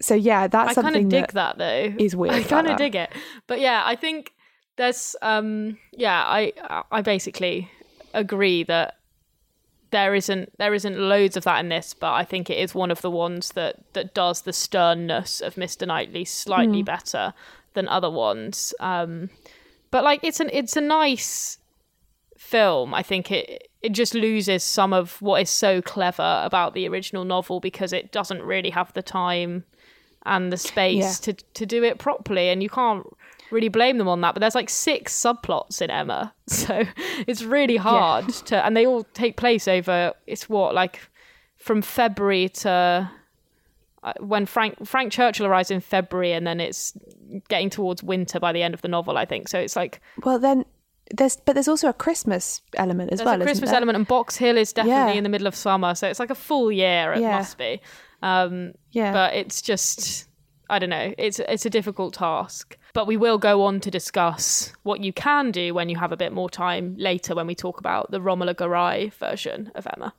so 0.00 0.14
yeah 0.14 0.46
that's 0.46 0.78
I 0.78 0.82
kind 0.82 0.94
of 0.96 1.08
dig 1.08 1.32
that, 1.32 1.58
though. 1.58 1.92
is 1.98 2.14
weird 2.14 2.34
I 2.34 2.42
kind 2.44 2.66
of 2.68 2.72
that. 2.72 2.78
dig 2.78 2.94
it, 2.94 3.10
but 3.48 3.60
yeah, 3.60 3.82
I 3.84 3.96
think 3.96 4.32
there's 4.76 5.16
um 5.20 5.78
yeah, 5.92 6.22
I 6.24 6.52
I 6.92 7.00
basically 7.02 7.68
agree 8.14 8.62
that 8.64 8.94
there 9.96 10.14
isn't 10.14 10.46
there 10.58 10.74
isn't 10.74 10.98
loads 10.98 11.36
of 11.36 11.44
that 11.44 11.58
in 11.60 11.68
this, 11.70 11.94
but 11.94 12.12
I 12.12 12.24
think 12.24 12.50
it 12.50 12.58
is 12.64 12.74
one 12.74 12.90
of 12.90 13.00
the 13.00 13.10
ones 13.10 13.52
that 13.52 13.74
that 13.94 14.14
does 14.14 14.42
the 14.42 14.52
sternness 14.52 15.40
of 15.40 15.54
Mr. 15.54 15.86
Knightley 15.86 16.24
slightly 16.24 16.82
Mm. 16.82 16.86
better 16.94 17.24
than 17.74 17.88
other 17.88 18.10
ones. 18.10 18.74
Um, 18.80 19.30
but 19.90 20.04
like 20.04 20.20
it's 20.22 20.40
an 20.40 20.50
it's 20.52 20.76
a 20.76 20.80
nice 20.82 21.58
film. 22.36 22.94
I 22.94 23.02
think 23.02 23.30
it 23.30 23.68
it 23.82 23.92
just 23.92 24.14
loses 24.14 24.62
some 24.64 24.92
of 24.92 25.20
what 25.22 25.40
is 25.42 25.50
so 25.50 25.80
clever 25.80 26.42
about 26.44 26.74
the 26.74 26.86
original 26.88 27.24
novel 27.24 27.60
because 27.60 27.92
it 27.92 28.12
doesn't 28.12 28.42
really 28.42 28.70
have 28.70 28.92
the 28.92 29.02
time 29.02 29.64
and 30.24 30.52
the 30.52 30.56
space 30.56 31.18
to 31.20 31.32
to 31.32 31.64
do 31.66 31.84
it 31.84 31.98
properly, 31.98 32.48
and 32.50 32.62
you 32.62 32.68
can't 32.68 33.06
really 33.50 33.68
blame 33.68 33.98
them 33.98 34.08
on 34.08 34.20
that. 34.22 34.34
But 34.34 34.40
there's 34.40 34.54
like 34.54 34.70
six 34.70 35.14
subplots 35.18 35.80
in 35.82 35.90
Emma, 35.90 36.32
so 36.46 36.82
it's 37.26 37.42
really 37.42 37.76
hard 37.76 38.28
to, 38.46 38.64
and 38.64 38.76
they 38.76 38.86
all 38.86 39.04
take 39.14 39.36
place 39.36 39.66
over. 39.68 40.12
It's 40.26 40.48
what 40.48 40.74
like 40.74 41.00
from 41.56 41.82
February 41.82 42.48
to 42.50 43.10
uh, 44.02 44.12
when 44.20 44.46
Frank 44.46 44.86
Frank 44.86 45.12
Churchill 45.12 45.46
arrives 45.46 45.70
in 45.70 45.80
February, 45.80 46.32
and 46.32 46.46
then 46.46 46.60
it's 46.60 46.96
getting 47.48 47.70
towards 47.70 48.02
winter 48.02 48.38
by 48.38 48.52
the 48.52 48.62
end 48.62 48.74
of 48.74 48.82
the 48.82 48.88
novel. 48.88 49.16
I 49.18 49.24
think 49.24 49.48
so. 49.48 49.58
It's 49.58 49.76
like 49.76 50.00
well 50.24 50.38
then 50.38 50.64
there's 51.16 51.36
but 51.36 51.52
there's 51.54 51.68
also 51.68 51.88
a 51.88 51.92
christmas 51.92 52.60
element 52.76 53.12
as 53.12 53.18
there's 53.20 53.26
well 53.26 53.40
a 53.40 53.44
Christmas 53.44 53.70
element, 53.70 53.96
and 53.96 54.06
Box 54.06 54.36
Hill 54.36 54.56
is 54.56 54.72
definitely 54.72 55.12
Yeah. 55.12 55.18
in 55.18 55.22
the 55.24 55.28
middle 55.30 55.46
of 55.46 55.54
summer, 55.54 55.94
so 55.94 56.08
it's 56.08 56.18
like 56.20 56.30
a 56.30 56.34
full 56.34 56.70
year. 56.72 57.12
It 57.12 57.20
Yeah. 57.20 57.36
must 57.38 57.58
be. 57.58 57.80
Um, 58.22 58.72
Yeah. 58.92 59.12
but 59.12 59.34
it's 59.34 59.62
just 59.62 60.26
I 60.68 60.80
don't 60.80 60.90
know. 60.90 61.14
It's 61.16 61.38
it's 61.38 61.64
a 61.64 61.70
difficult 61.70 62.14
task. 62.14 62.76
But 62.92 63.06
we 63.06 63.16
will 63.16 63.38
go 63.38 63.62
on 63.62 63.80
to 63.80 63.90
discuss 63.90 64.72
what 64.82 65.00
you 65.00 65.12
can 65.12 65.52
do 65.52 65.74
when 65.74 65.88
you 65.88 65.96
have 65.96 66.12
a 66.12 66.16
bit 66.16 66.32
more 66.32 66.50
time 66.50 66.96
later 66.98 67.34
when 67.34 67.46
we 67.46 67.54
talk 67.54 67.78
about 67.78 68.10
the 68.10 68.20
Romola 68.20 68.54
Garai 68.54 69.12
version 69.12 69.70
of 69.74 69.86
Emma. 69.96 70.12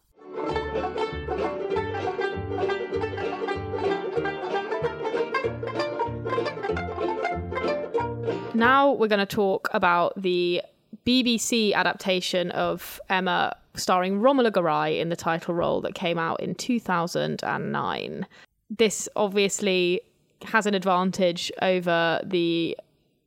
Now 8.53 8.91
we're 8.91 9.07
going 9.07 9.19
to 9.19 9.25
talk 9.25 9.69
about 9.71 10.19
the 10.19 10.63
BBC 11.05 11.73
adaptation 11.73 12.51
of 12.51 12.99
Emma 13.09 13.55
starring 13.75 14.19
Romola 14.19 14.51
Garai 14.51 14.99
in 14.99 15.09
the 15.09 15.15
title 15.15 15.53
role 15.53 15.81
that 15.81 15.93
came 15.93 16.17
out 16.17 16.39
in 16.39 16.55
2009. 16.55 18.25
This 18.69 19.07
obviously 19.15 20.01
has 20.45 20.65
an 20.65 20.73
advantage 20.73 21.51
over 21.61 22.21
the 22.23 22.77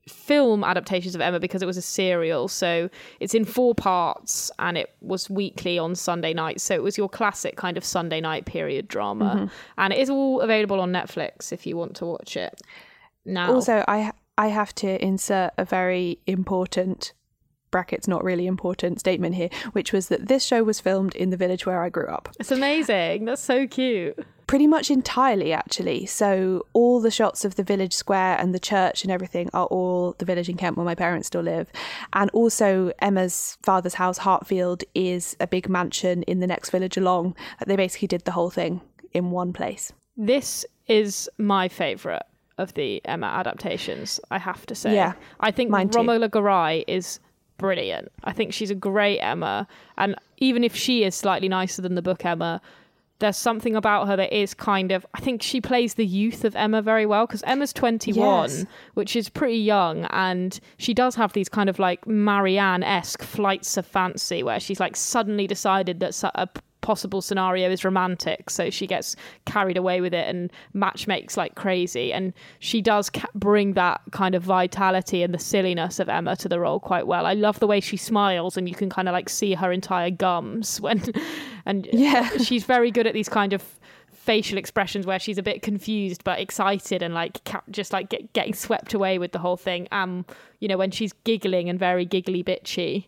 film 0.09 0.65
adaptations 0.65 1.15
of 1.15 1.21
Emma 1.21 1.39
because 1.39 1.63
it 1.63 1.67
was 1.67 1.77
a 1.77 1.83
serial. 1.83 2.49
So 2.49 2.91
it's 3.21 3.35
in 3.35 3.45
four 3.45 3.75
parts 3.75 4.51
and 4.59 4.77
it 4.77 4.93
was 5.01 5.31
weekly 5.31 5.79
on 5.79 5.95
Sunday 5.95 6.35
nights. 6.35 6.63
So 6.65 6.75
it 6.75 6.83
was 6.83 6.99
your 6.99 7.09
classic 7.09 7.57
kind 7.57 7.77
of 7.77 7.85
Sunday 7.85 8.21
night 8.21 8.45
period 8.45 8.89
drama. 8.89 9.37
Mhm. 9.37 9.51
And 9.79 9.93
it 9.93 9.99
is 10.01 10.11
all 10.11 10.41
available 10.41 10.81
on 10.81 10.91
Netflix 10.93 11.53
if 11.53 11.67
you 11.67 11.77
want 11.77 11.95
to 11.97 12.07
watch 12.07 12.37
it. 12.37 12.61
Now, 13.25 13.53
Also, 13.55 13.85
I 13.87 14.13
I 14.39 14.47
have 14.49 14.75
to 14.77 15.03
insert 15.05 15.53
a 15.59 15.67
very 15.67 16.19
important 16.27 17.13
brackets 17.71 18.09
not 18.09 18.25
really 18.25 18.47
important 18.47 19.01
statement 19.01 19.35
here, 19.35 19.49
which 19.73 19.93
was 19.93 20.09
that 20.09 20.29
this 20.29 20.45
show 20.45 20.63
was 20.65 20.81
filmed 20.81 21.15
in 21.17 21.31
the 21.31 21.37
village 21.37 21.67
where 21.67 21.83
I 21.83 21.89
grew 21.89 22.07
up. 22.07 22.29
it's 22.39 22.51
amazing. 22.51 23.25
That's 23.25 23.43
so 23.43 23.67
cute. 23.67 24.19
Pretty 24.47 24.67
much 24.67 24.91
entirely, 24.91 25.53
actually. 25.53 26.07
So 26.07 26.67
all 26.73 27.01
the 27.01 27.11
shots 27.11 27.45
of 27.45 27.55
the 27.55 27.63
village 27.63 27.93
square 27.93 28.37
and 28.41 28.53
the 28.53 28.59
church 28.59 29.05
and 29.05 29.13
everything 29.13 29.49
are 29.55 29.67
all 29.67 30.17
the 30.19 30.25
village 30.25 30.49
in 30.49 30.57
Kent 30.57 30.77
where 30.77 30.85
my 30.85 30.97
parents 30.97 31.29
still 31.29 31.43
live. 31.43 31.71
And 32.15 32.31
also 32.31 32.91
Emma's 32.99 33.59
father's 33.63 33.95
house, 33.95 34.19
Hartfield, 34.19 34.83
is 34.93 35.37
a 35.39 35.47
big 35.47 35.69
mansion 35.69 36.25
in 36.25 36.41
the 36.41 36.49
next 36.49 36.71
village 36.71 36.97
along. 36.97 37.37
They 37.65 37.77
basically 37.77 38.09
did 38.09 38.25
the 38.25 38.33
whole 38.33 38.51
thing 38.51 38.81
in 39.13 39.31
one 39.31 39.53
place. 39.53 39.93
This 40.17 40.67
is 40.89 41.29
my 41.39 41.69
favourite 41.69 42.23
of 42.59 42.75
the 42.75 43.01
Emma 43.05 43.27
adaptations, 43.27 44.21
I 44.31 44.39
have 44.39 44.67
to 44.67 44.75
say. 44.75 44.95
Yeah, 44.95 45.15
I 45.39 45.51
think. 45.53 45.71
Romola 45.71 46.29
Garai 46.29 46.85
is 46.87 47.21
brilliant. 47.61 48.11
I 48.25 48.33
think 48.33 48.53
she's 48.53 48.71
a 48.71 48.75
great 48.75 49.19
Emma. 49.21 49.69
And 49.97 50.17
even 50.39 50.65
if 50.65 50.75
she 50.75 51.05
is 51.05 51.15
slightly 51.15 51.49
nicer 51.49 51.83
than 51.83 51.95
the 51.95 52.03
book 52.03 52.25
Emma, 52.25 52.61
there's 53.21 53.37
something 53.37 53.77
about 53.77 54.09
her 54.09 54.17
that 54.17 54.33
is 54.35 54.55
kind 54.55 54.91
of 54.91 55.05
I 55.13 55.21
think 55.21 55.43
she 55.43 55.61
plays 55.61 55.95
the 55.95 56.07
youth 56.07 56.43
of 56.45 56.57
Emma 56.57 56.81
very 56.81 57.05
well 57.05 57.27
because 57.27 57.43
Emma's 57.43 57.73
21 57.75 58.49
Yes. 58.51 58.65
which 58.95 59.15
is 59.15 59.29
pretty 59.29 59.59
young 59.59 60.07
and 60.07 60.59
she 60.79 60.95
does 60.95 61.15
have 61.17 61.35
these 61.35 61.49
kind 61.51 61.69
of 61.69 61.79
like 61.79 62.07
Marianne-esque 62.07 63.23
flights 63.23 63.77
of 63.77 63.85
fancy 63.87 64.43
where 64.43 64.59
she's 64.59 64.81
like 64.81 64.97
suddenly 64.97 65.47
decided 65.47 66.01
that 66.01 66.15
a 66.35 66.49
possible 66.91 67.21
scenario 67.23 67.71
is 67.71 67.85
romantic 67.85 68.51
so 68.51 68.69
she 68.71 68.85
gets 68.87 69.15
carried 69.45 69.77
away 69.77 70.01
with 70.01 70.13
it 70.13 70.27
and 70.27 70.51
match 70.73 71.07
makes 71.07 71.37
like 71.37 71.55
crazy 71.55 72.13
and 72.13 72.33
she 72.59 72.81
does 72.83 73.09
ca- 73.11 73.29
bring 73.35 73.75
that 73.75 74.01
kind 74.11 74.35
of 74.35 74.43
vitality 74.43 75.23
and 75.23 75.33
the 75.33 75.39
silliness 75.39 76.01
of 76.01 76.09
Emma 76.09 76.35
to 76.35 76.49
the 76.49 76.59
role 76.59 76.81
quite 76.81 77.07
well 77.07 77.27
I 77.27 77.35
love 77.35 77.61
the 77.61 77.69
way 77.69 77.79
she 77.81 77.97
smiles 77.97 78.57
and 78.57 78.69
you 78.69 78.75
can 78.75 78.91
kind 78.91 79.09
of 79.09 79.13
like 79.13 79.29
see 79.29 79.55
her 79.55 79.71
entire 79.71 80.11
gums 80.11 80.81
when 80.85 81.01
and 81.65 81.89
Yeah. 81.93 82.29
she's 82.47 82.65
very 82.65 82.91
good 82.91 83.07
at 83.07 83.15
these 83.15 83.29
kind 83.29 83.53
of 83.53 83.63
facial 84.13 84.59
expressions 84.59 85.07
where 85.07 85.19
she's 85.21 85.39
a 85.39 85.43
bit 85.43 85.63
confused 85.63 86.25
but 86.25 86.41
excited 86.41 87.03
and 87.03 87.15
like 87.15 87.43
ca- 87.45 87.63
just 87.71 87.93
like 87.93 88.09
get, 88.11 88.33
getting 88.33 88.53
swept 88.55 88.95
away 88.95 89.17
with 89.19 89.31
the 89.33 89.39
whole 89.39 89.57
thing 89.57 89.87
um 89.93 90.25
you 90.59 90.67
know 90.69 90.77
when 90.77 90.91
she's 90.91 91.13
giggling 91.25 91.69
and 91.71 91.79
very 91.79 92.05
giggly 92.05 92.43
bitchy 92.45 93.07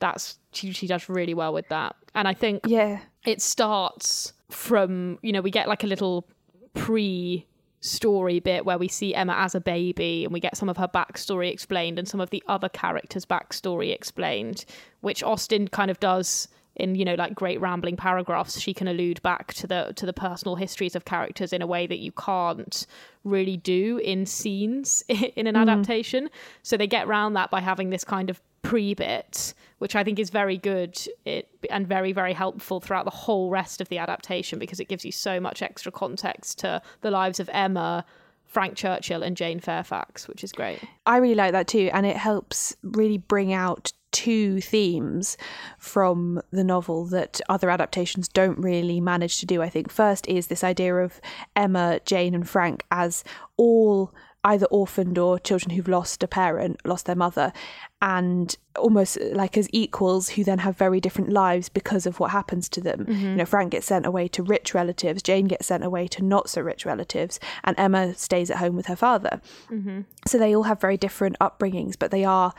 that's 0.00 0.38
she, 0.52 0.70
she 0.72 0.86
does 0.86 1.08
really 1.08 1.34
well 1.34 1.52
with 1.52 1.68
that 1.68 1.96
and 2.14 2.28
i 2.28 2.34
think 2.34 2.60
Yeah. 2.66 3.00
It 3.24 3.40
starts 3.42 4.32
from 4.50 5.18
you 5.22 5.32
know 5.32 5.40
we 5.40 5.50
get 5.50 5.68
like 5.68 5.84
a 5.84 5.86
little 5.86 6.26
pre 6.74 7.46
story 7.80 8.38
bit 8.38 8.64
where 8.64 8.78
we 8.78 8.86
see 8.86 9.12
Emma 9.14 9.34
as 9.36 9.54
a 9.56 9.60
baby 9.60 10.24
and 10.24 10.32
we 10.32 10.38
get 10.38 10.56
some 10.56 10.68
of 10.68 10.76
her 10.76 10.86
backstory 10.86 11.50
explained 11.52 11.98
and 11.98 12.06
some 12.08 12.20
of 12.20 12.30
the 12.30 12.42
other 12.46 12.68
characters' 12.68 13.26
backstory 13.26 13.92
explained, 13.92 14.64
which 15.00 15.20
Austen 15.22 15.66
kind 15.66 15.90
of 15.90 15.98
does 15.98 16.46
in 16.76 16.94
you 16.94 17.04
know 17.04 17.14
like 17.14 17.34
great 17.34 17.60
rambling 17.60 17.96
paragraphs 17.98 18.58
she 18.58 18.72
can 18.72 18.88
allude 18.88 19.20
back 19.22 19.52
to 19.52 19.66
the 19.66 19.92
to 19.94 20.06
the 20.06 20.12
personal 20.12 20.54
histories 20.56 20.96
of 20.96 21.04
characters 21.04 21.52
in 21.52 21.60
a 21.60 21.66
way 21.66 21.86
that 21.86 21.98
you 21.98 22.10
can't 22.12 22.86
really 23.24 23.58
do 23.58 23.98
in 23.98 24.24
scenes 24.24 25.04
in 25.08 25.46
an 25.46 25.54
Mm. 25.54 25.60
adaptation 25.60 26.30
so 26.62 26.78
they 26.78 26.86
get 26.86 27.06
around 27.06 27.34
that 27.34 27.50
by 27.50 27.60
having 27.60 27.90
this 27.90 28.04
kind 28.04 28.30
of 28.30 28.40
pre-bit 28.62 29.54
which 29.78 29.96
i 29.96 30.04
think 30.04 30.18
is 30.18 30.30
very 30.30 30.56
good 30.56 30.98
it, 31.24 31.48
and 31.70 31.86
very 31.86 32.12
very 32.12 32.32
helpful 32.32 32.80
throughout 32.80 33.04
the 33.04 33.10
whole 33.10 33.50
rest 33.50 33.80
of 33.80 33.88
the 33.88 33.98
adaptation 33.98 34.58
because 34.58 34.80
it 34.80 34.88
gives 34.88 35.04
you 35.04 35.12
so 35.12 35.40
much 35.40 35.62
extra 35.62 35.90
context 35.90 36.58
to 36.58 36.80
the 37.00 37.10
lives 37.10 37.40
of 37.40 37.50
emma 37.52 38.04
frank 38.46 38.76
churchill 38.76 39.22
and 39.22 39.36
jane 39.36 39.58
fairfax 39.58 40.28
which 40.28 40.44
is 40.44 40.52
great 40.52 40.78
I 41.04 41.16
really 41.16 41.34
like 41.34 41.52
that 41.52 41.66
too, 41.66 41.90
and 41.92 42.06
it 42.06 42.16
helps 42.16 42.76
really 42.82 43.18
bring 43.18 43.52
out 43.52 43.92
two 44.12 44.60
themes 44.60 45.36
from 45.78 46.40
the 46.52 46.62
novel 46.62 47.06
that 47.06 47.40
other 47.48 47.70
adaptations 47.70 48.28
don't 48.28 48.58
really 48.58 49.00
manage 49.00 49.40
to 49.40 49.46
do. 49.46 49.62
I 49.62 49.68
think 49.68 49.90
first 49.90 50.28
is 50.28 50.46
this 50.46 50.62
idea 50.62 50.96
of 50.96 51.20
Emma, 51.56 52.00
Jane, 52.04 52.34
and 52.34 52.48
Frank 52.48 52.84
as 52.90 53.24
all 53.56 54.14
either 54.44 54.66
orphaned 54.66 55.18
or 55.18 55.38
children 55.38 55.70
who've 55.70 55.88
lost 55.88 56.22
a 56.22 56.28
parent, 56.28 56.80
lost 56.84 57.06
their 57.06 57.14
mother, 57.14 57.52
and 58.00 58.56
almost 58.76 59.20
like 59.32 59.56
as 59.56 59.68
equals 59.72 60.30
who 60.30 60.42
then 60.42 60.58
have 60.58 60.76
very 60.76 61.00
different 61.00 61.30
lives 61.30 61.68
because 61.68 62.06
of 62.06 62.18
what 62.18 62.32
happens 62.32 62.68
to 62.68 62.80
them. 62.80 63.06
You 63.08 63.36
know, 63.36 63.44
Frank 63.44 63.70
gets 63.70 63.86
sent 63.86 64.04
away 64.04 64.26
to 64.28 64.42
rich 64.42 64.74
relatives, 64.74 65.22
Jane 65.22 65.46
gets 65.46 65.66
sent 65.66 65.84
away 65.84 66.08
to 66.08 66.24
not 66.24 66.50
so 66.50 66.60
rich 66.60 66.84
relatives, 66.84 67.38
and 67.62 67.78
Emma 67.78 68.14
stays 68.14 68.50
at 68.50 68.56
home 68.56 68.74
with 68.74 68.86
her 68.86 68.96
father. 68.96 69.40
mm-hmm. 69.70 70.00
So 70.26 70.38
they 70.38 70.54
all 70.54 70.64
have 70.64 70.80
very 70.80 70.96
different 70.96 71.36
upbringings, 71.40 71.96
but 71.98 72.10
they 72.10 72.24
are 72.24 72.54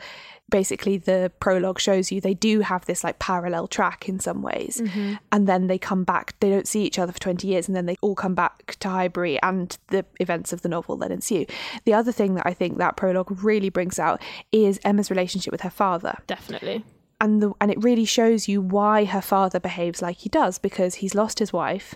basically 0.50 0.98
the 0.98 1.32
prologue 1.40 1.80
shows 1.80 2.12
you 2.12 2.20
they 2.20 2.34
do 2.34 2.60
have 2.60 2.84
this 2.86 3.02
like 3.02 3.18
parallel 3.18 3.66
track 3.66 4.08
in 4.08 4.20
some 4.20 4.42
ways. 4.42 4.80
Mm-hmm. 4.82 5.14
And 5.32 5.46
then 5.48 5.66
they 5.66 5.78
come 5.78 6.04
back 6.04 6.38
they 6.40 6.50
don't 6.50 6.68
see 6.68 6.84
each 6.84 6.98
other 6.98 7.12
for 7.12 7.20
20 7.20 7.46
years 7.46 7.66
and 7.66 7.76
then 7.76 7.86
they 7.86 7.96
all 8.00 8.14
come 8.14 8.34
back 8.34 8.76
to 8.80 8.88
highbury 8.88 9.40
and 9.42 9.76
the 9.88 10.04
events 10.20 10.52
of 10.52 10.62
the 10.62 10.68
novel 10.68 10.96
then 10.96 11.12
ensue. 11.12 11.46
The 11.84 11.94
other 11.94 12.12
thing 12.12 12.34
that 12.34 12.46
i 12.46 12.52
think 12.52 12.78
that 12.78 12.96
prologue 12.96 13.42
really 13.42 13.70
brings 13.70 13.98
out 13.98 14.20
is 14.52 14.78
emma's 14.84 15.10
relationship 15.10 15.52
with 15.52 15.62
her 15.62 15.70
father. 15.70 16.18
Definitely. 16.26 16.84
and 17.20 17.42
the 17.42 17.52
and 17.60 17.70
it 17.70 17.82
really 17.82 18.04
shows 18.04 18.48
you 18.48 18.60
why 18.60 19.04
her 19.04 19.22
father 19.22 19.58
behaves 19.60 20.02
like 20.02 20.18
he 20.18 20.28
does 20.28 20.58
because 20.58 20.96
he's 20.96 21.14
lost 21.14 21.38
his 21.38 21.52
wife 21.52 21.94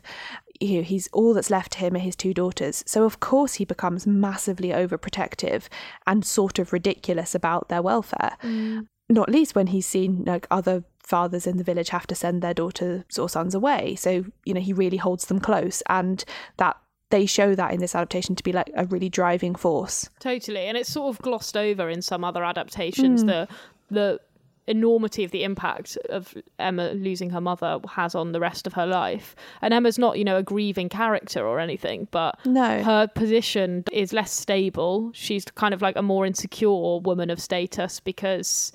you 0.61 0.79
know, 0.79 0.83
he's 0.83 1.09
all 1.13 1.35
that's 1.35 1.51
left 1.51 1.73
to 1.73 1.79
him 1.79 1.95
are 1.95 2.01
his 2.01 2.17
two 2.17 2.35
daughters. 2.35 2.83
So 2.87 3.05
of 3.05 3.21
course 3.21 3.55
he 3.55 3.65
becomes 3.65 4.07
massively 4.07 4.71
overprotective 4.71 5.69
and 6.07 6.25
sort 6.25 6.59
of 6.59 6.73
ridiculous 6.73 7.35
about 7.35 7.69
their 7.69 7.83
welfare. 7.83 8.37
Mm. 8.43 8.87
Not 9.09 9.31
least 9.31 9.55
when 9.55 9.69
he's 9.69 9.87
seen 9.87 10.25
like 10.25 10.47
other 10.51 10.85
fathers 11.03 11.47
in 11.47 11.57
the 11.57 11.65
village 11.65 11.89
have 11.89 12.07
to 12.09 12.15
send 12.15 12.43
their 12.43 12.55
daughters 12.55 13.19
or 13.19 13.29
sons 13.29 13.55
away. 13.55 13.95
So 13.97 14.25
you 14.45 14.55
know 14.55 14.61
he 14.61 14.73
really 14.73 14.99
holds 14.99 15.27
them 15.27 15.41
close 15.41 15.83
and 15.89 16.25
that 16.57 16.77
they 17.11 17.25
show 17.25 17.55
that 17.55 17.73
in 17.73 17.81
this 17.81 17.95
adaptation 17.95 18.35
to 18.37 18.43
be 18.43 18.53
like 18.53 18.71
a 18.77 18.85
really 18.87 19.09
driving 19.09 19.55
force. 19.55 20.09
Totally, 20.21 20.67
and 20.67 20.77
it's 20.77 20.93
sort 20.93 21.15
of 21.15 21.23
glossed 21.23 21.57
over 21.57 21.89
in 21.89 22.03
some 22.03 22.23
other 22.23 22.45
adaptations. 22.45 23.23
Hmm. 23.23 23.29
The 23.29 23.49
the 23.91 24.21
enormity 24.69 25.25
of 25.25 25.31
the 25.31 25.43
impact 25.45 25.97
of 26.11 26.35
Emma 26.59 26.91
losing 26.93 27.31
her 27.31 27.41
mother 27.41 27.79
has 27.89 28.15
on 28.15 28.33
the 28.33 28.41
rest 28.41 28.67
of 28.67 28.75
her 28.75 28.87
life. 28.87 29.35
And 29.63 29.73
Emma's 29.75 29.99
not, 29.99 30.19
you 30.19 30.25
know, 30.25 30.37
a 30.37 30.43
grieving 30.43 30.89
character 30.89 31.47
or 31.47 31.59
anything, 31.59 32.07
but 32.11 32.39
No. 32.45 32.83
her 32.83 33.07
position 33.09 33.85
is 33.93 34.13
less 34.13 34.31
stable. 34.31 35.11
She's 35.15 35.45
kind 35.47 35.75
of 35.75 35.83
like 35.83 35.97
a 35.97 36.03
more 36.03 36.27
insecure 36.27 36.99
woman 36.99 37.31
of 37.31 37.41
status 37.41 37.99
because 38.01 38.73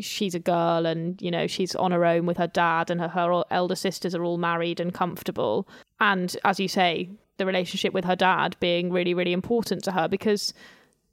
she's 0.00 0.34
a 0.34 0.38
girl 0.38 0.84
and 0.84 1.20
you 1.22 1.30
know 1.30 1.46
she's 1.46 1.74
on 1.74 1.92
her 1.92 2.04
own 2.04 2.26
with 2.26 2.36
her 2.36 2.46
dad 2.46 2.90
and 2.90 3.00
her, 3.00 3.08
her 3.08 3.42
elder 3.50 3.74
sisters 3.74 4.14
are 4.14 4.22
all 4.22 4.36
married 4.36 4.80
and 4.80 4.92
comfortable 4.92 5.66
and 5.98 6.36
as 6.44 6.60
you 6.60 6.68
say 6.68 7.08
the 7.38 7.46
relationship 7.46 7.94
with 7.94 8.04
her 8.04 8.14
dad 8.14 8.54
being 8.60 8.92
really 8.92 9.14
really 9.14 9.32
important 9.32 9.82
to 9.82 9.90
her 9.92 10.06
because 10.06 10.52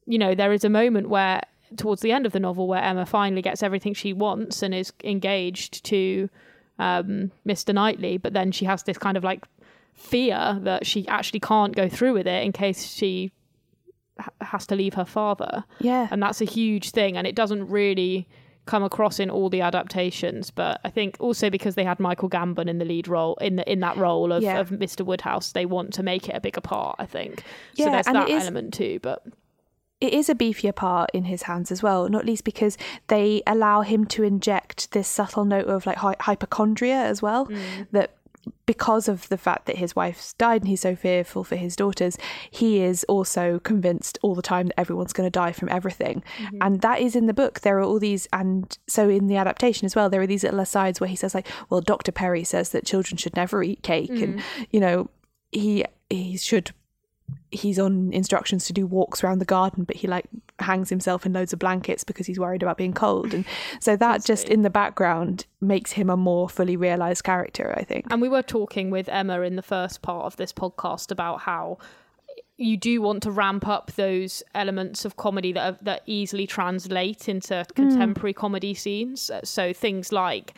you 0.06 0.18
know 0.18 0.36
there 0.36 0.52
is 0.52 0.66
a 0.66 0.70
moment 0.70 1.08
where 1.08 1.42
towards 1.78 2.02
the 2.02 2.12
end 2.12 2.26
of 2.26 2.32
the 2.32 2.40
novel 2.40 2.68
where 2.68 2.82
Emma 2.82 3.06
finally 3.06 3.42
gets 3.42 3.62
everything 3.64 3.94
she 3.94 4.14
wants 4.14 4.62
and 4.64 4.74
is 4.74 4.92
engaged 5.04 5.84
to 5.86 6.30
um, 6.80 7.32
Mr. 7.48 7.74
Knightley 7.74 8.18
but 8.18 8.34
then 8.34 8.52
she 8.52 8.66
has 8.66 8.84
this 8.84 8.98
kind 8.98 9.18
of 9.18 9.24
like 9.24 9.46
fear 9.94 10.60
that 10.64 10.86
she 10.86 11.08
actually 11.08 11.40
can't 11.40 11.76
go 11.76 11.88
through 11.88 12.14
with 12.14 12.28
it 12.28 12.44
in 12.44 12.52
case 12.52 12.86
she 12.94 13.32
ha- 14.20 14.30
has 14.42 14.68
to 14.68 14.76
leave 14.76 14.94
her 14.96 15.06
father 15.06 15.64
yeah 15.80 16.08
and 16.12 16.22
that's 16.22 16.42
a 16.42 16.46
huge 16.46 16.92
thing 16.92 17.16
and 17.16 17.26
it 17.26 17.34
doesn't 17.36 17.66
really 17.70 18.28
come 18.66 18.84
across 18.84 19.20
in 19.22 19.30
all 19.30 19.50
the 19.50 19.62
adaptations 19.62 20.52
but 20.52 20.82
i 20.84 20.90
think 20.90 21.16
also 21.22 21.50
because 21.50 21.76
they 21.76 21.84
had 21.86 21.98
michael 22.00 22.30
gambon 22.30 22.68
in 22.68 22.78
the 22.78 22.84
lead 22.84 23.08
role 23.08 23.36
in 23.36 23.56
the 23.56 23.72
in 23.72 23.80
that 23.80 23.96
role 23.96 24.34
of, 24.34 24.44
Yeah. 24.44 24.60
of 24.60 24.70
mr 24.72 25.06
woodhouse 25.06 25.54
they 25.54 25.66
want 25.66 25.94
to 25.94 26.04
make 26.04 26.28
it 26.28 26.36
a 26.36 26.42
bigger 26.42 26.62
part 26.62 26.98
i 27.00 27.06
think 27.06 27.40
so 27.76 27.86
Yeah, 27.86 27.92
there's 27.92 28.08
and 28.08 28.16
that 28.18 28.30
element 28.30 28.74
too 28.74 29.00
but 29.02 29.24
it 30.02 30.14
is 30.14 30.30
a 30.30 30.36
beefier 30.36 30.76
part 30.76 31.10
in 31.14 31.26
his 31.26 31.44
hands 31.44 31.72
as 31.72 31.82
well, 31.82 32.10
not 32.10 32.26
least 32.26 32.44
because 32.44 32.78
they 33.08 33.42
allow 33.48 33.82
him 33.82 34.06
to 34.06 34.24
inject 34.24 34.92
this 34.92 35.08
subtle 35.08 35.46
note 35.46 35.68
of 35.68 35.86
like 35.86 35.98
hy- 35.98 36.18
hypochondria 36.20 36.98
as 36.98 37.22
well. 37.22 37.48
Mm. 37.48 37.88
That 37.92 38.16
because 38.66 39.08
of 39.08 39.28
the 39.30 39.38
fact 39.38 39.66
that 39.66 39.78
his 39.78 39.96
wife's 39.96 40.34
died 40.34 40.62
and 40.62 40.70
he's 40.70 40.82
so 40.82 40.96
fearful 40.96 41.44
for 41.44 41.56
his 41.56 41.76
daughters, 41.76 42.18
he 42.52 42.82
is 42.82 43.04
also 43.06 43.60
convinced 43.60 44.20
all 44.22 44.36
the 44.36 44.42
time 44.42 44.68
that 44.68 44.80
everyone's 44.80 45.14
going 45.14 45.26
to 45.26 45.32
die 45.32 45.52
from 45.52 45.70
everything. 45.70 46.24
Mm-hmm. 46.38 46.58
And 46.62 46.82
that 46.82 47.00
is 47.00 47.16
in 47.16 47.26
the 47.26 47.34
book. 47.34 47.62
There 47.62 47.78
are 47.80 47.84
all 47.84 48.00
these, 48.00 48.28
and 48.34 48.78
so 48.88 49.10
in 49.10 49.28
the 49.28 49.38
adaptation 49.38 49.86
as 49.86 49.96
well, 49.96 50.10
there 50.10 50.22
are 50.22 50.28
these 50.28 50.44
little 50.44 50.60
asides 50.60 51.00
where 51.00 51.10
he 51.10 51.16
says, 51.16 51.34
like, 51.34 51.48
well, 51.70 51.82
Dr. 51.82 52.12
Perry 52.12 52.44
says 52.44 52.70
that 52.70 52.86
children 52.86 53.18
should 53.18 53.36
never 53.36 53.64
eat 53.64 53.82
cake. 53.82 54.10
And, 54.12 54.40
mm. 54.40 54.44
you 54.72 54.80
know, 54.80 55.10
he 55.52 55.86
he 56.10 56.38
should 56.38 56.72
he's 57.56 57.80
on 57.80 58.12
instructions 58.14 58.66
to 58.66 58.74
do 58.74 58.86
walks 58.86 59.24
around 59.24 59.40
the 59.40 59.46
garden, 59.46 59.84
but 59.84 59.96
he 59.96 60.08
like 60.08 60.26
hangs 60.60 60.90
himself 60.90 61.26
in 61.26 61.34
loads 61.34 61.54
of 61.54 61.60
blankets 61.60 62.04
because 62.04 62.28
he's 62.28 62.40
worried 62.40 62.64
about 62.64 62.78
being 62.78 62.94
cold. 62.94 63.34
And 63.34 63.46
so 63.80 63.96
that 63.96 64.24
just 64.24 64.48
in 64.50 64.62
the 64.62 64.70
background 64.70 65.46
makes 65.62 65.92
him 65.92 66.10
a 66.10 66.18
more 66.18 66.50
fully 66.50 66.78
realized 66.78 67.24
character, 67.24 67.74
I 67.78 67.84
think. 67.84 68.06
and 68.12 68.22
we 68.22 68.30
were 68.30 68.44
talking 68.44 68.90
with 68.90 69.10
emma 69.10 69.42
in 69.42 69.56
the 69.56 69.62
first 69.62 70.02
part 70.02 70.26
of 70.26 70.38
this 70.38 70.54
podcast 70.54 71.12
about 71.12 71.42
how 71.42 71.78
you 72.58 72.78
do 72.78 73.02
want 73.02 73.24
to 73.24 73.32
ramp 73.32 73.68
up 73.68 73.92
those 73.94 74.42
elements 74.54 75.04
of 75.04 75.18
comedy 75.18 75.52
that 75.52 75.74
are, 75.74 75.78
that 75.84 76.02
easily 76.06 76.48
translate 76.48 77.28
into 77.28 77.64
hmm. 77.64 77.74
contemporary 77.74 78.34
comedy 78.34 78.74
scenes. 78.74 79.30
So 79.44 79.74
things 79.74 80.12
like 80.12 80.54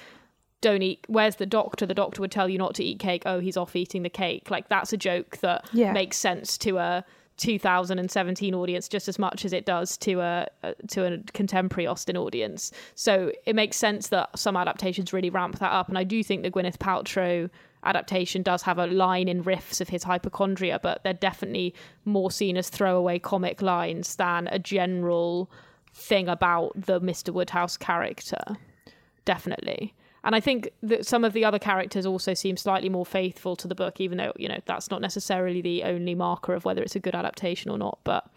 don't 0.61 0.81
eat 0.81 0.99
where's 1.07 1.35
the 1.35 1.45
doctor 1.45 1.85
the 1.85 1.93
doctor 1.93 2.19
would 2.21 2.31
tell 2.31 2.49
you 2.49 2.57
not 2.57 2.73
to 2.73 2.83
eat 2.83 2.97
cake 2.99 3.23
oh 3.25 3.39
he's 3.39 3.55
off 3.57 3.75
eating 3.75 4.01
the 4.03 4.09
cake 4.09 4.49
like 4.49 4.67
that's 4.69 4.91
a 4.91 4.97
joke 4.97 5.37
that 5.37 5.63
Yeah. 5.71 5.91
makes 5.91 6.17
sense 6.17 6.57
to 6.59 6.77
a 6.77 7.05
2017 7.37 8.55
audience 8.55 8.87
just 8.87 9.07
as 9.07 9.19
much 9.19 9.45
as 9.45 9.53
it 9.53 9.65
does 9.65 9.95
to 9.97 10.19
a, 10.19 10.47
a 10.63 10.73
to 10.87 11.05
a 11.05 11.17
contemporary 11.33 11.85
Austen 11.85 12.17
audience. 12.17 12.71
So 12.95 13.31
it 13.45 13.55
makes 13.55 13.77
sense 13.77 14.07
that 14.07 14.37
some 14.37 14.57
adaptations 14.57 15.13
really 15.13 15.29
ramp 15.29 15.59
that 15.59 15.71
up, 15.71 15.87
and 15.87 15.97
I 15.99 16.03
do 16.03 16.23
think 16.23 16.41
the 16.41 16.49
Gwyneth 16.49 16.77
Paltrow 16.79 17.49
adaptation 17.83 18.41
does 18.41 18.63
have 18.63 18.79
a 18.79 18.87
line 18.87 19.27
in 19.27 19.43
riffs 19.43 19.79
of 19.81 19.89
his 19.89 20.03
hypochondria, 20.03 20.79
but 20.81 21.03
they're 21.03 21.13
definitely 21.13 21.75
more 22.05 22.31
seen 22.31 22.57
as 22.57 22.69
throwaway 22.69 23.19
comic 23.19 23.61
lines 23.61 24.15
than 24.15 24.47
a 24.47 24.57
general 24.57 25.49
thing 25.93 26.27
about 26.27 26.71
the 26.75 26.99
Mr. 26.99 27.31
Woodhouse 27.31 27.77
character. 27.77 28.41
Definitely. 29.25 29.93
And 30.23 30.35
I 30.35 30.39
think 30.39 30.69
that 30.83 31.05
some 31.05 31.23
of 31.23 31.33
the 31.33 31.45
other 31.45 31.59
characters 31.59 32.05
also 32.05 32.33
seem 32.33 32.57
slightly 32.57 32.89
more 32.89 33.05
faithful 33.05 33.55
to 33.55 33.67
the 33.67 33.75
book, 33.75 34.01
even 34.01 34.17
though, 34.17 34.33
you 34.35 34.49
know, 34.49 34.59
that's 34.65 34.89
not 34.89 35.01
necessarily 35.01 35.61
the 35.61 35.83
only 35.83 36.15
marker 36.15 36.53
of 36.53 36.65
whether 36.65 36.81
it's 36.81 36.95
a 36.95 36.99
good 36.99 37.15
adaptation 37.15 37.71
or 37.71 37.77
not. 37.77 37.99
But 38.03 38.29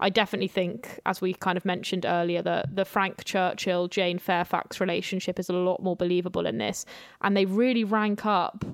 I 0.00 0.10
definitely 0.10 0.48
think, 0.48 1.00
as 1.06 1.20
we 1.20 1.34
kind 1.34 1.56
of 1.56 1.64
mentioned 1.64 2.04
earlier, 2.06 2.42
that 2.42 2.76
the 2.76 2.84
Frank 2.84 3.24
Churchill 3.24 3.88
Jane 3.88 4.18
Fairfax 4.18 4.80
relationship 4.80 5.38
is 5.38 5.48
a 5.48 5.54
lot 5.54 5.82
more 5.82 5.96
believable 5.96 6.46
in 6.46 6.58
this. 6.58 6.84
And 7.22 7.36
they 7.36 7.46
really 7.46 7.84
rank 7.84 8.26
up, 8.26 8.64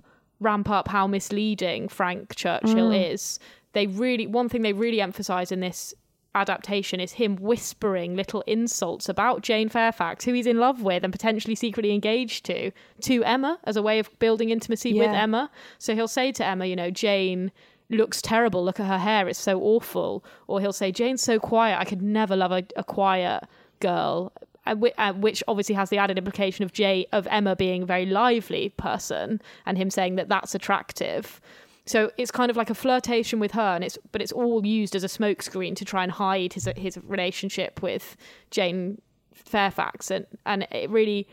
ramp 0.40 0.68
up 0.68 0.88
how 0.88 1.06
misleading 1.06 1.88
Frank 1.88 2.34
Churchill 2.34 2.90
mm. 2.90 3.12
is. 3.12 3.38
They 3.72 3.86
really, 3.86 4.26
one 4.26 4.48
thing 4.48 4.62
they 4.62 4.72
really 4.72 5.00
emphasize 5.00 5.50
in 5.50 5.60
this 5.60 5.94
adaptation 6.34 7.00
is 7.00 7.12
him 7.12 7.36
whispering 7.36 8.16
little 8.16 8.42
insults 8.46 9.08
about 9.08 9.42
Jane 9.42 9.68
Fairfax, 9.68 10.24
who 10.24 10.32
he's 10.32 10.46
in 10.46 10.58
love 10.58 10.82
with 10.82 11.04
and 11.04 11.12
potentially 11.12 11.54
secretly 11.54 11.92
engaged 11.92 12.44
to, 12.46 12.70
to 13.02 13.24
Emma 13.24 13.58
as 13.64 13.76
a 13.76 13.82
way 13.82 13.98
of 13.98 14.10
building 14.18 14.50
intimacy 14.50 14.98
with 14.98 15.10
Emma. 15.10 15.50
So 15.78 15.94
he'll 15.94 16.08
say 16.08 16.32
to 16.32 16.44
Emma, 16.44 16.66
you 16.66 16.76
know, 16.76 16.90
Jane 16.90 17.52
looks 17.90 18.22
terrible. 18.22 18.64
Look 18.64 18.80
at 18.80 18.86
her 18.86 18.98
hair; 18.98 19.28
it's 19.28 19.38
so 19.38 19.60
awful. 19.60 20.24
Or 20.46 20.60
he'll 20.60 20.72
say, 20.72 20.92
Jane's 20.92 21.22
so 21.22 21.38
quiet. 21.38 21.78
I 21.78 21.84
could 21.84 22.02
never 22.02 22.36
love 22.36 22.52
a, 22.52 22.64
a 22.76 22.84
quiet 22.84 23.44
girl. 23.80 24.32
Uh, 24.66 24.76
uh, 24.96 25.12
Which 25.12 25.42
obviously 25.46 25.74
has 25.74 25.90
the 25.90 25.98
added 25.98 26.16
implication 26.16 26.64
of 26.64 26.72
Jay 26.72 27.06
of 27.12 27.26
Emma 27.30 27.54
being 27.54 27.82
a 27.82 27.86
very 27.86 28.06
lively 28.06 28.70
person, 28.70 29.40
and 29.66 29.76
him 29.76 29.90
saying 29.90 30.16
that 30.16 30.28
that's 30.28 30.54
attractive. 30.54 31.40
So 31.86 32.10
it's 32.16 32.30
kind 32.30 32.50
of 32.50 32.56
like 32.56 32.70
a 32.70 32.74
flirtation 32.74 33.40
with 33.40 33.52
her, 33.52 33.74
and 33.74 33.84
it's 33.84 33.98
but 34.12 34.22
it's 34.22 34.32
all 34.32 34.64
used 34.64 34.96
as 34.96 35.04
a 35.04 35.08
smokescreen 35.08 35.76
to 35.76 35.84
try 35.84 36.02
and 36.02 36.12
hide 36.12 36.54
his 36.54 36.68
his 36.76 36.98
relationship 37.02 37.82
with 37.82 38.16
Jane 38.50 39.00
Fairfax, 39.34 40.10
and 40.10 40.26
and 40.46 40.66
it 40.70 40.88
really 40.88 41.28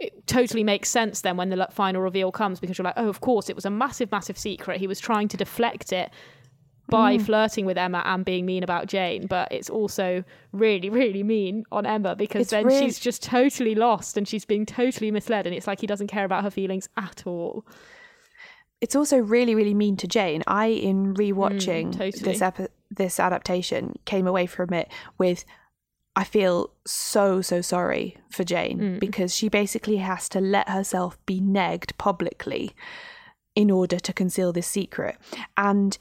it 0.00 0.26
totally 0.26 0.64
makes 0.64 0.88
sense 0.88 1.20
then 1.20 1.36
when 1.36 1.50
the 1.50 1.68
final 1.70 2.02
reveal 2.02 2.32
comes 2.32 2.58
because 2.58 2.76
you're 2.76 2.84
like, 2.84 2.94
oh, 2.96 3.08
of 3.08 3.20
course, 3.20 3.48
it 3.48 3.54
was 3.54 3.64
a 3.64 3.70
massive, 3.70 4.10
massive 4.10 4.36
secret. 4.36 4.78
He 4.78 4.88
was 4.88 4.98
trying 4.98 5.28
to 5.28 5.36
deflect 5.36 5.92
it 5.92 6.10
by 6.88 7.16
mm. 7.16 7.22
flirting 7.22 7.64
with 7.66 7.78
Emma 7.78 8.02
and 8.04 8.24
being 8.24 8.44
mean 8.44 8.64
about 8.64 8.88
Jane, 8.88 9.26
but 9.28 9.50
it's 9.52 9.70
also 9.70 10.24
really, 10.50 10.90
really 10.90 11.22
mean 11.22 11.64
on 11.70 11.86
Emma 11.86 12.16
because 12.16 12.42
It's 12.42 12.50
then 12.50 12.66
really- 12.66 12.80
she's 12.80 12.98
just 12.98 13.22
totally 13.22 13.76
lost 13.76 14.16
and 14.16 14.26
she's 14.26 14.44
being 14.44 14.66
totally 14.66 15.12
misled, 15.12 15.46
and 15.46 15.54
it's 15.54 15.68
like 15.68 15.80
he 15.80 15.86
doesn't 15.86 16.08
care 16.08 16.24
about 16.24 16.42
her 16.42 16.50
feelings 16.50 16.88
at 16.96 17.22
all. 17.24 17.64
It's 18.82 18.96
also 18.96 19.18
really, 19.18 19.54
really 19.54 19.74
mean 19.74 19.96
to 19.98 20.08
Jane. 20.08 20.42
I, 20.48 20.66
in 20.66 21.14
rewatching 21.14 21.86
mm, 21.86 21.96
totally. 21.96 22.32
this 22.32 22.42
epi- 22.42 22.66
this 22.90 23.20
adaptation, 23.20 23.94
came 24.04 24.26
away 24.26 24.46
from 24.46 24.74
it 24.74 24.90
with 25.16 25.44
I 26.14 26.24
feel 26.24 26.70
so, 26.84 27.40
so 27.40 27.60
sorry 27.60 28.18
for 28.28 28.44
Jane 28.44 28.78
mm. 28.78 29.00
because 29.00 29.34
she 29.34 29.48
basically 29.48 29.98
has 29.98 30.28
to 30.30 30.40
let 30.40 30.68
herself 30.68 31.16
be 31.26 31.40
negged 31.40 31.96
publicly 31.96 32.72
in 33.54 33.70
order 33.70 33.98
to 34.00 34.12
conceal 34.12 34.52
this 34.52 34.66
secret. 34.66 35.16
And 35.56 35.96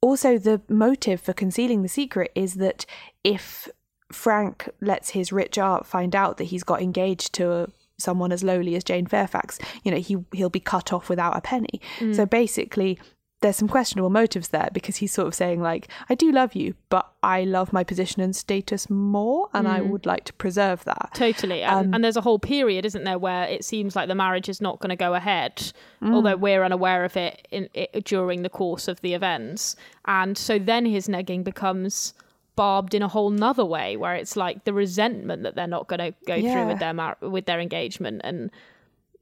also, 0.00 0.38
the 0.38 0.62
motive 0.68 1.20
for 1.20 1.34
concealing 1.34 1.82
the 1.82 1.88
secret 1.88 2.32
is 2.34 2.54
that 2.54 2.86
if 3.22 3.68
Frank 4.10 4.68
lets 4.80 5.10
his 5.10 5.30
rich 5.30 5.58
aunt 5.58 5.86
find 5.86 6.16
out 6.16 6.38
that 6.38 6.44
he's 6.44 6.64
got 6.64 6.80
engaged 6.80 7.34
to 7.34 7.70
someone 7.98 8.32
as 8.32 8.42
lowly 8.42 8.74
as 8.76 8.84
Jane 8.84 9.06
Fairfax, 9.06 9.58
you 9.82 9.90
know, 9.90 9.98
he 9.98 10.16
he'll 10.32 10.50
be 10.50 10.60
cut 10.60 10.92
off 10.92 11.08
without 11.08 11.36
a 11.36 11.40
penny. 11.40 11.80
So 11.98 12.26
mm. 12.26 12.30
basically, 12.30 12.98
there's 13.44 13.56
some 13.56 13.68
questionable 13.68 14.08
motives 14.08 14.48
there 14.48 14.70
because 14.72 14.96
he's 14.96 15.12
sort 15.12 15.28
of 15.28 15.34
saying 15.34 15.60
like 15.60 15.88
I 16.08 16.14
do 16.14 16.32
love 16.32 16.54
you 16.54 16.74
but 16.88 17.12
I 17.22 17.44
love 17.44 17.74
my 17.74 17.84
position 17.84 18.22
and 18.22 18.34
status 18.34 18.88
more 18.88 19.50
and 19.52 19.68
I 19.68 19.80
mm. 19.80 19.88
would 19.88 20.06
like 20.06 20.24
to 20.24 20.32
preserve 20.32 20.82
that. 20.84 21.10
Totally. 21.14 21.62
And, 21.62 21.88
Um, 21.88 21.94
and 21.94 22.04
there's 22.04 22.16
a 22.16 22.22
whole 22.22 22.38
period, 22.38 22.86
isn't 22.86 23.04
there, 23.04 23.18
where 23.18 23.44
it 23.44 23.62
seems 23.62 23.94
like 23.94 24.08
the 24.08 24.14
marriage 24.14 24.48
is 24.48 24.62
not 24.62 24.80
going 24.80 24.90
to 24.90 24.96
go 24.96 25.12
ahead, 25.12 25.72
although 26.02 26.36
mm. 26.36 26.40
we're 26.40 26.64
unaware 26.64 27.04
of 27.04 27.18
it, 27.18 27.46
in, 27.50 27.68
it 27.74 28.04
during 28.04 28.42
the 28.42 28.48
course 28.48 28.88
of 28.88 29.00
the 29.02 29.12
events. 29.12 29.76
And 30.06 30.38
so 30.38 30.58
then 30.58 30.86
his 30.86 31.06
negging 31.06 31.44
becomes 31.44 32.14
barbed 32.56 32.94
in 32.94 33.02
a 33.02 33.08
whole 33.08 33.30
nother 33.30 33.64
way 33.64 33.96
where 33.96 34.14
it's 34.14 34.36
like 34.36 34.64
the 34.64 34.72
resentment 34.72 35.42
that 35.42 35.54
they're 35.54 35.66
not 35.66 35.88
going 35.88 36.00
to 36.00 36.14
go 36.26 36.40
through 36.40 36.66
with 36.68 36.78
their 36.78 36.94
mar- 36.94 37.18
with 37.20 37.46
their 37.46 37.60
engagement. 37.60 38.20
And 38.24 38.50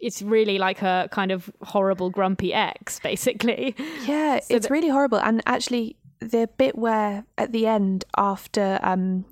it's 0.00 0.20
really 0.20 0.58
like 0.58 0.82
a 0.82 1.08
kind 1.12 1.30
of 1.30 1.50
horrible 1.62 2.10
grumpy 2.10 2.52
ex 2.52 2.98
basically. 3.02 3.74
Yeah, 4.04 4.40
So 4.40 4.54
it's 4.56 4.70
really 4.70 4.88
horrible. 4.88 5.18
And 5.18 5.42
actually, 5.46 5.96
the 6.20 6.48
bit 6.56 6.76
where 6.76 7.24
at 7.38 7.52
the 7.52 7.66
end, 7.66 8.04
after 8.16 8.78
um, 8.82 9.24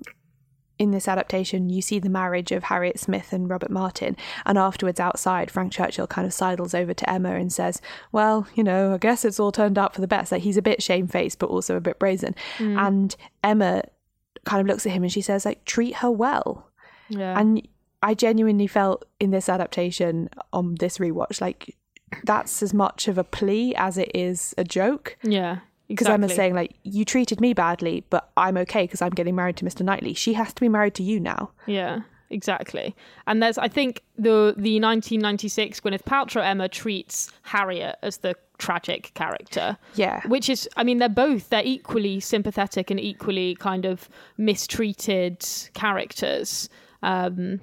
in 0.81 0.89
this 0.89 1.07
adaptation, 1.07 1.69
you 1.69 1.79
see 1.79 1.99
the 1.99 2.09
marriage 2.09 2.51
of 2.51 2.63
Harriet 2.63 2.99
Smith 2.99 3.31
and 3.33 3.47
Robert 3.47 3.69
Martin, 3.69 4.17
and 4.47 4.57
afterwards 4.57 4.99
outside, 4.99 5.51
Frank 5.51 5.71
Churchill 5.71 6.07
kind 6.07 6.25
of 6.25 6.33
sidles 6.33 6.73
over 6.73 6.91
to 6.91 7.07
Emma 7.07 7.35
and 7.35 7.53
says, 7.53 7.79
"Well, 8.11 8.47
you 8.55 8.63
know, 8.63 8.95
I 8.95 8.97
guess 8.97 9.23
it's 9.23 9.39
all 9.39 9.51
turned 9.51 9.77
out 9.77 9.93
for 9.93 10.01
the 10.01 10.07
best." 10.07 10.31
Like 10.31 10.41
he's 10.41 10.57
a 10.57 10.61
bit 10.61 10.81
shamefaced, 10.81 11.37
but 11.37 11.51
also 11.51 11.77
a 11.77 11.81
bit 11.81 11.99
brazen. 11.99 12.33
Mm. 12.57 12.87
And 12.87 13.15
Emma 13.43 13.83
kind 14.43 14.59
of 14.59 14.65
looks 14.65 14.87
at 14.87 14.91
him 14.91 15.03
and 15.03 15.11
she 15.11 15.21
says, 15.21 15.45
"Like 15.45 15.63
treat 15.65 15.97
her 15.97 16.09
well." 16.09 16.67
yeah 17.09 17.39
And 17.39 17.67
I 18.01 18.15
genuinely 18.15 18.65
felt 18.65 19.05
in 19.19 19.29
this 19.29 19.49
adaptation 19.49 20.29
on 20.51 20.75
this 20.75 20.97
rewatch, 20.97 21.39
like 21.41 21.77
that's 22.23 22.63
as 22.63 22.73
much 22.73 23.07
of 23.07 23.19
a 23.19 23.23
plea 23.23 23.75
as 23.75 23.97
it 23.97 24.11
is 24.13 24.53
a 24.57 24.65
joke 24.65 25.17
yeah 25.23 25.59
because 25.91 26.07
exactly. 26.07 26.23
Emma's 26.25 26.35
saying 26.35 26.55
like 26.55 26.75
you 26.83 27.05
treated 27.05 27.39
me 27.41 27.53
badly, 27.53 28.03
but 28.09 28.29
I'm 28.37 28.57
okay 28.57 28.83
because 28.83 29.01
I'm 29.01 29.11
getting 29.11 29.35
married 29.35 29.57
to 29.57 29.65
Mr. 29.65 29.83
Knightley. 29.83 30.13
She 30.13 30.33
has 30.33 30.53
to 30.53 30.61
be 30.61 30.69
married 30.69 30.95
to 30.95 31.03
you 31.03 31.19
now. 31.19 31.51
Yeah, 31.65 32.01
exactly. 32.29 32.95
And 33.27 33.41
there's, 33.41 33.57
I 33.57 33.67
think, 33.67 34.03
the 34.17 34.53
the 34.57 34.79
1996 34.79 35.79
Gwyneth 35.81 36.03
Paltrow 36.03 36.43
Emma 36.43 36.67
treats 36.69 37.31
Harriet 37.43 37.97
as 38.01 38.17
the 38.17 38.35
tragic 38.57 39.11
character. 39.15 39.77
Yeah. 39.95 40.21
Which 40.27 40.47
is, 40.49 40.69
I 40.77 40.83
mean, 40.83 40.99
they're 40.99 41.09
both 41.09 41.49
they're 41.49 41.63
equally 41.65 42.19
sympathetic 42.19 42.91
and 42.91 42.99
equally 42.99 43.55
kind 43.55 43.85
of 43.85 44.07
mistreated 44.37 45.45
characters. 45.73 46.69
Um, 47.03 47.61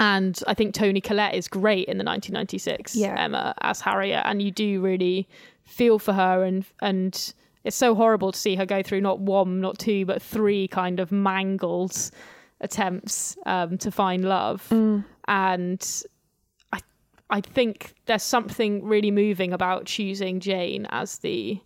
and 0.00 0.40
I 0.48 0.54
think 0.54 0.74
Toni 0.74 1.00
Collette 1.00 1.34
is 1.34 1.46
great 1.46 1.86
in 1.86 1.98
the 1.98 2.04
1996 2.04 2.96
Yeah. 2.96 3.14
Emma 3.16 3.54
as 3.60 3.80
Harriet, 3.80 4.22
and 4.24 4.42
you 4.42 4.50
do 4.50 4.80
really 4.80 5.28
feel 5.64 5.98
for 5.98 6.12
her, 6.12 6.42
and 6.44 6.64
and 6.82 7.32
it's 7.64 7.76
so 7.76 7.94
horrible 7.94 8.32
to 8.32 8.38
see 8.38 8.54
her 8.56 8.66
go 8.66 8.82
through 8.82 9.00
not 9.00 9.20
one, 9.20 9.60
not 9.60 9.78
two, 9.78 10.04
but 10.04 10.22
three 10.22 10.68
kind 10.68 11.00
of 11.00 11.10
mangled 11.10 12.10
attempts 12.60 13.36
um, 13.46 13.78
to 13.78 13.90
find 13.90 14.24
love, 14.24 14.66
and 15.26 16.02
I 16.72 16.80
I 17.30 17.40
think 17.40 17.94
there's 18.06 18.22
something 18.22 18.84
really 18.84 19.10
moving 19.10 19.52
about 19.52 19.86
choosing 19.86 20.40
Jane 20.40 20.86
as 20.90 21.18
the 21.18 21.60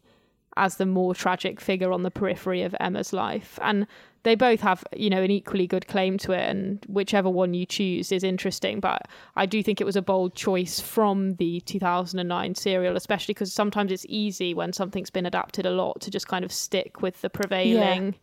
as 0.57 0.77
the 0.77 0.87
more 0.87 1.15
tragic 1.15 1.61
figure 1.61 1.93
on 1.93 2.03
the 2.03 2.11
periphery 2.11 2.63
of 2.63 2.75
Emma's 2.81 3.13
life. 3.13 3.59
And 3.63 3.87
they 4.25 4.35
both 4.35 4.61
have, 4.61 4.85
you 4.97 5.11
know, 5.11 5.23
an 5.23 5.31
equally 5.31 5.67
good 5.67 5.87
claim 5.87 6.19
to 6.19 6.33
it, 6.33 6.49
and 6.49 6.85
whichever 6.89 7.31
one 7.31 7.55
you 7.55 7.65
choose 7.65 8.11
is 8.11 8.25
interesting. 8.25 8.81
But 8.81 9.03
I 9.37 9.47
do 9.47 9.63
think 9.63 9.81
it 9.81 9.85
was 9.85 9.97
a 9.97 10.03
bold 10.03 10.35
choice 10.35 10.81
from 10.81 11.35
the 11.37 11.61
2009 11.61 12.55
serial, 12.55 12.97
especially 12.97 13.35
because 13.35 13.53
sometimes 13.53 13.93
it's 13.93 14.07
easy 14.09 14.55
when 14.55 14.73
something's 14.73 15.11
been 15.11 15.27
adapted 15.27 15.67
a 15.67 15.71
lot 15.71 16.01
to 16.03 16.11
just 16.11 16.27
kind 16.27 16.45
of 16.45 16.53
stick 16.53 17.01
with 17.01 17.21
the 17.21 17.31
prevailing 17.31 18.15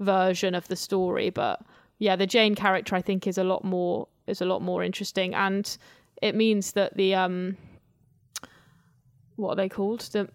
version 0.00 0.54
of 0.54 0.66
the 0.68 0.76
story. 0.76 1.30
But 1.30 1.60
yeah, 1.98 2.16
the 2.16 2.26
Jane 2.26 2.54
character 2.54 2.96
I 2.96 3.02
think 3.02 3.26
is 3.26 3.38
a 3.38 3.44
lot 3.44 3.64
more 3.64 4.08
is 4.26 4.40
a 4.40 4.46
lot 4.46 4.62
more 4.62 4.82
interesting, 4.82 5.34
and 5.34 5.76
it 6.22 6.34
means 6.34 6.72
that 6.72 6.96
the 6.96 7.14
um, 7.14 7.58
what 9.36 9.50
are 9.50 9.56
they 9.56 9.68
called? 9.68 10.00
The 10.00 10.30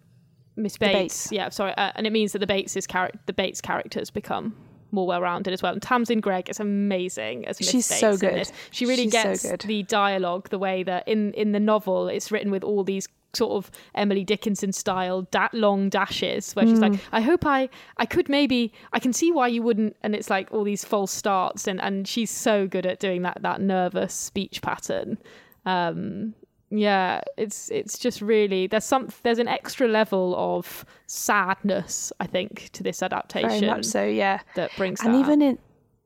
Miss 0.55 0.78
Bates. 0.78 0.93
Bates. 0.93 1.32
Yeah, 1.32 1.49
sorry, 1.49 1.74
uh, 1.76 1.91
and 1.95 2.05
it 2.05 2.13
means 2.13 2.34
that 2.34 2.39
the 2.39 2.47
Bates 2.47 2.78
char- 2.88 3.11
the 3.26 3.34
Bates 3.34 3.61
characters 3.61 4.11
become 4.11 4.55
more 4.92 5.06
well-rounded 5.08 5.54
as 5.54 5.62
well. 5.62 5.74
And 5.74 5.82
Tamsin 5.82 6.20
Greig 6.22 6.50
is 6.50 6.60
amazing 6.60 7.46
as 7.48 7.60
Miss 7.60 7.70
She's 7.70 7.86
so 7.86 8.18
good. 8.18 8.50
She 8.72 8.86
really 8.86 9.04
She's 9.04 9.12
so 9.14 9.24
gets 9.24 9.42
good. 9.50 9.62
the 9.62 9.84
dialogue 9.84 10.50
the 10.50 10.60
way 10.60 10.84
that 10.84 11.08
in 11.08 11.34
in 11.34 11.52
the 11.52 11.60
novel 11.60 12.08
it's 12.08 12.32
written 12.32 12.52
with 12.52 12.64
all 12.64 12.84
these 12.84 13.08
sort 13.34 13.52
of 13.52 13.70
Emily 13.94 14.24
Dickinson 14.24 14.72
style 14.72 15.24
da- 15.24 15.50
long 15.54 15.90
dashes 15.90 16.54
where 16.56 16.66
she's 16.66 16.80
Mm. 16.80 16.92
like 16.92 17.00
I 17.12 17.22
hope 17.22 17.46
I 17.46 17.70
I 17.98 18.06
could 18.06 18.30
maybe 18.30 18.72
I 18.94 19.00
can 19.00 19.14
see 19.14 19.32
why 19.32 19.48
you 19.50 19.62
wouldn't 19.62 19.96
and 20.02 20.16
it's 20.16 20.30
like 20.30 20.52
all 20.52 20.64
these 20.64 20.84
false 20.86 21.12
starts 21.12 21.68
and 21.68 21.80
and 21.82 22.08
she's 22.08 22.32
so 22.32 22.66
good 22.68 22.86
at 22.86 23.00
doing 23.00 23.22
that 23.24 23.40
that 23.42 23.60
nervous 23.62 24.14
speech 24.14 24.62
pattern 24.62 25.18
um 25.66 26.34
yeah 26.70 27.22
it's 27.38 27.70
it's 27.72 27.97
just 27.97 28.22
really 28.22 28.68
there's 28.68 28.84
some 28.84 29.07
there's 29.24 29.39
an 29.39 29.47
extra 29.47 29.88
level 29.88 30.36
of 30.38 30.84
sadness 31.05 32.11
i 32.20 32.28
think 32.28 32.70
to 32.74 32.84
this 32.84 33.01
adaptation 33.01 33.49
Very 33.61 33.68
much 33.72 33.86
so, 33.86 34.03
yeah. 34.03 34.39
that 34.55 34.72
brings 34.78 34.99
and 35.01 35.13
that 35.13 35.20
even 35.20 35.41
out. 35.41 35.47
in 35.49 35.57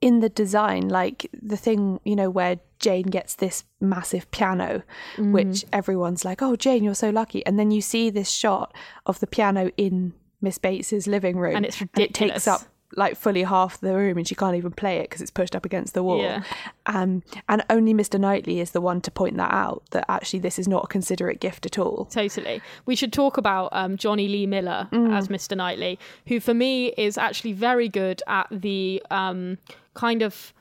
in 0.02 0.20
the 0.20 0.30
design, 0.30 0.90
like 0.90 1.30
the 1.32 1.56
thing, 1.56 2.00
you 2.04 2.16
know, 2.16 2.28
where 2.28 2.58
Jane 2.80 3.04
gets 3.06 3.36
this 3.36 3.66
massive 3.80 4.32
piano, 4.32 4.82
Mm. 5.16 5.32
which 5.32 5.64
everyone's 5.72 6.26
like, 6.26 6.42
"Oh, 6.42 6.56
Jane, 6.56 6.84
you're 6.84 6.96
so 6.96 7.12
lucky," 7.12 7.46
and 7.46 7.60
then 7.60 7.70
you 7.70 7.82
see 7.82 8.10
this 8.10 8.28
shot 8.32 8.74
of 9.06 9.20
the 9.20 9.28
piano 9.28 9.70
in 9.78 10.14
Miss 10.42 10.58
Bates's 10.58 11.06
living 11.06 11.38
room, 11.38 11.56
And 11.56 11.66
it's 11.68 11.80
it 11.96 12.16
takes 12.16 12.48
up 12.48 12.62
like 12.96 13.16
fully 13.16 13.44
half 13.44 13.80
the 13.80 13.96
room, 13.96 14.18
and 14.18 14.28
she 14.28 14.36
can't 14.36 14.56
even 14.56 14.72
play 14.72 14.98
it 14.98 15.04
because 15.04 15.22
it's 15.22 15.32
pushed 15.32 15.56
up 15.56 15.66
against 15.66 15.94
the 15.94 16.04
wall. 16.04 16.22
Yeah. 16.22 16.44
Um, 16.86 17.24
and 17.48 17.64
only 17.70 17.94
Mr. 17.94 18.20
Knightley 18.20 18.60
is 18.60 18.72
the 18.72 18.82
one 18.82 19.02
to 19.02 19.12
point 19.12 19.38
that 19.38 19.52
out 19.54 19.84
that 19.92 20.06
actually 20.10 20.40
this 20.40 20.60
is 20.60 20.68
not 20.68 20.86
a 20.86 20.88
considerate 20.88 21.40
gift 21.40 21.66
at 21.66 21.78
all. 21.80 22.06
Totally. 22.06 22.62
We 22.86 22.96
should 22.96 23.14
talk 23.14 23.38
about 23.38 23.70
um, 23.72 23.98
Jonny 23.98 24.28
Lee 24.28 24.46
Miller 24.48 24.90
Mm. 24.92 25.16
as 25.16 25.28
Mr. 25.28 25.56
Knightley, 25.56 25.98
who 26.28 26.40
for 26.40 26.54
me 26.54 26.88
is 26.98 27.18
actually 27.18 27.54
very 27.54 27.88
good 27.88 28.22
at 28.28 28.48
the 28.52 29.02
um, 29.12 29.58
kind 29.94 30.22
of 30.22 30.54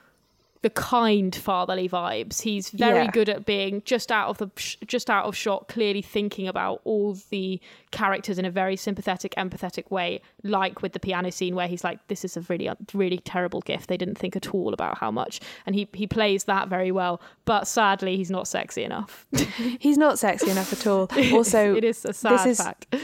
the 0.63 0.71
kind 0.71 1.35
fatherly 1.35 1.89
vibes. 1.89 2.43
He's 2.43 2.69
very 2.69 3.05
Yeah. 3.05 3.11
good 3.11 3.29
at 3.31 3.47
being 3.47 3.81
just 3.87 4.13
out 4.13 4.29
of 4.29 4.37
the 4.39 4.51
just 4.87 5.09
out 5.09 5.25
of 5.25 5.35
shot, 5.35 5.69
clearly 5.69 6.03
thinking 6.03 6.47
about 6.47 6.83
all 6.85 7.17
the 7.31 7.61
characters 7.93 8.39
in 8.39 8.45
a 8.45 8.51
very 8.51 8.77
sympathetic, 8.77 9.35
empathetic 9.37 9.91
way. 9.91 10.21
Like 10.43 10.83
with 10.83 10.93
the 10.93 11.01
piano 11.01 11.31
scene 11.33 11.55
where 11.55 11.67
he's 11.67 11.83
like, 11.83 12.07
"This 12.09 12.25
is 12.27 12.37
a 12.37 12.43
really, 12.43 12.69
really 12.93 13.19
terrible 13.19 13.61
gift. 13.63 13.89
They 13.89 13.97
didn't 13.97 14.19
think 14.19 14.37
at 14.37 14.55
all 14.55 14.75
about 14.75 14.99
how 14.99 15.11
much," 15.11 15.41
and 15.65 15.75
he 15.75 15.89
he 15.95 16.07
plays 16.07 16.45
that 16.45 16.69
very 16.69 16.93
well. 16.93 17.23
But 17.47 17.67
sadly, 17.67 18.17
he's 18.19 18.31
not 18.31 18.47
sexy 18.47 18.85
enough. 18.85 19.27
He's 19.79 19.97
not 19.99 20.19
sexy 20.19 20.51
enough 20.51 20.73
at 20.73 20.87
all. 20.87 21.09
Also, 21.33 21.75
it 21.81 21.85
is 21.85 22.05
a 22.05 22.13
sad 22.13 22.33
this 22.33 22.47
is 22.47 22.59
fact. 22.65 22.95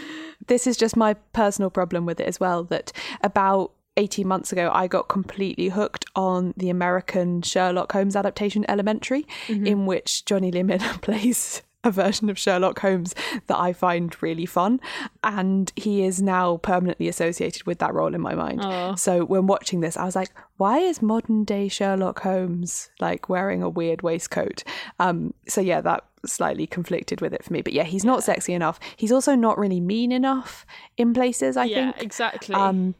this 0.47 0.67
is 0.67 0.77
just 0.77 0.97
my 0.97 1.15
personal 1.33 1.71
problem 1.71 2.05
with 2.07 2.21
it 2.21 2.27
as 2.29 2.39
well 2.39 2.65
that 2.65 2.93
about 3.23 3.73
18 3.97 4.27
months 4.27 4.53
ago 4.53 4.71
I 4.73 4.87
got 4.87 5.09
completely 5.09 5.69
hooked 5.69 6.05
on 6.15 6.55
the 6.57 6.71
American 6.71 7.43
Sherlock 7.43 7.93
Holmes 7.93 8.17
adaptation 8.17 8.65
Elementary 8.69 9.27
in 9.49 9.87
which 9.87 10.25
Jonny 10.25 10.51
Lee 10.51 10.63
Miller 10.63 10.99
plays 11.03 11.63
a 11.85 11.91
version 11.91 12.29
of 12.29 12.39
Sherlock 12.39 12.81
Holmes 12.81 13.15
that 13.47 13.59
I 13.59 13.73
find 13.73 14.15
really 14.21 14.45
fun. 14.45 14.81
And 15.23 15.73
he 15.77 16.03
is 16.03 16.21
now 16.21 16.57
permanently 16.59 17.07
associated 17.07 17.65
with 17.65 17.79
that 17.79 17.95
role 17.95 18.13
in 18.13 18.21
my 18.21 18.35
mind. 18.35 18.61
So 18.97 19.25
when 19.25 19.47
watching 19.47 19.81
this 19.81 19.97
I 19.97 20.05
was 20.05 20.17
like 20.17 20.31
why 20.57 20.79
is 20.79 21.01
modern 21.01 21.45
day 21.45 21.69
Sherlock 21.69 22.21
Holmes 22.21 22.91
like 23.01 23.29
wearing 23.29 23.63
a 23.63 23.71
weird 23.71 24.03
waistcoat? 24.03 24.65
Um 24.99 25.33
so 25.49 25.61
yeah 25.61 25.81
that 25.81 26.05
slightly 26.25 26.67
conflicted 26.67 27.21
with 27.21 27.33
it 27.33 27.45
for 27.45 27.53
me. 27.53 27.63
But 27.63 27.73
yeah 27.73 27.85
he's 27.85 28.05
not 28.05 28.25
sexy 28.25 28.53
enough. 28.53 28.81
He's 28.97 29.13
also 29.13 29.35
not 29.35 29.57
really 29.57 29.81
mean 29.81 30.13
enough 30.13 30.67
in 30.97 31.15
places 31.15 31.57
i 31.57 31.65
yeah, 31.65 31.93
think. 31.93 32.03
exactly. 32.03 32.55
um 32.55 32.95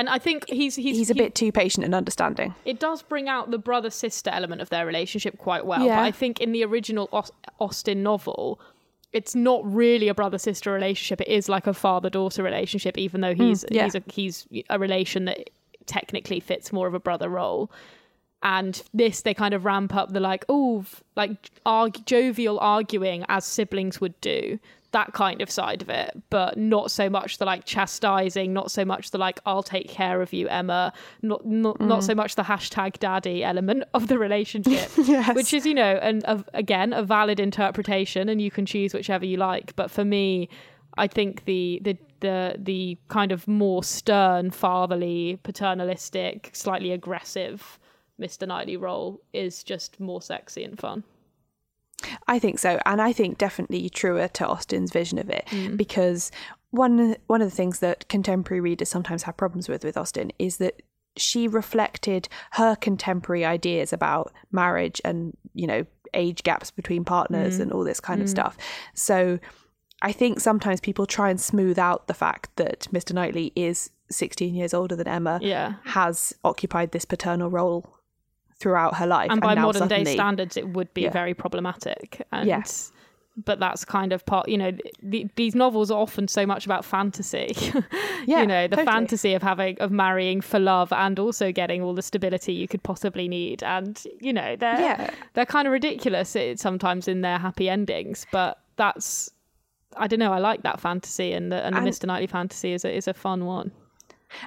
and 0.00 0.08
I 0.08 0.18
think 0.18 0.48
he's 0.48 0.76
he's 0.76 0.96
he's 0.96 1.10
a 1.10 1.14
he- 1.14 1.20
bit 1.20 1.34
too 1.34 1.52
patient 1.52 1.84
and 1.84 1.94
understanding 1.94 2.54
It 2.64 2.80
does 2.80 3.02
bring 3.02 3.28
out 3.28 3.50
the 3.50 3.58
brother 3.58 3.90
sister 3.90 4.30
element 4.30 4.62
of 4.62 4.70
their 4.70 4.86
relationship 4.86 5.36
quite 5.36 5.66
well. 5.66 5.84
Yeah. 5.84 5.96
But 5.96 6.02
I 6.02 6.10
think 6.10 6.40
in 6.40 6.52
the 6.52 6.64
original 6.64 7.10
Austen 7.60 8.02
novel, 8.02 8.58
it's 9.12 9.34
not 9.34 9.60
really 9.62 10.08
a 10.08 10.14
brother 10.14 10.38
sister 10.38 10.72
relationship. 10.72 11.20
It 11.20 11.28
is 11.28 11.50
like 11.50 11.66
a 11.66 11.74
father 11.74 12.08
daughter 12.08 12.42
relationship, 12.42 12.96
even 12.96 13.20
though 13.20 13.34
hmm, 13.34 13.42
he's 13.42 13.64
yeah. 13.70 13.84
he's 13.84 13.94
a 13.94 14.02
he's 14.06 14.48
a 14.70 14.78
relation 14.78 15.26
that 15.26 15.50
technically 15.84 16.40
fits 16.40 16.72
more 16.72 16.86
of 16.86 16.94
a 16.94 17.00
brother 17.00 17.28
role. 17.28 17.70
And 18.42 18.82
this, 18.94 19.20
they 19.20 19.34
kind 19.34 19.52
of 19.52 19.66
ramp 19.66 19.94
up 19.94 20.14
the 20.14 20.20
like, 20.20 20.46
oh, 20.48 20.86
like 21.14 21.50
arg- 21.66 22.06
jovial 22.06 22.58
arguing 22.60 23.26
as 23.28 23.44
siblings 23.44 24.00
would 24.00 24.18
do, 24.22 24.58
that 24.92 25.12
kind 25.12 25.40
of 25.40 25.50
side 25.50 25.82
of 25.82 25.88
it, 25.88 26.20
but 26.30 26.56
not 26.56 26.90
so 26.90 27.08
much 27.08 27.38
the 27.38 27.44
like 27.44 27.64
chastising, 27.64 28.52
not 28.52 28.70
so 28.70 28.84
much 28.84 29.10
the 29.10 29.18
like, 29.18 29.40
I'll 29.46 29.62
take 29.62 29.88
care 29.88 30.20
of 30.22 30.32
you, 30.32 30.48
Emma, 30.48 30.92
not 31.22 31.44
not, 31.46 31.80
not 31.80 32.00
mm. 32.00 32.02
so 32.02 32.14
much 32.14 32.34
the 32.34 32.42
hashtag 32.42 32.98
daddy 32.98 33.44
element 33.44 33.84
of 33.94 34.08
the 34.08 34.18
relationship, 34.18 34.90
Yes. 34.96 35.34
which 35.34 35.54
is, 35.54 35.66
you 35.66 35.74
know, 35.74 35.98
and 36.02 36.24
again, 36.54 36.92
a 36.92 37.02
valid 37.02 37.40
interpretation, 37.40 38.28
and 38.28 38.40
you 38.40 38.50
can 38.50 38.66
choose 38.66 38.94
whichever 38.94 39.24
you 39.24 39.36
like. 39.36 39.74
But 39.76 39.90
for 39.90 40.04
me, 40.04 40.48
I 40.96 41.06
think 41.06 41.44
the 41.44 41.80
the 41.84 41.98
the 42.20 42.56
the 42.58 42.98
kind 43.08 43.32
of 43.32 43.46
more 43.48 43.82
stern, 43.84 44.50
fatherly, 44.50 45.38
paternalistic, 45.42 46.50
slightly 46.52 46.92
aggressive 46.92 47.78
Mr. 48.20 48.46
Knightley 48.46 48.76
role 48.76 49.20
is 49.32 49.64
just 49.64 49.98
more 49.98 50.20
sexy 50.20 50.62
and 50.62 50.78
fun. 50.78 51.02
I 52.28 52.38
think 52.38 52.58
so, 52.58 52.78
and 52.86 53.00
I 53.00 53.12
think 53.12 53.38
definitely 53.38 53.88
truer 53.90 54.28
to 54.28 54.46
Austen's 54.48 54.92
vision 54.92 55.18
of 55.18 55.28
it 55.30 55.46
mm. 55.50 55.76
because 55.76 56.30
one 56.70 57.16
one 57.26 57.42
of 57.42 57.50
the 57.50 57.56
things 57.56 57.80
that 57.80 58.08
contemporary 58.08 58.60
readers 58.60 58.88
sometimes 58.88 59.24
have 59.24 59.36
problems 59.36 59.68
with 59.68 59.84
with 59.84 59.96
Austen 59.96 60.30
is 60.38 60.58
that 60.58 60.82
she 61.16 61.48
reflected 61.48 62.28
her 62.52 62.76
contemporary 62.76 63.44
ideas 63.44 63.92
about 63.92 64.32
marriage 64.52 65.00
and 65.04 65.36
you 65.54 65.66
know 65.66 65.84
age 66.14 66.42
gaps 66.42 66.70
between 66.70 67.04
partners 67.04 67.58
mm. 67.58 67.62
and 67.62 67.72
all 67.72 67.84
this 67.84 68.00
kind 68.00 68.20
of 68.20 68.26
mm. 68.26 68.30
stuff. 68.30 68.56
So 68.94 69.38
I 70.02 70.12
think 70.12 70.40
sometimes 70.40 70.80
people 70.80 71.06
try 71.06 71.30
and 71.30 71.40
smooth 71.40 71.78
out 71.78 72.06
the 72.06 72.14
fact 72.14 72.50
that 72.56 72.88
Mr. 72.92 73.12
Knightley 73.12 73.52
is 73.54 73.90
16 74.10 74.54
years 74.54 74.74
older 74.74 74.96
than 74.96 75.06
Emma, 75.06 75.38
Yeah. 75.42 75.74
has 75.84 76.32
occupied 76.42 76.92
this 76.92 77.04
paternal 77.04 77.50
role 77.50 77.99
throughout 78.60 78.94
her 78.96 79.06
life, 79.06 79.30
and 79.30 79.40
by 79.40 79.54
now 79.54 79.62
modern 79.62 79.88
day 79.88 80.04
standards 80.04 80.56
it 80.56 80.68
would 80.68 80.92
be 80.94 81.02
Yeah. 81.02 81.10
very 81.10 81.34
problematic 81.34 82.22
and 82.30 82.46
Yes. 82.46 82.92
but 83.44 83.58
that's 83.58 83.84
kind 83.86 84.12
of 84.12 84.26
part 84.26 84.48
you 84.48 84.58
know 84.58 84.72
the, 85.02 85.26
these 85.36 85.54
novels 85.54 85.90
are 85.90 85.98
often 85.98 86.28
so 86.28 86.44
much 86.44 86.66
about 86.66 86.84
fantasy 86.84 87.54
Yeah, 88.26 88.40
you 88.42 88.46
know 88.46 88.68
the 88.68 88.76
totally. 88.76 88.92
fantasy 88.92 89.32
of 89.34 89.42
having 89.42 89.78
of 89.80 89.90
marrying 89.90 90.42
for 90.42 90.58
love 90.58 90.92
and 90.92 91.18
also 91.18 91.50
getting 91.52 91.80
all 91.82 91.94
the 91.94 92.02
stability 92.02 92.52
you 92.52 92.68
could 92.68 92.82
possibly 92.82 93.28
need 93.28 93.62
and 93.62 94.02
you 94.20 94.32
know 94.32 94.56
they're 94.56 94.80
Yeah. 94.80 95.10
they're 95.32 95.46
kind 95.46 95.66
of 95.66 95.72
ridiculous 95.72 96.36
sometimes 96.56 97.08
in 97.08 97.22
their 97.22 97.38
happy 97.38 97.70
endings 97.70 98.26
but 98.30 98.58
that's 98.76 99.30
I 99.96 100.06
don't 100.06 100.20
know. 100.20 100.32
I 100.32 100.38
like 100.38 100.62
that 100.62 100.78
fantasy, 100.78 101.32
and 101.32 101.50
the 101.50 101.64
and 101.66 101.74
the 101.74 101.80
And- 101.80 101.88
Mr. 101.88 102.06
Knightley 102.06 102.28
fantasy 102.28 102.72
is 102.74 102.84
a, 102.84 102.96
is 102.96 103.08
a 103.08 103.12
fun 103.12 103.44
one. 103.44 103.72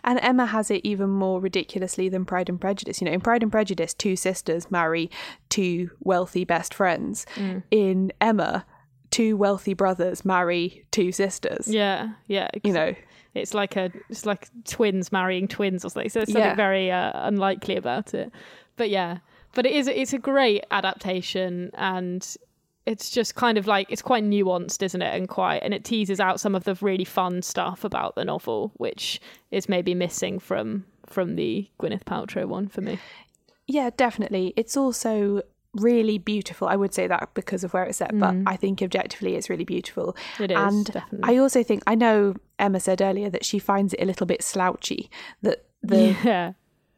And 0.04 0.20
Emma 0.22 0.46
has 0.48 0.72
it 0.72 0.82
even 0.84 1.10
more 1.10 1.40
ridiculously 1.40 2.10
than 2.10 2.26
Pride 2.26 2.50
and 2.50 2.60
Prejudice. 2.60 3.02
You 3.02 3.06
know, 3.06 3.12
in 3.12 3.22
Pride 3.22 3.44
and 3.44 3.52
Prejudice, 3.52 3.94
two 3.94 4.16
sisters 4.16 4.70
marry 4.72 5.10
two 5.50 5.90
wealthy 6.00 6.46
best 6.46 6.74
friends. 6.74 7.26
Mm. 7.36 7.64
In 7.72 8.12
Emma, 8.22 8.66
two 9.12 9.38
wealthy 9.38 9.74
brothers 9.74 10.26
marry 10.26 10.86
two 10.92 11.12
sisters. 11.12 11.68
Yeah, 11.68 12.14
yeah. 12.28 12.50
You 12.64 12.74
know, 12.74 12.96
it's 13.34 13.54
like 13.54 13.76
a 13.76 13.92
it's 14.10 14.26
like 14.26 14.48
twins 14.66 15.12
marrying 15.12 15.48
twins 15.48 15.84
or 15.86 15.90
something. 15.90 16.10
So 16.10 16.20
there's 16.20 16.32
something 16.32 16.44
Yeah. 16.50 16.56
very 16.56 16.92
uh, 16.92 17.12
unlikely 17.28 17.76
about 17.76 18.14
it. 18.14 18.32
But 18.76 18.90
yeah, 18.90 19.20
but 19.54 19.66
it 19.66 19.74
is 19.74 19.88
it's 19.88 20.14
a 20.14 20.20
great 20.20 20.64
adaptation 20.72 21.72
and 21.76 22.36
it's 22.86 23.10
just 23.10 23.36
kind 23.36 23.58
of 23.58 23.68
like 23.68 23.88
it's 23.90 24.02
quite 24.02 24.24
nuanced, 24.24 24.84
isn't 24.84 25.02
it? 25.02 25.16
And 25.16 25.28
quite 25.28 25.58
and 25.64 25.74
it 25.74 25.84
teases 25.84 26.20
out 26.20 26.40
some 26.40 26.56
of 26.56 26.64
the 26.64 26.76
really 26.82 27.06
fun 27.06 27.42
stuff 27.42 27.84
about 27.84 28.16
the 28.16 28.26
novel, 28.26 28.72
which 28.76 29.22
is 29.52 29.70
maybe 29.70 29.96
missing 29.96 30.40
from 30.40 30.86
from 31.06 31.36
the 31.36 31.70
Gwyneth 31.80 32.04
Paltrow 32.04 32.46
one 32.46 32.68
for 32.68 32.82
me. 32.82 33.00
yeah, 33.68 33.90
definitely. 33.96 34.54
It's 34.56 34.76
also 34.76 35.42
really 35.76 36.18
beautiful. 36.18 36.68
I 36.68 36.76
would 36.76 36.94
say 36.94 37.08
that 37.08 37.30
because 37.34 37.64
of 37.64 37.74
where 37.74 37.84
it's 37.84 37.98
set, 37.98 38.18
but 38.18 38.36
I 38.46 38.56
think 38.56 38.82
objectively 38.82 39.36
it's 39.36 39.50
really 39.50 39.66
beautiful. 39.66 40.16
Mm. 40.38 40.44
It 40.44 40.52
is, 40.52 40.58
and 40.58 40.86
definitely. 40.86 41.36
I 41.36 41.38
also 41.40 41.64
think 41.64 41.84
I 41.88 41.96
know 41.96 42.36
Emma 42.60 42.80
said 42.80 43.02
earlier 43.02 43.30
that 43.30 43.46
she 43.46 43.60
finds 43.60 43.94
it 43.94 44.02
a 44.02 44.06
little 44.06 44.28
bit 44.28 44.44
slouchy 44.44 45.10
that 45.42 45.66
the 45.82 46.16
yeah. 46.24 46.54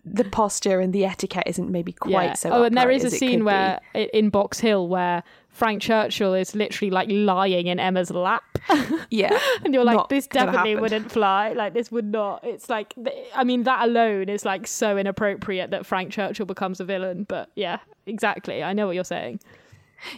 The 0.06 0.24
posture 0.24 0.80
and 0.80 0.94
the 0.94 1.04
etiquette 1.04 1.44
isn't 1.48 1.72
maybe 1.72 1.92
quite 1.92 2.38
so. 2.38 2.50
Oh, 2.52 2.64
and 2.64 2.78
there 2.78 2.92
is 2.92 3.04
a 3.04 3.10
scene 3.10 3.32
could 3.32 3.38
be. 3.40 3.44
where 3.46 3.80
in 4.14 4.30
Box 4.30 4.60
Hill 4.60 4.88
where 4.88 5.24
Frank 5.50 5.82
Churchill 5.82 6.34
is 6.34 6.54
literally 6.54 6.92
like 6.92 7.08
lying 7.10 7.68
in 7.68 7.80
Emma's 7.80 8.12
lap. 8.12 8.44
yeah, 9.10 9.38
and 9.64 9.74
you're 9.74 9.84
like, 9.84 10.10
this 10.10 10.28
definitely 10.28 10.76
wouldn't 10.76 11.12
fly. 11.12 11.54
Like, 11.54 11.74
this 11.74 11.92
would 11.92 12.12
not. 12.12 12.44
It's 12.44 12.70
like, 12.70 12.94
I 13.34 13.44
mean, 13.44 13.64
that 13.64 13.84
alone 13.88 14.30
is 14.30 14.46
like 14.46 14.68
so 14.68 14.98
inappropriate 14.98 15.72
that 15.72 15.86
Frank 15.86 16.12
Churchill 16.12 16.46
becomes 16.46 16.80
a 16.80 16.84
villain. 16.86 17.24
But 17.24 17.50
yeah, 17.56 17.80
exactly. 18.06 18.62
I 18.64 18.74
know 18.74 18.86
what 18.86 18.96
you're 18.96 19.04
saying. 19.04 19.40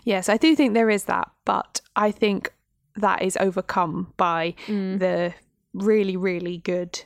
Yes, 0.03 0.27
I 0.27 0.37
do 0.37 0.55
think 0.55 0.73
there 0.73 0.89
is 0.89 1.03
that, 1.03 1.29
but 1.45 1.81
I 1.95 2.11
think 2.11 2.51
that 2.95 3.21
is 3.21 3.37
overcome 3.39 4.11
by 4.17 4.55
Mm. 4.65 4.99
the 4.99 5.33
really, 5.73 6.17
really 6.17 6.57
good 6.57 7.03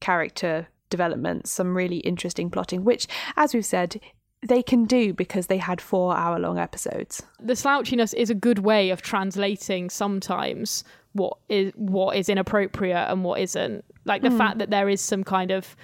character 0.00 0.68
development, 0.90 1.46
some 1.46 1.76
really 1.76 1.98
interesting 1.98 2.50
plotting, 2.50 2.84
which, 2.84 3.06
as 3.36 3.54
we've 3.54 3.66
said, 3.66 4.00
they 4.46 4.62
can 4.62 4.84
do 4.84 5.12
because 5.12 5.46
they 5.46 5.58
had 5.58 5.80
four 5.80 6.16
hour 6.16 6.38
long 6.38 6.58
episodes. 6.58 7.22
the 7.40 7.54
slouchiness 7.54 8.14
is 8.14 8.30
a 8.30 8.34
good 8.34 8.60
way 8.60 8.90
of 8.90 9.00
translating 9.00 9.88
sometimes 9.88 10.84
what 11.12 11.36
is 11.48 11.72
what 11.76 12.16
is 12.16 12.28
inappropriate 12.28 13.08
and 13.10 13.24
what 13.24 13.40
isn't. 13.40 13.84
Like 14.04 14.22
the 14.22 14.30
hmm. 14.30 14.38
fact 14.38 14.58
that 14.58 14.70
there 14.70 14.88
is 14.88 15.00
some 15.00 15.24
kind 15.24 15.50
of 15.50 15.74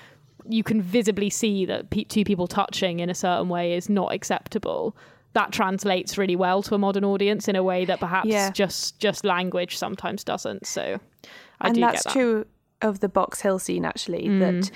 you 0.49 0.63
can 0.63 0.83
visibly 0.83 1.31
see 1.31 1.65
that 1.67 1.91
pe- 1.91 2.05
two 2.05 2.25
people 2.25 2.47
touching 2.47 3.01
in 3.01 3.09
a 3.09 3.15
certain 3.15 3.49
way 3.49 3.75
is 3.75 3.89
not 3.89 4.13
acceptable. 4.13 4.97
That 5.33 5.53
translates 5.53 6.19
really 6.19 6.35
well 6.35 6.63
to 6.65 6.75
a 6.75 6.79
modern 6.79 7.05
audience 7.05 7.47
in 7.47 7.55
a 7.55 7.63
way 7.63 7.85
that 7.85 8.01
perhaps 8.01 8.29
Yeah. 8.29 8.51
just 8.51 8.99
just 8.99 9.25
language 9.25 9.79
sometimes 9.79 10.25
doesn't. 10.25 10.67
So 10.67 10.99
I 11.61 11.69
and 11.69 11.75
do 11.75 11.81
that's 11.81 12.03
get 12.03 12.05
that. 12.05 12.13
true 12.13 12.47
of 12.83 13.01
the 13.01 13.09
Box 13.09 13.41
Hill 13.43 13.59
scene, 13.59 13.85
actually, 13.85 14.29
Mm. 14.29 14.39
that. 14.41 14.71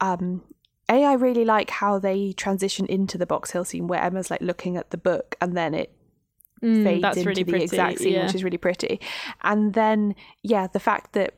Um, 0.00 0.42
a, 0.88 1.04
I 1.04 1.12
really 1.12 1.44
like 1.44 1.70
how 1.70 1.98
they 2.00 2.32
transition 2.32 2.86
into 2.86 3.16
the 3.16 3.26
Box 3.26 3.52
Hill 3.52 3.64
scene 3.64 3.86
where 3.86 4.02
Emma's 4.02 4.30
like 4.30 4.40
looking 4.40 4.76
at 4.76 4.90
the 4.90 4.96
book 4.98 5.36
and 5.40 5.56
then 5.56 5.72
it 5.74 5.92
Mm, 6.62 6.84
fades 6.84 7.16
into 7.16 7.28
really 7.28 7.42
the 7.42 7.50
pretty, 7.52 7.64
exact 7.64 7.98
scene, 8.00 8.12
yeah. 8.12 8.26
which 8.26 8.34
is 8.34 8.44
really 8.44 8.58
pretty. 8.58 9.00
And 9.42 9.72
then, 9.72 10.14
yeah, 10.42 10.66
the 10.66 10.80
fact 10.80 11.14
that, 11.14 11.34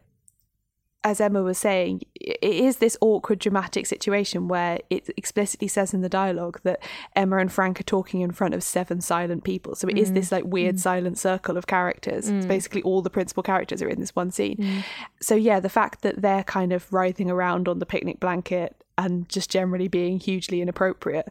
as 1.05 1.21
Emma 1.21 1.43
was 1.43 1.59
saying, 1.59 2.03
it 2.15 2.39
is 2.43 2.77
this 2.77 2.97
awkward 3.01 3.41
dramatic 3.41 3.87
situation 3.87 4.47
where 4.47 4.79
it 4.89 5.11
explicitly 5.17 5.67
says 5.67 5.93
in 5.93 6.01
the 6.01 6.09
dialogue 6.09 6.61
that 6.63 6.81
Emma 7.17 7.39
and 7.39 7.51
Frank 7.51 7.81
are 7.81 7.85
talking 7.85 8.21
in 8.21 8.31
front 8.31 8.55
of 8.55 8.63
seven 8.63 9.01
silent 9.01 9.43
people. 9.43 9.75
So 9.75 9.89
it 9.89 9.99
is 9.99 10.11
Mm. 10.11 10.15
this 10.15 10.31
like 10.31 10.45
weird 10.45 10.79
silent 10.79 11.19
circle 11.19 11.57
of 11.57 11.67
characters. 11.67 12.29
It's 12.29 12.47
basically 12.47 12.83
all 12.83 13.03
the 13.03 13.11
principal 13.11 13.43
characters 13.43 13.83
are 13.83 13.89
in 13.89 13.99
this 13.99 14.15
one 14.15 14.31
scene. 14.31 14.57
Mm. 14.59 14.85
So 15.21 15.35
yeah, 15.35 15.59
the 15.59 15.69
fact 15.69 16.03
that 16.03 16.23
they're 16.23 16.45
kind 16.45 16.73
of 16.73 16.93
writhing 16.93 17.31
around 17.31 17.67
on 17.67 17.81
the 17.81 17.87
picnic 17.87 18.21
blanket 18.21 18.77
and 18.97 19.29
just 19.29 19.51
generally 19.51 19.89
being 19.89 20.21
hugely 20.21 20.61
inappropriate 20.61 21.29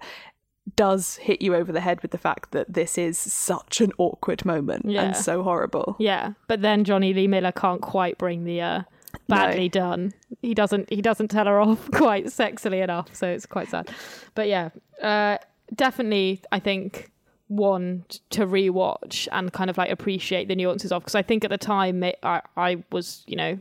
does 0.75 1.15
hit 1.17 1.41
you 1.41 1.55
over 1.55 1.71
the 1.71 1.79
head 1.81 2.01
with 2.01 2.11
the 2.11 2.17
fact 2.17 2.51
that 2.51 2.71
this 2.73 2.97
is 2.97 3.17
such 3.17 3.81
an 3.81 3.91
awkward 3.97 4.45
moment 4.45 4.85
Yeah. 4.85 5.03
and 5.03 5.15
so 5.15 5.43
horrible. 5.43 5.95
Yeah, 5.99 6.33
but 6.47 6.61
then 6.61 6.83
Jonny 6.83 7.13
Lee 7.13 7.27
Miller 7.27 7.51
can't 7.51 7.81
quite 7.81 8.17
bring 8.17 8.43
the 8.43 8.61
uh, 8.61 8.81
badly 9.27 9.69
done. 9.69 10.13
He 10.41 10.53
doesn't. 10.53 10.89
He 10.89 11.01
doesn't 11.01 11.29
tell 11.29 11.45
her 11.45 11.59
off 11.59 11.89
quite 11.93 12.25
sexily 12.25 12.83
enough, 12.83 13.13
so 13.15 13.27
it's 13.27 13.45
quite 13.45 13.69
sad. 13.69 13.89
But 14.35 14.47
yeah, 14.47 14.69
uh, 15.01 15.37
definitely, 15.73 16.41
I 16.51 16.59
think 16.59 17.11
one 17.47 18.05
to 18.29 18.47
rewatch 18.47 19.27
and 19.33 19.51
kind 19.51 19.69
of 19.69 19.77
like 19.77 19.91
appreciate 19.91 20.47
the 20.47 20.55
nuances 20.55 20.91
of 20.91 21.01
because 21.01 21.15
I 21.15 21.21
think 21.21 21.43
at 21.43 21.49
the 21.49 21.57
time 21.57 22.03
it, 22.03 22.17
I 22.23 22.41
I 22.55 22.83
was 22.91 23.23
you 23.27 23.35
know 23.35 23.59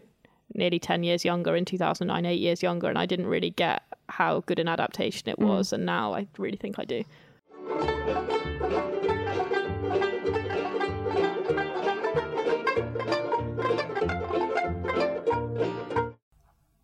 nearly 0.54 0.78
ten 0.78 1.02
years 1.02 1.24
younger 1.24 1.56
in 1.56 1.64
two 1.64 1.78
thousand 1.78 2.08
nine, 2.08 2.26
eight 2.26 2.40
years 2.40 2.62
younger, 2.62 2.88
and 2.88 2.98
I 2.98 3.06
didn't 3.06 3.26
really 3.26 3.50
get 3.50 3.82
how 4.08 4.40
good 4.40 4.58
an 4.58 4.68
adaptation 4.68 5.28
it 5.28 5.38
was, 5.38 5.72
and 5.72 5.86
now 5.86 6.14
I 6.14 6.26
really 6.38 6.56
think 6.56 6.78
I 6.78 6.84
do. 6.84 7.04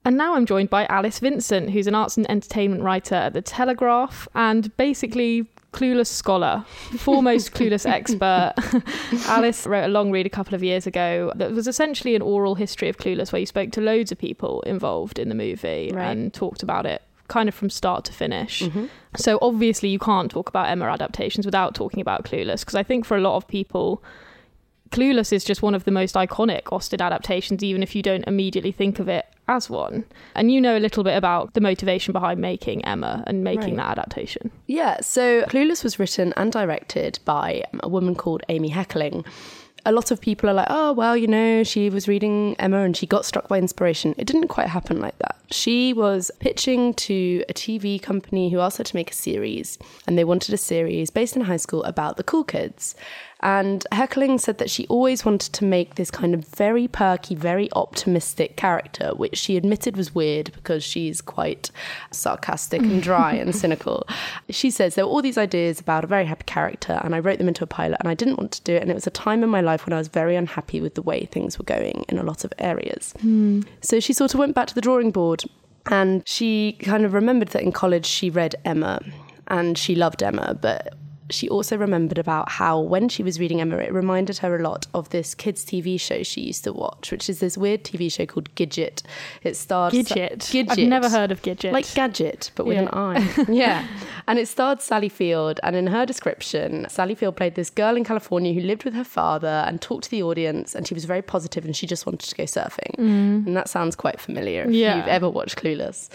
And 0.07 0.17
now 0.17 0.35
I'm 0.37 0.47
joined 0.47 0.71
by 0.71 0.87
Alice 0.87 1.19
Vincent, 1.19 1.71
who's 1.71 1.89
an 1.89 1.97
arts 1.97 2.17
and 2.17 2.31
entertainment 2.31 2.85
writer 2.85 3.17
at 3.17 3.33
The 3.33 3.43
Telegraph 3.43 4.29
and 4.37 4.75
basically 4.77 5.47
clueless 5.73 6.07
scholar, 6.07 6.65
foremost 6.97 7.51
clueless 7.55 7.85
expert. 7.85 8.55
Alice 9.29 9.67
wrote 9.67 9.85
a 9.85 9.89
long 9.89 10.13
read 10.13 10.25
a 10.25 10.31
couple 10.31 10.55
of 10.55 10.63
years 10.63 10.87
ago 10.87 11.33
that 11.35 11.51
was 11.51 11.67
essentially 11.67 12.15
an 12.15 12.23
oral 12.23 12.55
history 12.55 12.89
of 12.89 12.99
Clueless, 12.99 13.33
where 13.33 13.41
you 13.41 13.47
spoke 13.47 13.73
to 13.73 13.81
loads 13.81 14.13
of 14.13 14.19
people 14.19 14.61
involved 14.63 15.19
in 15.19 15.29
the 15.29 15.35
movie 15.35 15.91
Right. 15.93 16.13
and 16.13 16.33
talked 16.33 16.63
about 16.63 16.87
it 16.87 17.03
kind 17.27 17.49
of 17.49 17.55
from 17.57 17.69
start 17.69 18.05
to 18.05 18.13
finish. 18.13 18.63
Mm-hmm. 18.63 18.87
So 19.17 19.41
obviously 19.43 19.89
you 19.89 19.99
can't 19.99 20.31
talk 20.31 20.49
about 20.49 20.69
Emma 20.69 20.85
adaptations 20.85 21.45
without 21.45 21.75
talking 21.75 22.01
about 22.01 22.25
Clueless, 22.25 22.61
because 22.61 22.77
I 22.77 22.85
think 22.85 23.05
for 23.05 23.17
a 23.17 23.21
lot 23.21 23.35
of 23.35 23.49
people, 23.49 24.05
Clueless 24.91 25.33
is 25.33 25.43
just 25.43 25.63
one 25.63 25.75
of 25.75 25.83
the 25.83 25.91
most 25.91 26.15
iconic 26.15 26.73
Austen 26.73 27.03
adaptations, 27.03 27.65
even 27.65 27.83
if 27.83 27.97
you 27.97 28.03
don't 28.03 28.23
immediately 28.29 28.71
think 28.71 29.01
of 29.01 29.09
it 29.09 29.27
as 29.49 29.71
one. 29.71 30.05
And 30.35 30.51
you 30.51 30.61
know 30.61 30.77
a 30.77 30.81
little 30.81 31.05
bit 31.05 31.17
about 31.17 31.55
the 31.55 31.61
motivation 31.61 32.13
behind 32.13 32.41
making 32.41 32.85
Emma 32.85 33.23
and 33.27 33.45
making 33.45 33.77
Right. 33.77 33.87
that 33.89 33.99
adaptation. 33.99 34.51
Yeah, 34.67 35.01
so 35.01 35.43
Clueless 35.45 35.85
was 35.85 35.99
written 35.99 36.33
and 36.37 36.51
directed 36.53 37.19
by 37.25 37.63
a 37.81 37.89
woman 37.89 38.15
called 38.15 38.43
Amy 38.49 38.71
Heckerling. 38.71 39.25
A 39.85 39.93
lot 39.93 40.11
of 40.11 40.21
people 40.21 40.51
are 40.51 40.53
like, 40.53 40.67
oh, 40.69 40.93
well, 40.93 41.17
you 41.17 41.29
know, 41.29 41.63
she 41.63 41.91
was 41.91 42.09
reading 42.09 42.57
Emma 42.59 42.79
and 42.83 42.97
she 42.97 43.07
got 43.07 43.25
struck 43.25 43.47
by 43.47 43.57
inspiration. 43.57 44.17
It 44.19 44.27
didn't 44.27 44.49
quite 44.49 44.67
happen 44.67 44.99
like 45.01 45.17
that. 45.21 45.37
She 45.53 45.93
was 45.93 46.33
pitching 46.41 46.93
to 46.95 47.45
a 47.49 47.55
TV 47.55 48.03
company 48.03 48.51
who 48.51 48.59
asked 48.59 48.79
her 48.79 48.85
to 48.85 48.97
make 48.97 49.13
a 49.13 49.15
series, 49.15 49.79
and 50.05 50.19
they 50.19 50.25
wanted 50.25 50.53
a 50.53 50.59
series 50.59 51.11
based 51.11 51.37
in 51.37 51.43
high 51.43 51.57
school 51.57 51.85
about 51.85 52.17
the 52.17 52.25
cool 52.25 52.43
kids. 52.43 52.97
And 53.41 53.87
Heckerling 53.93 54.41
said 54.41 54.59
that 54.59 54.71
she 54.71 54.87
always 54.87 55.25
wanted 55.25 55.53
to 55.53 55.65
make 55.65 55.97
this 55.97 56.11
kind 56.11 56.33
of 56.33 56.47
very 56.47 56.89
perky, 56.89 57.35
very 57.35 57.71
optimistic 57.73 58.57
character, 58.57 59.11
which 59.15 59.37
she 59.37 59.57
admitted 59.57 59.97
was 59.97 60.15
weird 60.15 60.53
because 60.53 60.83
she's 60.83 61.21
quite 61.21 61.71
sarcastic 62.11 62.81
and 62.81 63.03
dry 63.03 63.35
and 63.35 63.55
cynical. 63.63 64.07
She 64.49 64.71
says 64.71 64.95
there 64.95 65.05
were 65.05 65.13
all 65.13 65.23
these 65.23 65.37
ideas 65.37 65.81
about 65.81 66.03
a 66.03 66.07
very 66.07 66.25
happy 66.25 66.45
character, 66.47 67.01
and 67.05 67.15
I 67.15 67.19
wrote 67.19 67.39
them 67.39 67.49
into 67.49 67.65
a 67.65 67.67
pilot, 67.67 67.99
and 68.01 68.09
I 68.09 68.15
didn't 68.15 68.39
want 68.39 68.53
to 68.53 68.63
do 68.63 68.75
it. 68.75 68.83
And 68.83 68.91
it 68.91 68.95
was 68.95 69.07
a 69.07 69.11
time 69.11 69.43
in 69.43 69.51
my 69.51 69.61
life 69.61 69.85
when 69.85 69.93
I 69.93 69.99
was 69.99 70.09
very 70.09 70.35
unhappy 70.35 70.81
with 70.81 70.95
the 70.95 71.03
way 71.03 71.27
things 71.27 71.59
were 71.59 71.65
going 71.65 72.07
in 72.09 72.19
a 72.19 72.23
lot 72.23 72.45
of 72.45 72.53
areas. 72.59 73.13
Hmm. 73.21 73.61
So 73.83 74.01
she 74.01 74.13
sort 74.13 74.33
of 74.33 74.41
went 74.41 74.55
back 74.55 74.69
to 74.69 74.75
the 74.75 74.81
drawing 74.81 75.11
board 75.11 75.45
and 75.89 76.27
she 76.27 76.73
kind 76.81 77.05
of 77.05 77.13
remembered 77.13 77.49
that 77.49 77.63
in 77.63 77.73
college 77.73 78.07
she 78.07 78.31
read 78.31 78.55
Emma 78.65 79.01
and 79.49 79.79
she 79.79 79.95
loved 79.95 80.23
Emma, 80.23 80.59
but 80.61 80.95
she 81.31 81.49
also 81.49 81.77
remembered 81.77 82.19
about 82.19 82.51
how 82.51 82.81
when 82.81 83.09
she 83.09 83.23
was 83.23 83.41
reading 83.41 83.61
Emma, 83.61 83.77
it 83.79 83.93
reminded 83.93 84.39
her 84.39 84.57
a 84.57 84.63
lot 84.63 84.87
of 84.95 85.09
this 85.11 85.35
kids' 85.35 85.65
TV 85.65 85.99
show 86.01 86.23
she 86.23 86.41
used 86.43 86.65
to 86.65 86.73
watch, 86.73 87.11
which 87.11 87.29
is 87.29 87.41
this 87.41 87.59
weird 87.59 87.85
TV 87.85 88.13
show 88.13 88.27
called 88.27 88.55
Gidget. 88.55 89.03
It 89.43 89.57
starred 89.57 89.93
Gidget. 89.93 90.39
Gidget. 90.51 90.71
I've 90.71 90.89
never 90.89 91.09
heard 91.09 91.33
of 91.33 91.43
Gidget. 91.43 91.73
Like 91.73 91.93
Gadget, 91.95 92.51
but 92.55 92.67
with 92.67 92.77
Yeah. 92.77 92.83
an 92.83 92.89
I. 92.93 93.45
yeah. 93.49 93.87
And 94.29 94.39
it 94.39 94.47
starred 94.49 94.81
Sally 94.81 95.09
Field. 95.09 95.59
And 95.63 95.75
in 95.77 95.89
her 95.89 96.07
description, 96.07 96.87
Sally 96.89 97.15
Field 97.15 97.37
played 97.37 97.55
this 97.55 97.71
girl 97.71 97.97
in 97.97 98.05
California 98.05 98.53
who 98.53 98.61
lived 98.61 98.85
with 98.85 98.95
her 98.95 99.05
father 99.05 99.65
and 99.67 99.81
talked 99.81 100.05
to 100.05 100.11
the 100.11 100.23
audience. 100.23 100.75
And 100.75 100.87
she 100.87 100.95
was 100.95 101.05
very 101.07 101.23
positive 101.23 101.65
and 101.65 101.75
she 101.77 101.87
just 101.87 102.07
wanted 102.07 102.29
to 102.29 102.35
go 102.37 102.45
surfing. 102.45 102.95
Mm. 102.99 103.47
And 103.47 103.57
that 103.57 103.69
sounds 103.69 103.97
quite 103.97 104.21
familiar 104.21 104.63
if 104.65 104.71
Yeah. 104.73 104.97
you've 104.99 105.09
ever 105.09 105.29
watched 105.29 105.57
Clueless. 105.57 106.09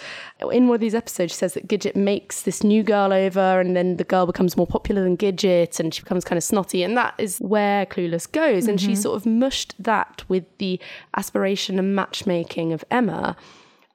In 0.51 0.68
one 0.68 0.76
of 0.76 0.82
these 0.82 0.95
episodes, 0.95 1.34
she 1.34 1.38
says 1.38 1.53
that 1.55 1.68
Gidget 1.68 1.95
makes 1.95 2.43
this 2.43 2.64
new 2.64 2.82
girl 2.84 3.12
over 3.14 3.59
and 3.59 3.76
then 3.76 3.97
the 3.97 4.03
girl 4.03 4.26
becomes 4.26 4.55
more 4.57 4.68
popular 4.68 5.01
than 5.04 5.18
Gidget 5.18 5.80
and 5.80 5.93
she 5.93 6.02
becomes 6.02 6.24
kind 6.24 6.38
of 6.38 6.43
snotty. 6.43 6.84
And 6.84 6.95
that 6.97 7.14
is 7.18 7.38
where 7.39 7.86
Clueless 7.86 8.32
goes. 8.32 8.68
And 8.68 8.80
she 8.80 8.95
sort 8.95 9.16
of 9.16 9.26
mushed 9.26 9.76
that 9.80 10.24
with 10.28 10.45
the 10.58 10.80
aspiration 11.16 11.78
and 11.80 11.95
matchmaking 11.95 12.74
of 12.74 12.84
Emma. 12.91 13.36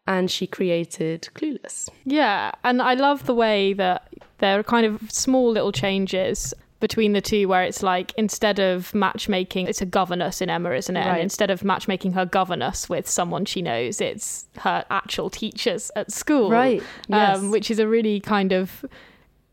And 0.06 0.30
she 0.30 0.46
created 0.46 1.28
Clueless. 1.34 1.88
Yeah, 2.04 2.52
and 2.62 2.80
I 2.80 2.94
love 2.94 3.26
the 3.26 3.34
way 3.34 3.72
that 3.72 4.08
there 4.38 4.58
are 4.58 4.62
kind 4.62 4.86
of 4.86 5.10
small 5.10 5.50
little 5.50 5.72
changes 5.72 6.54
between 6.78 7.12
the 7.14 7.22
two 7.22 7.48
where 7.48 7.62
it's 7.62 7.82
like 7.82 8.12
instead 8.18 8.58
of 8.58 8.94
matchmaking 8.94 9.66
it's 9.66 9.80
a 9.80 9.86
governess 9.86 10.42
in 10.42 10.50
Emma 10.50 10.72
isn't 10.72 10.94
it 10.94 11.00
and 11.06 11.18
instead 11.22 11.50
of 11.50 11.64
matchmaking 11.64 12.12
her 12.12 12.26
governess 12.26 12.86
with 12.86 13.08
someone 13.08 13.46
she 13.46 13.62
knows 13.62 13.98
it's 13.98 14.44
her 14.58 14.84
actual 14.90 15.30
teachers 15.30 15.90
at 15.96 16.12
school 16.12 16.50
Right, 16.50 16.82
yes. 17.08 17.38
um, 17.38 17.50
which 17.50 17.70
is 17.70 17.78
a 17.78 17.88
really 17.88 18.20
kind 18.20 18.52
of 18.52 18.84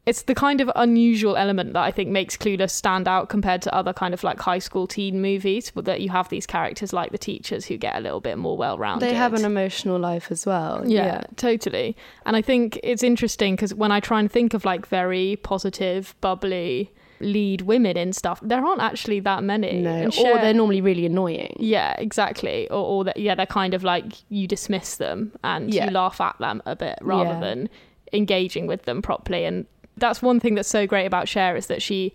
it's 0.05 0.23
the 0.23 0.35
kind 0.35 0.59
of 0.59 0.69
unusual 0.75 1.37
element 1.37 1.71
that 1.73 1.81
I 1.83 1.89
think 1.91 2.09
makes 2.09 2.35
Clueless 2.35 2.71
stand 2.71 3.07
out 3.07 3.29
compared 3.29 3.61
to 3.61 3.73
other 3.73 3.93
kind 3.93 4.13
of 4.13 4.21
like 4.23 4.37
high 4.39 4.59
school 4.59 4.85
teen 4.85 5.21
movies, 5.21 5.71
but 5.73 5.85
that 5.85 6.01
you 6.01 6.09
have 6.09 6.27
these 6.27 6.45
characters 6.45 6.91
like 6.91 7.11
the 7.11 7.17
teachers 7.17 7.65
who 7.65 7.77
get 7.77 7.95
a 7.95 8.01
little 8.01 8.19
bit 8.19 8.37
more 8.37 8.57
well 8.57 8.77
rounded. 8.77 9.07
They 9.07 9.13
have 9.13 9.33
an 9.33 9.45
emotional 9.45 9.97
life 9.97 10.29
as 10.29 10.45
well. 10.45 10.83
Yeah, 10.85 11.21
totally. 11.37 11.95
And 12.25 12.35
I 12.35 12.41
think 12.41 12.79
it's 12.83 13.01
interesting 13.03 13.55
because 13.55 13.73
when 13.73 13.91
I 13.93 14.01
try 14.01 14.19
and 14.19 14.29
think 14.29 14.53
of 14.53 14.65
like 14.65 14.85
very 14.85 15.37
positive, 15.41 16.15
bubbly 16.19 16.91
lead 17.21 17.61
women 17.61 17.95
in 17.95 18.11
stuff, 18.11 18.41
there 18.43 18.65
aren't 18.65 18.81
actually 18.81 19.21
that 19.21 19.41
many. 19.41 19.79
No, 19.79 19.89
And 19.89 20.13
or 20.17 20.33
they're 20.39 20.53
normally 20.53 20.81
really 20.81 21.05
annoying. 21.05 21.55
yeah, 21.59 21.95
exactly. 21.97 22.69
Or, 22.69 22.83
or 22.83 23.03
that, 23.05 23.15
yeah, 23.15 23.35
they're 23.35 23.45
kind 23.45 23.73
of 23.73 23.85
like 23.85 24.11
you 24.27 24.47
dismiss 24.47 24.97
them 24.97 25.31
and 25.45 25.73
Yeah. 25.73 25.85
you 25.85 25.91
laugh 25.91 26.19
at 26.19 26.35
them 26.39 26.61
a 26.65 26.75
bit 26.75 26.97
rather 27.01 27.29
Yeah. 27.35 27.39
than 27.39 27.69
engaging 28.11 28.67
with 28.67 28.83
them 28.83 29.01
properly. 29.01 29.45
And 29.45 29.65
that's 29.97 30.21
one 30.21 30.39
thing 30.39 30.55
that's 30.55 30.69
so 30.69 30.87
great 30.87 31.05
about 31.05 31.27
Cher 31.27 31.55
is 31.55 31.67
that 31.67 31.81
she 31.81 32.13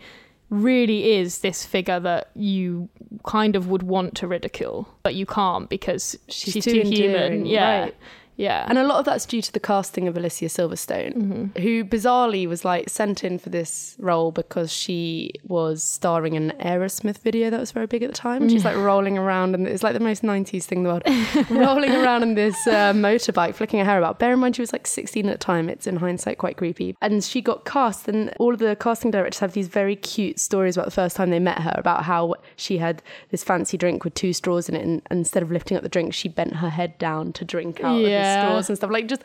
really 0.51 1.13
is 1.13 1.41
this 1.41 1.65
figure 1.65 2.01
that 2.01 2.31
you 2.35 2.89
kind 3.25 3.55
of 3.55 3.69
would 3.69 3.83
want 3.83 4.15
to 4.17 4.27
ridicule, 4.27 4.89
but 5.03 5.15
you 5.15 5.27
can't 5.27 5.69
because 5.69 6.19
she's, 6.29 6.55
She's 6.55 6.65
too, 6.65 6.83
too 6.83 6.89
human. 6.89 7.47
Yeah. 7.47 7.81
right. 7.81 7.97
Yeah. 8.39 8.65
And 8.69 8.79
a 8.79 8.85
lot 8.87 9.01
of 9.01 9.05
that's 9.05 9.27
due 9.27 9.43
to 9.43 9.53
the 9.53 9.61
casting 9.61 10.09
of 10.09 10.17
Alicia 10.17 10.47
Silverstone, 10.47 11.15
Mm-hmm. 11.17 11.61
who 11.61 11.85
bizarrely 11.85 12.47
was 12.49 12.65
like 12.65 12.89
sent 12.89 13.25
in 13.25 13.39
for 13.39 13.51
this 13.51 13.97
role 13.99 14.31
because 14.33 14.73
she 14.73 15.33
was 15.47 15.83
starring 15.83 16.35
in 16.35 16.51
an 16.53 16.57
Aerosmith 16.61 17.19
video 17.19 17.51
that 17.51 17.59
was 17.61 17.73
very 17.73 17.87
big 17.87 18.03
at 18.03 18.11
the 18.11 18.17
time. 18.17 18.49
She's 18.49 18.65
like 18.65 18.77
rolling 18.91 19.19
around, 19.19 19.55
and 19.55 19.67
it's 19.67 19.83
like 19.83 19.93
the 19.95 20.01
most 20.01 20.23
90s 20.23 20.65
thing 20.65 20.79
in 20.79 20.85
the 20.85 20.91
world, 20.91 21.03
rolling 21.51 21.91
around 21.95 22.23
in 22.23 22.35
this 22.35 22.67
uh, 22.67 22.93
motorbike, 22.93 23.55
flicking 23.55 23.81
her 23.81 23.85
hair 23.85 23.99
about. 23.99 24.19
Bear 24.19 24.33
in 24.35 24.39
mind, 24.39 24.57
she 24.57 24.63
was 24.63 24.73
like 24.73 24.87
16 24.87 25.29
at 25.29 25.33
the 25.33 25.45
time. 25.45 25.69
It's 25.69 25.87
in 25.87 25.97
hindsight 25.97 26.39
quite 26.39 26.57
creepy. 26.57 26.97
And 27.03 27.23
she 27.25 27.41
got 27.43 27.65
cast, 27.65 28.07
and 28.09 28.33
all 28.39 28.53
of 28.55 28.61
the 28.61 28.77
casting 28.77 29.11
directors 29.11 29.41
have 29.41 29.53
these 29.53 29.69
very 29.69 29.97
cute 29.97 30.39
stories 30.39 30.77
about 30.77 30.87
the 30.87 30.93
first 30.93 31.17
time 31.17 31.31
they 31.31 31.41
met 31.41 31.59
her, 31.63 31.75
about 31.77 32.05
how 32.05 32.37
she 32.57 32.79
had 32.79 33.03
this 33.31 33.43
fancy 33.43 33.77
drink 33.77 34.05
with 34.05 34.15
two 34.15 34.33
straws 34.33 34.69
in 34.69 34.77
it, 34.77 34.83
and 34.85 35.03
instead 35.11 35.43
of 35.43 35.51
lifting 35.51 35.77
up 35.77 35.83
the 35.83 35.89
drink, 35.89 36.15
she 36.15 36.29
bent 36.29 36.57
her 36.57 36.71
head 36.71 36.97
down 36.99 37.33
to 37.33 37.45
drink 37.45 37.83
out 37.83 37.97
of 37.97 38.03
the 38.05 38.11
Yeah. 38.29 38.49
straws 38.49 38.69
and 38.69 38.79
stuff. 38.79 38.91
Like 38.91 39.09
just 39.09 39.23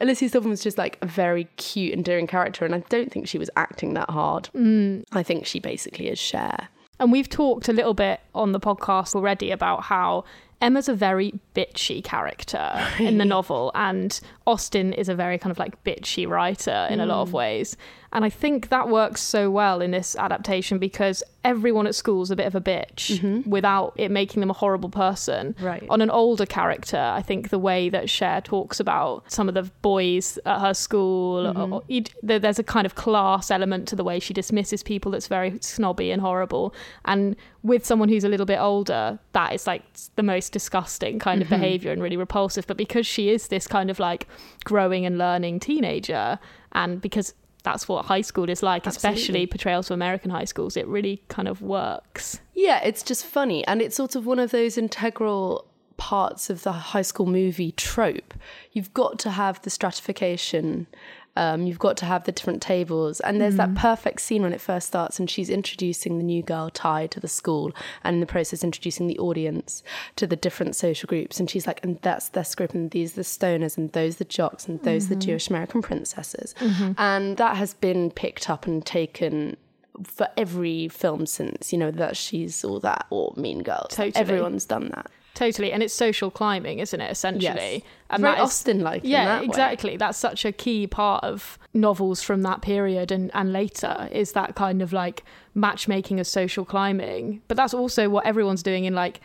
Alicia 0.00 0.40
was 0.40 0.62
just 0.62 0.78
like 0.78 0.98
a 1.02 1.06
very 1.06 1.44
cute, 1.56 1.92
endearing 1.94 2.26
character, 2.26 2.64
and 2.64 2.74
I 2.74 2.82
don't 2.88 3.10
think 3.12 3.28
she 3.28 3.38
was 3.38 3.50
acting 3.56 3.94
that 3.94 4.10
hard. 4.10 4.48
Mm. 4.54 5.04
I 5.12 5.22
think 5.22 5.46
she 5.46 5.60
basically 5.60 6.08
is 6.08 6.18
Cher. 6.18 6.68
And 6.98 7.10
we've 7.12 7.28
talked 7.28 7.68
a 7.68 7.72
little 7.72 7.94
bit 7.94 8.20
on 8.34 8.52
the 8.52 8.60
podcast 8.60 9.14
already 9.14 9.50
about 9.50 9.82
how 9.84 10.24
Emma's 10.60 10.88
a 10.88 10.94
very 10.94 11.34
bitchy 11.56 12.02
character 12.04 12.70
in 13.00 13.18
the 13.18 13.24
novel, 13.36 13.72
and 13.74 14.20
Austen 14.46 14.92
is 14.92 15.08
a 15.08 15.14
very 15.14 15.38
kind 15.38 15.50
of 15.50 15.58
like 15.58 15.82
bitchy 15.84 16.28
writer 16.28 16.86
in 16.90 17.00
a 17.00 17.06
lot 17.06 17.18
Mm. 17.18 17.22
of 17.22 17.32
ways. 17.32 17.76
And 18.14 18.24
I 18.24 18.28
think 18.30 18.68
that 18.68 18.88
works 18.88 19.22
so 19.22 19.50
well 19.50 19.80
in 19.80 19.90
this 19.90 20.14
adaptation 20.16 20.78
because 20.78 21.22
everyone 21.44 21.86
at 21.86 21.94
school 21.94 22.22
is 22.22 22.30
a 22.30 22.36
bit 22.36 22.46
of 22.46 22.54
a 22.54 22.60
bitch 22.60 23.44
without 23.46 23.94
it 23.96 24.10
making 24.10 24.40
them 24.40 24.50
a 24.50 24.52
horrible 24.52 24.90
person. 24.90 25.54
Mm-hmm. 25.54 25.64
Right. 25.64 25.86
On 25.88 26.00
an 26.02 26.10
older 26.10 26.44
character, 26.46 26.98
I 26.98 27.22
think 27.22 27.48
the 27.48 27.58
way 27.58 27.88
that 27.88 28.10
Cher 28.10 28.40
talks 28.40 28.78
about 28.78 29.32
some 29.32 29.48
of 29.48 29.54
the 29.54 29.62
boys 29.80 30.38
at 30.44 30.60
her 30.60 30.74
school, 30.74 31.52
Mm-hmm. 31.54 31.72
or, 31.72 31.82
there- 32.22 32.38
there's 32.38 32.58
a 32.58 32.62
kind 32.62 32.84
of 32.86 32.94
class 32.94 33.50
element 33.50 33.88
to 33.88 33.96
the 33.96 34.04
way 34.04 34.20
she 34.20 34.34
dismisses 34.34 34.82
people 34.82 35.10
that's 35.10 35.26
very 35.26 35.58
snobby 35.60 36.10
and 36.10 36.20
horrible. 36.20 36.74
And 37.06 37.34
with 37.62 37.84
someone 37.86 38.08
who's 38.08 38.24
a 38.24 38.28
little 38.28 38.46
bit 38.46 38.58
older, 38.60 39.18
that 39.32 39.54
is 39.54 39.66
like 39.66 39.82
the 40.16 40.22
most 40.22 40.52
disgusting 40.52 41.18
kind 41.18 41.40
of 41.42 41.48
Mm-hmm. 41.48 41.60
behavior 41.62 41.92
and 41.92 42.02
really 42.02 42.16
repulsive. 42.18 42.66
But 42.66 42.76
because 42.76 43.06
she 43.06 43.30
is 43.30 43.48
this 43.48 43.66
kind 43.66 43.90
of 43.90 43.98
like 43.98 44.28
growing 44.64 45.06
and 45.06 45.16
learning 45.18 45.60
teenager, 45.60 46.38
and 46.72 47.00
because 47.00 47.34
that's 47.62 47.88
what 47.88 48.06
high 48.06 48.20
school 48.20 48.48
is 48.50 48.62
like, 48.62 48.86
especially 48.86 49.46
portrayals 49.46 49.90
of 49.90 49.94
American 49.94 50.30
high 50.30 50.44
schools, 50.44 50.76
it 50.76 50.86
really 50.86 51.22
kind 51.28 51.48
of 51.48 51.62
works. 51.62 52.40
Yeah, 52.54 52.82
it's 52.82 53.02
just 53.02 53.24
funny, 53.24 53.66
and 53.66 53.80
it's 53.80 53.96
sort 53.96 54.14
of 54.16 54.26
one 54.26 54.38
of 54.38 54.50
those 54.50 54.76
integral 54.76 55.66
parts 55.96 56.50
of 56.50 56.64
the 56.64 56.72
high 56.72 57.02
school 57.02 57.26
movie 57.26 57.72
trope. 57.72 58.34
You've 58.72 58.92
got 58.92 59.18
to 59.20 59.30
have 59.30 59.62
the 59.62 59.70
stratification. 59.70 60.88
Um, 61.36 61.66
you've 61.66 61.78
got 61.78 61.96
to 61.98 62.04
have 62.04 62.24
the 62.24 62.32
different 62.32 62.60
tables, 62.60 63.20
and 63.20 63.40
there's 63.40 63.56
that 63.56 63.70
mm. 63.70 63.76
perfect 63.76 64.20
scene 64.20 64.42
when 64.42 64.52
it 64.52 64.60
first 64.60 64.88
starts, 64.88 65.18
and 65.18 65.30
she's 65.30 65.48
introducing 65.48 66.18
the 66.18 66.24
new 66.24 66.42
girl 66.42 66.70
Tai 66.70 67.06
to 67.08 67.20
the 67.20 67.28
school, 67.28 67.72
and 68.04 68.14
in 68.14 68.20
the 68.20 68.26
process 68.26 68.62
introducing 68.62 69.06
the 69.06 69.18
audience 69.18 69.82
to 70.16 70.26
the 70.26 70.36
different 70.36 70.76
social 70.76 71.06
groups, 71.06 71.40
and 71.40 71.48
she's 71.48 71.66
like, 71.66 71.82
and 71.82 71.98
that's 72.02 72.28
this 72.30 72.54
group, 72.54 72.74
and 72.74 72.90
these 72.90 73.12
are 73.12 73.16
the 73.16 73.22
stoners, 73.22 73.78
and 73.78 73.92
those 73.92 74.16
the 74.16 74.24
jocks, 74.24 74.68
and 74.68 74.82
those 74.82 75.08
the 75.08 75.14
mm-hmm. 75.14 75.20
Jewish 75.20 75.48
American 75.48 75.80
princesses, 75.80 76.54
mm-hmm. 76.58 76.92
and 76.98 77.36
that 77.38 77.56
has 77.56 77.74
been 77.74 78.10
picked 78.10 78.50
up 78.50 78.66
and 78.66 78.84
taken 78.84 79.56
for 80.04 80.28
every 80.36 80.88
film 80.88 81.26
since 81.26 81.72
you 81.72 81.78
know 81.78 81.90
that 81.90 82.16
she's 82.16 82.64
all 82.64 82.80
that 82.80 83.06
or 83.10 83.32
Mean 83.36 83.62
Girls. 83.62 83.88
Totally. 83.90 84.14
Everyone's 84.14 84.64
done 84.64 84.90
that. 84.94 85.10
Totally, 85.34 85.72
and 85.72 85.82
it's 85.82 85.94
social 85.94 86.30
climbing, 86.30 86.78
isn't 86.78 87.00
it? 87.00 87.10
Essentially, 87.10 87.72
Yes. 87.74 87.82
and 88.10 88.20
Very 88.22 88.38
Austen-like 88.38 89.02
in 89.04 89.10
Yeah, 89.10 89.24
that 89.26 89.40
way. 89.40 89.46
exactly. 89.46 89.96
That's 89.96 90.18
such 90.18 90.44
a 90.44 90.52
key 90.52 90.86
part 90.86 91.24
of 91.24 91.58
novels 91.74 92.22
from 92.22 92.42
that 92.42 92.60
period 92.60 93.10
and 93.10 93.30
and 93.34 93.50
later 93.52 94.08
is 94.12 94.32
that 94.32 94.54
kind 94.54 94.82
of 94.82 94.92
like 94.92 95.24
matchmaking 95.54 96.20
as 96.20 96.28
social 96.28 96.64
climbing. 96.66 97.40
But 97.48 97.56
that's 97.56 97.72
also 97.74 98.08
what 98.10 98.26
everyone's 98.26 98.62
doing 98.62 98.84
in 98.84 98.94
like 98.94 99.20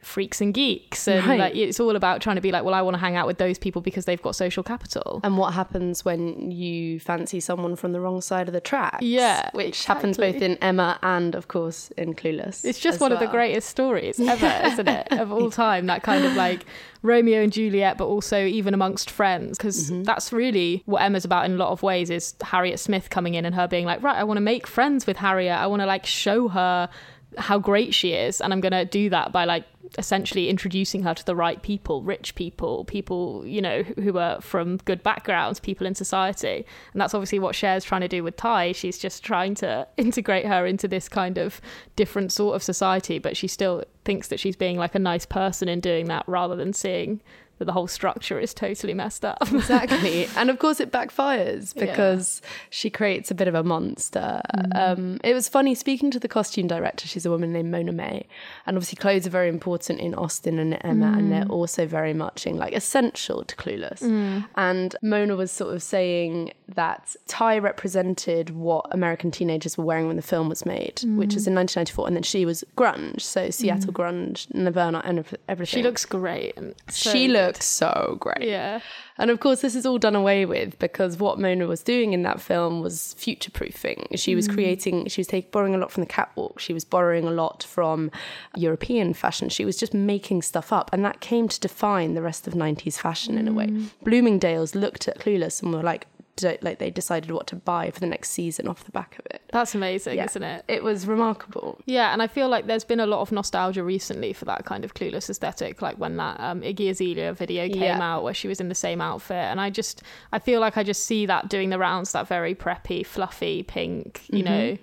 freaks 0.00 0.40
and 0.40 0.54
geeks, 0.54 1.08
and 1.08 1.26
Right. 1.26 1.38
like 1.40 1.56
it's 1.56 1.80
all 1.80 1.96
about 1.96 2.20
trying 2.20 2.36
to 2.36 2.40
be 2.42 2.52
like, 2.52 2.62
well, 2.64 2.72
I 2.74 2.82
want 2.82 2.94
to 2.94 2.98
hang 2.98 3.16
out 3.16 3.26
with 3.26 3.38
those 3.38 3.58
people 3.58 3.82
because 3.82 4.04
they've 4.04 4.22
got 4.22 4.36
social 4.36 4.62
capital. 4.62 5.20
And 5.24 5.36
what 5.36 5.54
happens 5.54 6.04
when 6.04 6.50
you 6.52 7.00
fancy 7.00 7.40
someone 7.40 7.74
from 7.76 7.92
the 7.92 8.00
wrong 8.00 8.20
side 8.20 8.46
of 8.48 8.54
the 8.54 8.60
track 8.60 8.98
Yeah, 9.00 9.50
which 9.52 9.84
happens 9.86 10.16
both 10.16 10.36
in 10.36 10.56
Emma 10.58 10.98
and, 11.02 11.34
of 11.34 11.48
course, 11.48 11.90
in 11.96 12.14
Clueless. 12.14 12.64
It's 12.64 12.78
just 12.78 13.00
one 13.00 13.10
of 13.12 13.18
the 13.18 13.26
greatest 13.26 13.68
stories 13.68 14.20
ever, 14.34 14.60
isn't 14.66 14.88
it? 14.88 15.08
Of 15.12 15.32
all 15.32 15.50
time, 15.66 15.86
that 15.86 16.02
kind 16.04 16.24
of 16.24 16.34
like 16.34 16.64
Romeo 17.02 17.42
and 17.42 17.52
Juliet, 17.52 17.98
but 17.98 18.06
also 18.06 18.44
even 18.44 18.74
amongst 18.74 19.10
friends, 19.10 19.58
because 19.58 19.90
Mm-hmm. 19.90 20.02
that's 20.04 20.32
really 20.32 20.82
what 20.86 21.02
Emma's 21.02 21.24
about 21.24 21.44
in 21.44 21.52
a 21.52 21.56
lot 21.56 21.70
of 21.70 21.82
ways. 21.82 22.08
Is 22.10 22.34
Harriet 22.42 22.78
Smith 22.80 23.10
coming 23.10 23.34
in 23.34 23.44
and 23.44 23.54
her 23.54 23.66
being 23.68 23.84
like, 23.84 24.02
right, 24.02 24.16
I 24.16 24.24
want 24.24 24.36
to 24.38 24.42
make 24.42 24.66
friends 24.66 25.06
with 25.06 25.16
Harriet. 25.18 25.56
I 25.56 25.66
want 25.66 25.80
to 25.80 25.86
like 25.86 26.06
show 26.06 26.48
her 26.48 26.88
how 27.36 27.58
great 27.58 27.92
she 27.92 28.12
is 28.12 28.40
and 28.40 28.52
i'm 28.52 28.60
going 28.60 28.72
to 28.72 28.84
do 28.84 29.10
that 29.10 29.32
by 29.32 29.44
like 29.44 29.64
essentially 29.96 30.48
introducing 30.48 31.02
her 31.02 31.14
to 31.14 31.24
the 31.24 31.34
right 31.34 31.62
people 31.62 32.02
rich 32.02 32.34
people 32.34 32.84
people 32.84 33.46
you 33.46 33.62
know 33.62 33.82
who 33.82 34.18
are 34.18 34.40
from 34.40 34.76
good 34.78 35.02
backgrounds 35.02 35.60
people 35.60 35.86
in 35.86 35.94
society. 35.94 36.66
And 36.92 37.00
that's 37.00 37.14
obviously 37.14 37.38
what 37.38 37.54
Cher's 37.54 37.84
trying 37.84 38.02
to 38.02 38.08
do 38.08 38.22
with 38.22 38.36
Tai 38.36 38.72
she's 38.72 38.98
just 38.98 39.24
trying 39.24 39.54
to 39.56 39.86
integrate 39.96 40.46
her 40.46 40.66
into 40.66 40.88
this 40.88 41.08
kind 41.08 41.38
of 41.38 41.60
different 41.96 42.32
sort 42.32 42.56
of 42.56 42.62
society 42.62 43.18
but 43.18 43.36
she 43.36 43.48
still 43.48 43.84
thinks 44.04 44.28
that 44.28 44.40
she's 44.40 44.56
being 44.56 44.76
like 44.76 44.94
a 44.94 44.98
nice 44.98 45.24
person 45.24 45.68
in 45.68 45.80
doing 45.80 46.06
that 46.06 46.24
rather 46.26 46.56
than 46.56 46.72
seeing 46.72 47.20
that 47.58 47.64
the 47.64 47.72
whole 47.72 47.86
structure 47.86 48.38
is 48.38 48.54
totally 48.54 48.94
messed 48.94 49.24
up. 49.24 49.38
exactly. 49.52 50.28
And 50.36 50.50
of 50.50 50.58
course, 50.58 50.80
it 50.80 50.90
backfires 50.90 51.74
because 51.74 52.40
yeah. 52.42 52.50
she 52.70 52.90
creates 52.90 53.30
a 53.30 53.34
bit 53.34 53.48
of 53.48 53.54
a 53.54 53.62
monster. 53.62 54.40
Mm. 54.56 54.76
Um, 54.76 55.20
it 55.24 55.34
was 55.34 55.48
funny 55.48 55.74
speaking 55.74 56.10
to 56.12 56.18
the 56.18 56.28
costume 56.28 56.66
director. 56.66 57.06
She's 57.06 57.26
a 57.26 57.30
woman 57.30 57.52
named 57.52 57.70
Mona 57.70 57.92
May. 57.92 58.26
And 58.66 58.76
obviously, 58.76 58.96
clothes 58.96 59.26
are 59.26 59.30
very 59.30 59.48
important 59.48 60.00
in 60.00 60.14
Austen 60.14 60.58
and 60.58 60.78
Emma, 60.82 61.06
mm. 61.06 61.18
and 61.18 61.32
they're 61.32 61.44
mm. 61.44 61.50
also 61.50 61.86
very 61.86 62.14
much 62.14 62.46
in 62.46 62.56
like 62.56 62.74
essential 62.74 63.44
to 63.44 63.56
Clueless. 63.56 64.00
Mm. 64.00 64.46
And 64.56 64.96
Mona 65.02 65.36
was 65.36 65.50
sort 65.50 65.74
of 65.74 65.82
saying 65.82 66.52
that 66.74 67.16
Tai 67.26 67.58
represented 67.58 68.50
what 68.50 68.86
American 68.90 69.30
teenagers 69.30 69.76
were 69.76 69.84
wearing 69.84 70.06
when 70.06 70.16
the 70.16 70.22
film 70.22 70.48
was 70.48 70.64
made, 70.64 71.00
which 71.04 71.34
was 71.34 71.46
in 71.46 71.54
1994. 71.54 72.06
And 72.06 72.16
then 72.16 72.22
she 72.22 72.44
was 72.44 72.64
grunge. 72.76 73.20
So 73.22 73.50
Seattle 73.50 73.92
mm. 73.92 73.96
grunge, 73.96 74.52
Nirvana, 74.54 75.02
and 75.04 75.24
everything. 75.48 75.78
She 75.78 75.82
looks 75.82 76.04
great. 76.04 76.56
So 76.88 77.10
she 77.10 77.28
looks 77.28 77.47
looks 77.48 77.66
so 77.66 78.16
great. 78.20 78.48
Yeah. 78.48 78.80
And 79.16 79.30
of 79.30 79.40
course, 79.40 79.60
this 79.60 79.74
is 79.74 79.84
all 79.84 79.98
done 79.98 80.14
away 80.14 80.44
with 80.44 80.78
because 80.78 81.18
what 81.18 81.38
Mona 81.38 81.66
was 81.66 81.82
doing 81.82 82.12
in 82.12 82.22
that 82.22 82.40
film 82.40 82.80
was 82.80 83.14
future 83.14 83.50
proofing. 83.50 84.06
She 84.14 84.34
was 84.34 84.46
mm. 84.46 84.54
creating, 84.54 85.08
she 85.08 85.20
was 85.20 85.26
taking, 85.26 85.50
borrowing 85.50 85.74
a 85.74 85.78
lot 85.78 85.90
from 85.90 86.02
the 86.02 86.08
catwalk. 86.08 86.60
She 86.60 86.72
was 86.72 86.84
borrowing 86.84 87.24
a 87.26 87.30
lot 87.30 87.64
from 87.64 88.10
European 88.56 89.14
fashion. 89.14 89.48
She 89.48 89.64
was 89.64 89.76
just 89.76 89.92
making 89.92 90.42
stuff 90.42 90.72
up. 90.72 90.90
And 90.92 91.04
that 91.04 91.20
came 91.20 91.48
to 91.48 91.58
define 91.58 92.14
the 92.14 92.22
rest 92.22 92.46
of 92.46 92.54
90s 92.54 92.98
fashion 92.98 93.34
mm. 93.34 93.40
in 93.40 93.48
a 93.48 93.52
way. 93.52 93.66
Mm. 93.66 93.90
Bloomingdale's 94.04 94.74
looked 94.74 95.08
at 95.08 95.18
Clueless 95.18 95.62
and 95.62 95.72
were 95.72 95.82
like, 95.82 96.06
like 96.42 96.78
they 96.78 96.90
decided 96.90 97.30
what 97.30 97.46
to 97.48 97.56
buy 97.56 97.90
for 97.90 98.00
the 98.00 98.06
next 98.06 98.30
season 98.30 98.68
off 98.68 98.84
the 98.84 98.90
back 98.90 99.18
of 99.18 99.26
it. 99.26 99.42
That's 99.52 99.74
amazing, 99.74 100.16
yeah. 100.16 100.24
isn't 100.26 100.42
it? 100.42 100.64
It 100.68 100.82
was 100.82 101.06
remarkable. 101.06 101.80
Yeah, 101.86 102.12
and 102.12 102.22
I 102.22 102.26
feel 102.26 102.48
like 102.48 102.66
there's 102.66 102.84
been 102.84 103.00
a 103.00 103.06
lot 103.06 103.20
of 103.20 103.32
nostalgia 103.32 103.82
recently 103.82 104.32
for 104.32 104.44
that 104.44 104.64
kind 104.64 104.84
of 104.84 104.94
clueless 104.94 105.30
aesthetic, 105.30 105.80
like 105.80 105.96
when 105.96 106.16
that 106.16 106.38
um, 106.40 106.60
Iggy 106.60 106.90
Azalea 106.90 107.32
video 107.32 107.68
came 107.68 107.82
yeah. 107.82 108.02
out 108.02 108.22
where 108.22 108.34
she 108.34 108.48
was 108.48 108.60
in 108.60 108.68
the 108.68 108.74
same 108.74 109.00
outfit, 109.00 109.36
and 109.36 109.60
I 109.60 109.70
just 109.70 110.02
I 110.32 110.38
feel 110.38 110.60
like 110.60 110.76
I 110.76 110.82
just 110.82 111.04
see 111.04 111.26
that 111.26 111.48
doing 111.48 111.70
the 111.70 111.78
rounds, 111.78 112.12
that 112.12 112.28
very 112.28 112.54
preppy, 112.54 113.04
fluffy 113.04 113.62
pink, 113.62 114.22
you 114.28 114.44
mm-hmm. 114.44 114.44
know, 114.44 114.78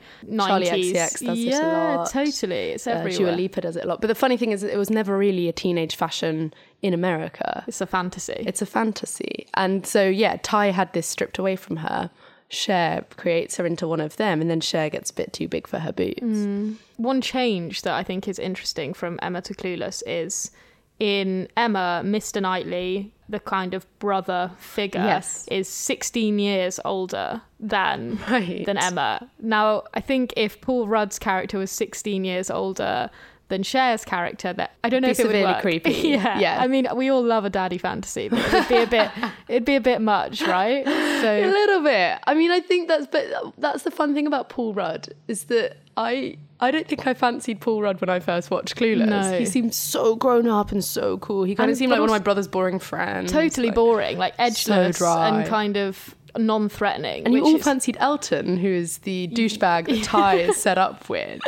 nineties. 0.47 0.93
does 0.93 1.22
yeah, 1.22 1.34
this 1.34 1.60
a 1.60 1.62
lot. 1.62 2.14
Yeah, 2.16 2.24
totally. 2.24 2.56
It's 2.72 2.88
uh, 2.88 2.91
everywhere. 2.91 3.32
Dua 3.32 3.36
Lipa 3.36 3.62
does 3.62 3.76
it 3.76 3.86
a 3.86 3.88
lot, 3.88 4.01
but 4.01 4.08
the 4.08 4.16
funny 4.16 4.38
thing 4.38 4.51
is, 4.51 4.64
it 4.64 4.78
was 4.78 4.89
never 4.89 5.18
really 5.18 5.47
a 5.47 5.53
teenage 5.53 5.95
fashion 5.95 6.53
in 6.86 6.93
America. 6.93 7.63
It's 7.67 7.81
a 7.81 7.88
fantasy. 7.88 8.43
It's 8.45 8.61
a 8.61 8.65
fantasy. 8.67 9.47
And 9.55 9.88
so, 9.88 10.07
yeah, 10.07 10.38
Tai 10.43 10.67
had 10.67 10.93
this 10.93 11.07
stripped 11.07 11.39
away 11.39 11.55
from 11.55 11.77
her. 11.77 12.11
Cher 12.47 13.03
creates 13.17 13.57
her 13.57 13.65
into 13.65 13.88
one 13.88 13.99
of 13.99 14.17
them, 14.17 14.39
and 14.39 14.51
then 14.51 14.61
Cher 14.61 14.91
gets 14.91 15.09
a 15.09 15.13
bit 15.15 15.33
too 15.33 15.47
big 15.47 15.65
for 15.65 15.79
her 15.79 15.91
boots. 15.91 16.21
Mm. 16.21 16.75
One 16.97 17.21
change 17.21 17.81
that 17.81 17.95
I 17.95 18.03
think 18.03 18.27
is 18.27 18.38
interesting 18.38 18.93
from 18.93 19.17
Emma 19.23 19.41
to 19.41 19.55
Clueless 19.55 20.03
is 20.05 20.51
in 20.99 21.47
Emma, 21.57 22.03
Mr. 22.05 22.39
Knightley, 22.39 23.11
the 23.27 23.39
kind 23.39 23.73
of 23.73 23.88
brother 23.97 24.51
figure, 24.59 25.01
yes. 25.01 25.47
is 25.49 25.67
16 25.67 26.38
years 26.38 26.79
older 26.86 27.41
than 27.59 28.19
right. 28.29 28.63
than 28.63 28.77
Emma. 28.77 29.27
Now, 29.39 29.86
I 29.95 30.01
think 30.01 30.33
if 30.38 30.61
Paul 30.61 30.88
Rudd's 30.88 31.17
character 31.17 31.57
was 31.57 31.71
16 31.71 32.23
years 32.23 32.51
older, 32.51 33.09
than 33.48 33.64
Cher's 33.64 34.04
character 34.04 34.54
that 34.54 34.72
I 34.84 34.89
don't 34.89 35.02
know 35.02 35.10
if 35.10 35.20
it 35.20 35.28
would 35.28 35.36
work. 35.36 35.62
creepy. 35.62 35.91
yeah. 36.04 36.39
yeah. 36.39 36.58
I 36.60 36.68
mean, 36.68 36.88
we 36.96 37.10
all 37.10 37.24
love 37.24 37.46
a 37.46 37.50
daddy 37.50 37.78
fantasy, 37.78 38.30
but 38.30 38.39
it'd 38.39 38.68
be 38.68 38.78
a 38.78 38.88
bit 38.88 39.12
it'd 39.48 39.66
be 39.66 39.76
a 39.76 39.82
bit 39.82 40.02
much, 40.02 40.41
right? 40.41 40.86
So 40.86 40.91
a 40.91 41.46
little 41.46 41.84
bit. 41.84 42.20
I 42.26 42.34
mean, 42.34 42.52
I 42.52 42.60
think 42.60 42.88
that's 42.88 43.08
but 43.08 43.26
that's 43.58 43.84
the 43.84 43.91
fun 43.91 44.14
thing 44.14 44.28
about 44.28 44.50
Paul 44.50 44.74
Rudd 44.74 45.10
is 45.28 45.46
that 45.46 45.78
I 45.98 46.38
I 46.60 46.72
don't 46.72 46.88
think 46.88 47.06
I 47.06 47.14
fancied 47.14 47.62
Paul 47.62 47.82
Rudd 47.82 48.02
when 48.02 48.10
I 48.10 48.20
first 48.20 48.50
watched 48.50 48.76
Clueless. 48.76 49.08
No. 49.08 49.38
He 49.38 49.46
seemed 49.46 49.74
so 49.74 50.16
grown 50.16 50.48
up 50.48 50.72
and 50.72 50.84
so 50.84 51.18
cool. 51.18 51.43
He 51.43 51.56
kind 51.56 51.66
and 51.66 51.74
of 51.74 51.78
seemed 51.78 51.91
like 51.91 52.00
one 52.00 52.10
of 52.10 52.14
my 52.14 52.20
brother's 52.20 52.48
boring 52.48 52.80
friends. 52.80 53.32
Totally 53.32 53.68
like, 53.68 53.76
boring, 53.76 54.18
like 54.18 54.36
edgeless 54.38 54.98
so 54.98 55.22
and 55.22 55.46
kind 55.48 55.78
of 55.78 56.16
non-threatening. 56.38 57.25
And 57.25 57.33
you 57.33 57.43
all 57.43 57.55
is... 57.55 57.63
fancied 57.63 57.97
Elton, 57.99 58.57
who 58.57 58.67
is 58.67 58.99
the 58.99 59.27
douchebag 59.33 59.88
that 59.88 60.03
Tai 60.03 60.36
is 60.36 60.57
set 60.57 60.77
up 60.77 61.07
with, 61.09 61.41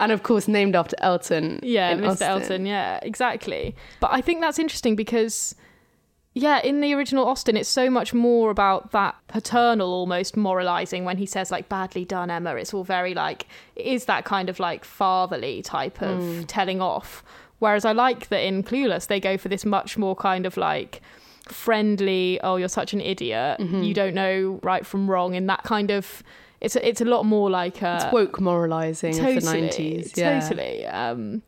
and 0.00 0.12
of 0.12 0.22
course 0.22 0.48
named 0.48 0.76
after 0.76 0.96
Elton. 1.00 1.60
Yeah, 1.62 1.94
Mr. 1.94 2.08
Austen. 2.08 2.28
Elton. 2.28 2.66
Yeah, 2.66 2.98
exactly. 3.02 3.74
But 4.00 4.10
I 4.12 4.20
think 4.20 4.40
that's 4.40 4.58
interesting 4.58 4.96
because. 4.96 5.54
Yeah, 6.38 6.60
in 6.60 6.82
the 6.82 6.92
original 6.92 7.26
Austen, 7.26 7.56
it's 7.56 7.66
so 7.66 7.88
much 7.88 8.12
more 8.12 8.50
about 8.50 8.92
that 8.92 9.16
paternal 9.26 9.88
almost 9.88 10.36
moralizing 10.36 11.06
when 11.06 11.16
he 11.16 11.24
says 11.24 11.50
like 11.50 11.70
badly 11.70 12.04
done 12.04 12.28
Emma. 12.28 12.56
It's 12.56 12.74
all 12.74 12.84
very 12.84 13.14
like 13.14 13.46
it 13.74 13.86
is 13.86 14.04
that 14.04 14.26
kind 14.26 14.50
of 14.50 14.60
like 14.60 14.84
fatherly 14.84 15.62
type 15.62 16.02
of 16.02 16.20
mm. 16.20 16.44
telling 16.46 16.82
off. 16.82 17.24
Whereas 17.58 17.86
I 17.86 17.92
like 17.92 18.28
that 18.28 18.46
in 18.46 18.62
Clueless 18.62 19.06
they 19.06 19.18
go 19.18 19.38
for 19.38 19.48
this 19.48 19.64
much 19.64 19.96
more 19.96 20.14
kind 20.14 20.44
of 20.44 20.58
like 20.58 21.00
friendly, 21.50 22.40
oh, 22.42 22.56
you're 22.56 22.68
such 22.68 22.92
an 22.92 23.00
idiot, 23.00 23.58
mm-hmm. 23.60 23.82
you 23.82 23.94
don't 23.94 24.14
know 24.14 24.60
right 24.62 24.84
from 24.84 25.10
wrong, 25.10 25.34
in 25.34 25.46
that 25.46 25.62
kind 25.62 25.90
of. 25.90 26.22
It's 26.58 26.74
a, 26.74 26.88
it's 26.88 27.02
a 27.02 27.04
lot 27.04 27.26
more 27.26 27.50
like 27.50 27.82
a, 27.82 27.96
it's 28.02 28.12
woke 28.12 28.40
moralizing 28.40 29.12
totally, 29.12 29.36
of 29.36 29.42
the 29.42 29.50
90s. 29.50 30.16
Yeah. 30.16 30.40
Totally. 30.40 30.86
Um, 30.86 31.42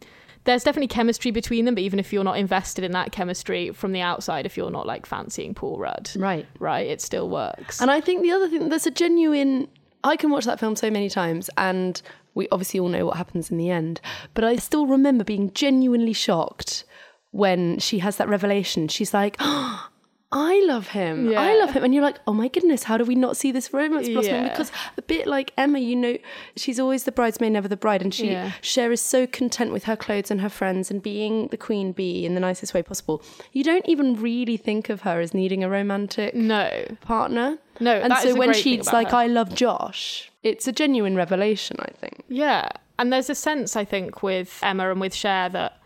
there's 0.49 0.65
definitely 0.65 0.89
chemistry 0.89 1.31
between 1.31 1.67
them, 1.67 1.75
but 1.75 1.83
even 1.83 1.99
if 1.99 2.11
you're 2.13 2.25
not 2.25 2.39
invested 2.39 2.83
in 2.83 2.93
that 2.93 3.13
chemistry 3.13 3.71
from 3.71 3.93
the 3.93 4.01
outside, 4.01 4.47
if 4.47 4.57
you're 4.57 4.71
not 4.71 4.87
like 4.87 5.05
fancying 5.05 5.55
Paul 5.55 5.79
Rudd, 5.79 6.11
right, 6.17 6.47
right, 6.59 6.87
it 6.87 7.03
still 7.03 7.29
works. 7.29 7.83
And 7.83 7.91
I 7.91 8.01
think 8.01 8.23
the 8.23 8.31
other 8.31 8.49
thing, 8.49 8.71
there's 8.71 8.87
a 8.87 8.91
genuine. 8.91 9.69
I 10.05 10.17
can 10.17 10.31
watch 10.31 10.47
that 10.47 10.59
film 10.59 10.75
so 10.75 10.91
many 10.91 11.11
times, 11.11 11.51
and 11.59 12.01
we 12.35 12.49
obviously 12.51 12.81
all 12.81 12.89
know 12.89 13.05
what 13.05 13.19
happens 13.19 13.51
in 13.51 13.59
the 13.59 13.71
end, 13.71 14.01
but 14.33 14.43
I 14.43 14.57
still 14.57 14.87
remember 14.87 15.23
being 15.23 15.53
genuinely 15.53 16.15
shocked 16.15 16.85
when 17.31 17.79
she 17.79 17.99
has 18.01 18.17
that 18.17 18.29
revelation. 18.29 18.89
She's 18.89 19.13
like, 19.13 19.37
oh, 19.39 19.89
I 20.31 20.63
love 20.67 20.89
him. 20.89 21.31
Yeah. 21.31 21.41
I 21.41 21.59
love 21.59 21.71
him. 21.71 21.83
And 21.83 21.95
you're 21.95 22.03
like, 22.03 22.19
oh 22.27 22.35
my 22.35 22.49
goodness, 22.49 22.83
how 22.83 22.99
do 22.99 23.05
we 23.05 23.15
not 23.15 23.35
see 23.35 23.51
this 23.51 23.73
romance 23.73 24.11
blossoming? 24.11 24.43
Yeah. 24.43 24.51
Because 24.51 24.71
a 24.99 25.03
bit 25.03 25.27
like 25.27 25.55
Emma, 25.57 25.79
you 25.79 25.97
know, 25.97 26.19
she's 26.55 26.79
always 26.79 27.05
the 27.05 27.13
bridesmaid, 27.13 27.53
never 27.53 27.67
the 27.67 27.79
bride. 27.79 28.03
And 28.03 28.13
she, 28.13 28.33
yeah. 28.33 28.53
Cher 28.61 28.93
is 28.93 29.01
so 29.01 29.27
content 29.27 29.73
with 29.73 29.85
her 29.85 29.97
clothes 29.97 30.31
and 30.31 30.43
her 30.43 30.51
friends 30.51 30.91
and 30.91 31.03
being 31.03 31.49
the 31.49 31.57
queen 31.57 31.93
bee 31.93 32.27
in 32.27 32.35
the 32.35 32.41
nicest 32.41 32.75
way 32.75 32.83
possible. 32.83 33.23
You 33.53 33.65
don't 33.65 33.89
even 33.89 34.21
really 34.21 34.59
think 34.59 34.91
of 34.91 35.01
her 35.01 35.19
as 35.21 35.33
needing 35.33 35.65
a 35.65 35.69
romantic 35.71 36.35
no 36.35 36.85
partner. 37.01 37.57
No, 37.81 37.95
and 37.95 38.13
so 38.19 38.35
when 38.35 38.53
she's 38.53 38.93
like, 38.93 39.11
her. 39.11 39.17
I 39.17 39.27
love 39.29 39.55
Josh, 39.55 40.31
it's 40.43 40.67
a 40.67 40.73
genuine 40.73 41.17
revelation, 41.17 41.77
I 41.79 41.91
think. 41.93 42.25
Yeah. 42.29 42.69
And 42.99 43.13
there's 43.13 43.31
a 43.31 43.35
sense, 43.35 43.77
I 43.77 43.85
think, 43.85 44.23
with 44.23 44.59
Emma 44.63 44.91
and 44.91 45.01
with 45.01 45.15
Cher 45.15 45.49
that 45.51 45.81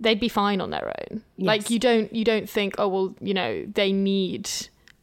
they'd 0.00 0.20
be 0.20 0.28
fine 0.28 0.60
on 0.60 0.70
their 0.70 0.88
own. 0.88 1.22
Yes. 1.36 1.46
Like 1.46 1.70
you 1.70 1.78
don't 1.78 2.12
you 2.12 2.24
don't 2.24 2.48
think, 2.48 2.74
oh 2.78 2.88
well, 2.88 3.14
you 3.20 3.34
know, 3.34 3.64
they 3.66 3.92
need 3.92 4.50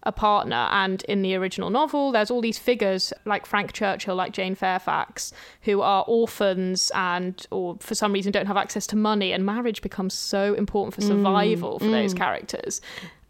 a 0.04 0.12
partner. 0.12 0.68
And 0.72 1.04
in 1.04 1.22
the 1.22 1.36
original 1.36 1.70
novel, 1.70 2.12
there's 2.12 2.32
all 2.32 2.42
these 2.42 2.58
figures 2.58 3.14
like 3.26 3.46
Frank 3.46 3.74
Churchill, 3.74 4.16
like 4.16 4.32
Jane 4.32 4.56
Fairfax, 4.56 5.34
who 5.62 5.82
are 5.82 6.04
orphans 6.08 6.92
and 6.96 7.46
or 7.52 7.78
for 7.80 7.94
some 7.94 8.14
reason 8.14 8.32
don't 8.32 8.48
have 8.48 8.58
access 8.58 8.88
to 8.88 8.96
money, 8.96 9.32
and 9.32 9.46
marriage 9.46 9.82
becomes 9.82 10.14
so 10.14 10.54
important 10.54 10.96
for 10.96 11.02
mm, 11.02 11.08
survival 11.08 11.76
mm, 11.76 11.80
for 11.80 11.86
mm. 11.88 11.92
those 11.92 12.14
characters. 12.14 12.82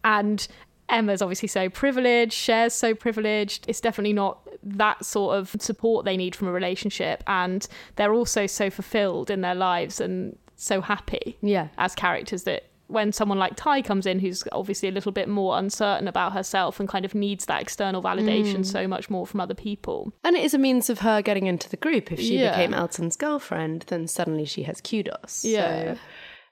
And 0.04 0.48
Emma's 0.90 1.22
obviously 1.22 1.50
so 1.50 1.70
privileged, 1.70 2.34
Cher's 2.34 2.74
so 2.74 2.96
privileged. 2.96 3.66
It's 3.68 3.82
definitely 3.82 4.14
not 4.14 4.48
that 4.64 5.04
sort 5.04 5.38
of 5.38 5.56
support 5.60 6.06
they 6.06 6.16
need 6.16 6.36
from 6.36 6.48
a 6.48 6.52
relationship. 6.52 7.24
And 7.28 7.68
they're 7.96 8.14
also 8.14 8.48
so 8.48 8.70
fulfilled 8.70 9.30
in 9.30 9.42
their 9.42 9.56
lives 9.56 10.00
and 10.00 10.38
so 10.58 10.82
happy 10.82 11.38
yeah. 11.42 11.70
as 11.78 11.96
characters 11.96 12.44
that 12.44 12.64
when 12.88 13.12
someone 13.12 13.38
like 13.38 13.54
Tai 13.56 13.82
comes 13.82 14.06
in, 14.06 14.20
who's 14.20 14.44
obviously 14.52 14.90
a 14.90 14.92
little 14.92 15.12
bit 15.12 15.28
more 15.28 15.58
uncertain 15.58 16.08
about 16.08 16.34
herself 16.34 16.80
and 16.80 16.88
kind 16.88 17.06
of 17.06 17.14
needs 17.14 17.46
that 17.46 17.62
external 17.62 18.02
validation 18.02 18.60
mm. 18.60 18.66
so 18.66 18.88
much 18.88 19.10
more 19.10 19.28
from 19.28 19.42
other 19.42 19.54
people. 19.54 20.14
And 20.24 20.36
it 20.36 20.44
is 20.44 20.54
a 20.54 20.58
means 20.58 20.90
of 20.90 21.00
her 21.00 21.22
getting 21.22 21.48
into 21.48 21.70
the 21.70 21.78
group. 21.78 22.12
If 22.12 22.20
she 22.20 22.40
yeah. 22.40 22.52
became 22.52 22.74
Elton's 22.74 23.16
girlfriend, 23.18 23.86
then 23.88 24.08
suddenly 24.08 24.46
she 24.46 24.64
has 24.64 24.82
kudos. 24.82 25.44
Yeah. 25.44 25.96
So 25.96 26.00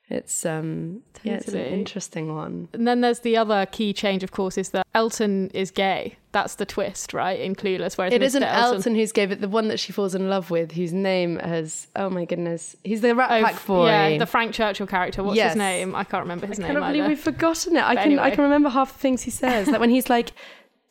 it's 0.07 0.45
um 0.45 1.01
totally. 1.13 1.31
yeah, 1.31 1.37
it's 1.37 1.47
an 1.47 1.59
interesting 1.61 2.35
one. 2.35 2.67
And 2.73 2.87
then 2.87 3.01
there's 3.01 3.21
the 3.21 3.37
other 3.37 3.65
key 3.65 3.91
change, 3.91 4.23
of 4.23 4.31
course, 4.31 4.57
is 4.57 4.69
that 4.69 4.85
Elton 4.93 5.49
is 5.53 5.71
gay. 5.71 6.17
That's 6.31 6.55
the 6.55 6.65
twist, 6.65 7.13
right? 7.13 7.39
In 7.39 7.55
Clueless, 7.55 7.97
whereas 7.97 8.13
it 8.13 8.21
not 8.21 8.43
Elton, 8.43 8.75
Elton 8.75 8.95
who's 8.95 9.11
gay, 9.11 9.25
but 9.25 9.41
the 9.41 9.49
one 9.49 9.67
that 9.69 9.79
she 9.79 9.91
falls 9.91 10.13
in 10.13 10.29
love 10.29 10.51
with, 10.51 10.73
whose 10.73 10.93
name 10.93 11.39
has 11.39 11.87
oh 11.95 12.09
my 12.09 12.25
goodness, 12.25 12.75
he's 12.83 13.01
the 13.01 13.15
Rat 13.15 13.31
oh, 13.31 13.45
Pack 13.45 13.65
boy. 13.65 13.87
Yeah, 13.87 14.17
the 14.19 14.27
Frank 14.27 14.53
Churchill 14.53 14.85
character. 14.85 15.23
What's 15.23 15.37
yes. 15.37 15.53
his 15.53 15.57
name? 15.57 15.95
I 15.95 16.03
can't 16.03 16.23
remember 16.23 16.45
his 16.45 16.59
I 16.59 16.63
name. 16.63 16.71
I 16.71 16.79
can't 16.79 16.93
believe 16.93 17.07
we've 17.07 17.19
forgotten 17.19 17.75
it. 17.75 17.83
I 17.83 17.95
can 17.95 18.05
anyway. 18.05 18.23
I 18.23 18.29
can 18.29 18.43
remember 18.43 18.69
half 18.69 18.93
the 18.93 18.99
things 18.99 19.23
he 19.23 19.31
says. 19.31 19.67
like 19.67 19.79
when 19.79 19.89
he's 19.89 20.09
like 20.09 20.33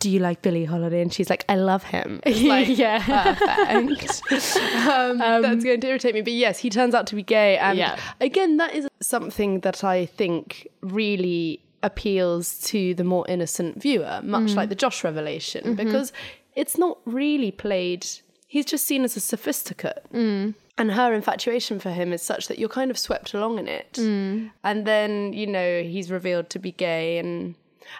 do 0.04 0.10
you 0.10 0.18
like 0.20 0.42
Billie 0.42 0.66
Holiday? 0.66 1.00
And 1.00 1.10
she's 1.12 1.30
like, 1.30 1.44
I 1.48 1.56
love 1.56 1.82
him. 1.82 2.20
It's 2.26 2.42
like, 2.42 2.68
Yeah. 2.76 2.98
perfect. 3.34 4.22
um, 4.86 5.18
that's 5.42 5.64
going 5.64 5.80
to 5.80 5.86
irritate 5.88 6.14
me. 6.14 6.20
But 6.20 6.34
yes, 6.34 6.58
he 6.58 6.68
turns 6.68 6.94
out 6.94 7.06
to 7.08 7.14
be 7.14 7.22
gay. 7.22 7.56
And 7.56 7.78
Yeah. 7.78 7.98
again, 8.20 8.58
that 8.58 8.74
is 8.74 8.86
something 9.00 9.60
that 9.60 9.82
I 9.82 10.04
think 10.06 10.68
really 10.82 11.60
appeals 11.82 12.58
to 12.70 12.94
the 12.94 13.04
more 13.04 13.24
innocent 13.28 13.80
viewer, 13.80 14.20
much 14.22 14.50
Mm. 14.52 14.56
like 14.56 14.68
the 14.68 14.74
Josh 14.84 15.02
revelation, 15.04 15.62
Mm-hmm. 15.64 15.74
because 15.84 16.12
it's 16.54 16.76
not 16.78 16.98
really 17.06 17.50
played, 17.50 18.06
he's 18.46 18.66
just 18.66 18.84
seen 18.86 19.04
as 19.04 19.16
a 19.16 19.20
sophisticate. 19.20 20.02
Mm. 20.12 20.54
And 20.76 20.90
her 20.92 21.14
infatuation 21.14 21.78
for 21.80 21.90
him 21.90 22.12
is 22.12 22.20
such 22.20 22.48
that 22.48 22.58
you're 22.58 22.68
kind 22.80 22.90
of 22.90 22.98
swept 22.98 23.32
along 23.32 23.58
in 23.58 23.68
it. 23.68 23.92
Mm. 23.94 24.50
And 24.62 24.86
then, 24.86 25.32
you 25.32 25.46
know, 25.46 25.82
he's 25.82 26.10
revealed 26.10 26.50
to 26.50 26.58
be 26.58 26.72
gay. 26.72 27.18
And 27.18 27.54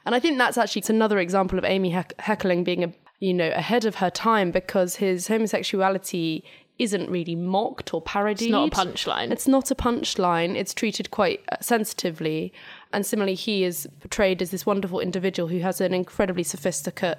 and 0.07 0.15
I 0.15 0.21
think 0.21 0.39
that's 0.39 0.59
actually 0.59 0.81
it's 0.81 0.91
another 0.91 1.19
example 1.19 1.59
of 1.59 1.65
Amy 1.65 1.91
Heck- 1.91 2.17
Heckerling 2.19 2.65
being 2.65 2.85
a 2.85 2.93
you 3.21 3.33
know 3.35 3.51
ahead 3.55 3.85
of 3.85 3.97
her 3.97 4.11
time 4.11 4.51
because 4.51 4.97
his 4.97 5.29
homosexuality 5.29 6.43
isn't 6.79 7.09
really 7.09 7.37
mocked 7.37 7.95
or 7.95 8.03
parodied. 8.03 8.49
It's 8.49 8.51
not 8.51 8.73
a 8.73 8.77
punchline. 8.77 9.31
It's 9.31 9.47
not 9.47 9.71
a 9.71 9.77
punchline. 9.77 10.57
It's 10.57 10.75
treated 10.75 11.11
quite 11.13 11.41
uh, 11.53 11.57
sensitively. 11.61 12.53
And 12.93 13.07
similarly, 13.07 13.35
he 13.37 13.63
is 13.63 13.89
portrayed 14.01 14.43
as 14.43 14.51
this 14.51 14.67
wonderful 14.67 14.99
individual 14.99 15.49
who 15.49 15.61
has 15.61 15.81
an 15.81 15.95
incredibly 15.95 16.43
sophisticate 16.43 17.19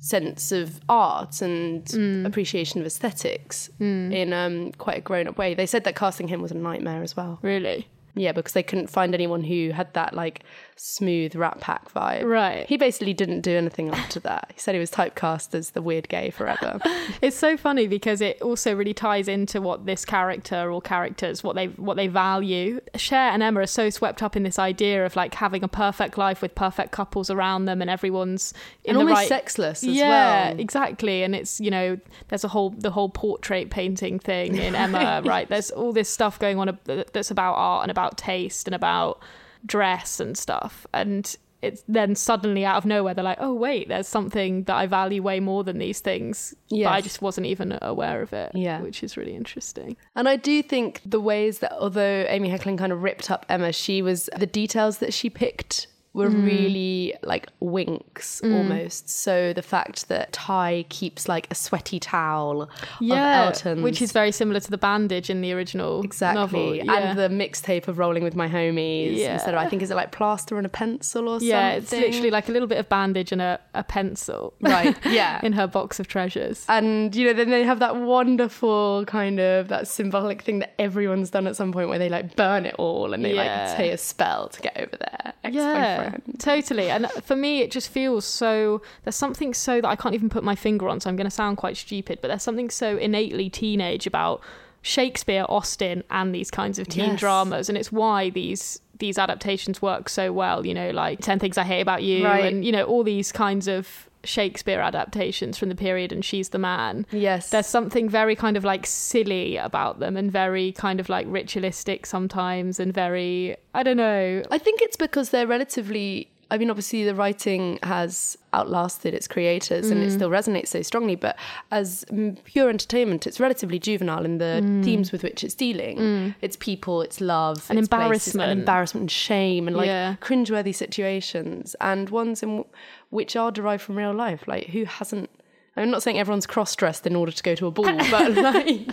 sense 0.00 0.50
of 0.50 0.80
art 0.88 1.40
and 1.40 1.84
Mm. 1.84 2.26
appreciation 2.26 2.80
of 2.80 2.86
aesthetics 2.86 3.70
in 3.78 4.32
um, 4.32 4.72
quite 4.72 4.98
a 4.98 5.00
grown 5.00 5.28
up 5.28 5.38
way. 5.38 5.54
They 5.54 5.66
said 5.66 5.84
that 5.84 5.94
casting 5.94 6.26
him 6.28 6.40
was 6.42 6.50
a 6.50 6.54
nightmare 6.56 7.02
as 7.02 7.16
well. 7.16 7.38
Really? 7.42 7.86
Yeah, 8.20 8.32
because 8.32 8.52
they 8.52 8.62
couldn't 8.62 8.88
find 8.88 9.14
anyone 9.14 9.42
who 9.44 9.70
had 9.70 9.92
that 9.94 10.12
like 10.14 10.42
smooth 10.76 11.34
Rat 11.34 11.60
Pack 11.60 11.92
vibe. 11.92 12.24
Right. 12.24 12.66
He 12.66 12.76
basically 12.76 13.12
didn't 13.14 13.40
do 13.42 13.56
anything 13.56 13.90
after 13.90 14.20
that. 14.20 14.50
He 14.54 14.60
said 14.60 14.74
he 14.74 14.78
was 14.78 14.90
typecast 14.90 15.54
as 15.54 15.70
the 15.70 15.82
weird 15.82 16.08
gay 16.08 16.30
forever. 16.30 16.78
It's 17.22 17.36
so 17.36 17.56
funny 17.56 17.86
because 17.86 18.20
it 18.20 18.40
also 18.40 18.74
really 18.74 18.94
ties 18.94 19.28
into 19.28 19.60
what 19.60 19.84
this 19.84 20.04
character 20.04 20.70
or 20.70 20.80
characters 20.80 21.42
what 21.44 21.54
they 21.56 21.66
what 21.66 21.96
they 21.96 22.06
value. 22.06 22.80
Cher 22.96 23.30
and 23.30 23.42
Emma 23.42 23.60
are 23.60 23.66
so 23.66 23.90
swept 23.90 24.22
up 24.22 24.36
in 24.36 24.42
this 24.42 24.58
idea 24.58 25.04
of 25.04 25.16
like 25.16 25.34
having 25.34 25.62
a 25.64 25.68
perfect 25.68 26.16
life 26.16 26.40
with 26.40 26.54
perfect 26.54 26.92
couples 26.92 27.30
around 27.30 27.64
them 27.66 27.80
and 27.82 27.90
everyone's 27.90 28.54
in 28.84 28.90
And 28.90 28.96
the 28.96 29.00
almost 29.00 29.16
right 29.16 29.28
sexless 29.28 29.82
as 29.82 29.90
yeah, 29.90 30.50
well. 30.50 30.60
exactly. 30.60 31.22
And 31.22 31.34
it's 31.34 31.60
you 31.60 31.70
know 31.70 31.98
there's 32.28 32.44
a 32.44 32.48
whole 32.48 32.70
the 32.70 32.90
whole 32.90 33.08
portrait 33.10 33.70
painting 33.70 34.18
thing 34.18 34.56
in 34.56 34.74
Emma, 34.74 35.22
right? 35.26 35.48
There's 35.48 35.70
all 35.70 35.92
this 35.92 36.08
stuff 36.08 36.38
going 36.38 36.58
on 36.58 36.78
that's 37.12 37.30
about 37.30 37.54
art 37.54 37.82
and 37.84 37.90
about 37.90 38.09
taste 38.16 38.66
and 38.68 38.74
about 38.74 39.20
dress 39.66 40.20
and 40.20 40.36
stuff. 40.38 40.86
And 40.92 41.36
it's 41.62 41.84
then 41.86 42.14
suddenly 42.14 42.64
out 42.64 42.76
of 42.76 42.86
nowhere 42.86 43.12
they're 43.12 43.22
like 43.22 43.36
oh 43.38 43.52
wait 43.52 43.86
there's 43.88 44.08
something 44.08 44.62
that 44.64 44.74
i 44.76 44.86
value 44.86 45.22
way 45.22 45.40
more 45.40 45.62
than 45.62 45.76
these 45.76 46.00
things 46.00 46.54
but 46.70 46.86
i 46.86 47.02
just 47.02 47.20
wasn't 47.20 47.46
even 47.46 47.78
aware 47.82 48.22
of 48.22 48.32
it 48.32 48.50
Yeah. 48.54 48.80
which 48.80 49.02
is 49.02 49.14
really 49.18 49.34
interesting. 49.36 49.94
And 50.16 50.26
I 50.26 50.36
do 50.36 50.62
think 50.62 51.02
the 51.04 51.20
ways 51.20 51.58
that, 51.58 51.72
although 51.72 52.24
Amy 52.30 52.48
Heckerling 52.48 52.78
kind 52.78 52.92
of 52.92 53.02
ripped 53.02 53.30
up 53.30 53.44
Emma, 53.50 53.72
she 53.72 54.00
was 54.00 54.30
the 54.38 54.46
details 54.46 54.98
that 54.98 55.12
she 55.12 55.28
picked 55.28 55.86
were 56.12 56.28
Mm. 56.28 56.44
really 56.44 57.14
like 57.22 57.46
winks 57.60 58.40
almost. 58.42 59.08
So 59.08 59.52
the 59.52 59.62
fact 59.62 60.08
that 60.08 60.32
Tai 60.32 60.84
keeps 60.88 61.28
like 61.28 61.46
a 61.52 61.54
sweaty 61.54 62.00
towel 62.00 62.62
of 62.62 62.70
Elton's. 63.00 63.80
which 63.82 64.02
is 64.02 64.10
very 64.10 64.32
similar 64.32 64.58
to 64.58 64.70
the 64.72 64.76
bandage 64.78 65.30
in 65.30 65.40
the 65.40 65.52
original 65.52 66.02
Exactly. 66.02 66.40
novel 66.40 66.74
yeah. 66.74 66.92
And 67.10 67.18
the 67.18 67.28
mixtape 67.28 67.86
of 67.86 67.98
Rolling 67.98 68.24
with 68.24 68.34
My 68.34 68.48
Homies 68.48 69.16
Yeah. 69.18 69.34
instead 69.34 69.54
of, 69.54 69.60
I 69.60 69.68
think, 69.68 69.82
is 69.82 69.92
it 69.92 69.94
like 69.94 70.10
plaster 70.10 70.56
and 70.56 70.66
a 70.66 70.68
pencil 70.70 71.28
or 71.28 71.34
yeah 71.34 71.38
something? 71.38 71.48
Yeah, 71.48 71.70
it's 71.74 71.92
literally 71.92 72.30
like 72.32 72.48
a 72.48 72.52
little 72.52 72.68
bit 72.68 72.78
of 72.78 72.88
bandage 72.88 73.30
and 73.30 73.40
a, 73.40 73.60
a 73.74 73.84
pencil 73.84 74.54
Right, 74.60 74.96
yeah. 75.06 75.40
in 75.44 75.52
her 75.52 75.68
box 75.68 76.00
of 76.00 76.08
treasures 76.08 76.66
And 76.68 77.14
you 77.14 77.26
know, 77.26 77.32
then 77.34 77.50
they 77.50 77.62
have 77.62 77.78
that 77.78 77.94
wonderful 77.96 79.04
kind 79.06 79.38
of 79.40 79.68
that 79.68 79.86
symbolic 79.86 80.42
thing 80.42 80.58
that 80.60 80.74
everyone's 80.78 81.30
done 81.30 81.46
at 81.46 81.54
some 81.56 81.70
point 81.72 81.88
where 81.88 81.98
they 81.98 82.08
like 82.08 82.34
burn 82.36 82.66
it 82.66 82.74
all 82.78 83.12
and 83.12 83.24
they 83.24 83.34
Yeah. 83.34 83.66
like 83.68 83.76
say 83.76 83.90
a 83.90 83.98
spell 83.98 84.48
to 84.48 84.60
get 84.60 84.76
over 84.76 84.96
their 84.96 85.34
yeah 85.52 85.99
totally 86.38 86.90
and 86.90 87.06
for 87.22 87.36
me 87.36 87.60
it 87.60 87.70
just 87.70 87.88
feels 87.88 88.24
so 88.24 88.80
there's 89.04 89.16
something 89.16 89.52
so 89.54 89.80
that 89.80 89.88
i 89.88 89.96
can't 89.96 90.14
even 90.14 90.28
put 90.28 90.42
my 90.44 90.54
finger 90.54 90.88
on 90.88 91.00
so 91.00 91.08
i'm 91.08 91.16
going 91.16 91.26
to 91.26 91.30
sound 91.30 91.56
quite 91.56 91.76
stupid 91.76 92.18
but 92.20 92.28
there's 92.28 92.42
something 92.42 92.70
so 92.70 92.96
innately 92.96 93.48
teenage 93.50 94.06
about 94.06 94.40
shakespeare 94.82 95.44
austen 95.48 96.02
and 96.10 96.34
these 96.34 96.50
kinds 96.50 96.78
of 96.78 96.88
teen 96.88 97.10
Yes. 97.10 97.20
dramas 97.20 97.68
and 97.68 97.76
it's 97.76 97.92
why 97.92 98.30
these 98.30 98.80
these 98.98 99.18
adaptations 99.18 99.80
work 99.82 100.08
so 100.08 100.32
well 100.32 100.66
you 100.66 100.74
know 100.74 100.90
like 100.90 101.20
10 101.20 101.38
things 101.38 101.56
i 101.58 101.64
hate 101.64 101.80
about 101.80 102.02
you 102.02 102.24
Right. 102.24 102.52
and 102.52 102.64
you 102.64 102.72
know 102.72 102.84
all 102.84 103.02
these 103.04 103.32
kinds 103.32 103.68
of 103.68 104.08
shakespeare 104.24 104.80
adaptations 104.80 105.56
from 105.58 105.68
the 105.68 105.74
period 105.74 106.12
and 106.12 106.24
she's 106.24 106.50
the 106.50 106.58
man 106.58 107.06
Yes. 107.10 107.50
there's 107.50 107.66
something 107.66 108.08
very 108.08 108.36
kind 108.36 108.56
of 108.56 108.64
like 108.64 108.86
silly 108.86 109.56
about 109.56 109.98
them 109.98 110.16
and 110.16 110.30
very 110.30 110.72
kind 110.72 111.00
of 111.00 111.08
like 111.08 111.26
ritualistic 111.28 112.06
sometimes 112.06 112.78
and 112.78 112.92
very 112.92 113.56
i 113.74 113.82
don't 113.82 113.96
know 113.96 114.42
I 114.50 114.58
think 114.58 114.80
it's 114.82 114.96
because 114.96 115.30
they're 115.30 115.46
relatively. 115.46 116.29
I 116.50 116.58
mean, 116.58 116.68
obviously, 116.70 117.04
the 117.04 117.14
writing 117.14 117.78
has 117.82 118.36
outlasted 118.52 119.14
its 119.14 119.28
creators 119.28 119.88
and 119.90 120.00
Mm. 120.00 120.06
it 120.06 120.10
still 120.10 120.30
resonates 120.30 120.68
so 120.68 120.82
strongly. 120.82 121.14
But 121.14 121.36
as 121.70 122.04
mm, 122.10 122.36
pure 122.44 122.68
entertainment, 122.68 123.26
it's 123.26 123.38
relatively 123.38 123.78
juvenile 123.78 124.24
in 124.24 124.38
the 124.38 124.60
themes 124.82 125.12
with 125.12 125.22
which 125.22 125.44
it's 125.44 125.54
dealing. 125.54 126.34
It's 126.40 126.56
people, 126.56 127.02
it's 127.02 127.20
love, 127.20 127.58
Mm. 127.58 127.70
And 127.70 127.78
it's 127.78 127.88
places, 127.88 128.34
embarrassment. 128.34 128.50
and 128.50 128.60
embarrassment, 128.60 129.02
and 129.02 129.10
shame, 129.10 129.68
and 129.68 129.76
like 129.76 129.86
Yeah. 129.86 130.16
cringeworthy 130.20 130.74
situations, 130.74 131.76
and 131.80 132.10
ones 132.10 132.42
in 132.42 132.48
w- 132.48 132.64
which 133.10 133.36
are 133.36 133.50
derived 133.52 133.82
from 133.82 133.96
real 133.96 134.12
life. 134.12 134.48
Like, 134.48 134.66
who 134.70 134.84
hasn't? 134.84 135.30
I'm 135.76 135.88
not 135.90 136.02
saying 136.02 136.18
everyone's 136.18 136.46
cross-dressed 136.46 137.06
in 137.06 137.14
order 137.14 137.30
to 137.32 137.42
go 137.42 137.54
to 137.54 137.66
a 137.68 137.70
ball, 137.70 137.84
but 138.10 138.32
like 138.34 138.88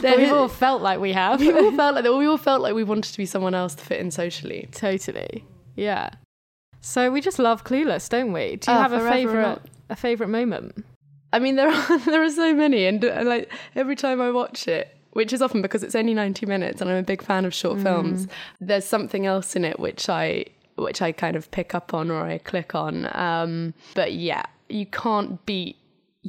But 0.00 0.16
we've 0.16 0.32
all 0.32 0.48
felt 0.48 0.80
like 0.80 1.00
we 1.00 1.12
have. 1.12 1.40
we 1.40 1.50
all 1.52 1.72
felt 1.72 1.94
like 1.96 2.04
that. 2.04 2.14
We 2.16 2.26
all 2.26 2.38
felt 2.38 2.62
like 2.62 2.74
we 2.74 2.84
wanted 2.84 3.10
to 3.12 3.18
be 3.18 3.26
someone 3.26 3.54
else 3.54 3.74
to 3.74 3.84
fit 3.84 3.98
in 4.00 4.10
socially. 4.12 4.68
totally. 4.72 5.44
Yeah. 5.74 6.10
So 6.86 7.10
we 7.10 7.20
just 7.20 7.40
love 7.40 7.64
Clueless, 7.64 8.08
don't 8.08 8.32
we? 8.32 8.54
Do 8.56 8.70
you 8.70 8.78
Oh, 8.78 8.80
have 8.80 8.92
a 8.92 9.00
favorite 9.00 9.60
a 9.88 9.96
favorite 9.96 10.28
moment? 10.28 10.84
I 11.32 11.40
mean, 11.40 11.56
there 11.56 11.68
are 11.68 11.98
there 12.06 12.22
are 12.22 12.30
so 12.30 12.54
many, 12.54 12.86
and, 12.86 13.02
and 13.02 13.28
like 13.28 13.52
every 13.74 13.96
time 13.96 14.20
I 14.20 14.30
watch 14.30 14.68
it, 14.68 14.96
which 15.10 15.32
is 15.32 15.42
often 15.42 15.62
because 15.62 15.82
it's 15.82 15.96
only 15.96 16.14
ninety 16.14 16.46
minutes, 16.46 16.80
and 16.80 16.88
I'm 16.88 16.98
a 16.98 17.02
big 17.02 17.22
fan 17.22 17.44
of 17.44 17.52
short 17.52 17.78
mm. 17.78 17.82
films. 17.82 18.28
There's 18.60 18.84
something 18.84 19.26
else 19.26 19.56
in 19.56 19.64
it 19.64 19.80
which 19.80 20.08
I 20.08 20.44
which 20.76 21.02
I 21.02 21.10
kind 21.10 21.34
of 21.34 21.50
pick 21.50 21.74
up 21.74 21.92
on 21.92 22.08
or 22.08 22.22
I 22.24 22.38
click 22.38 22.76
on. 22.76 23.08
Um, 23.16 23.74
but 23.96 24.12
yeah, 24.12 24.44
you 24.68 24.86
can't 24.86 25.44
beat. 25.44 25.76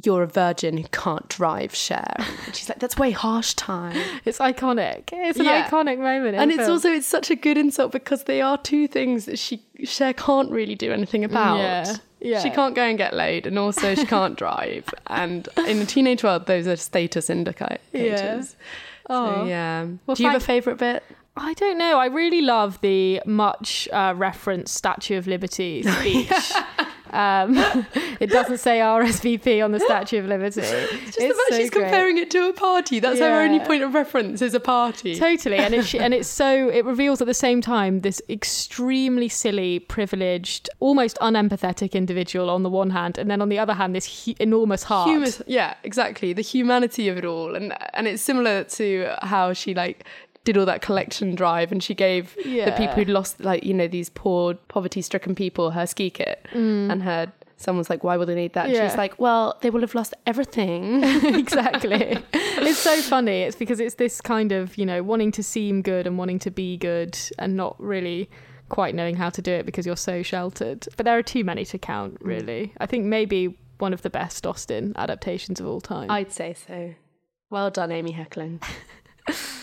You're 0.04 0.22
a 0.22 0.26
virgin 0.26 0.76
who 0.76 0.84
can't 0.92 1.28
drive. 1.28 1.74
Cher. 1.74 2.14
And 2.46 2.54
she's 2.54 2.68
like, 2.68 2.78
that's 2.78 2.96
way 2.96 3.10
harsh 3.10 3.54
time. 3.54 3.96
It's 4.24 4.38
iconic. 4.38 5.10
It's 5.12 5.38
an 5.38 5.46
Yeah. 5.46 5.68
iconic 5.68 5.98
moment. 5.98 6.34
in 6.34 6.40
and 6.40 6.50
it's 6.50 6.60
film. 6.60 6.72
also 6.72 6.92
it's 6.92 7.06
such 7.06 7.30
a 7.30 7.36
good 7.36 7.56
insult 7.58 7.92
because 7.92 8.24
they 8.24 8.40
are 8.40 8.58
two 8.58 8.86
things 8.86 9.24
that 9.26 9.38
she 9.38 9.62
Cher 9.84 10.12
can't 10.12 10.50
really 10.50 10.74
do 10.74 10.92
anything 10.92 11.24
about. 11.24 11.58
Yeah, 11.58 11.96
yeah. 12.20 12.40
She 12.42 12.50
can't 12.50 12.74
go 12.74 12.82
and 12.82 12.98
get 12.98 13.14
laid, 13.14 13.46
and 13.46 13.58
also 13.58 13.94
she 13.94 14.04
can't 14.16 14.36
drive. 14.36 14.84
And 15.06 15.48
in 15.66 15.78
the 15.78 15.86
teenage 15.86 16.22
world, 16.24 16.46
those 16.46 16.66
are 16.66 16.76
status 16.76 17.30
indicators. 17.30 17.80
Yeah. 17.92 18.40
So, 18.42 18.54
Oh. 19.10 19.44
yeah. 19.46 19.86
Well, 20.06 20.14
do 20.16 20.22
you 20.22 20.28
have 20.28 20.40
a 20.42 20.44
favourite 20.44 20.78
bit? 20.78 21.02
I 21.36 21.54
don't 21.54 21.78
know. 21.78 21.98
I 21.98 22.06
really 22.06 22.42
love 22.42 22.80
the 22.80 23.22
much 23.24 23.88
uh, 23.92 24.12
referenced 24.16 24.74
Statue 24.74 25.16
of 25.16 25.26
Liberty 25.28 25.82
speech. 25.98 26.52
Um, 27.12 27.56
it 28.20 28.30
doesn't 28.30 28.58
say 28.58 28.78
RSVP 28.78 29.64
on 29.64 29.72
the 29.72 29.80
Statue 29.80 30.18
of 30.20 30.26
Liberty. 30.26 30.60
Just 30.60 31.18
the 31.18 31.28
fact 31.28 31.54
she's 31.54 31.70
comparing 31.70 32.18
it 32.18 32.30
to 32.32 32.48
a 32.48 32.52
party. 32.52 33.00
That's 33.00 33.20
her 33.20 33.40
only 33.40 33.60
point 33.60 33.82
of 33.82 33.94
reference 33.94 34.42
is 34.42 34.54
a 34.54 34.60
party. 34.60 35.16
Totally, 35.16 35.56
and 35.56 35.74
it's 35.74 35.94
and 35.94 36.14
it's 36.14 36.28
so 36.28 36.68
it 36.68 36.84
reveals 36.84 37.20
at 37.20 37.26
the 37.26 37.34
same 37.34 37.60
time 37.60 38.00
this 38.00 38.20
extremely 38.28 39.28
silly, 39.28 39.78
privileged, 39.78 40.68
almost 40.80 41.18
unempathetic 41.20 41.92
individual 41.92 42.50
on 42.50 42.62
the 42.62 42.70
one 42.70 42.90
hand, 42.90 43.18
and 43.18 43.30
then 43.30 43.40
on 43.42 43.48
the 43.48 43.58
other 43.58 43.74
hand, 43.74 43.94
this 43.94 44.24
hu- 44.24 44.34
enormous 44.40 44.82
heart. 44.82 45.08
Humus- 45.08 45.42
yeah, 45.46 45.74
exactly. 45.84 46.32
The 46.32 46.42
humanity 46.42 47.08
of 47.08 47.16
it 47.16 47.24
all, 47.24 47.54
and 47.54 47.74
and 47.94 48.06
it's 48.06 48.22
similar 48.22 48.64
to 48.64 49.14
how 49.22 49.52
she 49.52 49.74
like 49.74 50.04
did 50.44 50.56
all 50.56 50.66
that 50.66 50.80
collection 50.82 51.34
drive, 51.34 51.72
and 51.72 51.82
she 51.82 51.94
gave 51.94 52.34
the 52.36 52.74
people 52.76 52.94
who'd 52.94 53.08
lost, 53.08 53.40
like 53.40 53.64
you 53.64 53.74
know, 53.74 53.88
these 53.88 54.08
poor 54.10 54.54
poverty-stricken 54.54 55.34
people, 55.34 55.70
her 55.72 55.86
ski 55.86 56.10
kit, 56.10 56.46
and 56.52 57.02
her. 57.02 57.32
Someone's 57.60 57.90
like, 57.90 58.04
"Why 58.04 58.16
would 58.16 58.28
they 58.28 58.36
need 58.36 58.52
that?" 58.52 58.66
And 58.66 58.74
Mm. 58.74 58.76
Yeah. 58.78 58.88
She's 58.88 58.96
like, 58.96 59.18
"Well, 59.18 59.58
they 59.62 59.70
will 59.70 59.80
have 59.80 59.94
lost 59.96 60.14
everything." 60.26 61.02
exactly. 61.34 62.16
it's 62.32 62.78
so 62.78 63.02
funny. 63.02 63.42
It's 63.42 63.56
because 63.56 63.80
it's 63.80 63.96
this 63.96 64.20
kind 64.20 64.52
of, 64.52 64.78
you 64.78 64.86
know, 64.86 65.02
wanting 65.02 65.32
to 65.32 65.42
seem 65.42 65.82
good 65.82 66.06
and 66.06 66.16
wanting 66.16 66.38
to 66.40 66.52
be 66.52 66.76
good 66.76 67.18
and 67.36 67.56
not 67.56 67.74
really 67.80 68.30
quite 68.68 68.94
knowing 68.94 69.16
how 69.16 69.28
to 69.30 69.42
do 69.42 69.50
it 69.50 69.66
because 69.66 69.86
you're 69.86 69.96
so 69.96 70.22
sheltered. 70.22 70.86
But 70.96 71.04
there 71.04 71.18
are 71.18 71.22
too 71.22 71.42
many 71.42 71.64
to 71.64 71.78
count, 71.78 72.18
really. 72.20 72.72
I 72.78 72.86
think 72.86 73.06
maybe 73.06 73.58
one 73.78 73.92
of 73.92 74.02
the 74.02 74.10
best 74.10 74.46
austen 74.46 74.92
adaptations 74.96 75.58
of 75.58 75.66
all 75.66 75.80
time. 75.80 76.10
I'd 76.12 76.30
say 76.32 76.54
so. 76.54 76.94
Well 77.50 77.70
done, 77.70 77.90
Amy 77.90 78.12
Heckerling. 78.12 78.62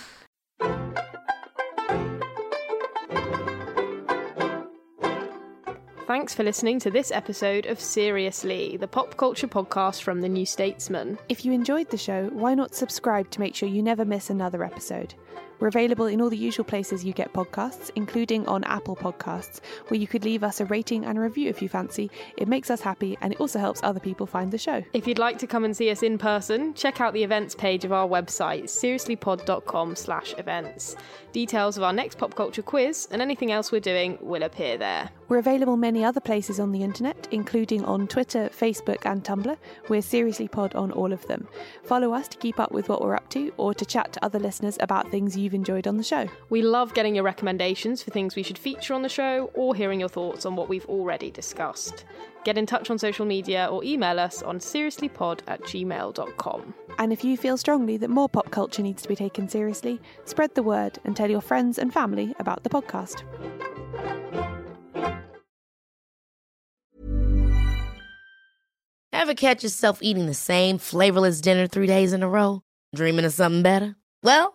Thanks 6.07 6.35
for 6.35 6.43
listening 6.43 6.79
to 6.81 6.91
this 6.91 7.11
episode 7.11 7.65
of 7.65 7.79
Seriously, 7.79 8.77
the 8.77 8.87
pop 8.87 9.17
culture 9.17 9.47
podcast 9.47 10.03
from 10.03 10.21
the 10.21 10.29
New 10.29 10.45
Statesman. 10.45 11.17
If 11.29 11.43
you 11.43 11.51
enjoyed 11.51 11.89
the 11.89 11.97
show, 11.97 12.29
why 12.31 12.53
not 12.53 12.75
subscribe 12.75 13.31
to 13.31 13.39
make 13.39 13.55
sure 13.55 13.67
you 13.67 13.81
never 13.81 14.05
miss 14.05 14.29
another 14.29 14.63
episode? 14.63 15.15
We're 15.59 15.67
available 15.67 16.05
in 16.05 16.21
all 16.21 16.29
the 16.29 16.37
usual 16.37 16.65
places 16.65 17.03
you 17.03 17.13
get 17.13 17.33
podcasts, 17.33 17.91
including 17.95 18.47
on 18.47 18.63
Apple 18.65 18.95
Podcasts, 18.95 19.61
where 19.87 19.99
you 19.99 20.07
could 20.07 20.25
leave 20.25 20.43
us 20.43 20.59
a 20.59 20.65
rating 20.65 21.05
and 21.05 21.17
a 21.17 21.21
review 21.21 21.49
if 21.49 21.61
you 21.61 21.69
fancy. 21.69 22.11
It 22.37 22.47
makes 22.47 22.69
us 22.69 22.81
happy 22.81 23.17
and 23.21 23.33
it 23.33 23.39
also 23.39 23.59
helps 23.59 23.81
other 23.83 23.99
people 23.99 24.25
find 24.25 24.51
the 24.51 24.57
show. 24.57 24.83
If 24.93 25.07
you'd 25.07 25.19
like 25.19 25.37
to 25.39 25.47
come 25.47 25.65
and 25.65 25.75
see 25.75 25.89
us 25.89 26.03
in 26.03 26.17
person, 26.17 26.73
check 26.73 27.01
out 27.01 27.13
the 27.13 27.23
events 27.23 27.55
page 27.55 27.85
of 27.85 27.91
our 27.91 28.07
website, 28.07 28.63
seriouslypod.com 28.65 29.95
slash 29.95 30.35
events. 30.37 30.95
Details 31.31 31.77
of 31.77 31.83
our 31.83 31.93
next 31.93 32.17
pop 32.17 32.35
culture 32.35 32.61
quiz 32.61 33.07
and 33.11 33.21
anything 33.21 33.51
else 33.51 33.71
we're 33.71 33.81
doing 33.81 34.17
will 34.21 34.43
appear 34.43 34.77
there. 34.77 35.09
We're 35.27 35.39
available 35.39 35.75
many 35.75 36.03
other 36.03 36.21
places 36.21 36.59
on 36.59 36.71
the 36.71 36.83
internet, 36.83 37.27
including 37.31 37.83
on 37.83 38.07
Twitter, 38.07 38.49
Facebook, 38.49 39.05
and 39.05 39.23
Tumblr. 39.23 39.57
We're 39.89 40.01
Seriously 40.01 40.47
Pod 40.47 40.75
on 40.75 40.91
all 40.91 41.11
of 41.11 41.25
them. 41.27 41.47
Follow 41.83 42.13
us 42.13 42.27
to 42.29 42.37
keep 42.37 42.59
up 42.59 42.71
with 42.71 42.89
what 42.89 43.01
we're 43.01 43.15
up 43.15 43.27
to 43.29 43.51
or 43.57 43.73
to 43.73 43.85
chat 43.85 44.13
to 44.13 44.23
other 44.23 44.39
listeners 44.39 44.77
about 44.79 45.09
things 45.09 45.35
you've 45.45 45.53
enjoyed 45.53 45.87
on 45.87 45.95
the 45.95 46.03
show. 46.03 46.27
We 46.49 46.61
love 46.61 46.93
getting 46.93 47.15
your 47.15 47.23
recommendations 47.23 48.03
for 48.03 48.11
things 48.11 48.35
we 48.35 48.43
should 48.43 48.57
feature 48.57 48.93
on 48.93 49.01
the 49.01 49.09
show 49.09 49.49
or 49.53 49.73
hearing 49.73 50.01
your 50.01 50.09
thoughts 50.09 50.45
on 50.45 50.57
what 50.57 50.67
we've 50.67 50.85
already 50.87 51.31
discussed. 51.31 52.03
Get 52.43 52.57
in 52.57 52.65
touch 52.65 52.89
on 52.89 52.99
social 52.99 53.25
media 53.25 53.69
or 53.71 53.83
email 53.83 54.19
us 54.19 54.43
on 54.43 54.59
seriouslypod 54.59 55.39
at 55.47 55.61
gmail.com. 55.61 56.73
And 56.99 57.13
if 57.13 57.23
you 57.23 57.37
feel 57.37 57.57
strongly 57.57 57.95
that 57.97 58.09
more 58.09 58.27
pop 58.27 58.51
culture 58.51 58.81
needs 58.81 59.01
to 59.03 59.07
be 59.07 59.15
taken 59.15 59.47
seriously, 59.47 60.01
spread 60.25 60.53
the 60.55 60.63
word 60.63 60.99
and 61.05 61.15
tell 61.15 61.29
your 61.29 61.41
friends 61.41 61.77
and 61.77 61.93
family 61.93 62.35
about 62.39 62.63
the 62.63 62.69
podcast. 62.69 63.23
Ever 69.11 69.33
catch 69.33 69.63
yourself 69.63 69.99
eating 70.01 70.27
the 70.27 70.33
same 70.35 70.77
flavorless 70.77 71.41
dinner 71.41 71.65
three 71.65 71.87
days 71.87 72.13
in 72.13 72.21
a 72.21 72.29
row? 72.29 72.61
Dreaming 72.93 73.25
of 73.25 73.33
something 73.33 73.63
better? 73.63 73.95
Well, 74.21 74.54